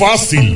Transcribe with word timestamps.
Fácil, 0.00 0.49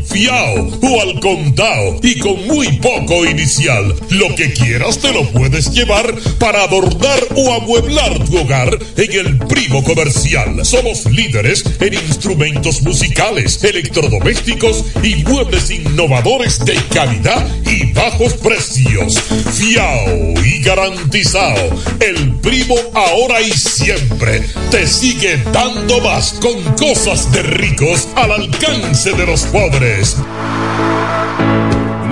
inicial. 3.13 3.95
Lo 4.11 4.35
que 4.35 4.53
quieras 4.53 4.99
te 4.99 5.13
lo 5.13 5.29
puedes 5.31 5.71
llevar 5.73 6.15
para 6.39 6.63
adornar 6.63 7.21
o 7.37 7.53
amueblar 7.53 8.25
tu 8.25 8.39
hogar 8.39 8.79
en 8.97 9.13
el 9.13 9.39
Primo 9.47 9.85
Comercial. 9.85 10.65
Somos 10.65 11.05
líderes 11.07 11.65
en 11.81 11.95
instrumentos 11.95 12.83
musicales, 12.83 13.63
electrodomésticos 13.63 14.85
y 15.03 15.17
muebles 15.17 15.71
innovadores 15.71 16.65
de 16.65 16.75
calidad 16.93 17.47
y 17.67 17.93
bajos 17.93 18.35
precios. 18.35 19.19
Fiao 19.53 20.35
y 20.45 20.63
garantizado. 20.63 21.77
El 22.01 22.37
Primo 22.37 22.77
ahora 22.95 23.43
y 23.43 23.51
siempre 23.51 24.43
te 24.71 24.87
sigue 24.87 25.37
dando 25.53 26.01
más 26.01 26.35
con 26.41 26.63
cosas 26.75 27.31
de 27.33 27.43
ricos 27.43 28.09
al 28.17 28.33
alcance 28.33 29.13
de 29.13 29.27
los 29.27 29.43
pobres. 29.43 30.17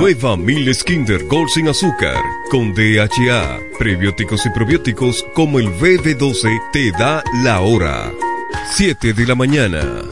Nueva 0.03 0.37
Miles 0.37 0.83
Kinder 0.83 1.25
Gold 1.29 1.49
sin 1.51 1.69
azúcar, 1.69 2.21
con 2.51 2.75
DHA, 2.75 3.61
prebióticos 3.79 4.45
y 4.47 4.51
probióticos 4.51 5.25
como 5.33 5.61
el 5.61 5.69
BB12 5.69 6.71
te 6.73 6.91
da 6.91 7.23
la 7.45 7.61
hora. 7.61 8.11
7 8.75 9.13
de 9.13 9.27
la 9.27 9.37
mañana. 9.37 10.12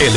El 0.00 0.16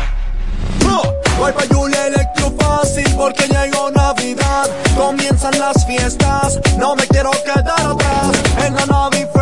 Pa' 1.38 1.52
Julia 1.72 2.06
Electro 2.08 2.50
Fácil 2.58 3.06
porque 3.17 3.46
llegó 3.46 3.90
Navidad. 3.93 4.69
Comienzan 4.96 5.56
las 5.58 5.87
fiestas, 5.87 6.58
no 6.76 6.96
me 6.96 7.06
quiero 7.06 7.31
quedar 7.44 7.81
atrás. 7.81 8.32
En 8.64 8.75
la 8.75 8.84
naviferia 8.87 9.36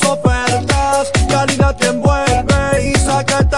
tengo 0.00 0.45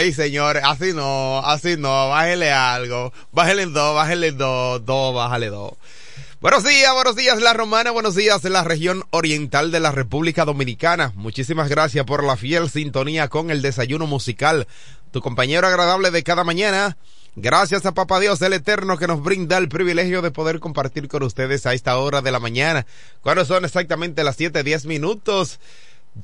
Ay, 0.00 0.14
señor, 0.14 0.56
así 0.64 0.94
no, 0.94 1.40
así 1.40 1.76
no, 1.76 2.08
bájele 2.08 2.50
algo, 2.50 3.12
bájele 3.32 3.66
dos, 3.66 3.94
bájele 3.94 4.32
dos, 4.32 4.82
dos, 4.86 5.14
bájale 5.14 5.50
dos. 5.50 5.74
Buenos 6.40 6.64
días, 6.64 6.90
buenos 6.94 7.16
días 7.16 7.38
La 7.42 7.52
Romana, 7.52 7.90
buenos 7.90 8.14
días 8.14 8.42
la 8.44 8.64
región 8.64 9.04
oriental 9.10 9.70
de 9.70 9.78
la 9.78 9.92
República 9.92 10.46
Dominicana. 10.46 11.12
Muchísimas 11.16 11.68
gracias 11.68 12.06
por 12.06 12.24
la 12.24 12.38
fiel 12.38 12.70
sintonía 12.70 13.28
con 13.28 13.50
el 13.50 13.60
desayuno 13.60 14.06
musical, 14.06 14.66
tu 15.12 15.20
compañero 15.20 15.66
agradable 15.66 16.10
de 16.10 16.22
cada 16.22 16.44
mañana. 16.44 16.96
Gracias 17.36 17.84
a 17.84 17.92
Papá 17.92 18.20
Dios 18.20 18.40
el 18.40 18.54
Eterno 18.54 18.96
que 18.96 19.06
nos 19.06 19.22
brinda 19.22 19.58
el 19.58 19.68
privilegio 19.68 20.22
de 20.22 20.30
poder 20.30 20.60
compartir 20.60 21.08
con 21.08 21.24
ustedes 21.24 21.66
a 21.66 21.74
esta 21.74 21.98
hora 21.98 22.22
de 22.22 22.32
la 22.32 22.40
mañana, 22.40 22.86
cuando 23.20 23.44
son 23.44 23.66
exactamente 23.66 24.24
las 24.24 24.36
siete 24.36 24.62
diez 24.62 24.86
minutos 24.86 25.60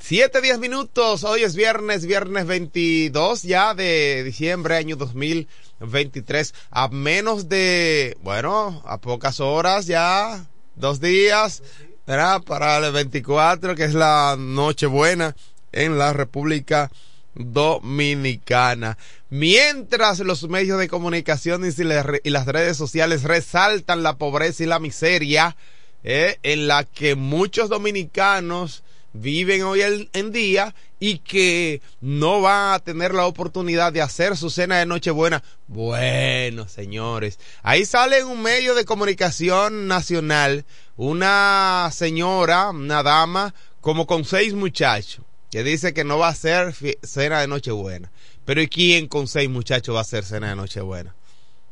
7, 0.00 0.40
10 0.40 0.58
minutos. 0.58 1.24
Hoy 1.24 1.42
es 1.42 1.54
viernes, 1.54 2.06
viernes 2.06 2.46
22 2.46 3.42
ya 3.44 3.72
de 3.72 4.24
diciembre, 4.24 4.76
año 4.76 4.96
2023. 4.96 6.54
A 6.70 6.88
menos 6.88 7.48
de, 7.48 8.16
bueno, 8.22 8.82
a 8.84 8.98
pocas 8.98 9.40
horas 9.40 9.86
ya, 9.86 10.46
dos 10.74 11.00
días. 11.00 11.62
Para 12.04 12.76
el 12.78 12.92
24, 12.92 13.74
que 13.74 13.84
es 13.84 13.94
la 13.94 14.36
Nochebuena 14.38 15.34
en 15.72 15.98
la 15.98 16.12
República 16.12 16.90
Dominicana. 17.34 18.96
Mientras 19.30 20.20
los 20.20 20.48
medios 20.48 20.78
de 20.78 20.88
comunicación 20.88 21.64
y 21.64 22.30
las 22.30 22.46
redes 22.46 22.76
sociales 22.76 23.24
resaltan 23.24 24.02
la 24.02 24.18
pobreza 24.18 24.62
y 24.62 24.66
la 24.66 24.78
miseria 24.78 25.56
eh, 26.04 26.38
en 26.44 26.68
la 26.68 26.84
que 26.84 27.16
muchos 27.16 27.68
dominicanos 27.68 28.84
viven 29.20 29.62
hoy 29.62 29.82
en 30.12 30.32
día 30.32 30.74
y 30.98 31.18
que 31.18 31.82
no 32.00 32.40
van 32.40 32.74
a 32.74 32.78
tener 32.78 33.14
la 33.14 33.26
oportunidad 33.26 33.92
de 33.92 34.02
hacer 34.02 34.36
su 34.36 34.50
cena 34.50 34.78
de 34.78 34.86
Nochebuena. 34.86 35.42
Bueno, 35.66 36.68
señores, 36.68 37.38
ahí 37.62 37.84
sale 37.84 38.18
en 38.18 38.26
un 38.26 38.42
medio 38.42 38.74
de 38.74 38.84
comunicación 38.84 39.86
nacional 39.86 40.64
una 40.96 41.90
señora, 41.92 42.70
una 42.70 43.02
dama, 43.02 43.54
como 43.80 44.06
con 44.06 44.24
seis 44.24 44.54
muchachos 44.54 45.24
que 45.50 45.62
dice 45.62 45.94
que 45.94 46.04
no 46.04 46.18
va 46.18 46.28
a 46.28 46.34
ser 46.34 46.74
cena 47.02 47.40
de 47.40 47.48
Nochebuena. 47.48 48.10
Pero 48.44 48.60
¿y 48.60 48.68
quién 48.68 49.08
con 49.08 49.28
seis 49.28 49.48
muchachos 49.48 49.94
va 49.94 50.00
a 50.00 50.02
hacer 50.02 50.24
cena 50.24 50.50
de 50.50 50.56
Nochebuena? 50.56 51.14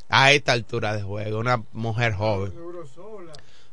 A 0.09 0.33
esta 0.33 0.53
altura 0.53 0.95
de 0.97 1.03
juego, 1.03 1.39
una 1.39 1.63
mujer 1.73 2.13
joven. 2.15 2.53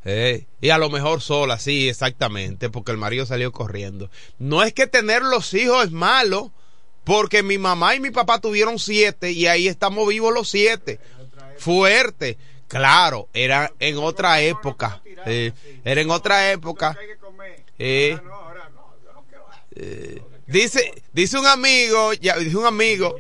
Eh, 0.04 0.48
y 0.62 0.70
a 0.70 0.78
lo 0.78 0.90
mejor 0.90 1.22
sola, 1.22 1.60
sí, 1.60 1.88
exactamente, 1.88 2.70
porque 2.70 2.92
el 2.92 2.98
marido 2.98 3.26
salió 3.26 3.52
corriendo. 3.52 4.10
No 4.40 4.64
es 4.64 4.74
que 4.74 4.88
tener 4.88 5.22
los 5.22 5.54
hijos 5.54 5.86
es 5.86 5.92
malo, 5.92 6.52
porque 7.04 7.44
mi 7.44 7.58
mamá 7.58 7.96
y 7.96 8.00
mi 8.00 8.12
papá 8.12 8.40
tuvieron 8.40 8.80
siete 8.80 9.32
y 9.32 9.48
ahí 9.48 9.68
estamos 9.68 10.08
vivos 10.08 10.34
los 10.34 10.50
siete. 10.50 11.00
Fuerte. 11.58 12.38
Claro, 12.68 13.28
era 13.34 13.72
en 13.80 13.98
otra 13.98 14.42
época. 14.42 15.02
Era 15.26 16.02
en 16.02 16.10
otra 16.10 16.52
época. 16.52 16.98
Eh, 17.78 18.18
dice, 20.48 21.04
dice 21.14 21.38
un 21.38 21.48
amigo, 21.48 22.14
ya, 22.14 22.38
dice 22.38 22.58
un 22.58 22.66
amigo, 22.66 23.16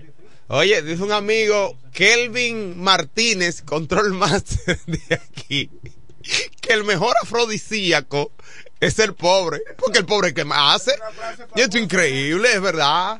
oye, 0.47 0.81
dice 0.81 1.03
un 1.03 1.11
amigo, 1.11 1.77
Kelvin 1.91 2.79
Martínez, 2.79 3.61
control 3.61 4.13
master 4.13 4.79
de 4.85 5.15
aquí, 5.15 5.69
que 6.21 6.73
el 6.73 6.83
mejor 6.83 7.15
afrodisíaco 7.21 8.31
es 8.79 8.97
el 8.99 9.13
pobre, 9.13 9.61
porque 9.77 9.99
el 9.99 10.05
pobre 10.05 10.33
que 10.33 10.45
más 10.45 10.81
hace. 10.81 10.95
Y 11.55 11.61
esto 11.61 11.77
es 11.77 11.83
increíble, 11.83 12.53
es 12.53 12.61
verdad. 12.61 13.19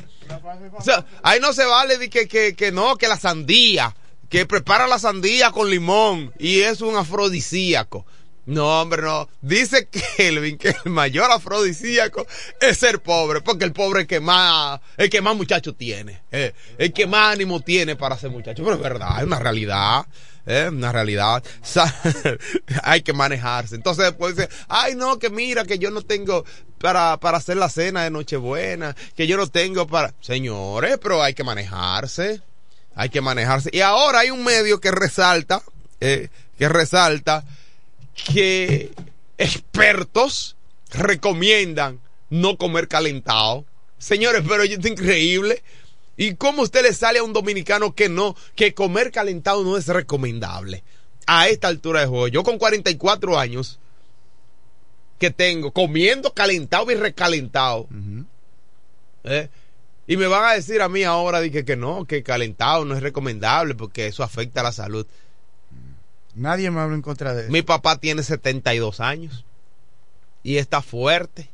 O 0.78 0.82
sea, 0.82 1.06
ahí 1.24 1.40
no 1.40 1.54
se 1.54 1.66
vale 1.66 1.98
de 1.98 2.10
que, 2.10 2.28
que, 2.28 2.56
que 2.56 2.72
no, 2.72 2.96
que 2.96 3.08
la 3.08 3.18
sandía, 3.18 3.96
que 4.30 4.46
prepara 4.46 4.88
la 4.88 4.98
sandía 4.98 5.52
con 5.52 5.70
limón 5.70 6.34
y 6.40 6.62
es 6.62 6.82
un 6.82 6.96
afrodisíaco. 6.96 8.06
No, 8.46 8.82
hombre, 8.82 9.04
no. 9.04 9.30
Dice 9.42 9.88
Kelvin 10.18 10.58
que 10.58 10.76
el 10.84 10.92
mayor 10.92 11.32
afrodisíaco 11.32 12.26
es 12.60 12.78
ser 12.78 13.02
pobre, 13.02 13.42
porque 13.42 13.66
el 13.66 13.72
pobre 13.72 14.02
es 14.02 14.08
que 14.08 14.20
más, 14.20 14.80
el 14.98 15.10
que 15.10 15.22
más 15.22 15.36
muchacho 15.36 15.76
tiene, 15.76 16.22
eh, 16.32 16.54
el 16.78 16.92
que 16.92 17.06
más 17.06 17.34
ánimo 17.34 17.62
tiene 17.62 17.96
para 17.96 18.18
ser 18.18 18.32
muchacho. 18.32 18.64
Pero 18.64 18.76
es 18.76 18.82
verdad, 18.82 19.20
es 19.20 19.26
una 19.26 19.40
realidad, 19.40 20.06
es 20.46 20.70
una 20.70 20.92
realidad. 20.92 21.44
hay 22.84 23.02
que 23.02 23.14
manejarse. 23.14 23.76
Entonces 23.76 24.06
después 24.06 24.36
dice, 24.36 24.50
ay 24.68 24.96
no, 24.96 25.20
que 25.20 25.30
mira, 25.30 25.66
que 25.66 25.80
yo 25.80 25.92
no 25.92 26.02
tengo 26.02 26.46
para, 26.80 27.18
para 27.18 27.38
hacer 27.38 27.58
la 27.58 27.70
cena 27.70 28.04
de 28.04 28.12
Nochebuena, 28.12 28.96
que 29.16 29.28
yo 29.28 29.38
no 29.38 29.48
tengo 29.48 29.88
para... 29.88 30.14
Señores, 30.22 30.98
pero 31.02 31.22
hay 31.22 31.34
que 31.34 31.44
manejarse, 31.44 32.42
hay 32.96 33.10
que 33.10 33.22
manejarse. 33.22 33.70
Y 33.72 33.82
ahora 33.82 34.20
hay 34.20 34.32
un 34.32 34.44
medio 34.44 34.80
que 34.80 34.92
resalta, 34.92 35.62
eh, 36.00 36.30
que 36.58 36.70
resalta 36.70 37.46
que 38.14 38.92
expertos 39.38 40.56
recomiendan 40.92 42.00
no 42.30 42.58
comer 42.58 42.88
calentado. 42.88 43.66
Señores, 43.98 44.44
pero 44.48 44.64
es 44.64 44.84
increíble. 44.86 45.62
¿Y 46.18 46.36
cómo 46.36 46.62
usted 46.64 46.84
le 46.84 46.94
sale 46.94 47.20
a 47.20 47.24
un 47.24 47.34
dominicano 47.34 47.96
que 47.96 48.10
no, 48.10 48.36
que 48.56 48.74
comer 48.74 49.12
calentado 49.12 49.64
no 49.64 49.78
es 49.78 49.88
recomendable? 49.88 50.84
A 51.26 51.48
esta 51.48 51.68
altura 51.68 52.02
de 52.02 52.08
juego. 52.08 52.28
Yo 52.28 52.44
con 52.44 52.58
44 52.58 53.40
años 53.40 53.80
que 55.20 55.32
tengo, 55.32 55.72
comiendo 55.72 56.34
calentado 56.34 56.92
y 56.92 56.96
recalentado. 56.96 57.88
¿eh? 59.24 59.50
Y 60.08 60.18
me 60.18 60.28
van 60.28 60.46
a 60.46 60.54
decir 60.54 60.82
a 60.82 60.90
mí 60.90 61.04
ahora 61.04 61.48
que, 61.50 61.64
que 61.64 61.76
no, 61.76 62.06
que 62.06 62.24
calentado 62.24 62.86
no 62.86 62.96
es 62.96 63.04
recomendable 63.04 63.76
porque 63.76 64.08
eso 64.08 64.24
afecta 64.24 64.62
a 64.62 64.64
la 64.64 64.72
salud. 64.72 65.06
Nadie 66.34 66.72
me 66.72 66.82
habla 66.82 66.96
en 66.96 67.02
contra 67.02 67.34
de 67.34 67.44
eso. 67.44 67.52
Mi 67.52 67.62
papá 67.62 67.98
tiene 67.98 68.24
72 68.24 69.00
años 69.00 69.46
y 70.44 70.58
está 70.58 70.82
fuerte. 70.82 71.50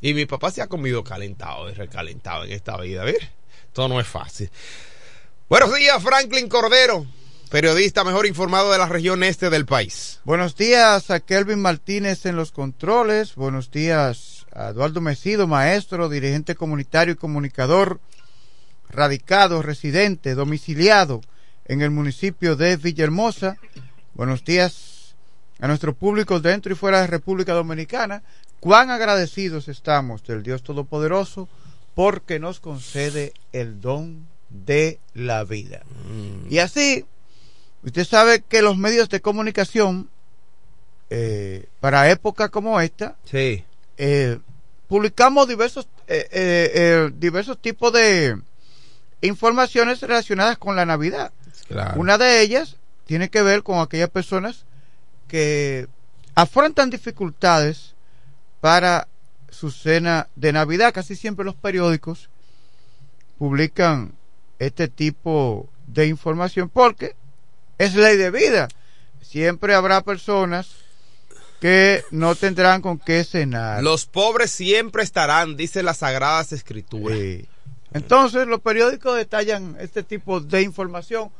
Y 0.00 0.14
mi 0.14 0.26
papá 0.26 0.50
se 0.50 0.62
ha 0.62 0.68
comido 0.68 1.02
calentado 1.02 1.68
y 1.68 1.74
recalentado 1.74 2.44
en 2.44 2.52
esta 2.52 2.76
vida. 2.78 3.02
ver 3.04 3.30
Esto 3.76 3.88
no 3.88 4.00
es 4.00 4.06
fácil. 4.06 4.50
Buenos 5.50 5.74
días, 5.74 6.02
Franklin 6.02 6.48
Cordero, 6.48 7.04
periodista 7.50 8.04
mejor 8.04 8.24
informado 8.24 8.72
de 8.72 8.78
la 8.78 8.88
región 8.88 9.22
este 9.22 9.50
del 9.50 9.66
país. 9.66 10.18
Buenos 10.24 10.56
días 10.56 11.10
a 11.10 11.20
Kelvin 11.20 11.60
Martínez 11.60 12.24
en 12.24 12.36
los 12.36 12.52
controles. 12.52 13.34
Buenos 13.34 13.70
días 13.70 14.46
a 14.54 14.68
Eduardo 14.68 15.02
Mesido, 15.02 15.46
maestro, 15.46 16.08
dirigente 16.08 16.54
comunitario 16.54 17.12
y 17.12 17.16
comunicador, 17.18 18.00
radicado, 18.88 19.60
residente, 19.60 20.34
domiciliado 20.34 21.20
en 21.66 21.82
el 21.82 21.90
municipio 21.90 22.56
de 22.56 22.78
Villahermosa. 22.78 23.58
Buenos 24.14 24.42
días 24.42 25.14
a 25.60 25.68
nuestro 25.68 25.92
público 25.92 26.40
dentro 26.40 26.72
y 26.72 26.76
fuera 26.76 27.02
de 27.02 27.08
República 27.08 27.52
Dominicana. 27.52 28.22
Cuán 28.58 28.88
agradecidos 28.88 29.68
estamos 29.68 30.24
del 30.24 30.42
Dios 30.42 30.62
Todopoderoso 30.62 31.46
porque 31.96 32.38
nos 32.38 32.60
concede 32.60 33.32
el 33.54 33.80
don 33.80 34.26
de 34.50 35.00
la 35.14 35.44
vida. 35.44 35.80
Mm. 36.10 36.52
Y 36.52 36.58
así, 36.58 37.06
usted 37.82 38.04
sabe 38.04 38.42
que 38.42 38.60
los 38.60 38.76
medios 38.76 39.08
de 39.08 39.22
comunicación, 39.22 40.10
eh, 41.08 41.64
para 41.80 42.10
épocas 42.10 42.50
como 42.50 42.78
esta, 42.82 43.16
sí. 43.24 43.64
Eh, 43.96 44.38
publicamos 44.88 45.48
diversos, 45.48 45.88
eh, 46.06 47.10
diversos 47.16 47.58
tipos 47.62 47.90
de 47.94 48.38
informaciones 49.22 50.02
relacionadas 50.02 50.58
con 50.58 50.76
la 50.76 50.84
Navidad. 50.84 51.32
Una 51.94 52.18
de 52.18 52.42
ellas 52.42 52.76
tiene 53.06 53.30
que 53.30 53.40
ver 53.40 53.62
con 53.62 53.78
aquellas 53.78 54.10
personas 54.10 54.66
que 55.28 55.88
afrontan 56.34 56.90
dificultades 56.90 57.94
para 58.60 59.08
su 59.56 59.70
cena 59.70 60.28
de 60.36 60.52
Navidad. 60.52 60.92
Casi 60.92 61.16
siempre 61.16 61.44
los 61.44 61.54
periódicos 61.54 62.28
publican 63.38 64.12
este 64.58 64.88
tipo 64.88 65.68
de 65.86 66.06
información 66.06 66.68
porque 66.68 67.14
es 67.78 67.94
ley 67.94 68.16
de 68.16 68.30
vida. 68.30 68.68
Siempre 69.20 69.74
habrá 69.74 70.02
personas 70.02 70.68
que 71.60 72.04
no 72.10 72.34
tendrán 72.34 72.82
con 72.82 72.98
qué 72.98 73.24
cenar. 73.24 73.82
Los 73.82 74.06
pobres 74.06 74.50
siempre 74.50 75.02
estarán, 75.02 75.56
dice 75.56 75.82
las 75.82 75.98
Sagradas 75.98 76.52
Escrituras. 76.52 77.18
Entonces 77.92 78.46
los 78.46 78.60
periódicos 78.60 79.16
detallan 79.16 79.76
este 79.80 80.02
tipo 80.02 80.40
de 80.40 80.62
información 80.62 81.30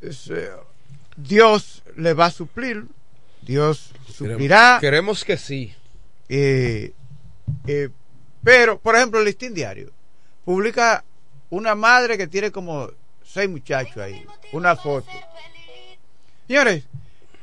eh, 0.00 0.50
Dios 1.16 1.82
le 1.96 2.14
va 2.14 2.26
a 2.26 2.30
suplir, 2.30 2.84
Dios 3.42 3.90
suplirá. 4.12 4.78
Queremos, 4.80 5.24
que 5.24 5.36
sí. 5.36 5.74
Eh, 6.28 6.92
eh, 7.66 7.90
pero, 8.42 8.78
por 8.78 8.96
ejemplo, 8.96 9.18
el 9.18 9.26
listín 9.26 9.54
diario 9.54 9.90
publica 10.44 11.04
una 11.50 11.74
madre 11.74 12.16
que 12.16 12.26
tiene 12.26 12.50
como 12.50 12.88
seis 13.24 13.48
muchachos 13.48 13.98
ahí, 13.98 14.24
una 14.52 14.76
foto. 14.76 15.10
Señores, 16.46 16.84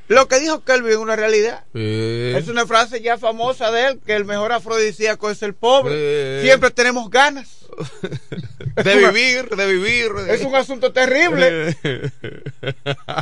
lo 0.07 0.27
que 0.27 0.39
dijo 0.39 0.63
Kelvin 0.63 0.91
es 0.91 0.97
una 0.97 1.15
realidad. 1.15 1.63
Es 1.73 2.47
una 2.47 2.67
frase 2.67 3.01
ya 3.01 3.17
famosa 3.17 3.71
de 3.71 3.87
él, 3.87 3.99
que 4.05 4.13
el 4.15 4.25
mejor 4.25 4.51
afrodisíaco 4.51 5.29
es 5.29 5.41
el 5.41 5.53
pobre. 5.53 6.41
Siempre 6.41 6.71
tenemos 6.71 7.09
ganas. 7.09 7.65
de 8.83 8.95
vivir, 8.95 9.49
de 9.49 9.67
vivir. 9.67 10.11
Es 10.29 10.41
un 10.41 10.55
asunto 10.55 10.93
terrible. 10.93 11.75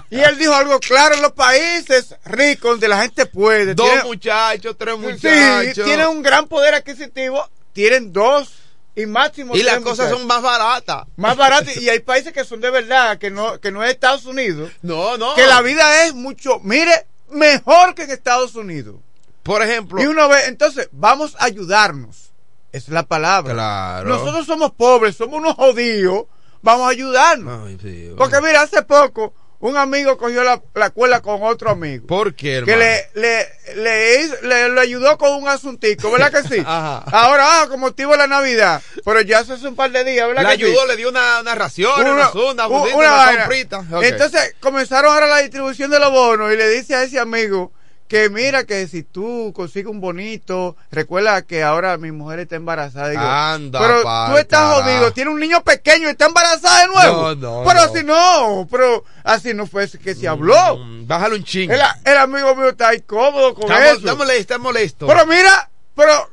y 0.10 0.20
él 0.20 0.38
dijo 0.38 0.54
algo 0.54 0.80
claro, 0.80 1.16
en 1.16 1.22
los 1.22 1.32
países 1.32 2.16
ricos 2.26 2.72
donde 2.72 2.88
la 2.88 3.02
gente 3.02 3.26
puede. 3.26 3.74
Dos 3.74 4.04
muchachos, 4.04 4.76
tres 4.78 4.98
muchachos. 4.98 5.76
Sí, 5.76 5.82
tienen 5.84 6.08
un 6.08 6.22
gran 6.22 6.48
poder 6.48 6.76
adquisitivo, 6.76 7.50
tienen 7.72 8.14
dos 8.14 8.63
y 8.96 9.06
máximo. 9.06 9.56
Y 9.56 9.64
las 9.64 9.80
cosas 9.80 10.10
son 10.10 10.28
más 10.28 10.42
baratas. 10.42 11.06
Más 11.16 11.36
baratas. 11.36 11.76
y 11.78 11.90
hay 11.90 12.00
países 12.00 12.34
que 12.34 12.46
son 12.46 12.62
de 12.62 12.70
verdad, 12.70 13.18
que 13.18 13.32
no, 13.32 13.60
que 13.60 13.72
no 13.72 13.84
es 13.84 13.92
Estados 13.92 14.26
Unidos. 14.26 14.72
No, 14.82 15.18
no. 15.18 15.36
Que 15.36 15.48
la 15.48 15.62
vida 15.62 16.06
es 16.06 16.14
mucho, 16.14 16.60
mire, 16.60 17.08
mejor 17.30 17.96
que 17.96 18.04
en 18.04 18.12
Estados 18.12 18.56
Unidos. 18.56 18.96
Por 19.42 19.62
ejemplo. 19.62 20.02
Y 20.02 20.06
uno 20.06 20.30
ve, 20.30 20.46
entonces, 20.46 20.90
vamos 20.92 21.36
a 21.40 21.46
ayudarnos. 21.46 22.32
es 22.72 22.88
la 22.90 23.04
palabra. 23.04 23.54
Claro. 23.54 24.10
Nosotros 24.10 24.46
somos 24.46 24.72
pobres, 24.72 25.16
somos 25.16 25.40
unos 25.40 25.56
jodidos, 25.56 26.26
vamos 26.62 26.88
a 26.88 26.92
ayudarnos. 26.92 27.72
Porque 28.18 28.42
mira, 28.42 28.62
hace 28.62 28.84
poco 28.84 29.34
un 29.70 29.78
amigo 29.78 30.18
cogió 30.18 30.44
la, 30.44 30.62
la 30.74 30.90
cuela 30.90 31.22
con 31.22 31.42
otro 31.42 31.70
amigo. 31.72 32.06
¿Por 32.06 32.36
qué, 32.36 32.62
Que 32.66 32.72
hermano? 32.74 32.80
le, 32.80 33.10
le, 33.14 33.48
le, 33.82 34.22
hizo- 34.22 34.42
le- 34.42 34.70
le 34.70 34.82
ayudó 34.82 35.18
con 35.18 35.32
un 35.42 35.48
asuntico, 35.48 36.12
¿verdad 36.12 36.32
que 36.32 36.48
sí? 36.48 36.60
Ajá. 36.68 37.04
Ahora, 37.12 37.62
ah, 37.62 37.68
con 37.70 37.80
motivo 37.80 38.12
de 38.12 38.18
la 38.18 38.28
Navidad. 38.28 38.82
Pero 39.06 39.22
ya 39.22 39.40
hace 39.40 39.54
un 39.68 39.76
par 39.76 39.90
de 39.92 40.04
días, 40.04 40.28
¿verdad 40.28 40.42
Le 40.44 40.48
que 40.58 40.66
ayudó, 40.66 40.82
sí? 40.82 40.88
le 40.90 40.96
dio 40.98 41.10
una, 41.10 41.40
una 41.40 41.56
ración, 41.56 41.94
Una- 42.00 42.12
una, 42.12 42.32
una, 42.32 42.68
u- 42.68 42.98
una, 42.98 43.48
una. 43.90 44.06
Entonces 44.06 44.54
comenzaron 44.60 45.14
ahora 45.14 45.28
la 45.28 45.38
distribución 45.40 45.90
de 45.92 46.00
los 46.00 46.12
bonos 46.12 46.52
y 46.54 46.58
le 46.58 46.68
dice 46.70 46.96
a 46.96 47.04
ese 47.04 47.18
amigo 47.20 47.72
que 48.14 48.30
mira 48.30 48.64
que 48.64 48.88
si 48.88 49.02
tú 49.02 49.52
consigues 49.56 49.90
un 49.92 50.00
bonito, 50.00 50.76
recuerda 50.92 51.42
que 51.42 51.64
ahora 51.64 51.98
mi 51.98 52.12
mujer 52.12 52.42
está 52.42 52.56
embarazada. 52.58 53.10
Digo, 53.10 53.24
Anda 53.24 53.80
pero 53.80 54.04
pa'l 54.04 54.32
tú 54.32 54.38
estás 54.38 54.72
jodido, 54.84 55.12
tiene 55.14 55.32
un 55.32 55.40
niño 55.40 55.64
pequeño 55.64 56.08
y 56.08 56.12
está 56.12 56.28
embarazada 56.28 56.82
de 56.82 56.88
nuevo. 56.90 57.34
No, 57.34 57.36
no, 57.36 57.64
pero 57.68 57.80
no. 57.80 57.82
así 57.82 58.04
no, 58.04 58.68
pero 58.70 59.04
así 59.24 59.54
no 59.56 59.66
fue 59.66 59.90
que 59.90 60.14
se 60.14 60.28
habló. 60.28 60.78
Mm, 60.78 61.08
Bájale 61.08 61.38
un 61.38 61.44
ching. 61.44 61.72
El, 61.72 61.82
el 62.06 62.18
amigo 62.20 62.56
mío 62.56 62.70
está 62.70 62.94
incómodo 62.94 63.56
con 63.56 63.64
Está, 63.64 63.84
eso. 63.88 63.98
está 63.98 64.14
molesto, 64.14 64.42
está 64.42 64.58
molesto. 64.60 65.08
Pero 65.08 65.26
mira, 65.26 65.72
pero 65.96 66.30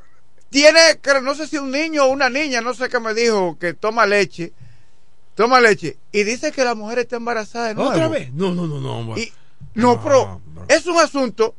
tiene, 0.51 0.79
no 1.23 1.35
sé 1.35 1.47
si 1.47 1.57
un 1.57 1.71
niño 1.71 2.05
o 2.05 2.09
una 2.09 2.29
niña, 2.29 2.61
no 2.61 2.75
sé 2.75 2.91
qué 2.91 3.01
me 3.01 3.15
dijo, 3.15 3.57
que 3.59 3.73
toma 3.73 4.05
leche, 4.05 4.53
toma 5.35 5.63
leche, 5.63 5.97
y 6.13 6.25
dice 6.25 6.53
que 6.53 6.63
la 6.63 6.75
mujer 6.75 6.99
está 6.99 7.17
embarazada 7.17 7.69
de 7.69 7.75
nuevo. 7.75 7.89
¿Otra 7.89 8.09
vez? 8.09 8.31
No, 8.35 8.53
no, 8.53 8.67
no, 8.67 8.79
no. 9.03 9.17
Y- 9.17 9.33
no, 9.73 10.03
pero 10.05 10.43
es 10.69 10.85
un 10.85 10.99
asunto 10.99 11.55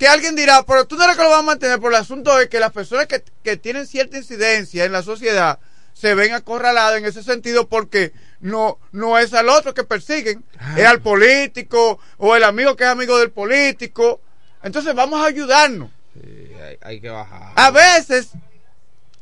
que 0.00 0.08
alguien 0.08 0.34
dirá, 0.34 0.62
pero 0.62 0.86
tú 0.86 0.96
no 0.96 1.04
eres 1.04 1.14
que 1.14 1.22
lo 1.22 1.28
vas 1.28 1.40
a 1.40 1.42
mantener, 1.42 1.78
por 1.78 1.92
el 1.92 1.98
asunto 1.98 2.40
es 2.40 2.48
que 2.48 2.58
las 2.58 2.72
personas 2.72 3.06
que, 3.06 3.22
que 3.44 3.58
tienen 3.58 3.86
cierta 3.86 4.16
incidencia 4.16 4.86
en 4.86 4.92
la 4.92 5.02
sociedad 5.02 5.58
se 5.92 6.14
ven 6.14 6.32
acorraladas 6.32 6.96
en 6.96 7.04
ese 7.04 7.22
sentido 7.22 7.68
porque 7.68 8.14
no, 8.40 8.78
no 8.92 9.18
es 9.18 9.34
al 9.34 9.50
otro 9.50 9.74
que 9.74 9.84
persiguen, 9.84 10.42
es 10.74 10.86
al 10.86 11.02
político 11.02 12.00
o 12.16 12.34
el 12.34 12.44
amigo 12.44 12.76
que 12.76 12.84
es 12.84 12.88
amigo 12.88 13.18
del 13.18 13.30
político. 13.30 14.22
Entonces 14.62 14.94
vamos 14.94 15.20
a 15.20 15.26
ayudarnos. 15.26 15.90
Sí, 16.14 16.50
hay, 16.54 16.78
hay 16.80 17.00
que 17.02 17.10
bajar. 17.10 17.52
A 17.54 17.70
veces 17.70 18.30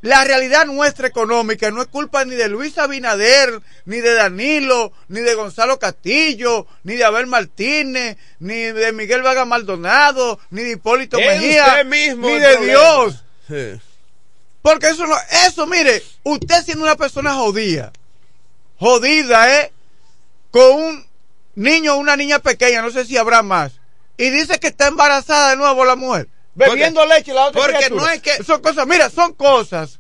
la 0.01 0.23
realidad 0.25 0.67
nuestra 0.67 1.09
económica 1.09 1.71
no 1.71 1.83
es 1.83 1.89
culpa 1.89 2.25
ni 2.25 2.37
de 2.37 2.49
Luis 2.49 2.79
Abinader, 2.79 3.61
ni 3.85 4.01
de 4.01 4.15
Danilo, 4.15 4.93
ni 5.09 5.21
de 5.21 5.35
Gonzalo 5.35 5.79
Castillo, 5.79 6.67
ni 6.85 6.95
de 6.95 7.05
Abel 7.05 7.27
Martínez, 7.27 8.17
ni 8.39 8.55
de 8.55 8.93
Miguel 8.93 9.23
Vaga 9.23 9.45
Maldonado, 9.45 10.39
ni 10.51 10.63
de 10.63 10.73
Hipólito 10.73 11.19
Mejía, 11.19 11.83
mismo 11.85 12.29
ni 12.29 12.39
de. 12.39 12.57
Dios. 12.59 13.25
Sí. 13.49 13.81
Porque 14.63 14.91
eso 14.91 15.07
no, 15.07 15.17
eso 15.47 15.67
mire, 15.67 16.03
usted 16.23 16.63
siendo 16.65 16.85
una 16.85 16.97
persona 16.97 17.35
jodida, 17.35 17.93
jodida, 18.77 19.61
¿eh? 19.61 19.73
Con 20.51 20.77
un 20.77 21.07
niño 21.55 21.95
o 21.95 21.99
una 21.99 22.17
niña 22.17 22.39
pequeña, 22.39 22.83
no 22.83 22.91
sé 22.91 23.05
si 23.05 23.17
habrá 23.17 23.43
más, 23.43 23.73
y 24.17 24.31
dice 24.31 24.61
que 24.61 24.69
está 24.69 24.89
embarazada 24.89 25.51
de 25.51 25.57
nuevo 25.57 25.85
la 25.85 25.97
mujer, 25.97 26.29
bebiendo 26.67 27.07
leche 27.07 27.33
la 27.33 27.47
otra 27.47 27.61
porque 27.61 27.77
criatura. 27.77 28.03
no 28.05 28.11
es 28.11 28.21
que- 28.23 28.43
Son 28.45 28.61
cosas, 28.61 28.87
mira, 28.87 29.09
son 29.11 29.35
cosas 29.35 29.99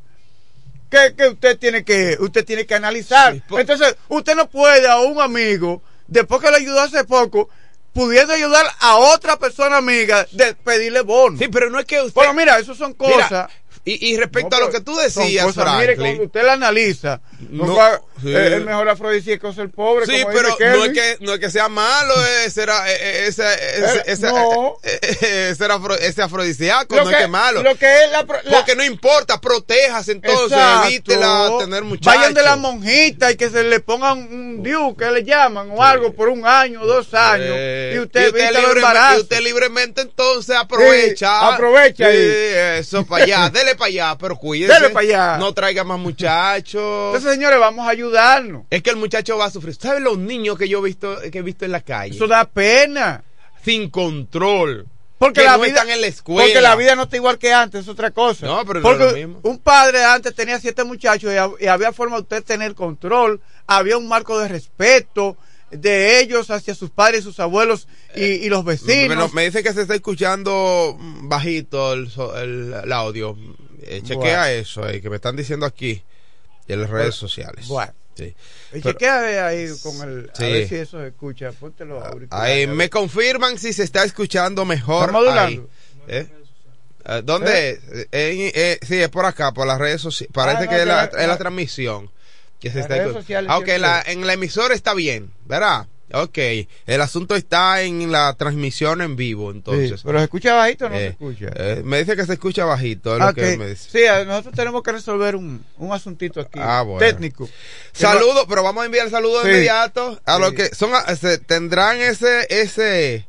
que, 0.90 1.14
que 1.16 1.28
usted 1.28 1.58
tiene 1.58 1.84
que, 1.84 2.16
usted 2.18 2.44
tiene 2.44 2.66
que 2.66 2.74
analizar. 2.74 3.36
Entonces, 3.50 3.94
usted 4.08 4.34
no 4.34 4.48
puede 4.48 4.88
a 4.88 4.98
un 5.00 5.20
amigo, 5.20 5.82
después 6.06 6.40
que 6.40 6.50
le 6.50 6.56
ayudó 6.56 6.80
hace 6.80 7.04
poco, 7.04 7.48
pudiendo 7.92 8.32
ayudar 8.32 8.66
a 8.80 8.96
otra 8.96 9.38
persona 9.38 9.76
amiga, 9.78 10.26
de 10.32 10.54
pedirle 10.54 11.00
bono. 11.02 11.38
Sí, 11.38 11.48
pero 11.48 11.68
no 11.70 11.78
es 11.80 11.86
que 11.86 12.00
usted... 12.00 12.14
Bueno, 12.14 12.34
mira, 12.34 12.58
eso 12.58 12.74
son 12.74 12.96
Mira, 12.98 13.22
cosas. 13.24 13.50
y, 13.84 14.12
y 14.12 14.16
respecto 14.16 14.50
No, 14.50 14.56
a 14.56 14.60
lo 14.66 14.70
que 14.72 14.80
tú 14.80 14.96
decías, 14.96 15.44
cosas, 15.46 15.64
mire, 15.78 15.94
Franklin, 15.96 16.06
cuando 16.16 16.24
usted 16.24 16.42
la 16.44 16.52
analiza, 16.54 17.20
No, 17.50 17.66
no, 17.66 17.74
sí. 18.20 18.34
eh, 18.34 18.54
el 18.56 18.64
mejor 18.64 18.88
afrodisíaco 18.88 19.50
es 19.50 19.58
el 19.58 19.70
pobre. 19.70 20.06
Sí, 20.06 20.22
como 20.22 20.34
pero 20.34 20.48
dice 20.50 20.70
no 20.70 20.84
es, 20.86 20.92
que, 20.92 21.16
no 21.20 21.34
es 21.34 21.38
que 21.40 21.50
sea 21.50 21.68
malo 21.68 22.12
ese, 22.44 22.62
era, 22.64 22.90
eh, 22.90 22.96
eh, 23.00 23.24
ese, 23.28 23.44
ese, 23.54 23.98
Eh, 23.98 24.02
ese, 24.06 24.26
no. 24.26 24.76
eh, 24.82 24.98
eh, 25.22 25.48
ese, 25.52 25.64
afro- 25.66 25.94
ese 25.96 26.20
afrodisíaco, 26.22 26.96
no 26.96 27.04
que- 27.04 27.10
es 27.10 27.16
que 27.16 27.22
es 27.22 27.28
malo. 27.28 27.62
lo 27.62 27.76
que 27.76 28.04
es 28.04 28.10
la 28.10 28.24
pro- 28.26 28.40
la- 28.42 28.50
Porque 28.58 28.74
no 28.74 28.82
importa, 28.84 29.40
protejas 29.40 30.08
entonces, 30.08 30.58
evítela 30.86 31.50
tener 31.60 31.84
muchachos. 31.84 32.12
Vayan 32.18 32.34
de 32.34 32.42
la 32.42 32.56
monjita 32.56 33.30
y 33.30 33.36
que 33.36 33.50
se 33.50 33.62
le 33.62 33.78
pongan 33.78 34.18
un 34.18 34.62
diu 34.64 34.96
que 34.96 35.08
le 35.10 35.22
llaman 35.22 35.70
o 35.70 35.82
algo 35.84 36.12
por 36.12 36.28
un 36.30 36.44
año 36.44 36.82
o 36.82 36.86
dos 36.86 37.14
años 37.14 37.54
Eh, 37.56 37.92
y 37.94 37.98
usted, 38.00 38.28
evita 38.28 38.50
los 38.50 38.62
libre- 38.62 38.80
embarazos. 38.80 39.18
y 39.18 39.22
usted 39.22 39.40
libremente 39.42 40.00
entonces 40.00 40.56
aprovecha. 40.56 41.48
Aprovecha 41.54 42.06
ahí. 42.06 42.18
eso 42.80 43.06
para 43.06 43.22
allá, 43.24 43.50
dele 43.50 43.76
para 43.76 43.86
allá, 43.88 44.16
pero 44.18 44.34
cuídese. 44.36 44.72
Dele 44.74 44.90
pa' 44.90 45.00
allá. 45.00 45.36
No 45.38 45.54
traiga 45.54 45.84
más 45.84 45.98
muchachos. 46.00 47.14
Entonces, 47.14 47.27
señores, 47.30 47.58
vamos 47.60 47.86
a 47.86 47.90
ayudarnos. 47.90 48.64
es 48.70 48.82
que 48.82 48.90
el 48.90 48.96
muchacho 48.96 49.36
va 49.38 49.46
a 49.46 49.50
sufrir. 49.50 49.74
¿Sabes 49.74 50.02
los 50.02 50.18
niños 50.18 50.58
que 50.58 50.68
yo 50.68 50.78
he 50.80 50.82
visto, 50.84 51.16
que 51.30 51.38
he 51.38 51.42
visto 51.42 51.64
en 51.64 51.72
la 51.72 51.80
calle? 51.80 52.14
Eso 52.14 52.26
da 52.26 52.44
pena. 52.44 53.22
Sin 53.64 53.90
control. 53.90 54.86
Porque 55.18 55.40
que 55.40 55.46
la 55.46 55.56
no 55.56 55.62
vida 55.64 55.74
están 55.74 55.90
en 55.90 56.00
la 56.00 56.06
escuela. 56.06 56.44
Porque 56.44 56.60
la 56.60 56.76
vida 56.76 56.94
no 56.94 57.02
está 57.02 57.16
igual 57.16 57.38
que 57.38 57.52
antes, 57.52 57.80
es 57.82 57.88
otra 57.88 58.12
cosa. 58.12 58.46
No, 58.46 58.64
pero 58.64 58.80
no 58.80 58.88
porque 58.88 59.04
es 59.06 59.10
lo 59.12 59.16
mismo. 59.18 59.40
un 59.42 59.58
padre 59.58 60.04
antes 60.04 60.32
tenía 60.34 60.60
siete 60.60 60.84
muchachos 60.84 61.32
y, 61.32 61.36
hab- 61.36 61.56
y 61.60 61.66
había 61.66 61.92
forma 61.92 62.16
de 62.16 62.22
usted 62.22 62.44
tener 62.44 62.74
control, 62.76 63.40
había 63.66 63.98
un 63.98 64.06
marco 64.06 64.38
de 64.38 64.46
respeto 64.46 65.36
de 65.72 66.20
ellos 66.20 66.50
hacia 66.50 66.74
sus 66.74 66.90
padres 66.90 67.24
sus 67.24 67.40
abuelos 67.40 67.88
y, 68.14 68.24
y 68.24 68.48
los 68.48 68.64
vecinos. 68.64 69.34
Me 69.34 69.44
dice 69.46 69.62
que 69.64 69.72
se 69.74 69.82
está 69.82 69.96
escuchando 69.96 70.96
bajito 71.22 71.92
el, 71.94 72.08
el, 72.36 72.74
el 72.84 72.92
audio. 72.92 73.36
Eh, 73.82 74.02
chequea 74.04 74.18
Bueno. 74.42 74.44
eso, 74.60 74.88
eh, 74.88 75.00
que 75.00 75.10
me 75.10 75.16
están 75.16 75.34
diciendo 75.34 75.66
aquí 75.66 76.02
en 76.68 76.80
las 76.82 76.90
redes 76.90 77.14
sociales. 77.14 77.66
bueno. 77.68 77.92
Sí. 78.14 78.24
Y 78.24 78.80
Pero- 78.80 78.92
chequea 78.92 79.46
ahí 79.46 79.68
con 79.80 80.02
el. 80.08 80.30
Sí. 80.34 80.42
A 80.44 80.48
ver 80.48 80.68
si 80.68 80.74
eso 80.74 81.00
se 81.00 81.06
escucha. 81.08 81.52
Ponte 81.52 81.84
los 81.84 82.04
auriculares. 82.04 82.56
Ahí 82.56 82.66
me 82.66 82.90
confirman 82.90 83.58
si 83.58 83.72
se 83.72 83.84
está 83.84 84.02
escuchando 84.02 84.64
mejor. 84.64 85.14
Ahí. 85.38 85.64
¿Eh? 86.08 86.26
Eh, 87.04 87.22
¿Dónde? 87.24 87.70
Eh, 87.70 88.08
eh, 88.10 88.52
eh, 88.54 88.78
sí, 88.84 89.00
es 89.00 89.08
por 89.08 89.24
acá, 89.24 89.52
por 89.52 89.68
las 89.68 89.78
redes 89.78 90.00
sociales. 90.00 90.32
Parece 90.34 90.58
Ah, 90.58 90.64
no, 90.64 90.70
que 90.70 90.80
es 90.80 90.86
la, 90.86 91.10
la- 91.12 91.26
la 91.28 91.38
transmisión. 91.38 92.10
Que 92.58 92.72
se 92.72 92.80
está 92.80 92.96
redes 92.96 93.10
escu- 93.10 93.18
sociales 93.18 93.50
Ah, 93.52 93.58
ok, 93.58 93.68
la, 93.78 94.02
en 94.04 94.26
la 94.26 94.32
emisora 94.32 94.74
está 94.74 94.94
bien, 94.94 95.30
¿verdad? 95.46 95.86
Ok, 96.12 96.38
el 96.86 97.00
asunto 97.00 97.36
está 97.36 97.82
en 97.82 98.10
la 98.10 98.34
transmisión 98.34 99.02
en 99.02 99.14
vivo, 99.16 99.50
entonces. 99.50 100.00
Sí, 100.00 100.06
pero 100.06 100.18
se 100.18 100.24
escucha 100.24 100.54
bajito 100.54 100.86
o 100.86 100.88
no 100.88 100.94
se 100.96 101.04
Eh, 101.04 101.08
escucha. 101.08 101.46
eh, 101.54 101.82
me 101.84 101.98
dice 101.98 102.16
que 102.16 102.24
se 102.24 102.32
escucha 102.32 102.64
bajito, 102.64 103.12
es 103.12 103.18
lo 103.18 103.24
Ah, 103.26 103.34
que 103.34 103.56
me 103.58 103.68
dice. 103.68 103.90
Sí, 103.90 104.26
nosotros 104.26 104.54
tenemos 104.54 104.82
que 104.82 104.92
resolver 104.92 105.36
un, 105.36 105.64
un 105.76 105.92
asuntito 105.92 106.40
aquí. 106.40 106.58
Ah, 106.62 106.82
bueno. 106.82 107.00
Técnico. 107.00 107.48
Saludos, 107.92 108.46
pero 108.48 108.62
vamos 108.62 108.82
a 108.82 108.86
enviar 108.86 109.10
saludos 109.10 109.44
de 109.44 109.50
inmediato 109.50 110.20
a 110.24 110.36
Sí. 110.36 110.40
los 110.40 110.52
que 110.54 110.74
son 110.74 110.90
se- 111.20 111.38
tendrán 111.38 112.00
ese 112.00 112.46
ese 112.48 113.26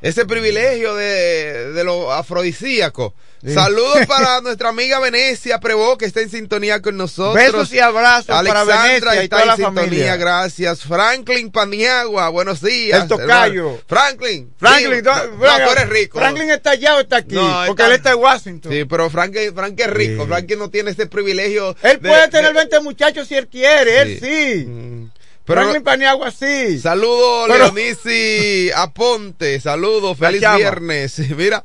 ese 0.00 0.26
privilegio 0.26 0.94
de, 0.94 1.72
de 1.72 1.84
lo 1.84 2.12
afrodisíaco. 2.12 3.14
Sí. 3.44 3.54
Saludos 3.54 4.04
para 4.08 4.40
nuestra 4.40 4.70
amiga 4.70 4.98
Venecia 4.98 5.60
Prevo 5.60 5.96
que 5.96 6.06
está 6.06 6.20
en 6.20 6.28
sintonía 6.30 6.82
con 6.82 6.96
nosotros. 6.96 7.34
Besos 7.34 7.72
y 7.72 7.78
abrazos 7.78 8.26
para 8.26 8.40
Alexandra 8.62 8.82
Venecia 8.82 9.14
y 9.14 9.24
está 9.24 9.36
toda 9.36 9.42
en 9.42 9.48
la 9.48 9.56
sintonía, 9.56 9.82
familia. 9.84 10.16
gracias. 10.16 10.80
Franklin 10.82 11.50
Paniagua, 11.52 12.28
buenos 12.30 12.60
días. 12.62 13.02
El 13.02 13.08
tocayo. 13.08 13.80
Franklin. 13.86 14.52
Franklin, 14.58 14.96
sí, 14.96 15.02
no, 15.04 15.14
no, 15.14 15.24
no, 15.26 15.38
Franklin- 15.38 15.64
tú 15.66 15.70
eres 15.72 15.88
rico. 15.88 16.18
Franklin 16.18 16.50
está 16.50 16.70
allá 16.70 16.96
o 16.96 17.00
está 17.00 17.16
aquí. 17.18 17.34
No, 17.34 17.62
porque 17.66 17.82
está- 17.82 17.86
él 17.86 17.92
está 17.92 18.10
en 18.12 18.18
Washington. 18.18 18.72
Sí, 18.72 18.84
pero 18.84 19.08
Franklin, 19.10 19.54
Franklin 19.54 19.86
es 19.88 19.94
rico. 19.94 20.26
Franklin 20.26 20.58
no 20.58 20.70
tiene 20.70 20.90
ese 20.90 21.06
privilegio. 21.06 21.76
Él 21.82 22.00
de- 22.00 22.08
puede 22.08 22.28
tener 22.28 22.52
de- 22.52 22.58
20 22.58 22.80
muchachos 22.80 23.28
si 23.28 23.36
él 23.36 23.46
quiere, 23.48 24.00
él 24.00 24.18
Sí. 24.20 24.64
Mm. 24.66 25.10
Pero- 25.44 25.60
Franklin 25.62 25.82
Paniagua 25.84 26.30
sí. 26.30 26.78
Saludos, 26.80 27.48
Leonisi 27.48 28.70
Aponte. 28.74 29.60
Saludos, 29.60 30.18
feliz 30.18 30.42
viernes. 30.56 31.18
Mira. 31.36 31.64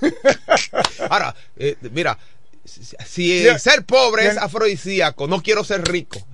Ahora, 1.10 1.34
eh, 1.56 1.76
mira, 1.92 2.18
si- 2.64 3.46
ser 3.58 3.84
pobre 3.84 4.26
es 4.26 4.36
afrodisíaco, 4.36 5.26
no 5.26 5.42
quiero 5.42 5.64
ser 5.64 5.86
rico. 5.86 6.24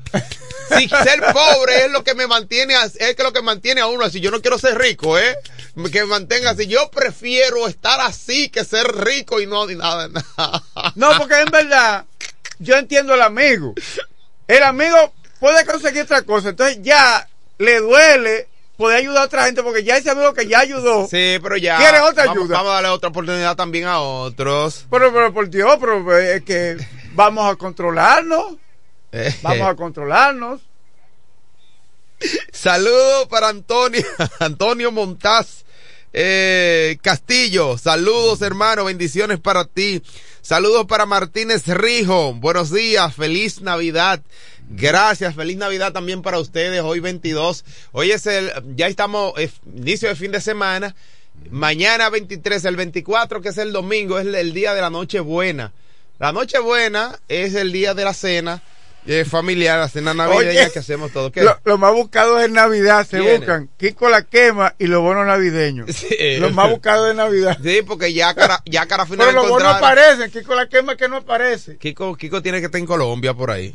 Si 0.77 0.89
ser 0.89 1.21
pobre 1.33 1.85
es 1.87 1.91
lo 1.91 2.05
que 2.05 2.15
me 2.15 2.27
mantiene, 2.27 2.75
es 2.99 3.15
que 3.17 3.23
lo 3.23 3.33
que 3.33 3.43
mantiene 3.43 3.81
a 3.81 3.87
uno 3.87 4.05
así. 4.05 4.21
Yo 4.21 4.31
no 4.31 4.41
quiero 4.41 4.59
ser 4.59 4.79
rico, 4.79 5.19
¿eh? 5.19 5.37
Que 5.91 6.01
me 6.01 6.07
mantenga 6.07 6.51
así. 6.51 6.67
Yo 6.67 6.91
prefiero 6.91 7.67
estar 7.67 8.01
así 8.01 8.49
que 8.49 8.65
ser 8.65 8.87
rico 8.87 9.41
y 9.41 9.47
no 9.47 9.67
ni 9.67 9.75
nada, 9.75 10.09
nada. 10.37 10.63
No, 10.95 11.17
porque 11.19 11.41
en 11.41 11.51
verdad, 11.51 12.05
yo 12.59 12.77
entiendo 12.77 13.15
al 13.15 13.23
amigo. 13.23 13.75
El 14.49 14.63
amigo 14.63 15.15
puede 15.41 15.65
conseguir 15.67 16.03
otra 16.03 16.23
cosa. 16.23 16.51
Entonces 16.51 16.79
ya 16.83 17.27
le 17.59 17.79
duele 17.81 18.49
poder 18.83 18.99
ayudar 18.99 19.23
a 19.23 19.27
otra 19.27 19.45
gente 19.45 19.63
porque 19.63 19.85
ya 19.85 19.97
ese 19.97 20.11
amigo 20.11 20.35
que 20.35 20.49
ya 20.49 20.59
ayudó. 20.59 21.07
Sí, 21.09 21.39
pero 21.41 21.57
ya. 21.57 21.77
¿Quiere 21.77 22.01
otra 22.01 22.27
vamos, 22.27 22.43
ayuda? 22.43 22.57
Vamos 22.57 22.71
a 22.71 22.75
darle 22.75 22.89
otra 22.89 23.11
oportunidad 23.11 23.55
también 23.55 23.85
a 23.85 24.01
otros. 24.01 24.87
Pero, 24.91 25.13
pero 25.13 25.33
por 25.33 25.49
Dios, 25.49 25.77
pero 25.79 26.19
eh, 26.19 26.37
es 26.37 26.43
que 26.43 26.77
vamos 27.15 27.49
a 27.49 27.55
controlarnos. 27.55 28.57
Eh, 29.13 29.33
Vamos 29.43 29.69
a 29.69 29.77
controlarnos. 29.77 30.61
Saludos 32.51 33.29
para 33.29 33.49
Antonio, 33.51 34.05
Antonio 34.41 34.91
Montaz 34.91 35.65
eh, 36.13 36.99
Castillo. 37.03 37.79
Saludos, 37.79 38.43
hermano. 38.43 38.85
Bendiciones 38.85 39.39
para 39.39 39.65
ti. 39.65 40.03
Saludos 40.41 40.87
para 40.87 41.07
Martínez 41.07 41.67
Rijo. 41.67 42.35
Buenos 42.35 42.73
días, 42.73 43.15
feliz 43.15 43.61
Navidad. 43.61 44.21
Gracias, 44.75 45.35
feliz 45.35 45.59
Navidad 45.59 45.93
también 45.93 46.23
para 46.23 46.39
ustedes. 46.39 46.81
Hoy 46.81 47.01
22. 47.01 47.65
Hoy 47.93 48.11
es 48.11 48.27
el, 48.27 48.51
ya 48.75 48.87
estamos, 48.87 49.35
inicio 49.77 50.09
de 50.09 50.17
fin 50.17 50.33
de 50.33 50.41
semana. 50.41 50.95
Mañana 51.51 52.09
23, 52.09 52.65
el 52.65 52.77
24, 52.77 53.43
que 53.43 53.51
es 53.51 53.59
el 53.59 53.73
domingo, 53.73 54.19
es 54.19 54.27
el, 54.27 54.55
día 54.55 54.75
de 54.75 54.81
la 54.81 54.89
Nochebuena. 54.89 55.73
La 56.19 56.33
Nochebuena 56.33 57.19
es 57.29 57.55
el 57.55 57.73
día 57.73 57.93
de 57.93 58.05
la 58.05 58.15
cena 58.15 58.63
eh, 59.07 59.25
familiar, 59.27 59.79
la 59.79 59.89
cena 59.89 60.15
navideña 60.15 60.71
que 60.71 60.79
hacemos 60.79 61.13
todo. 61.13 61.31
¿Qué? 61.33 61.43
Lo, 61.43 61.59
lo 61.65 61.77
más 61.77 61.93
buscado 61.93 62.41
en 62.43 62.55
Navidad 62.55 63.07
se 63.07 63.21
buscan 63.21 63.69
Kiko 63.77 64.09
la 64.09 64.23
quema 64.23 64.75
y 64.79 64.87
los 64.87 65.03
bonos 65.03 65.27
navideños. 65.27 65.91
Sí. 65.95 66.39
Los 66.39 66.55
más 66.55 66.71
buscados 66.71 67.09
de 67.09 67.15
Navidad. 67.15 67.59
Sí, 67.63 67.83
porque 67.87 68.15
ya 68.15 68.33
cara, 68.35 68.63
ya 68.65 68.87
cara 68.87 69.05
final 69.05 69.27
Pero 69.27 69.43
los 69.43 69.51
bonos 69.51 69.75
aparecen, 69.75 70.31
Kiko 70.31 70.55
la 70.55 70.69
quema 70.69 70.97
que 70.97 71.09
no 71.09 71.17
aparece. 71.17 71.77
Kiko, 71.77 72.17
Kiko 72.17 72.41
tiene 72.41 72.61
que 72.61 72.67
estar 72.67 72.79
en 72.79 72.87
Colombia 72.87 73.35
por 73.35 73.51
ahí. 73.51 73.75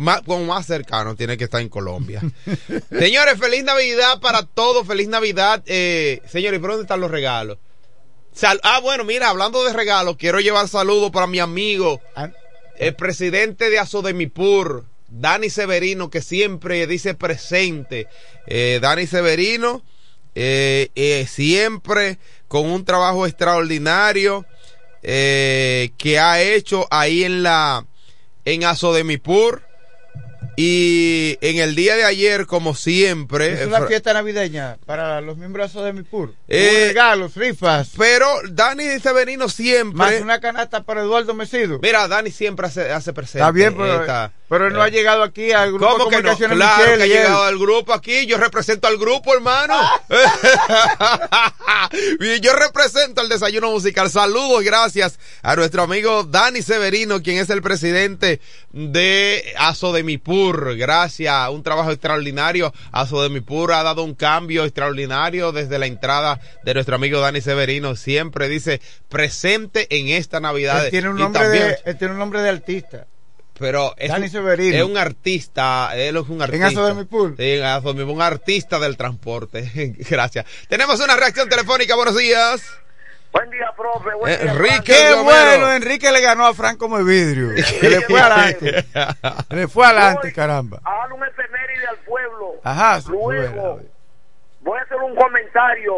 Más, 0.00 0.22
como 0.22 0.44
más 0.46 0.66
cercano, 0.66 1.16
tiene 1.16 1.36
que 1.36 1.44
estar 1.44 1.60
en 1.60 1.68
Colombia. 1.68 2.22
señores, 2.90 3.38
feliz 3.38 3.64
Navidad 3.64 4.20
para 4.20 4.44
todos. 4.44 4.86
Feliz 4.86 5.08
Navidad. 5.08 5.62
Eh, 5.66 6.22
señores, 6.28 6.60
¿por 6.60 6.70
dónde 6.70 6.82
están 6.84 7.00
los 7.00 7.10
regalos? 7.10 7.58
Sal- 8.32 8.60
ah, 8.62 8.80
bueno, 8.80 9.04
mira, 9.04 9.28
hablando 9.28 9.62
de 9.64 9.72
regalos, 9.72 10.16
quiero 10.16 10.40
llevar 10.40 10.68
saludos 10.68 11.10
para 11.10 11.26
mi 11.26 11.38
amigo, 11.40 12.00
el 12.78 12.94
presidente 12.94 13.68
de 13.68 13.78
Asodemipur, 13.78 14.86
Dani 15.08 15.50
Severino, 15.50 16.08
que 16.08 16.22
siempre 16.22 16.86
dice 16.86 17.14
presente. 17.14 18.06
Eh, 18.46 18.78
Dani 18.80 19.06
Severino, 19.06 19.84
eh, 20.34 20.88
eh, 20.94 21.26
siempre 21.28 22.18
con 22.48 22.66
un 22.70 22.84
trabajo 22.84 23.26
extraordinario 23.26 24.46
que 25.02 26.18
ha 26.20 26.40
hecho 26.40 26.86
ahí 26.90 27.24
en 27.24 27.42
la 27.42 27.84
en 28.44 28.64
Asodemipur 28.64 29.62
y 30.56 31.38
en 31.40 31.58
el 31.58 31.74
día 31.74 31.96
de 31.96 32.04
ayer 32.04 32.46
como 32.46 32.74
siempre 32.74 33.54
Es 33.62 33.66
una 33.66 33.86
fiesta 33.86 34.12
navideña 34.12 34.76
para 34.84 35.20
los 35.22 35.36
miembros 35.38 35.72
de 35.72 35.92
mi 35.94 36.02
PUR. 36.02 36.34
Eh, 36.48 36.88
regalos, 36.88 37.34
rifas. 37.36 37.90
pero 37.96 38.26
Dani 38.50 38.98
Severino 39.00 39.48
siempre 39.48 39.96
Más 39.96 40.20
una 40.20 40.40
canasta 40.40 40.82
para 40.82 41.00
Eduardo 41.02 41.32
Mesido. 41.32 41.78
mira 41.80 42.06
Dani 42.06 42.30
siempre 42.30 42.66
hace, 42.66 42.90
hace 42.92 43.12
presente 43.12 43.38
Está 43.38 43.50
bien, 43.52 43.74
pero, 43.74 44.00
esta- 44.02 44.32
pero 44.52 44.66
él 44.66 44.74
no 44.74 44.80
eh, 44.80 44.84
ha 44.84 44.88
llegado 44.90 45.22
aquí 45.22 45.50
al 45.50 45.72
grupo 45.72 45.92
¿Cómo 45.92 46.04
de 46.04 46.10
que 46.10 46.22
no? 46.22 46.34
comunicaciones 46.34 46.58
Claro 46.58 46.76
Michelle 46.76 46.96
que 46.98 47.02
ha 47.04 47.06
llegado 47.06 47.44
al 47.44 47.58
grupo 47.58 47.94
aquí. 47.94 48.26
Yo 48.26 48.36
represento 48.36 48.86
al 48.86 48.98
grupo, 48.98 49.32
hermano. 49.32 49.74
Yo 52.42 52.54
represento 52.54 53.22
al 53.22 53.30
desayuno 53.30 53.70
musical. 53.70 54.10
Saludos 54.10 54.62
gracias 54.62 55.18
a 55.40 55.56
nuestro 55.56 55.84
amigo 55.84 56.24
Dani 56.24 56.60
Severino, 56.60 57.22
quien 57.22 57.38
es 57.38 57.48
el 57.48 57.62
presidente 57.62 58.42
de 58.72 59.54
Asodemipur. 59.56 60.76
Gracias, 60.76 61.48
un 61.48 61.62
trabajo 61.62 61.90
extraordinario. 61.90 62.74
Asodemipur 62.90 63.72
ha 63.72 63.82
dado 63.82 64.02
un 64.02 64.14
cambio 64.14 64.64
extraordinario 64.64 65.52
desde 65.52 65.78
la 65.78 65.86
entrada 65.86 66.40
de 66.62 66.74
nuestro 66.74 66.96
amigo 66.96 67.20
Dani 67.20 67.40
Severino. 67.40 67.96
Siempre 67.96 68.50
dice 68.50 68.82
presente 69.08 69.86
en 69.98 70.08
esta 70.08 70.40
Navidad. 70.40 70.84
Él 70.84 70.90
tiene 70.90 71.08
un 71.08 71.16
nombre 71.16 71.40
también- 71.40 71.68
de, 71.68 71.78
él 71.86 71.96
tiene 71.96 72.12
un 72.12 72.18
nombre 72.18 72.42
de 72.42 72.50
artista. 72.50 73.06
Pero 73.62 73.94
es, 73.96 74.10
Dani 74.10 74.24
un- 74.26 74.30
Severino. 74.30 74.76
es 74.76 74.82
un 74.82 74.96
artista, 74.98 75.90
él 75.96 76.16
es 76.16 76.28
un 76.28 76.42
artista. 76.42 76.66
Asodemipur. 76.66 77.36
Sí, 77.36 77.52
en 77.58 77.64
Asodemipur, 77.64 78.12
un 78.14 78.20
artista 78.20 78.78
del 78.80 78.96
transporte. 78.96 79.70
Gracias. 80.10 80.44
Tenemos 80.68 80.98
una 81.00 81.16
reacción 81.16 81.48
telefónica, 81.48 81.94
buenos 81.94 82.16
días. 82.18 82.60
Buen 83.32 83.48
día, 83.50 83.72
profe. 83.76 84.10
Buen 84.18 84.38
día, 84.42 84.52
Enrique 84.52 84.82
Qué 84.82 85.14
bueno, 85.14 85.72
Enrique 85.72 86.10
le 86.12 86.20
ganó 86.20 86.44
a 86.44 86.52
Franco 86.54 86.88
Vidrio. 87.02 87.54
Que 87.80 87.88
le 87.88 88.00
fue 88.02 88.20
adelante. 88.20 88.84
Le 89.50 89.68
fue 89.68 89.86
adelante, 89.86 90.32
caramba. 90.32 90.80
A 90.84 91.06
un 91.14 91.22
efeméride 91.22 91.86
al 91.88 91.96
pueblo. 91.98 92.54
Ajá, 92.64 93.00
Luego, 93.08 93.80
voy 94.62 94.78
a 94.78 94.82
hacer 94.82 94.96
un 94.98 95.14
comentario 95.14 95.94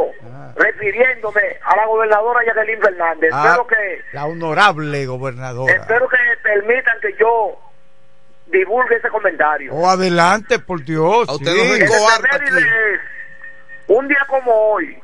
refiriéndome 0.57 1.43
a 1.63 1.77
la 1.77 1.87
gobernadora 1.87 2.41
Jacqueline 2.47 2.81
Fernández. 2.81 3.31
Ah, 3.33 3.45
Espero 3.47 3.67
que 3.67 4.03
la 4.13 4.27
honorable 4.27 5.07
gobernadora. 5.07 5.73
espero 5.75 6.09
que 6.09 6.17
permitan 6.43 7.01
que 7.01 7.15
yo 7.19 7.59
divulgue 8.47 8.97
ese 8.97 9.09
comentario. 9.09 9.73
Oh, 9.75 9.89
adelante, 9.89 10.59
por 10.59 10.85
Dios. 10.85 11.29
usted 11.29 11.53
sí. 11.53 11.59
no 11.59 11.65
es 11.75 11.91
un 13.87 14.09
día 14.09 14.25
como 14.29 14.51
hoy, 14.73 14.99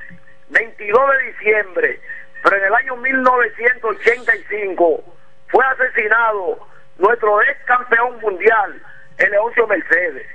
22 0.49 1.11
de 1.11 1.19
diciembre, 1.33 2.01
pero 2.43 2.57
en 2.57 2.65
el 2.65 2.75
año 2.75 2.97
1985 2.97 5.05
fue 5.49 5.65
asesinado 5.67 6.67
nuestro 6.99 7.43
ex 7.43 7.63
campeón 7.67 8.19
mundial, 8.21 8.83
el 9.19 9.31
Leoncio 9.31 9.67
Mercedes, 9.67 10.27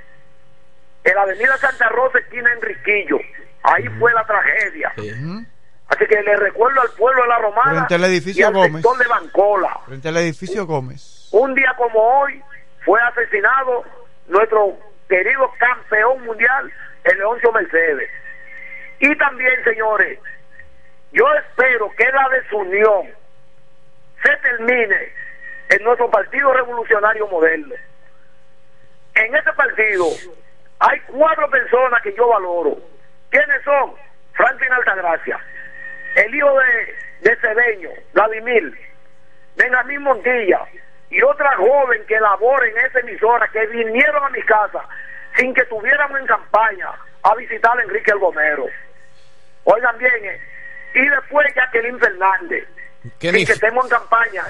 en 1.05 1.15
la 1.15 1.21
avenida 1.21 1.55
Santa 1.57 1.87
Rosa, 1.89 2.19
esquina 2.19 2.51
Enriquillo. 2.53 3.19
Ahí 3.63 3.87
fue 3.99 4.11
la 4.13 4.25
tragedia. 4.25 4.91
Así 5.87 6.05
que 6.07 6.21
le 6.21 6.35
recuerdo 6.35 6.81
al 6.81 6.89
pueblo 6.97 7.21
de 7.21 7.27
la 7.27 7.37
Romana 7.37 7.71
Frente 7.71 7.95
al 7.95 8.03
edificio 8.05 8.41
y 8.41 8.43
al 8.43 8.53
Gómez. 8.53 8.73
sector 8.73 8.97
de 8.97 9.07
Bancola. 9.07 9.79
Frente 9.85 10.07
al 10.09 10.17
edificio 10.17 10.65
Gómez. 10.65 11.29
Un 11.31 11.53
día 11.53 11.73
como 11.77 11.99
hoy 11.99 12.41
fue 12.83 12.99
asesinado 13.01 13.83
nuestro 14.27 14.77
querido 15.07 15.51
campeón 15.59 16.25
mundial, 16.25 16.71
el 17.03 17.17
Leoncio 17.19 17.51
Mercedes. 17.51 18.09
Y 18.99 19.15
también, 19.17 19.63
señores, 19.63 20.19
yo 21.11 21.25
espero 21.35 21.91
que 21.95 22.05
la 22.05 22.29
desunión 22.29 23.07
se 24.23 24.37
termine 24.37 25.13
en 25.69 25.83
nuestro 25.83 26.09
Partido 26.09 26.51
Revolucionario 26.51 27.27
Moderno. 27.27 27.75
En 29.13 29.35
este 29.35 29.53
partido 29.53 30.07
hay 30.87 30.99
cuatro 31.07 31.49
personas 31.49 32.01
que 32.03 32.13
yo 32.13 32.27
valoro. 32.27 32.77
¿Quiénes 33.29 33.63
son? 33.63 33.93
Franklin 34.33 34.71
Altagracia, 34.73 35.39
el 36.15 36.35
hijo 36.35 36.53
de, 36.59 37.29
de 37.29 37.35
Cedeño, 37.37 37.89
Vladimir, 38.13 38.77
Benjamín 39.55 40.01
Montilla 40.01 40.59
y 41.09 41.21
otra 41.21 41.55
joven 41.55 42.03
que 42.05 42.19
labora 42.19 42.67
en 42.67 42.77
esa 42.85 42.99
emisora 42.99 43.47
que 43.47 43.65
vinieron 43.67 44.23
a 44.23 44.29
mi 44.29 44.41
casa 44.43 44.81
sin 45.37 45.53
que 45.53 45.61
estuviéramos 45.61 46.19
en 46.19 46.27
campaña 46.27 46.89
a 47.23 47.35
visitar 47.35 47.77
a 47.77 47.81
Enrique 47.81 48.11
El 48.11 48.19
Gomero. 48.19 48.65
Oigan 49.63 49.97
bien, 49.97 50.25
eh, 50.25 50.41
y 50.93 51.07
después 51.07 51.47
Jacqueline 51.55 51.99
Fernández, 51.99 52.67
sin 53.19 53.45
que 53.45 53.53
estemos 53.53 53.85
en 53.85 53.89
campaña. 53.89 54.43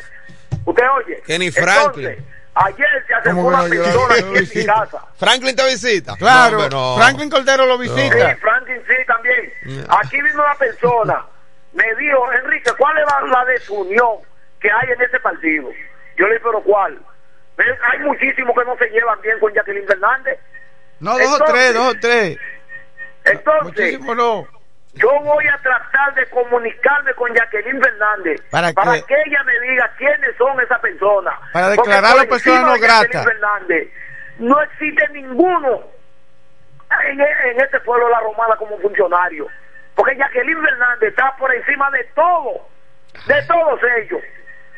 ¿Usted 0.66 0.84
oye? 0.98 1.22
Kenny 1.26 1.48
Entonces, 1.48 1.64
Franklin. 1.64 2.35
Ayer 2.56 3.06
se 3.08 3.14
acercó 3.14 3.44
¿Cómo 3.44 3.50
que 3.70 3.78
una 3.78 3.84
persona 3.84 4.16
aquí 4.16 4.38
en 4.38 4.60
mi 4.60 4.66
casa. 4.66 5.06
Franklin 5.18 5.56
te 5.56 5.66
visita. 5.66 6.16
Claro, 6.18 6.58
No, 6.58 6.64
hombre, 6.64 6.78
no. 6.78 6.96
Franklin 6.98 7.30
Cordero 7.30 7.66
lo 7.66 7.78
Sí, 7.78 7.90
visita. 7.90 8.36
Franklin 8.38 8.82
sí 8.88 8.96
también. 9.06 9.86
Aquí 9.90 10.22
vino 10.22 10.44
una 10.44 10.56
persona, 10.56 11.26
me 11.74 11.96
dijo, 11.96 12.32
Enrique, 12.32 12.72
¿cuál 12.78 12.98
es 12.98 13.06
la, 13.30 13.46
desunión 13.46 14.18
que 14.60 14.72
hay 14.72 14.92
en 14.92 15.02
ese 15.02 15.20
partido? 15.20 15.70
Yo 16.18 16.28
le 16.28 16.34
dije, 16.34 16.44
pero 16.44 16.62
¿cuál? 16.64 16.98
Hay 17.58 18.00
muchísimos 18.00 18.56
que 18.58 18.66
no 18.66 18.78
se 18.78 18.90
llevan 18.90 19.22
bien 19.22 19.40
con 19.40 19.54
Jacqueline 19.54 19.88
Fernández. 19.88 20.40
No, 21.00 21.18
dos 21.18 21.42
o 21.42 21.44
tres, 21.46 21.74
dos 21.74 21.94
o 21.94 22.00
tres. 22.00 22.38
Entonces, 23.26 23.64
Muchísimo 23.64 24.16
no. 24.16 24.48
Yo 24.96 25.10
voy 25.22 25.46
a 25.48 25.58
tratar 25.58 26.14
de 26.16 26.26
comunicarme 26.28 27.14
con 27.16 27.34
Jacqueline 27.34 27.82
Fernández 27.82 28.42
¿Para 28.50 28.72
que 28.74 29.16
ella 29.26 29.44
me 29.44 29.60
diga 29.60 29.92
quiénes 29.98 30.36
son 30.38 30.60
esas 30.62 30.80
personas. 30.80 31.36
Para 31.52 31.70
declararlo 31.70 32.22
por 32.22 32.30
persona 32.30 32.62
no 32.62 32.80
grata. 32.80 33.24
Fernández, 33.24 33.90
no 34.40 34.62
existe 34.62 35.08
ninguno 35.10 35.84
en, 37.08 37.22
en 37.22 37.62
este 37.62 37.80
pueblo 37.82 38.06
de 38.06 38.12
la 38.12 38.20
Romana 38.22 38.56
como 38.58 38.78
funcionario. 38.80 39.48
Porque 39.96 40.16
Jacqueline 40.16 40.62
Fernández 40.62 41.10
está 41.10 41.36
por 41.38 41.54
encima 41.54 41.92
de 41.92 42.04
todo, 42.16 42.68
de 43.28 43.42
todos 43.48 43.80
ellos. 43.98 44.22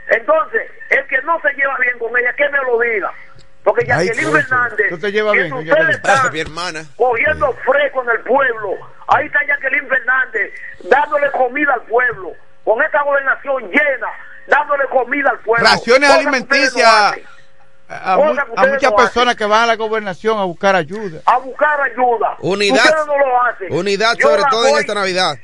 Entonces, 0.09 0.71
el 0.89 1.05
que 1.07 1.21
no 1.23 1.39
se 1.41 1.53
lleva 1.53 1.77
bien 1.79 1.99
con 1.99 2.17
ella, 2.17 2.33
que 2.33 2.49
me 2.49 2.57
lo 2.59 2.79
diga. 2.79 3.11
Porque 3.67 3.85
Jacqueline 3.85 4.31
Fernández, 4.31 4.87
tú 4.89 4.97
te 4.97 5.11
llevas 5.11 5.33
bien 5.33 5.51
ustedes 5.51 5.89
están 5.97 6.31
mi 6.31 6.39
hermana. 6.39 6.85
cogiendo 6.95 7.51
fresco 7.65 8.01
en 8.01 8.09
el 8.11 8.19
pueblo. 8.21 8.77
Ahí 9.09 9.25
está 9.25 9.39
Jacqueline 9.45 9.89
Fernández 9.89 10.53
dándole 10.89 11.29
comida 11.31 11.73
al 11.73 11.81
pueblo. 11.81 12.31
Con 12.63 12.81
esta 12.81 13.03
gobernación 13.03 13.63
llena, 13.63 14.07
dándole 14.47 14.85
comida 14.85 15.31
al 15.31 15.39
pueblo. 15.39 15.65
Raciones 15.65 16.09
alimenticias 16.09 17.17
a, 17.89 18.15
muchas 18.15 18.83
no 18.83 18.95
personas 18.95 19.35
que 19.35 19.43
van 19.43 19.63
a 19.63 19.65
la 19.65 19.75
gobernación 19.75 20.39
a 20.39 20.45
buscar 20.45 20.77
ayuda. 20.77 21.19
A 21.25 21.37
buscar 21.39 21.81
ayuda. 21.81 22.37
Unidad. 22.39 22.85
Ustedes 22.85 23.05
no 23.05 23.17
lo 23.17 23.43
hacen. 23.43 23.73
Unidad 23.73 24.17
sobre 24.17 24.43
todo 24.49 24.67
en 24.67 24.77
esta 24.77 24.93
Navidad. 24.93 25.37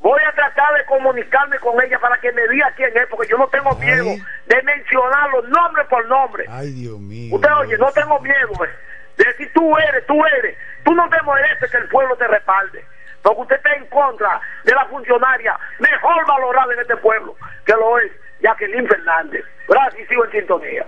Voy 0.00 0.20
a 0.26 0.32
tratar 0.32 0.74
de 0.74 0.84
comunicarme 0.84 1.58
con 1.58 1.80
ella 1.82 1.98
para 1.98 2.20
que 2.20 2.30
me 2.32 2.46
diga 2.48 2.72
quién 2.76 2.96
es, 2.96 3.06
porque 3.08 3.28
yo 3.28 3.36
no 3.36 3.48
tengo 3.48 3.74
miedo 3.76 4.04
de 4.46 4.62
mencionarlo 4.62 5.42
nombre 5.42 5.84
por 5.86 6.06
nombre. 6.06 6.44
Ay, 6.48 6.70
Dios 6.72 6.98
mío. 7.00 7.34
Usted 7.34 7.50
oye, 7.58 7.76
no 7.78 7.90
tengo 7.92 8.20
miedo 8.20 8.64
eh, 8.64 8.70
de 9.16 9.24
decir 9.24 9.50
tú 9.52 9.76
eres, 9.76 10.06
tú 10.06 10.14
eres. 10.38 10.56
Tú 10.84 10.94
no 10.94 11.08
te 11.08 11.16
mereces 11.22 11.70
que 11.70 11.78
el 11.78 11.88
pueblo 11.88 12.16
te 12.16 12.28
respalde. 12.28 12.84
Porque 13.22 13.42
usted 13.42 13.56
está 13.56 13.74
en 13.74 13.86
contra 13.86 14.40
de 14.64 14.72
la 14.72 14.86
funcionaria 14.86 15.58
mejor 15.80 16.26
valorada 16.26 16.72
en 16.74 16.80
este 16.80 16.96
pueblo, 16.98 17.36
que 17.66 17.72
lo 17.72 17.98
es 17.98 18.12
Jacqueline 18.40 18.86
Fernández. 18.86 19.44
Gracias, 19.68 20.08
sigo 20.08 20.24
en 20.24 20.30
sintonía. 20.30 20.86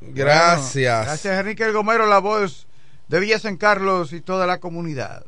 Gracias. 0.00 1.06
gracias, 1.06 1.38
Enrique 1.38 1.64
El 1.64 1.72
Gomero, 1.72 2.06
la 2.06 2.18
voz 2.18 2.68
de 3.08 3.20
Villa 3.20 3.38
San 3.38 3.56
Carlos 3.56 4.12
y 4.12 4.20
toda 4.20 4.46
la 4.46 4.60
comunidad. 4.60 5.24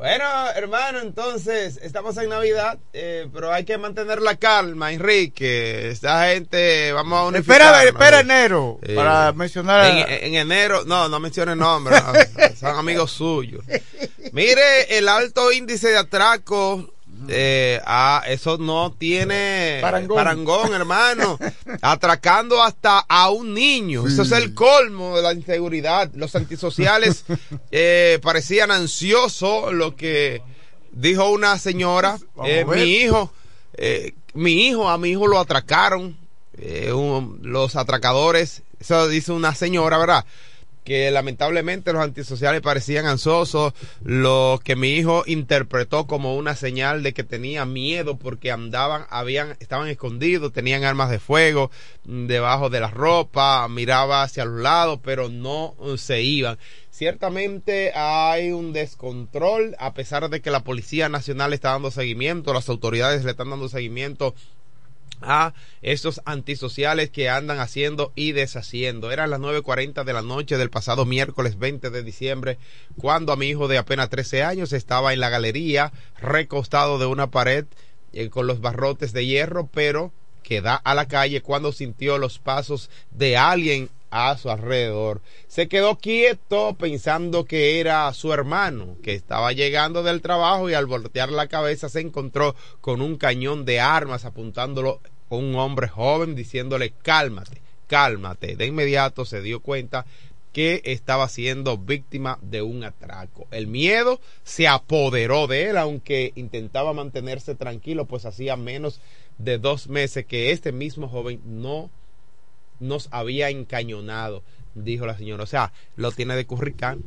Bueno, 0.00 0.24
hermano, 0.56 1.00
entonces 1.00 1.78
estamos 1.82 2.16
en 2.16 2.30
Navidad, 2.30 2.78
eh, 2.94 3.28
pero 3.34 3.52
hay 3.52 3.66
que 3.66 3.76
mantener 3.76 4.22
la 4.22 4.36
calma, 4.36 4.94
Enrique. 4.94 5.90
Esta 5.90 6.30
gente, 6.30 6.90
vamos 6.92 7.18
a 7.18 7.24
unificar. 7.26 7.60
Espera, 7.60 7.84
espera 7.84 8.20
enero 8.20 8.80
para 8.94 9.30
mencionar. 9.34 10.08
En, 10.08 10.24
en 10.24 10.34
enero, 10.36 10.84
no, 10.86 11.06
no 11.10 11.20
mencione 11.20 11.54
nombre, 11.54 11.96
no, 12.00 12.56
son 12.58 12.78
amigos 12.78 13.10
suyos. 13.12 13.62
Mire, 14.32 14.96
el 14.96 15.06
alto 15.06 15.52
índice 15.52 15.88
de 15.88 15.98
atraco, 15.98 16.94
eh, 17.32 17.80
ah, 17.86 18.22
eso 18.26 18.58
no 18.58 18.92
tiene 18.98 19.78
Parangón. 20.16 20.74
hermano. 20.74 21.38
Atracando 21.82 22.62
hasta 22.62 22.98
a 23.08 23.30
un 23.30 23.54
niño. 23.54 24.06
Eso 24.06 24.22
es 24.22 24.32
el 24.32 24.52
colmo 24.54 25.16
de 25.16 25.22
la 25.22 25.32
inseguridad. 25.32 26.10
Los 26.14 26.34
antisociales 26.36 27.24
eh, 27.70 28.18
parecían 28.22 28.70
ansiosos, 28.70 29.72
lo 29.72 29.94
que 29.96 30.42
dijo 30.92 31.30
una 31.30 31.56
señora, 31.58 32.18
eh, 32.44 32.64
mi 32.66 32.82
hijo, 32.82 33.32
eh, 33.74 34.14
mi 34.34 34.66
hijo, 34.66 34.88
a 34.88 34.98
mi 34.98 35.10
hijo 35.10 35.26
lo 35.28 35.38
atracaron, 35.38 36.16
eh, 36.58 36.92
un- 36.92 37.38
los 37.42 37.76
atracadores, 37.76 38.62
eso 38.80 39.06
dice 39.08 39.30
una 39.32 39.54
señora, 39.54 39.98
¿verdad? 39.98 40.24
Que 40.84 41.10
lamentablemente 41.10 41.92
los 41.92 42.02
antisociales 42.02 42.62
parecían 42.62 43.06
ansiosos, 43.06 43.74
lo 44.02 44.60
que 44.64 44.76
mi 44.76 44.92
hijo 44.94 45.24
interpretó 45.26 46.06
como 46.06 46.36
una 46.36 46.56
señal 46.56 47.02
de 47.02 47.12
que 47.12 47.22
tenía 47.22 47.66
miedo 47.66 48.16
porque 48.16 48.50
andaban, 48.50 49.04
habían, 49.10 49.56
estaban 49.60 49.88
escondidos, 49.88 50.52
tenían 50.52 50.84
armas 50.84 51.10
de 51.10 51.18
fuego 51.18 51.70
debajo 52.04 52.70
de 52.70 52.80
la 52.80 52.90
ropa, 52.90 53.68
miraba 53.68 54.22
hacia 54.22 54.44
los 54.44 54.60
lados, 54.62 55.00
pero 55.02 55.28
no 55.28 55.74
eh, 55.82 55.98
se 55.98 56.22
iban. 56.22 56.58
Ciertamente 56.90 57.92
hay 57.94 58.52
un 58.52 58.72
descontrol, 58.72 59.76
a 59.78 59.94
pesar 59.94 60.28
de 60.28 60.40
que 60.40 60.50
la 60.50 60.64
Policía 60.64 61.08
Nacional 61.08 61.52
está 61.52 61.70
dando 61.70 61.90
seguimiento, 61.90 62.52
las 62.52 62.68
autoridades 62.68 63.24
le 63.24 63.30
están 63.30 63.50
dando 63.50 63.68
seguimiento 63.68 64.34
a 65.22 65.54
estos 65.82 66.20
antisociales 66.24 67.10
que 67.10 67.28
andan 67.28 67.58
haciendo 67.58 68.12
y 68.14 68.32
deshaciendo. 68.32 69.10
Eran 69.10 69.30
las 69.30 69.40
9.40 69.40 70.04
de 70.04 70.12
la 70.12 70.22
noche 70.22 70.58
del 70.58 70.70
pasado 70.70 71.04
miércoles 71.04 71.58
20 71.58 71.90
de 71.90 72.02
diciembre, 72.02 72.58
cuando 72.96 73.32
a 73.32 73.36
mi 73.36 73.48
hijo 73.48 73.68
de 73.68 73.78
apenas 73.78 74.10
13 74.10 74.42
años 74.42 74.72
estaba 74.72 75.12
en 75.12 75.20
la 75.20 75.30
galería, 75.30 75.92
recostado 76.20 76.98
de 76.98 77.06
una 77.06 77.30
pared 77.30 77.66
eh, 78.12 78.28
con 78.28 78.46
los 78.46 78.60
barrotes 78.60 79.12
de 79.12 79.26
hierro, 79.26 79.68
pero 79.72 80.12
que 80.42 80.60
da 80.60 80.74
a 80.74 80.94
la 80.94 81.06
calle 81.06 81.42
cuando 81.42 81.72
sintió 81.72 82.18
los 82.18 82.38
pasos 82.38 82.90
de 83.10 83.36
alguien 83.36 83.90
a 84.10 84.36
su 84.36 84.50
alrededor. 84.50 85.20
Se 85.48 85.68
quedó 85.68 85.98
quieto 85.98 86.74
pensando 86.74 87.44
que 87.44 87.80
era 87.80 88.12
su 88.12 88.32
hermano, 88.32 88.96
que 89.02 89.14
estaba 89.14 89.52
llegando 89.52 90.02
del 90.02 90.20
trabajo 90.20 90.68
y 90.68 90.74
al 90.74 90.86
voltear 90.86 91.30
la 91.30 91.48
cabeza 91.48 91.88
se 91.88 92.00
encontró 92.00 92.54
con 92.80 93.00
un 93.00 93.16
cañón 93.16 93.64
de 93.64 93.80
armas 93.80 94.24
apuntándolo 94.24 95.00
a 95.30 95.34
un 95.34 95.54
hombre 95.54 95.88
joven 95.88 96.34
diciéndole 96.34 96.92
cálmate, 97.02 97.62
cálmate. 97.86 98.56
De 98.56 98.66
inmediato 98.66 99.24
se 99.24 99.40
dio 99.42 99.60
cuenta 99.60 100.04
que 100.52 100.82
estaba 100.84 101.28
siendo 101.28 101.78
víctima 101.78 102.38
de 102.42 102.62
un 102.62 102.82
atraco. 102.82 103.46
El 103.52 103.68
miedo 103.68 104.20
se 104.42 104.66
apoderó 104.66 105.46
de 105.46 105.70
él, 105.70 105.76
aunque 105.76 106.32
intentaba 106.34 106.92
mantenerse 106.92 107.54
tranquilo, 107.54 108.06
pues 108.06 108.26
hacía 108.26 108.56
menos 108.56 109.00
de 109.38 109.58
dos 109.58 109.88
meses 109.88 110.26
que 110.26 110.50
este 110.50 110.72
mismo 110.72 111.08
joven 111.08 111.40
no 111.44 111.90
nos 112.80 113.08
había 113.12 113.50
encañonado, 113.50 114.42
dijo 114.74 115.06
la 115.06 115.16
señora. 115.16 115.44
O 115.44 115.46
sea, 115.46 115.72
lo 115.96 116.10
tiene 116.12 116.34
de 116.34 116.46
curricán. 116.46 117.02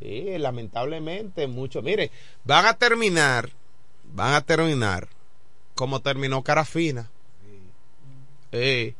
Sí, 0.00 0.38
lamentablemente, 0.38 1.46
mucho. 1.46 1.82
Mire, 1.82 2.10
van 2.44 2.66
a 2.66 2.74
terminar, 2.74 3.50
van 4.14 4.34
a 4.34 4.40
terminar 4.40 5.08
como 5.74 6.00
terminó 6.00 6.42
Carafina. 6.42 7.10
Eh, 8.52 8.94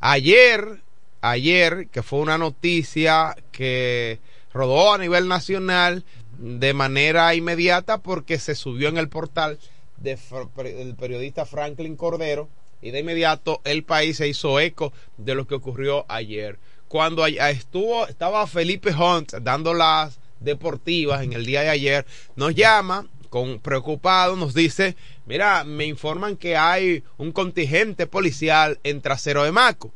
ayer, 0.00 0.82
ayer, 1.20 1.88
que 1.88 2.02
fue 2.02 2.18
una 2.18 2.38
noticia 2.38 3.36
que 3.52 4.18
rodó 4.52 4.92
a 4.92 4.98
nivel 4.98 5.28
nacional 5.28 6.04
de 6.38 6.74
manera 6.74 7.34
inmediata 7.34 7.98
porque 7.98 8.38
se 8.38 8.54
subió 8.54 8.88
en 8.88 8.96
el 8.96 9.08
portal 9.08 9.58
de, 9.98 10.18
del 10.56 10.94
periodista 10.96 11.44
Franklin 11.44 11.96
Cordero 11.96 12.48
y 12.82 12.90
de 12.90 13.00
inmediato 13.00 13.60
el 13.64 13.84
país 13.84 14.16
se 14.16 14.28
hizo 14.28 14.60
eco 14.60 14.92
de 15.16 15.34
lo 15.34 15.46
que 15.46 15.54
ocurrió 15.54 16.06
ayer. 16.08 16.58
Cuando 16.88 17.24
estuvo, 17.26 18.06
estaba 18.06 18.46
Felipe 18.46 18.90
Hunt 18.92 19.34
dando 19.42 19.74
las 19.74 20.18
deportivas 20.40 21.22
en 21.22 21.32
el 21.32 21.46
día 21.46 21.62
de 21.62 21.68
ayer, 21.68 22.06
nos 22.34 22.54
llama 22.54 23.06
con 23.28 23.60
preocupado, 23.60 24.34
nos 24.34 24.54
dice, 24.54 24.96
mira, 25.26 25.62
me 25.62 25.86
informan 25.86 26.36
que 26.36 26.56
hay 26.56 27.04
un 27.16 27.30
contingente 27.30 28.06
policial 28.06 28.80
en 28.82 29.00
trasero 29.00 29.44
de 29.44 29.52
Maco. 29.52 29.92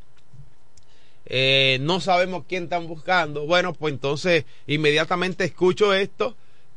Eh, 1.27 1.79
no 1.81 2.01
sabemos 2.01 2.45
quién 2.49 2.65
están 2.65 2.87
buscando. 2.87 3.47
Bueno, 3.47 3.73
pues 3.73 3.95
entonces 3.95 4.45
inmediatamente 4.67 5.45
escucho 5.45 5.95
esto 5.95 6.37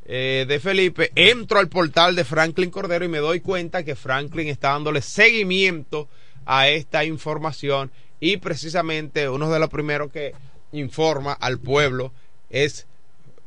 eh, 0.10 0.46
de 0.48 0.60
Felipe, 0.62 1.12
entro 1.16 1.60
al 1.60 1.68
portal 1.68 2.16
de 2.16 2.24
Franklin 2.24 2.72
Cordero 2.72 3.04
y 3.04 3.10
me 3.10 3.18
doy 3.18 3.42
cuenta 3.42 3.84
que 3.84 3.96
Franklin 3.96 4.48
está 4.48 4.70
dándole 4.70 5.02
seguimiento 5.02 6.08
a 6.46 6.70
esta 6.70 7.04
información 7.04 7.92
y 8.22 8.38
precisamente 8.38 9.28
uno 9.28 9.52
de 9.52 9.60
los 9.60 9.70
primeros 9.70 10.10
que 10.10 10.34
informa 10.72 11.34
al 11.34 11.60
pueblo 11.60 12.14
es 12.50 12.88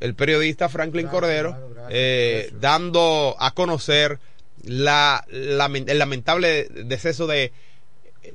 el 0.00 0.14
periodista 0.14 0.68
Franklin 0.68 1.08
Cordero, 1.08 1.56
eh, 1.88 2.52
dando 2.60 3.36
a 3.38 3.52
conocer 3.52 4.18
la, 4.62 5.24
el 5.30 5.98
lamentable 5.98 6.68
deceso 6.84 7.26
de, 7.26 7.52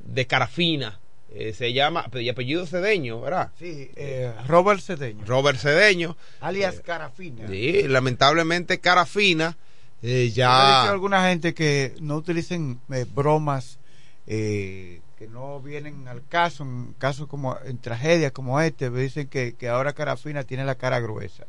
de 0.04 0.26
Carafina. 0.26 0.98
Eh, 1.38 1.52
se 1.52 1.74
llama, 1.74 2.06
y 2.14 2.30
apellido 2.30 2.66
Cedeño, 2.66 3.20
¿verdad? 3.20 3.50
Sí, 3.58 3.90
eh, 3.96 4.32
Robert 4.48 4.80
Cedeño. 4.80 5.22
Robert 5.26 5.58
Cedeño. 5.58 6.16
Alias 6.40 6.80
Carafina. 6.80 7.46
Sí, 7.46 7.82
lamentablemente 7.86 8.80
Carafina 8.80 9.54
eh, 10.02 10.30
ya... 10.34 10.84
a 10.84 10.90
alguna 10.90 11.28
gente 11.28 11.52
que 11.52 11.94
no 12.00 12.16
utilicen 12.16 12.80
eh, 12.90 13.04
bromas 13.14 13.78
eh, 14.26 15.00
que 15.18 15.28
no 15.28 15.60
vienen 15.60 16.08
al 16.08 16.26
caso, 16.26 16.62
en 16.62 16.94
casos 16.98 17.26
como 17.28 17.58
en 17.66 17.76
tragedias 17.78 18.32
como 18.32 18.58
este, 18.60 18.88
me 18.88 19.02
dicen 19.02 19.28
que, 19.28 19.54
que 19.54 19.68
ahora 19.68 19.92
Carafina 19.92 20.42
tiene 20.44 20.64
la 20.64 20.76
cara 20.76 21.00
gruesa. 21.00 21.44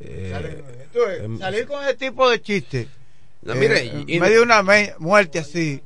Entonces, 0.00 1.24
em- 1.24 1.38
salir 1.38 1.66
con 1.66 1.82
ese 1.82 1.94
tipo 1.94 2.28
de 2.28 2.42
chiste, 2.42 2.88
No, 3.42 3.54
eh, 3.54 3.56
mire, 3.56 3.80
en 3.86 4.04
y- 4.08 4.20
medio 4.20 4.36
de 4.38 4.42
una 4.42 4.62
muerte 4.98 5.38
así. 5.38 5.82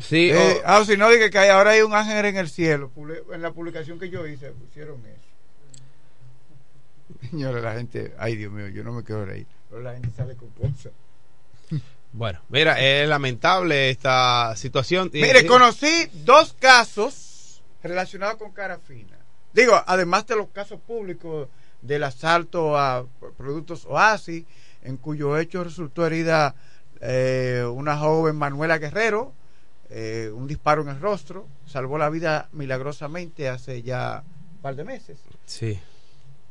Sí, 0.00 0.30
eh, 0.30 0.60
o- 0.60 0.62
ah, 0.66 0.84
si 0.84 0.96
no, 0.96 1.10
dije 1.10 1.30
que 1.30 1.38
hay- 1.38 1.48
ahora 1.50 1.70
hay 1.70 1.82
un 1.82 1.94
ángel 1.94 2.24
en 2.24 2.36
el 2.36 2.48
cielo. 2.48 2.90
En 3.32 3.42
la 3.42 3.52
publicación 3.52 3.98
que 3.98 4.08
yo 4.10 4.26
hice 4.26 4.50
pusieron 4.52 5.00
eso. 5.06 5.18
Señores, 7.30 7.62
la 7.62 7.74
gente, 7.74 8.14
ay 8.18 8.36
Dios 8.36 8.52
mío, 8.52 8.68
yo 8.68 8.84
no 8.84 8.92
me 8.92 9.02
quiero 9.02 9.24
reír, 9.24 9.46
pero 9.68 9.82
la 9.82 9.94
gente 9.94 10.10
sale 10.16 10.36
con 10.36 10.48
cosas. 10.50 10.92
Bueno, 12.12 12.40
mira, 12.48 12.80
es 12.80 13.06
lamentable 13.08 13.90
esta 13.90 14.54
situación. 14.56 15.10
Mire, 15.12 15.44
conocí 15.46 16.08
dos 16.24 16.54
casos 16.58 17.62
relacionados 17.82 18.36
con 18.36 18.52
Carafina. 18.52 19.16
Digo, 19.52 19.80
además 19.86 20.26
de 20.26 20.36
los 20.36 20.48
casos 20.48 20.80
públicos 20.80 21.48
del 21.82 22.04
asalto 22.04 22.78
a 22.78 23.04
productos 23.36 23.84
Oasis, 23.84 24.44
en 24.82 24.96
cuyo 24.96 25.36
hecho 25.38 25.62
resultó 25.62 26.06
herida 26.06 26.54
eh, 27.00 27.62
una 27.70 27.96
joven 27.98 28.36
Manuela 28.36 28.78
Guerrero, 28.78 29.34
eh, 29.90 30.30
un 30.34 30.46
disparo 30.46 30.82
en 30.82 30.88
el 30.88 31.00
rostro, 31.00 31.46
salvó 31.66 31.96
la 31.98 32.10
vida 32.10 32.48
milagrosamente 32.52 33.48
hace 33.48 33.82
ya 33.82 34.22
un 34.56 34.58
par 34.62 34.76
de 34.76 34.84
meses. 34.84 35.18
Sí. 35.46 35.78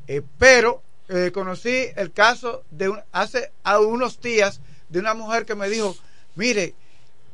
Eh, 0.08 0.22
pero 0.38 0.82
eh, 1.10 1.32
conocí 1.34 1.86
el 1.96 2.12
caso 2.12 2.64
de 2.72 2.90
un- 2.90 3.00
hace 3.12 3.52
a 3.64 3.80
unos 3.80 4.20
días 4.22 4.60
de 4.90 5.00
una 5.00 5.14
mujer 5.14 5.46
que 5.46 5.56
me 5.56 5.70
dijo, 5.70 5.96
mire, 6.36 6.74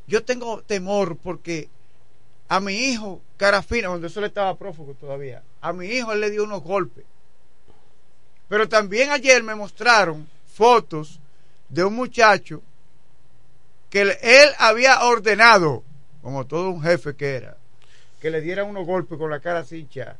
yo 0.08 0.24
tengo 0.24 0.62
temor 0.62 1.18
porque 1.18 1.70
a 2.50 2.60
mi 2.60 2.74
hijo, 2.74 3.22
Carafina, 3.38 3.88
cuando 3.88 4.08
eso 4.08 4.20
le 4.22 4.28
estaba 4.28 4.58
prófugo 4.58 4.94
todavía, 4.96 5.42
a 5.62 5.72
mi 5.74 5.88
hijo 5.88 6.12
él 6.12 6.20
le 6.20 6.30
dio 6.30 6.44
unos 6.44 6.62
golpes. 6.62 7.06
Pero 8.50 8.68
también 8.70 9.10
ayer 9.12 9.42
me 9.44 9.56
mostraron 9.56 10.28
fotos 10.54 11.20
de 11.70 11.84
un 11.84 11.96
muchacho 11.96 12.62
que 13.90 14.02
él- 14.02 14.18
él 14.22 14.50
había 14.60 15.04
ordenado, 15.06 15.84
como 16.24 16.48
todo 16.48 16.70
un 16.72 16.82
jefe 16.82 17.16
que 17.16 17.36
era, 17.36 17.58
que 18.20 18.32
le 18.32 18.42
dieran 18.42 18.66
unos 18.68 18.88
golpes 18.88 19.18
con 19.20 19.30
la 19.30 19.40
cara 19.40 19.60
así 19.60 19.78
hinchada. 19.80 20.18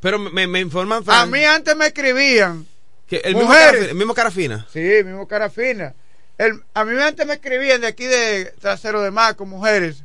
Pero 0.00 0.18
me, 0.18 0.48
me 0.48 0.58
informan, 0.58 1.04
A 1.06 1.26
mí 1.26 1.44
antes 1.44 1.76
me 1.76 1.86
escribían 1.86 2.66
que 3.06 3.18
el 3.18 3.34
mismo, 3.36 3.48
mujeres. 3.50 3.66
Carafina, 3.72 3.90
el 3.90 3.96
mismo 3.96 4.14
Carafina. 4.14 4.66
Sí, 4.72 4.80
mismo 5.04 5.28
cara 5.28 5.48
fina. 5.50 5.94
El, 6.38 6.60
a 6.74 6.84
mí 6.84 7.00
antes 7.00 7.24
me 7.26 7.34
escribían 7.34 7.82
de 7.82 7.86
aquí 7.86 8.06
de 8.06 8.46
Trasero 8.58 9.00
de 9.02 9.10
Maco, 9.12 9.46
mujeres. 9.46 10.02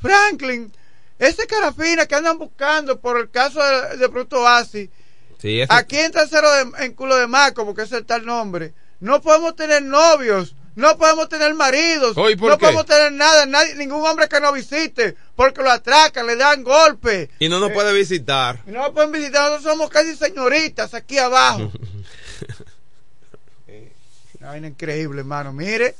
Franklin, 0.00 0.72
ese 1.18 1.46
carafina 1.46 2.06
que 2.06 2.14
andan 2.14 2.38
buscando 2.38 3.00
por 3.00 3.18
el 3.18 3.30
caso 3.30 3.60
de, 3.62 3.96
de 3.98 4.06
Bruto 4.06 4.46
Asi, 4.46 4.90
Sí, 5.38 5.60
ese- 5.60 5.72
aquí 5.74 5.98
en 5.98 6.12
trasero 6.12 6.50
de, 6.52 6.84
en 6.84 6.92
culo 6.94 7.16
de 7.16 7.26
Marco, 7.26 7.66
porque 7.66 7.82
ese 7.82 7.96
es 7.96 8.00
el 8.00 8.06
tal 8.06 8.24
nombre, 8.24 8.72
no 9.00 9.20
podemos 9.20 9.54
tener 9.56 9.82
novios, 9.82 10.54
no 10.76 10.98
podemos 10.98 11.28
tener 11.28 11.54
maridos, 11.54 12.16
Oye, 12.16 12.36
¿por 12.36 12.50
no 12.50 12.58
qué? 12.58 12.62
podemos 12.66 12.86
tener 12.86 13.12
nada, 13.12 13.46
nadie, 13.46 13.74
ningún 13.76 14.04
hombre 14.06 14.28
que 14.28 14.40
nos 14.40 14.52
visite, 14.52 15.16
porque 15.36 15.62
lo 15.62 15.70
atracan, 15.70 16.26
le 16.26 16.36
dan 16.36 16.62
golpes. 16.64 17.28
Y 17.38 17.48
no 17.48 17.60
nos 17.60 17.70
puede 17.72 17.92
visitar. 17.92 18.60
Y 18.66 18.70
no 18.72 18.80
nos 18.82 18.90
pueden 18.90 19.12
visitar, 19.12 19.50
nosotros 19.50 19.72
somos 19.72 19.90
casi 19.90 20.16
señoritas 20.16 20.92
aquí 20.94 21.18
abajo. 21.18 21.70
Una 24.40 24.48
vaina 24.50 24.68
increíble, 24.68 25.20
hermano. 25.20 25.52
Mire. 25.52 25.94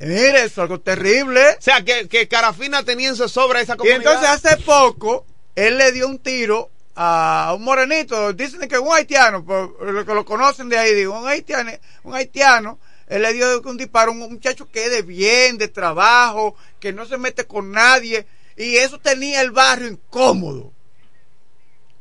Mire, 0.00 0.38
eso 0.38 0.46
es 0.46 0.58
algo 0.58 0.80
terrible. 0.80 1.40
O 1.58 1.62
sea, 1.62 1.84
que, 1.84 2.08
que 2.08 2.28
Carafina 2.28 2.82
tenía 2.84 3.08
en 3.08 3.16
su 3.16 3.28
sobra 3.28 3.60
esa 3.60 3.74
Y 3.74 3.76
comunidad. 3.76 3.96
entonces 3.98 4.28
hace 4.28 4.56
poco, 4.64 5.26
él 5.54 5.76
le 5.78 5.92
dio 5.92 6.06
un 6.08 6.18
tiro 6.18 6.70
a 6.94 7.52
un 7.56 7.62
morenito, 7.62 8.32
dicen 8.32 8.68
que 8.68 8.74
es 8.76 8.80
un 8.80 8.92
haitiano, 8.92 9.44
por 9.44 9.80
lo 9.92 10.04
que 10.04 10.14
lo 10.14 10.24
conocen 10.24 10.68
de 10.68 10.78
ahí, 10.78 10.94
digo, 10.94 11.16
un 11.18 11.28
haitiano, 11.28 11.70
un 12.02 12.14
haitiano, 12.14 12.78
él 13.08 13.22
le 13.22 13.32
dio 13.32 13.60
un 13.62 13.76
disparo 13.76 14.10
a 14.10 14.14
un 14.14 14.18
muchacho 14.18 14.68
que 14.70 14.84
es 14.84 14.90
de 14.90 15.02
bien, 15.02 15.58
de 15.58 15.68
trabajo, 15.68 16.56
que 16.78 16.92
no 16.92 17.06
se 17.06 17.18
mete 17.18 17.46
con 17.46 17.72
nadie, 17.72 18.26
y 18.56 18.76
eso 18.76 18.98
tenía 18.98 19.40
el 19.40 19.50
barrio 19.50 19.88
incómodo 19.88 20.72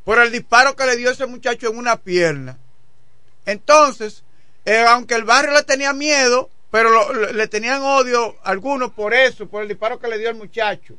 por 0.03 0.19
el 0.19 0.31
disparo 0.31 0.75
que 0.75 0.85
le 0.85 0.95
dio 0.95 1.11
ese 1.11 1.25
muchacho 1.25 1.69
en 1.69 1.77
una 1.77 1.97
pierna. 1.97 2.57
Entonces, 3.45 4.23
eh, 4.65 4.85
aunque 4.87 5.15
el 5.15 5.23
barrio 5.23 5.51
le 5.51 5.63
tenía 5.63 5.93
miedo, 5.93 6.49
pero 6.71 7.13
le 7.13 7.47
tenían 7.47 7.81
odio 7.81 8.35
algunos 8.43 8.91
por 8.91 9.13
eso, 9.13 9.47
por 9.47 9.61
el 9.61 9.67
disparo 9.67 9.99
que 9.99 10.07
le 10.07 10.17
dio 10.17 10.29
el 10.29 10.35
muchacho. 10.35 10.95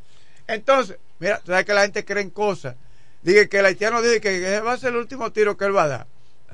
Entonces, 0.47 0.97
mira, 1.18 1.40
sabes 1.47 1.64
que 1.64 1.75
la 1.75 1.83
gente 1.83 2.05
cree 2.05 2.23
en 2.23 2.31
cosas. 2.31 2.77
Dije 3.23 3.49
que 3.49 3.59
el 3.59 3.66
haitiano 3.66 4.01
dice 4.01 4.21
que 4.21 4.37
ese 4.37 4.61
va 4.61 4.73
a 4.73 4.79
ser 4.79 4.90
el 4.90 4.97
último 4.97 5.33
tiro 5.33 5.57
que 5.57 5.66
él 5.66 5.77
va 5.77 5.85
a 5.85 5.88
dar. 5.88 6.07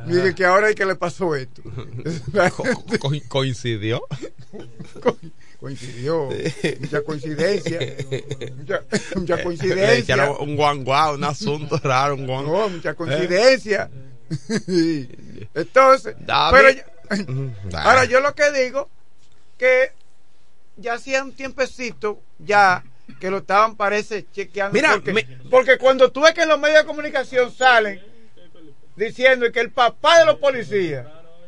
Dije 0.06 0.34
que 0.34 0.44
ahora 0.44 0.68
es 0.68 0.74
que 0.74 0.84
le 0.84 0.96
pasó 0.96 1.34
esto. 1.34 1.62
Co- 3.00 3.10
coincidió. 3.28 4.02
Coincidió. 5.60 6.28
Mucha 6.80 7.00
coincidencia. 7.02 7.78
Mucha, 8.56 8.82
mucha 9.16 9.36
Le 9.36 9.42
coincidencia. 9.44 10.14
echaron 10.14 10.36
un 10.40 10.56
guan 10.56 10.84
guau, 10.84 11.14
un 11.14 11.24
asunto 11.24 11.78
raro, 11.82 12.16
un 12.16 12.26
guan. 12.26 12.44
No, 12.44 12.68
mucha 12.68 12.94
coincidencia. 12.94 13.88
Entonces, 15.54 16.16
David. 16.20 16.56
pero 16.56 16.70
yo- 16.70 17.78
ahora 17.78 18.04
yo 18.04 18.20
lo 18.20 18.34
que 18.34 18.50
digo 18.52 18.88
que 19.58 19.92
ya 20.76 20.94
hacía 20.94 21.22
un 21.22 21.32
tiempecito 21.32 22.20
ya 22.38 22.82
que 23.20 23.30
lo 23.30 23.38
estaban 23.38 23.76
parece 23.76 24.26
chequeando 24.32 24.74
Mira, 24.74 24.92
porque, 24.92 25.12
me- 25.12 25.26
porque 25.50 25.78
cuando 25.78 26.10
tú 26.10 26.22
ves 26.22 26.34
que 26.34 26.42
en 26.42 26.48
los 26.48 26.58
medios 26.58 26.80
de 26.80 26.86
comunicación 26.86 27.54
salen 27.54 28.00
diciendo 28.96 29.50
que 29.52 29.60
el 29.60 29.70
papá 29.70 30.18
de 30.20 30.26
los 30.26 30.36
policías 30.36 31.06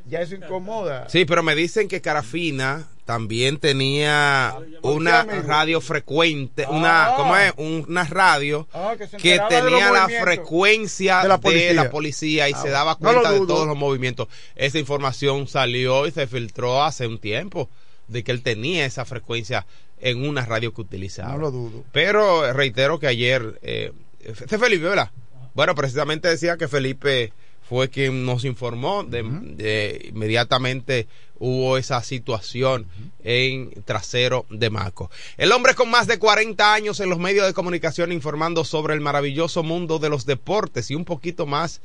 ya 0.08 0.20
eso 0.20 0.34
incomoda. 0.36 1.08
Sí, 1.08 1.24
pero 1.24 1.42
me 1.42 1.54
dicen 1.56 1.88
que 1.88 2.00
Carafina 2.00 2.86
también 3.04 3.58
tenía 3.58 4.56
una 4.82 5.24
radio 5.24 5.80
frecuente, 5.80 6.64
una, 6.68 7.06
Ah. 7.06 7.14
¿cómo 7.16 7.36
es? 7.36 7.52
Una 7.56 8.04
radio 8.04 8.68
Ah, 8.72 8.94
que 8.96 9.06
se 9.08 9.40
tenía 9.48 9.90
la 9.90 10.08
frecuencia 10.08 11.22
de 11.22 11.28
la 11.28 11.38
policía. 11.38 11.90
policía 11.90 12.48
y 12.48 12.52
Ah, 12.52 12.62
se 12.62 12.68
daba 12.70 12.96
cuenta 12.96 13.32
de 13.32 13.38
todos 13.46 13.66
los 13.66 13.76
movimientos. 13.76 14.28
Esa 14.54 14.78
información 14.78 15.48
salió 15.48 16.06
y 16.06 16.12
se 16.12 16.26
filtró 16.26 16.82
hace 16.84 17.06
un 17.06 17.18
tiempo 17.18 17.68
de 18.08 18.22
que 18.22 18.30
él 18.32 18.42
tenía 18.42 18.84
esa 18.86 19.04
frecuencia 19.04 19.66
en 20.00 20.28
una 20.28 20.44
radio 20.44 20.72
que 20.74 20.82
utilizaba. 20.82 21.32
No 21.32 21.38
lo 21.38 21.50
dudo. 21.50 21.84
Pero 21.92 22.46
eh, 22.46 22.52
reitero 22.52 22.98
que 23.00 23.06
ayer, 23.08 23.58
eh, 23.62 23.92
este 24.20 24.58
Felipe, 24.58 24.84
¿verdad? 24.84 25.10
Bueno, 25.56 25.74
precisamente 25.74 26.28
decía 26.28 26.56
que 26.56 26.68
Felipe 26.68 27.32
fue 27.68 27.88
quien 27.88 28.24
nos 28.24 28.44
informó 28.44 29.02
de, 29.02 29.24
de- 29.24 30.10
inmediatamente 30.14 31.08
hubo 31.38 31.76
esa 31.78 32.00
situación 32.02 32.86
en 33.24 33.70
trasero 33.84 34.46
de 34.50 34.70
Maco. 34.70 35.10
El 35.36 35.50
hombre 35.52 35.74
con 35.74 35.90
más 35.90 36.06
de 36.06 36.18
40 36.18 36.72
años 36.74 37.00
en 37.00 37.08
los 37.10 37.18
medios 37.18 37.46
de 37.46 37.54
comunicación 37.54 38.12
informando 38.12 38.64
sobre 38.64 38.94
el 38.94 39.00
maravilloso 39.00 39.62
mundo 39.64 39.98
de 39.98 40.10
los 40.10 40.26
deportes 40.26 40.90
y 40.90 40.94
un 40.94 41.04
poquito 41.04 41.44
más. 41.46 41.80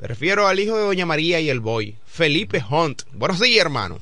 Me 0.00 0.08
refiero 0.08 0.48
al 0.48 0.58
hijo 0.58 0.76
de 0.78 0.84
Doña 0.84 1.04
María 1.06 1.40
y 1.40 1.50
el 1.50 1.60
boy, 1.60 1.94
Felipe 2.06 2.64
Hunt. 2.68 3.02
Buenos 3.12 3.38
días, 3.38 3.60
hermano. 3.64 4.00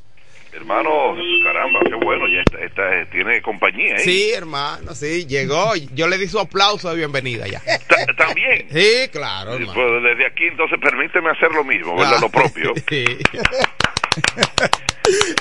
Hermano, 0.53 1.15
caramba, 1.45 1.81
qué 1.87 1.95
bueno, 1.95 2.27
ya 2.29 2.41
está, 2.41 2.59
está- 2.65 3.11
tiene 3.11 3.41
compañía, 3.43 3.95
¿eh? 3.97 4.01
Sí, 4.01 4.31
hermano, 4.33 4.95
sí, 4.95 5.27
llegó. 5.27 5.75
Yo 5.95 6.09
le 6.09 6.19
di 6.19 6.27
su 6.27 6.39
aplauso 6.41 6.91
de 6.91 6.97
bienvenida 6.97 7.47
ya. 7.47 7.61
Ta- 7.87 8.07
También. 8.17 8.67
Sí, 8.73 9.09
claro, 9.13 9.55
hermano. 9.55 9.75
pues 9.75 10.03
desde 10.03 10.27
aquí, 10.27 10.45
entonces, 10.45 10.79
permíteme 10.81 11.31
hacer 11.31 11.53
lo 11.53 11.65
mismo, 11.65 11.97
¿verdad? 11.97 12.15
Ah, 12.17 12.21
Lo 12.21 12.29
propio. 12.31 12.73
sí. 12.89 13.05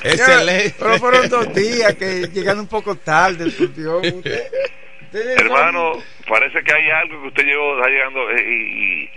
Excelente. 0.04 0.76
Pero 0.78 0.98
fueron 0.98 1.30
dos 1.30 1.54
días 1.54 1.94
que 1.96 2.28
llegando 2.34 2.62
un 2.64 2.70
poco 2.70 2.96
tarde. 2.96 3.46
Usted- 3.60 3.70
ustedes 3.70 5.38
son- 5.38 5.46
Hermano, 5.46 5.94
parece 6.28 6.62
que 6.64 6.74
hay 6.74 6.90
algo 6.90 7.22
que 7.22 7.28
usted 7.30 7.44
llegó, 7.44 7.78
está 7.78 7.90
llegando 7.90 8.30
eh, 8.32 8.44
y, 8.46 9.04
y, 9.04 9.10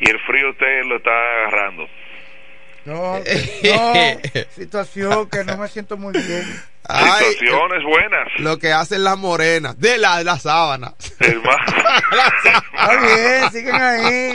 y 0.00 0.10
el 0.10 0.18
frío 0.20 0.50
usted 0.50 0.84
lo 0.84 0.96
está 0.96 1.10
agarrando. 1.10 1.88
No, 2.88 3.18
no, 3.18 4.20
situación 4.56 5.28
que 5.28 5.44
no 5.44 5.56
me 5.58 5.68
siento 5.68 5.96
muy 5.96 6.12
bien. 6.12 6.44
Ay, 6.88 7.24
Situaciones 7.34 7.84
buenas. 7.84 8.28
lo 8.38 8.58
que 8.58 8.72
hacen 8.72 9.04
las 9.04 9.18
morenas, 9.18 9.78
de 9.78 9.98
la, 9.98 10.18
de 10.18 10.24
la 10.24 10.38
sábana. 10.38 10.94
Hermano, 11.20 11.62
Está 12.72 13.00
bien, 13.00 13.50
siguen 13.52 13.74
ahí. 13.74 14.32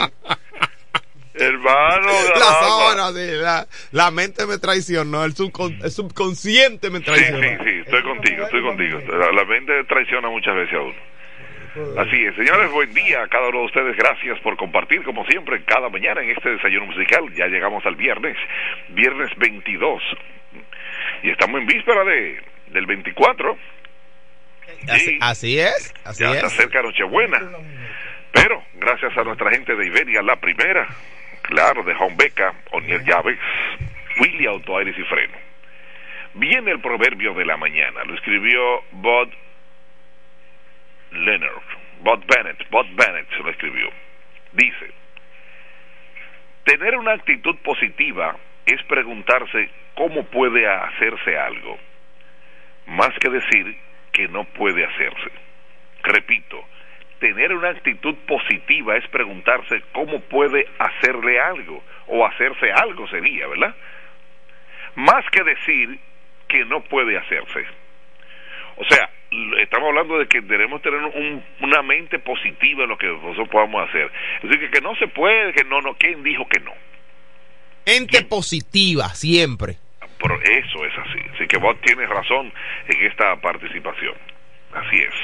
hermano, 1.34 2.12
La 2.36 2.44
sábana, 2.44 3.08
sí, 3.12 3.26
la, 3.32 3.66
la 3.90 4.10
mente 4.12 4.46
me 4.46 4.58
traicionó, 4.58 5.24
el, 5.24 5.34
subcon- 5.34 5.82
el 5.82 5.90
subconsciente 5.90 6.90
me 6.90 6.98
Sí, 7.00 7.04
traicionó. 7.06 7.40
sí, 7.40 7.56
sí, 7.64 7.80
estoy 7.84 8.02
contigo, 8.04 8.44
estoy 8.44 8.62
contigo. 8.62 9.00
La, 9.08 9.32
la 9.32 9.44
mente 9.44 9.72
traiciona 9.88 10.28
muchas 10.28 10.54
veces 10.54 10.74
a 10.74 10.80
uno. 10.80 10.94
Así 11.74 12.24
es, 12.24 12.36
señores, 12.36 12.70
buen 12.70 12.94
día 12.94 13.22
a 13.22 13.28
cada 13.28 13.48
uno 13.48 13.60
de 13.60 13.64
ustedes. 13.66 13.96
Gracias 13.96 14.38
por 14.40 14.56
compartir, 14.56 15.02
como 15.02 15.26
siempre, 15.26 15.64
cada 15.64 15.88
mañana 15.88 16.22
en 16.22 16.30
este 16.30 16.50
desayuno 16.50 16.86
musical. 16.86 17.24
Ya 17.34 17.48
llegamos 17.48 17.84
al 17.84 17.96
viernes, 17.96 18.36
viernes 18.90 19.30
22. 19.36 20.02
Y 21.24 21.30
estamos 21.30 21.60
en 21.60 21.66
víspera 21.66 22.04
de, 22.04 22.40
del 22.68 22.86
24. 22.86 23.58
Así, 24.88 25.18
así 25.20 25.58
es, 25.58 25.92
así 26.04 26.22
ya 26.22 26.30
se 26.30 26.38
es. 26.38 26.44
acerca 26.44 26.80
Nochebuena. 26.80 27.40
Pero, 28.30 28.62
gracias 28.74 29.16
a 29.18 29.24
nuestra 29.24 29.50
gente 29.50 29.74
de 29.74 29.86
Iberia, 29.86 30.22
la 30.22 30.36
primera, 30.36 30.86
claro, 31.42 31.82
de 31.82 31.94
Beca, 32.16 32.54
Oniel 32.70 33.04
Llaves, 33.04 33.38
Willy 34.20 34.46
Auto 34.46 34.78
Aires 34.78 34.94
y 34.96 35.02
Freno. 35.04 35.36
Viene 36.34 36.70
el 36.70 36.80
proverbio 36.80 37.34
de 37.34 37.44
la 37.44 37.56
mañana, 37.56 38.04
lo 38.04 38.14
escribió 38.14 38.82
Bud 38.92 39.28
Leonard, 41.16 41.62
Bud 42.00 42.24
Bennett, 42.26 42.68
Bud 42.70 42.86
Bennett 42.94 43.28
se 43.30 43.42
lo 43.42 43.50
escribió. 43.50 43.90
Dice, 44.52 44.90
tener 46.64 46.96
una 46.96 47.12
actitud 47.12 47.56
positiva 47.58 48.36
es 48.66 48.82
preguntarse 48.84 49.70
cómo 49.94 50.24
puede 50.24 50.66
hacerse 50.66 51.38
algo, 51.38 51.78
más 52.86 53.10
que 53.20 53.30
decir 53.30 53.76
que 54.12 54.28
no 54.28 54.44
puede 54.44 54.84
hacerse. 54.84 55.30
Repito, 56.02 56.64
tener 57.18 57.52
una 57.54 57.70
actitud 57.70 58.14
positiva 58.26 58.96
es 58.96 59.06
preguntarse 59.08 59.82
cómo 59.92 60.20
puede 60.20 60.66
hacerle 60.78 61.40
algo 61.40 61.82
o 62.06 62.26
hacerse 62.26 62.70
algo 62.70 63.08
sería, 63.08 63.46
¿verdad? 63.48 63.74
Más 64.94 65.24
que 65.30 65.42
decir 65.42 65.98
que 66.48 66.64
no 66.66 66.82
puede 66.82 67.16
hacerse. 67.16 67.66
O 68.76 68.84
sea, 68.84 69.08
estamos 69.60 69.88
hablando 69.88 70.18
de 70.18 70.26
que 70.26 70.40
debemos 70.40 70.80
tener 70.82 71.00
un- 71.00 71.42
una 71.60 71.82
mente 71.82 72.18
positiva 72.18 72.84
en 72.84 72.90
lo 72.90 72.98
que 72.98 73.06
nosotros 73.06 73.48
podamos 73.48 73.88
hacer. 73.88 74.10
Es 74.42 74.50
decir, 74.50 74.60
que, 74.60 74.70
que 74.70 74.80
no 74.80 74.94
se 74.96 75.08
puede, 75.08 75.52
que 75.52 75.64
no, 75.64 75.80
no, 75.80 75.94
¿quién 75.94 76.22
dijo 76.22 76.46
que 76.48 76.60
no? 76.60 76.72
Ente 77.86 78.22
positiva, 78.24 79.08
siempre. 79.10 79.76
Pero 80.18 80.40
eso 80.42 80.84
es 80.86 80.92
así. 80.98 81.18
Así 81.34 81.46
que 81.46 81.58
vos 81.58 81.76
tienes 81.82 82.08
razón 82.08 82.52
en 82.88 83.06
esta 83.06 83.36
participación. 83.36 84.14
Así 84.72 84.96
es. 84.96 85.14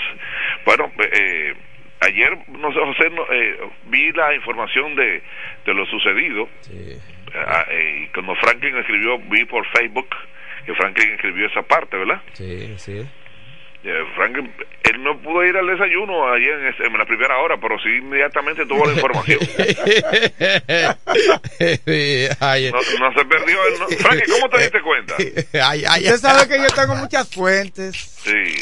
Bueno, 0.66 0.92
eh, 1.12 1.54
ayer, 2.00 2.36
no 2.48 2.72
sé, 2.72 2.78
José, 2.80 3.10
no, 3.10 3.22
eh, 3.32 3.58
vi 3.86 4.12
la 4.12 4.34
información 4.34 4.94
de, 4.94 5.22
de 5.64 5.74
lo 5.74 5.86
sucedido. 5.86 6.48
Ah, 7.34 7.64
eh, 7.70 8.02
y 8.04 8.08
cuando 8.12 8.34
Franklin 8.36 8.76
escribió, 8.76 9.18
vi 9.18 9.44
por 9.46 9.66
Facebook 9.68 10.08
que 10.66 10.74
Franklin 10.74 11.12
escribió 11.12 11.46
esa 11.46 11.62
parte, 11.62 11.96
¿verdad? 11.96 12.20
Sí, 12.34 12.74
sí. 12.76 13.00
Eh, 13.82 14.04
Franklin, 14.14 14.52
él 14.84 15.02
no 15.02 15.18
pudo 15.22 15.42
ir 15.44 15.56
al 15.56 15.66
desayuno 15.66 16.30
ayer 16.34 16.52
en, 16.52 16.66
ese- 16.66 16.84
en 16.84 16.92
la 16.98 17.06
primera 17.06 17.38
hora, 17.38 17.56
pero 17.58 17.78
sí 17.78 17.88
inmediatamente 17.96 18.66
tuvo 18.66 18.84
la 18.86 18.92
información. 18.92 19.38
No, 22.70 22.78
no 22.98 23.12
se 23.14 23.24
perdió. 23.24 23.66
él, 23.66 23.74
¿no? 23.78 23.88
Franklin, 23.88 24.24
¿cómo 24.34 24.48
te 24.50 24.58
diste 24.62 24.80
cuenta? 24.82 25.14
ay, 25.66 25.84
ay, 25.88 26.04
Usted 26.04 26.16
sabe 26.18 26.48
que 26.48 26.58
yo 26.58 26.68
tengo 26.74 26.94
muchas 26.96 27.28
fuentes. 27.34 27.96
Sí. 27.96 28.54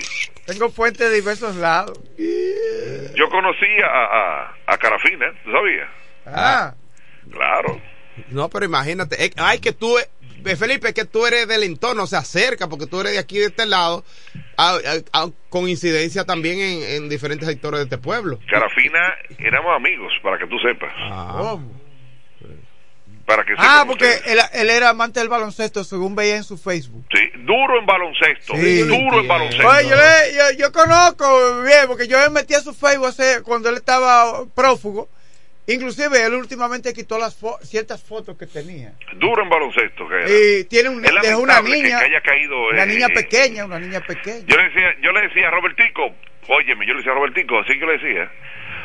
Tengo 0.47 0.71
fuentes 0.71 1.11
de 1.11 1.15
diversos 1.17 1.57
lados. 1.57 1.99
Yo 2.17 3.29
conocí 3.29 3.67
a, 3.85 4.05
a, 4.05 4.55
a 4.67 4.79
Carafina, 4.79 5.27
¿tú 5.45 5.51
sabías? 5.53 5.89
Ah. 6.27 6.75
Claro. 7.31 7.81
No, 8.31 8.49
pero 8.49 8.65
imagínate, 8.65 9.23
es- 9.25 9.33
ay, 9.37 9.59
que 9.61 9.73
tú, 9.73 9.99
eh, 9.99 10.09
Felipe, 10.57 10.95
que 10.95 11.05
tú 11.05 11.27
eres 11.27 11.47
del 11.49 11.63
entorno, 11.63 12.05
o 12.05 12.07
sea, 12.07 12.23
cerca, 12.23 12.69
porque 12.69 12.87
tú 12.87 13.01
eres 13.01 13.13
de 13.13 13.19
aquí, 13.19 13.39
de 13.39 13.47
este 13.47 13.67
lado, 13.67 14.05
a- 14.57 14.75
a- 14.77 15.21
a- 15.25 15.31
con 15.51 15.69
incidencia 15.69 16.25
también 16.25 16.59
en, 16.61 16.83
en 16.83 17.09
diferentes 17.09 17.47
sectores 17.49 17.79
de 17.81 17.85
este 17.85 17.99
pueblo. 17.99 18.39
Carafina 18.51 19.15
éramos 19.39 19.77
amigos, 19.77 20.13
para 20.23 20.39
que 20.39 20.47
tú 20.47 20.57
sepas. 20.59 20.93
¿Cómo? 21.33 21.79
Para 23.27 23.45
que 23.45 23.53
Ah, 23.59 23.85
porque 23.87 24.11
él, 24.25 24.39
él 24.55 24.71
era 24.71 24.89
amante 24.89 25.21
del 25.21 25.29
baloncesto, 25.29 25.85
según 25.85 26.15
veía 26.17 26.37
en 26.37 26.45
su 26.45 26.57
Facebook. 26.57 27.05
Sí, 27.13 27.21
duro 27.45 27.79
en 27.79 27.85
baloncesto. 27.85 28.55
Sí. 28.57 28.79
duro 28.85 29.21
en 29.21 29.29
baloncesto. 29.29 29.69
Oye, 29.69 29.87
yo, 29.87 29.97
le- 29.97 30.35
yo, 30.35 30.59
yo 30.65 30.73
conozco 30.73 31.61
bien, 31.63 31.87
porque 31.89 32.09
yo 32.09 32.19
me 32.21 32.31
metí 32.31 32.55
a 32.55 32.61
su 32.61 32.73
Facebook 32.73 33.09
hace, 33.09 33.43
cuando 33.43 33.69
él 33.69 33.75
estaba 33.77 34.47
prófugo. 34.55 35.11
Inclusive 35.69 36.25
él 36.25 36.33
últimamente 36.35 36.95
quitó 36.95 37.19
las 37.19 37.39
fo- 37.41 37.61
ciertas 37.61 38.03
fotos 38.03 38.39
que 38.39 38.47
tenía. 38.47 38.95
Duro 39.17 39.43
en 39.43 39.51
baloncesto. 39.51 40.09
Que 40.09 40.15
era. 40.15 40.29
Y 40.31 40.65
tiene 40.65 40.89
un, 40.89 41.05
Es 41.05 41.35
una 41.35 41.61
niña, 41.61 41.99
que 42.01 42.05
haya 42.07 42.21
caído, 42.23 42.69
una 42.71 42.85
eh, 42.85 42.87
niña 42.87 43.07
eh, 43.11 43.15
pequeña, 43.15 43.67
una 43.67 43.79
niña 43.79 44.01
pequeña. 44.01 44.47
Yo 44.47 44.57
le 44.57 44.65
decía, 44.65 44.95
yo 45.03 45.13
le 45.13 45.21
decía 45.29 45.49
a 45.49 45.51
Robertico, 45.51 46.15
óyeme, 46.49 46.87
yo 46.87 46.95
le 46.95 46.99
decía 47.01 47.13
a 47.13 47.17
Robertico, 47.17 47.59
así 47.61 47.79
que 47.79 47.85
le 47.85 47.93
decía, 47.99 48.33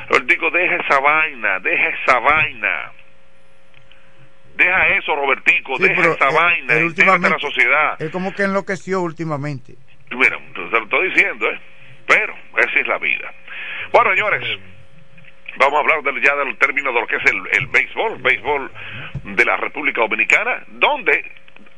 Robertico, 0.09 0.51
deja 0.51 0.75
esa 0.75 0.99
vaina, 0.99 1.59
deja 1.59 1.88
esa 1.89 2.19
vaina. 2.19 2.91
Deja 4.57 4.88
eso, 4.97 5.15
Robertico, 5.15 5.77
Sí, 5.77 5.84
deja 5.84 5.95
pero 6.01 6.13
esa 6.15 6.27
él- 6.27 6.36
vaina, 6.36 6.73
él 6.73 6.77
a 6.77 6.81
la 6.81 6.86
últimamente- 6.86 7.39
sociedad. 7.39 8.01
Él 8.01 8.11
como 8.11 8.34
que 8.36 8.43
enloqueció 8.43 9.01
últimamente. 9.01 9.75
Mira, 10.11 10.38
te 10.53 10.59
lo 10.59 10.84
estoy 10.84 11.09
diciendo, 11.09 11.49
¿eh? 11.49 11.59
Pero 12.05 12.36
esa 12.57 12.79
es 12.79 12.88
la 12.88 12.97
vida. 12.99 13.34
Bueno, 13.93 14.11
señores, 14.11 14.59
vamos 15.58 15.76
a 15.76 15.80
hablar 15.80 16.01
del- 16.04 16.22
ya 16.22 16.36
del 16.36 16.58
término 16.58 16.91
de 16.93 16.99
lo 17.01 17.08
que 17.08 17.18
es 17.18 17.26
el, 17.26 17.41
el 17.54 17.68
béisbol, 17.68 18.22
béisbol 18.22 18.72
de 19.24 19.45
la 19.45 19.58
República 19.58 20.01
Dominicana, 20.01 20.64
donde 20.68 21.24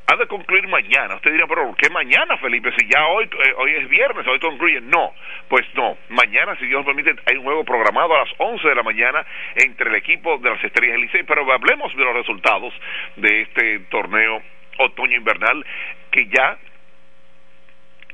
ha 0.08 0.16
de 0.18 0.28
concluir 0.28 0.68
mañana. 0.68 1.16
Usted 1.16 1.32
dirá, 1.32 1.48
pero 1.48 1.66
¿por 1.66 1.78
qué 1.78 1.90
mañana, 1.90 2.38
Felipe? 2.38 2.72
Si 2.78 2.88
ya 2.88 3.08
hoy, 3.08 3.26
eh, 3.26 3.54
hoy 3.58 3.72
es 3.76 3.90
viernes, 3.90 4.28
hoy 4.28 4.40
concluye. 4.40 4.80
No, 4.82 5.12
pues 5.48 5.66
no. 5.74 5.98
Mañana, 6.10 6.56
si 6.58 6.68
Dios 6.68 6.86
permite, 6.86 7.16
hay 7.26 7.38
un 7.38 7.44
juego 7.44 7.64
programado 7.64 8.16
a 8.16 8.20
las 8.20 8.30
11 8.38 8.68
de 8.70 8.76
la 8.76 8.84
mañana 8.84 9.26
entre 9.56 9.90
el 9.90 9.96
equipo 9.96 10.38
de 10.38 10.52
las 10.52 10.64
Estrellas 10.64 10.94
del 10.94 11.02
Licey. 11.02 11.24
Pero 11.24 11.52
hablemos 11.52 11.96
de 11.98 12.04
los 12.04 12.14
resultados 12.14 12.72
de 13.16 13.42
este 13.42 13.80
torneo 13.90 14.44
otoño-invernal 14.78 15.66
que 16.12 16.28
ya 16.28 16.58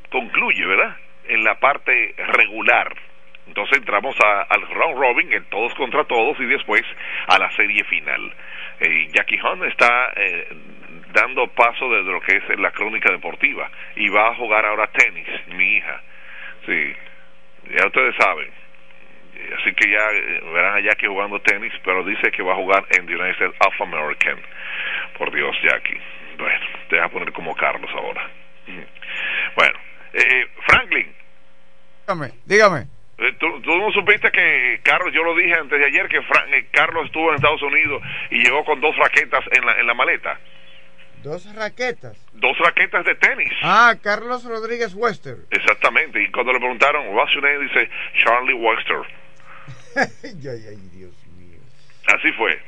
concluye, 0.09 0.65
¿verdad? 0.65 0.95
En 1.27 1.43
la 1.43 1.55
parte 1.59 2.13
regular. 2.17 2.95
Entonces 3.47 3.77
entramos 3.79 4.15
a- 4.23 4.43
al 4.43 4.61
round 4.69 4.97
robin, 4.99 5.33
en 5.33 5.43
todos 5.45 5.73
contra 5.75 6.03
todos, 6.05 6.39
y 6.39 6.45
después 6.45 6.81
a 7.27 7.37
la 7.37 7.51
serie 7.51 7.83
final. 7.85 8.33
Eh, 8.79 9.07
Jackie 9.13 9.39
Hunt 9.41 9.63
está 9.63 10.11
eh, 10.15 10.47
dando 11.13 11.47
paso 11.47 11.89
desde 11.89 12.11
lo 12.11 12.21
que 12.21 12.37
es 12.37 12.59
la 12.59 12.71
crónica 12.71 13.11
deportiva 13.11 13.69
y 13.95 14.07
va 14.09 14.29
a 14.29 14.35
jugar 14.35 14.65
ahora 14.65 14.87
tenis, 14.87 15.27
mi 15.47 15.77
hija. 15.77 16.01
Sí, 16.65 16.95
ya 17.77 17.85
ustedes 17.87 18.15
saben. 18.15 18.49
Así 19.59 19.73
que 19.73 19.89
ya 19.89 20.11
eh, 20.13 20.41
verán 20.53 20.77
a 20.77 20.79
Jackie 20.81 21.07
jugando 21.07 21.39
tenis, 21.41 21.73
pero 21.83 22.03
dice 22.03 22.31
que 22.31 22.43
va 22.43 22.53
a 22.53 22.57
jugar 22.57 22.85
en 22.91 23.05
the 23.07 23.15
United 23.15 23.31
States 23.33 23.57
of 23.67 23.81
American. 23.81 24.39
Por 25.17 25.31
Dios, 25.33 25.55
Jackie. 25.63 25.99
Bueno, 26.37 26.65
te 26.89 26.97
vas 26.97 27.05
a 27.07 27.09
poner 27.09 27.31
como 27.33 27.55
Carlos 27.55 27.89
ahora. 27.93 28.29
Bueno, 29.55 29.79
eh, 30.13 30.47
Franklin, 30.65 31.13
Dígame, 32.07 32.31
dígame. 32.45 33.00
Eh, 33.21 33.33
¿tú, 33.39 33.61
tú 33.61 33.77
no 33.77 33.91
supiste 33.91 34.31
que 34.31 34.79
Carlos, 34.83 35.13
yo 35.13 35.23
lo 35.23 35.35
dije 35.35 35.53
antes 35.53 35.79
de 35.79 35.85
ayer, 35.85 36.07
que 36.09 36.21
Fran- 36.21 36.53
eh, 36.53 36.67
Carlos 36.71 37.05
estuvo 37.05 37.29
en 37.29 37.35
Estados 37.35 37.61
Unidos 37.61 38.01
y 38.29 38.43
llegó 38.43 38.63
con 38.65 38.81
dos 38.81 38.95
raquetas 38.97 39.43
en 39.51 39.65
la, 39.65 39.79
en 39.79 39.87
la 39.87 39.93
maleta? 39.93 40.39
Dos 41.23 41.53
raquetas. 41.55 42.17
Dos 42.33 42.57
raquetas 42.57 43.05
de 43.05 43.13
tenis. 43.15 43.51
Ah, 43.61 43.93
Carlos 44.01 44.43
Rodríguez 44.43 44.95
Wester. 44.95 45.37
Exactamente. 45.51 46.21
Y 46.23 46.31
cuando 46.31 46.51
le 46.51 46.59
preguntaron, 46.59 47.09
what's 47.15 47.31
your 47.35 47.43
name? 47.43 47.59
Dice, 47.65 47.89
Charlie 48.23 48.55
Webster. 48.55 48.97
ay, 49.95 50.09
ay, 50.49 50.65
ay, 50.69 50.89
Dios 50.91 51.13
mío. 51.37 51.59
Así 52.07 52.31
fue. 52.31 52.59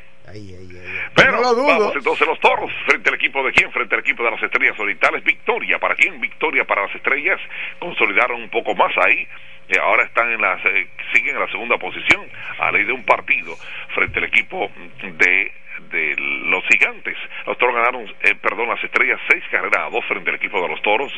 Pero 1.15 1.31
No 1.33 1.41
lo 1.41 1.53
dudo. 1.53 1.67
vamos 1.67 1.95
entonces 1.95 2.27
los 2.27 2.39
toros. 2.39 2.71
Frente 2.85 3.09
al 3.09 3.15
equipo 3.15 3.43
de 3.43 3.51
quién, 3.51 3.71
frente 3.71 3.95
al 3.95 4.01
equipo 4.01 4.23
de 4.23 4.31
las 4.31 4.41
estrellas 4.41 4.79
orientales, 4.79 5.23
victoria 5.23 5.79
para 5.79 5.95
quién, 5.95 6.19
victoria 6.19 6.63
para 6.65 6.83
las 6.83 6.95
estrellas, 6.95 7.39
consolidaron 7.79 8.41
un 8.41 8.49
poco 8.49 8.73
más 8.75 8.91
ahí, 9.05 9.27
y 9.67 9.79
ahora 9.79 10.05
están 10.05 10.31
en 10.31 10.41
la, 10.41 10.55
eh, 10.65 10.87
siguen 11.13 11.35
en 11.35 11.41
la 11.41 11.47
segunda 11.47 11.77
posición, 11.77 12.21
a 12.59 12.71
ley 12.71 12.83
de 12.85 12.93
un 12.93 13.03
partido, 13.03 13.55
frente 13.93 14.19
al 14.19 14.25
equipo 14.25 14.71
de, 15.01 15.51
de 15.91 16.15
los 16.17 16.63
gigantes. 16.65 17.17
Los 17.45 17.57
toros 17.57 17.75
ganaron, 17.75 18.03
eh, 18.21 18.35
perdón, 18.41 18.69
las 18.69 18.83
estrellas 18.83 19.19
seis 19.29 19.43
carreras 19.51 19.87
a 19.87 19.89
dos 19.89 20.05
frente 20.05 20.29
al 20.29 20.35
equipo 20.37 20.61
de 20.61 20.67
los 20.69 20.81
toros 20.81 21.11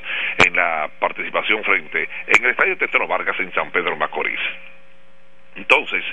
en 0.46 0.56
la 0.56 0.90
participación 1.00 1.64
frente, 1.64 2.08
en 2.28 2.44
el 2.46 2.52
estadio 2.52 2.78
Tetero 2.78 3.08
Vargas 3.08 3.40
en 3.40 3.52
San 3.54 3.72
Pedro 3.72 3.96
Macorís. 3.98 4.40
Entonces, 5.56 6.04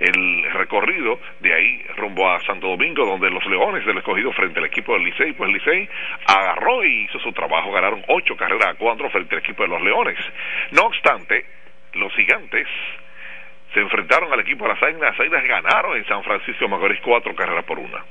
el 0.00 0.50
recorrido 0.52 1.20
de 1.38 1.54
ahí 1.54 1.86
rumbo 1.96 2.28
a 2.28 2.40
Santo 2.40 2.68
Domingo, 2.68 3.06
donde 3.06 3.30
los 3.30 3.44
Leones 3.46 3.86
del 3.86 3.98
escogido 3.98 4.32
frente 4.32 4.58
al 4.58 4.66
equipo 4.66 4.94
del 4.94 5.04
Licey, 5.04 5.32
pues 5.32 5.50
Licey 5.50 5.88
agarró 6.26 6.84
y 6.84 7.04
hizo 7.04 7.20
su 7.20 7.32
trabajo, 7.32 7.70
ganaron 7.70 8.04
ocho 8.08 8.36
carreras 8.36 8.68
a 8.68 8.74
cuatro 8.74 9.08
frente 9.10 9.36
al 9.36 9.42
equipo 9.42 9.62
de 9.62 9.68
los 9.68 9.82
Leones. 9.82 10.18
No 10.72 10.82
obstante, 10.86 11.46
los 11.94 12.12
gigantes 12.14 12.66
se 13.72 13.80
enfrentaron 13.80 14.32
al 14.32 14.40
equipo 14.40 14.64
de 14.64 14.74
las 14.74 14.82
Águilas, 14.82 15.16
las 15.18 15.44
ganaron 15.44 15.96
en 15.96 16.04
San 16.06 16.24
Francisco 16.24 16.64
de 16.64 16.70
Macorís 16.70 17.00
cuatro 17.00 17.34
carreras 17.34 17.64
por 17.64 17.78
una. 17.78 18.04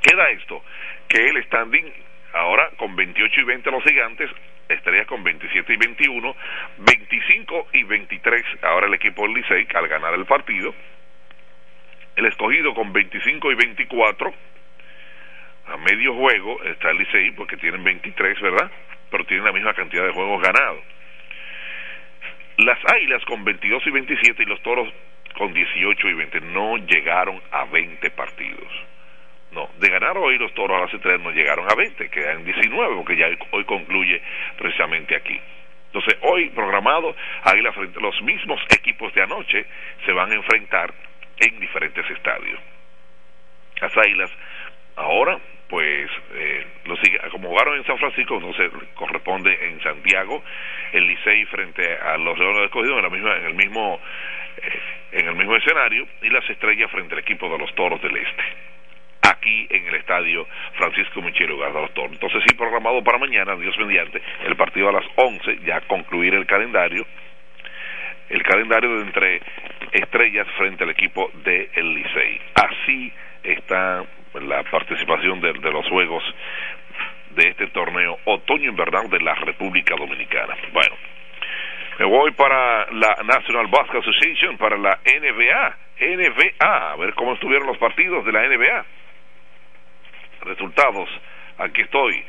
Queda 0.00 0.30
esto, 0.30 0.62
que 1.08 1.18
el 1.18 1.42
standing 1.44 1.92
ahora 2.32 2.70
con 2.76 2.94
28 2.94 3.40
y 3.40 3.44
20 3.44 3.70
los 3.70 3.82
gigantes, 3.82 4.30
Estrellas 4.68 5.06
con 5.06 5.22
27 5.22 5.72
y 5.72 5.76
21, 5.76 6.36
25 6.78 7.68
y 7.72 7.82
23 7.84 8.44
ahora 8.62 8.86
el 8.86 8.94
equipo 8.94 9.22
del 9.22 9.34
Licey 9.34 9.66
al 9.74 9.88
ganar 9.88 10.14
el 10.14 10.24
partido, 10.24 10.74
el 12.16 12.26
escogido 12.26 12.74
con 12.74 12.92
25 12.92 13.52
y 13.52 13.54
24, 13.54 14.34
a 15.66 15.76
medio 15.78 16.14
juego 16.14 16.62
está 16.64 16.90
el 16.90 16.98
Licey 16.98 17.30
porque 17.32 17.56
tienen 17.56 17.82
23, 17.84 18.40
¿verdad? 18.40 18.70
Pero 19.10 19.24
tienen 19.24 19.44
la 19.44 19.52
misma 19.52 19.74
cantidad 19.74 20.04
de 20.04 20.12
juegos 20.12 20.42
ganados. 20.42 20.82
Las 22.58 22.78
Águilas 22.92 23.24
con 23.24 23.44
22 23.44 23.86
y 23.86 23.90
27 23.90 24.42
y 24.42 24.46
los 24.46 24.62
Toros 24.62 24.88
con 25.36 25.52
18 25.52 26.08
y 26.08 26.14
20 26.14 26.40
no 26.42 26.76
llegaron 26.78 27.42
a 27.50 27.64
20 27.64 28.10
partidos. 28.10 28.68
No, 29.54 29.70
de 29.78 29.88
ganar 29.88 30.18
hoy 30.18 30.36
los 30.36 30.52
toros 30.54 30.76
a 30.76 30.84
las 30.86 30.94
estrellas 30.94 31.20
no 31.20 31.30
llegaron 31.30 31.70
a 31.70 31.74
20, 31.76 32.08
quedan 32.08 32.44
19, 32.44 32.96
porque 32.96 33.16
ya 33.16 33.28
hoy 33.52 33.64
concluye 33.64 34.20
precisamente 34.58 35.14
aquí. 35.14 35.40
Entonces, 35.86 36.18
hoy 36.22 36.50
programado, 36.50 37.14
Águila 37.44 37.72
frente 37.72 38.00
a 38.00 38.02
los 38.02 38.20
mismos 38.22 38.60
equipos 38.68 39.14
de 39.14 39.22
anoche 39.22 39.64
se 40.04 40.12
van 40.12 40.32
a 40.32 40.34
enfrentar 40.34 40.92
en 41.38 41.60
diferentes 41.60 42.04
estadios. 42.10 42.58
Las 43.80 43.96
Águilas, 43.96 44.30
ahora, 44.96 45.38
pues, 45.68 46.10
eh, 46.34 46.66
los, 46.86 46.98
como 47.30 47.50
jugaron 47.50 47.76
en 47.76 47.84
San 47.84 47.98
Francisco, 47.98 48.40
se 48.56 48.70
corresponde 48.94 49.56
en 49.68 49.80
Santiago, 49.84 50.42
el 50.92 51.06
Licey 51.06 51.44
frente 51.44 51.96
a 51.96 52.18
los 52.18 52.36
Leones 52.36 52.56
del 52.56 52.64
Escogido 52.64 52.96
en, 52.96 53.02
la 53.02 53.10
misma, 53.10 53.36
en 53.36 53.46
el 53.46 53.54
mismo 53.54 54.00
eh, 54.56 54.80
en 55.12 55.28
el 55.28 55.36
mismo 55.36 55.54
escenario 55.54 56.08
y 56.22 56.28
las 56.28 56.48
estrellas 56.50 56.90
frente 56.90 57.14
al 57.14 57.20
equipo 57.20 57.48
de 57.48 57.58
los 57.58 57.72
Toros 57.76 58.02
del 58.02 58.16
Este 58.16 58.73
aquí 59.24 59.66
en 59.70 59.86
el 59.86 59.94
estadio 59.96 60.46
Francisco 60.74 61.22
Michelo 61.22 61.56
Toros. 61.94 62.12
Entonces 62.12 62.42
sí, 62.46 62.54
programado 62.54 63.02
para 63.02 63.18
mañana, 63.18 63.56
Dios 63.56 63.76
mediante, 63.78 64.20
el 64.46 64.56
partido 64.56 64.88
a 64.88 64.92
las 64.92 65.04
11, 65.16 65.60
ya 65.64 65.80
concluir 65.82 66.34
el 66.34 66.46
calendario, 66.46 67.06
el 68.28 68.42
calendario 68.42 68.96
de 68.96 69.02
entre 69.02 69.40
estrellas 69.92 70.46
frente 70.56 70.84
al 70.84 70.90
equipo 70.90 71.30
de 71.44 71.70
el 71.74 71.94
Licey. 71.94 72.40
Así 72.54 73.12
está 73.42 74.04
la 74.34 74.62
participación 74.64 75.40
de, 75.40 75.52
de 75.52 75.70
los 75.70 75.86
juegos 75.88 76.22
de 77.30 77.48
este 77.48 77.66
torneo 77.68 78.18
otoño-invernal 78.24 79.08
de 79.10 79.20
la 79.20 79.34
República 79.34 79.96
Dominicana. 79.96 80.54
Bueno, 80.72 80.94
me 81.98 82.04
voy 82.06 82.30
para 82.32 82.90
la 82.92 83.16
National 83.24 83.68
Basketball 83.68 84.02
Association, 84.02 84.56
para 84.58 84.76
la 84.76 84.98
NBA. 85.04 85.76
NBA, 85.96 86.50
a 86.58 86.96
ver 86.96 87.14
cómo 87.14 87.34
estuvieron 87.34 87.68
los 87.68 87.78
partidos 87.78 88.24
de 88.24 88.32
la 88.32 88.48
NBA 88.48 88.84
resultados. 90.44 91.08
Aquí 91.58 91.82
estoy. 91.82 92.24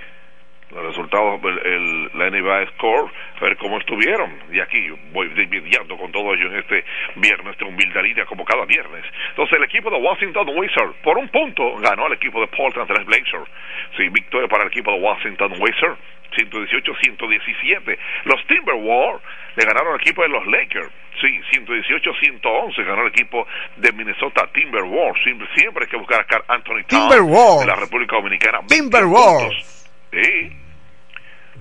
Los 0.71 0.83
resultados, 0.85 1.39
el, 1.43 1.59
el- 1.73 2.11
la 2.15 2.29
NBA 2.29 2.67
Score, 2.71 3.11
a 3.39 3.43
ver 3.43 3.55
cómo 3.57 3.77
estuvieron. 3.77 4.31
Y 4.51 4.59
aquí 4.59 4.89
voy 5.13 5.29
dividiendo 5.29 5.97
con 5.97 6.11
todo 6.11 6.33
ello 6.33 6.47
en 6.47 6.57
este 6.59 6.83
viernes 7.15 7.57
de 7.57 7.65
humilde 7.65 8.01
línea, 8.03 8.25
como 8.25 8.43
cada 8.43 8.65
viernes. 8.65 9.03
Entonces, 9.29 9.57
el 9.57 9.63
equipo 9.63 9.89
de 9.89 9.97
Washington 9.97 10.47
Wizards, 10.55 10.95
por 11.03 11.17
un 11.17 11.29
punto, 11.29 11.75
ganó 11.77 12.05
al 12.07 12.13
equipo 12.13 12.41
de 12.41 12.47
Portland 12.47 12.87
Trail 12.87 13.05
Blazers. 13.05 13.49
Sí, 13.97 14.09
victoria 14.09 14.47
para 14.47 14.63
el 14.63 14.69
equipo 14.69 14.91
de 14.91 14.99
Washington 14.99 15.53
Wizards. 15.59 15.97
118-117. 16.35 17.97
Los 18.25 18.45
Timberwolves 18.47 19.21
le 19.55 19.63
ganaron 19.65 19.93
al 19.93 20.01
equipo 20.01 20.21
de 20.23 20.29
los 20.29 20.45
Lakers. 20.47 20.89
Sí, 21.21 21.39
118-111 21.53 22.83
ganó 22.85 23.03
el 23.03 23.07
equipo 23.07 23.47
de 23.77 23.91
Minnesota 23.93 24.47
Timberwolves. 24.53 25.23
Siempre, 25.23 25.47
siempre 25.55 25.85
hay 25.85 25.89
que 25.89 25.97
buscar 25.97 26.25
a 26.47 26.53
Anthony 26.55 26.83
Timberwolves. 26.87 27.61
de 27.61 27.67
la 27.67 27.75
República 27.75 28.17
Dominicana. 28.17 28.59
21 28.69 28.89
Timberwolves. 28.89 29.74
Sí. 30.23 30.51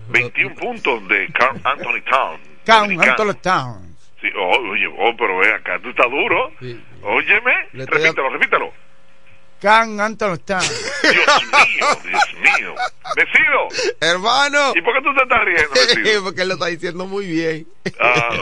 21 0.09 0.55
puntos 0.57 1.09
de 1.09 1.29
Carl 1.33 1.61
Anthony 1.65 2.01
Towns. 2.11 2.41
Count 2.65 2.83
dominicano. 2.85 3.11
Anthony 3.13 3.35
Towns. 3.41 4.11
Sí, 4.21 4.29
oh, 4.39 4.59
oye, 4.71 4.87
oh, 4.87 5.15
pero 5.19 5.39
ve 5.39 5.53
acá, 5.53 5.79
tú 5.83 5.91
estás 5.91 6.11
duro. 6.11 6.51
Óyeme, 7.03 7.53
Le 7.73 7.85
estoy 7.85 7.99
repítelo, 8.03 8.31
repítelo. 8.31 8.73
Count 9.61 10.01
Anthony 10.01 10.37
Towns. 10.45 10.93
Dios 11.03 11.43
mío, 11.53 11.87
Dios 12.05 12.35
mío. 12.61 12.75
Vecido. 13.17 13.69
Hermano. 14.01 14.73
¿Y 14.75 14.83
por 14.83 14.95
qué 14.95 15.03
tú 15.03 15.15
te 15.15 15.23
estás 15.23 15.45
riendo, 15.45 15.71
vecido? 15.75 16.25
Porque 16.25 16.43
él 16.43 16.49
lo 16.49 16.55
está 16.55 16.67
diciendo 16.67 17.07
muy 17.07 17.27
bien. 17.27 17.67
Ah, 18.01 18.31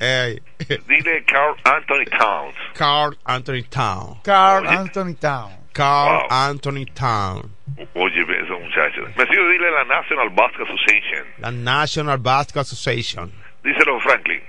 Ey. 0.00 0.42
dile 0.88 1.24
Carl 1.26 1.54
Anthony 1.64 2.04
Towns. 2.18 2.54
Carl 2.74 3.16
Anthony 3.24 3.62
Town. 3.68 4.20
Carl 4.24 4.66
Anthony 4.66 5.14
Towns. 5.14 5.54
Carl 5.72 6.22
Wow. 6.22 6.26
Anthony 6.30 6.84
Town. 6.94 7.50
Oye, 7.94 8.20
esos 8.20 8.60
muchachos. 8.60 9.14
Vecido, 9.16 9.48
dile 9.48 9.70
la 9.70 9.84
National 9.84 10.28
Basketball 10.30 10.66
Association. 10.68 11.26
La 11.38 11.50
National 11.50 12.18
Basketball 12.18 12.62
Association. 12.62 13.32
Díselo, 13.62 14.00
Franklin. 14.00 14.40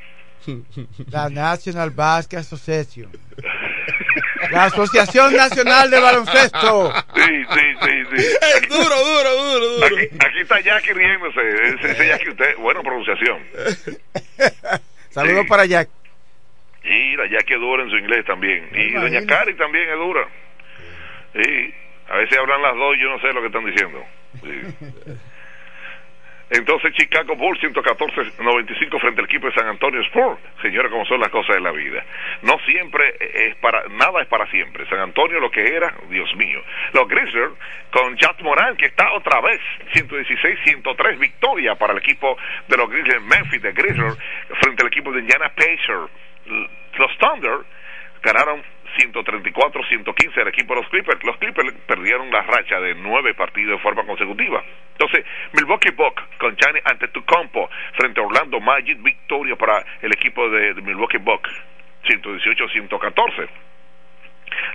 La 1.09 1.29
National 1.29 1.91
Basket 1.91 2.37
Association. 2.39 3.09
La 4.51 4.65
Asociación 4.65 5.33
Nacional 5.33 5.89
de 5.89 5.99
Baloncesto. 6.01 6.93
Sí, 7.15 7.45
sí, 7.49 7.59
sí, 7.81 8.03
sí. 8.17 8.25
Es 8.55 8.67
duro, 8.67 8.83
duro, 8.83 9.29
duro, 9.37 9.67
duro. 9.69 9.85
Aquí, 9.85 10.09
aquí 10.19 10.39
está 10.41 10.59
Jackie 10.59 10.91
riéndose. 10.93 11.39
Ese, 11.39 11.91
ese 11.91 12.07
Jackie, 12.07 12.29
usted, 12.29 12.57
buena 12.57 12.81
pronunciación. 12.81 13.39
Saludos 15.11 15.43
Sí. 15.43 15.47
para 15.47 15.65
Jack. 15.65 15.89
Y 16.83 17.15
la 17.15 17.27
Jackie 17.27 17.53
es 17.53 17.59
dura 17.61 17.83
en 17.83 17.89
su 17.89 17.97
inglés 17.97 18.25
también. 18.25 18.67
Y 18.73 18.81
imagino. 18.89 19.01
doña 19.01 19.25
Cari 19.25 19.53
también 19.55 19.87
es 19.89 19.95
dura. 19.95 20.27
Sí. 21.41 21.73
A 22.13 22.17
veces 22.17 22.37
hablan 22.37 22.61
las 22.61 22.75
dos 22.75 22.95
y 22.95 23.01
yo 23.01 23.09
no 23.09 23.19
sé 23.19 23.33
lo 23.33 23.41
que 23.41 23.47
están 23.47 23.65
diciendo. 23.65 24.05
Sí. 24.39 25.17
Entonces 26.51 26.93
Chicago 26.93 27.35
Bulls 27.35 27.59
114-95 27.63 29.01
frente 29.01 29.21
al 29.21 29.25
equipo 29.25 29.47
de 29.47 29.53
San 29.55 29.67
Antonio 29.67 29.99
Spurs. 30.01 30.37
Señora, 30.61 30.89
como 30.89 31.03
son 31.05 31.19
las 31.19 31.29
cosas 31.29 31.55
de 31.55 31.61
la 31.61 31.71
vida. 31.71 32.05
No 32.43 32.59
siempre 32.67 33.15
es 33.19 33.55
para, 33.55 33.87
nada 33.89 34.21
es 34.21 34.27
para 34.27 34.45
siempre. 34.51 34.87
San 34.89 34.99
Antonio 34.99 35.39
lo 35.39 35.49
que 35.49 35.63
era, 35.75 35.91
Dios 36.11 36.29
mío. 36.35 36.61
Los 36.93 37.07
Grizzlies 37.07 37.49
con 37.89 38.15
Jack 38.17 38.39
Moran 38.43 38.77
que 38.77 38.85
está 38.85 39.11
otra 39.13 39.41
vez 39.41 39.59
116-103 39.95 41.17
victoria 41.17 41.73
para 41.73 41.93
el 41.93 41.99
equipo 41.99 42.37
de 42.67 42.77
los 42.77 42.87
Grizzlies 42.91 43.23
Memphis 43.23 43.61
de 43.63 43.71
Grizzlies 43.71 44.15
frente 44.61 44.83
al 44.83 44.89
equipo 44.89 45.11
de 45.11 45.21
Indiana 45.21 45.51
Pacers. 45.55 46.11
Los 46.99 47.17
Thunder 47.17 47.65
ganaron 48.21 48.61
134-115 48.97 50.41
el 50.41 50.47
equipo 50.47 50.75
de 50.75 50.81
los 50.81 50.89
Clippers. 50.89 51.23
Los 51.23 51.37
Clippers 51.37 51.73
perdieron 51.87 52.29
la 52.31 52.41
racha 52.41 52.79
de 52.79 52.95
nueve 52.95 53.33
partidos 53.33 53.77
de 53.77 53.83
forma 53.83 54.05
consecutiva. 54.05 54.63
Entonces, 54.93 55.25
Milwaukee 55.53 55.91
Bucks 55.91 56.23
con 56.39 56.55
Gianni 56.55 56.79
Antetokounmpo 56.83 57.69
frente 57.97 58.19
a 58.19 58.23
Orlando 58.23 58.59
Magic, 58.59 59.01
victoria 59.01 59.55
para 59.55 59.83
el 60.01 60.11
equipo 60.11 60.49
de, 60.49 60.73
de 60.73 60.81
Milwaukee 60.81 61.17
Bucks, 61.17 61.49
118-114. 62.05 63.49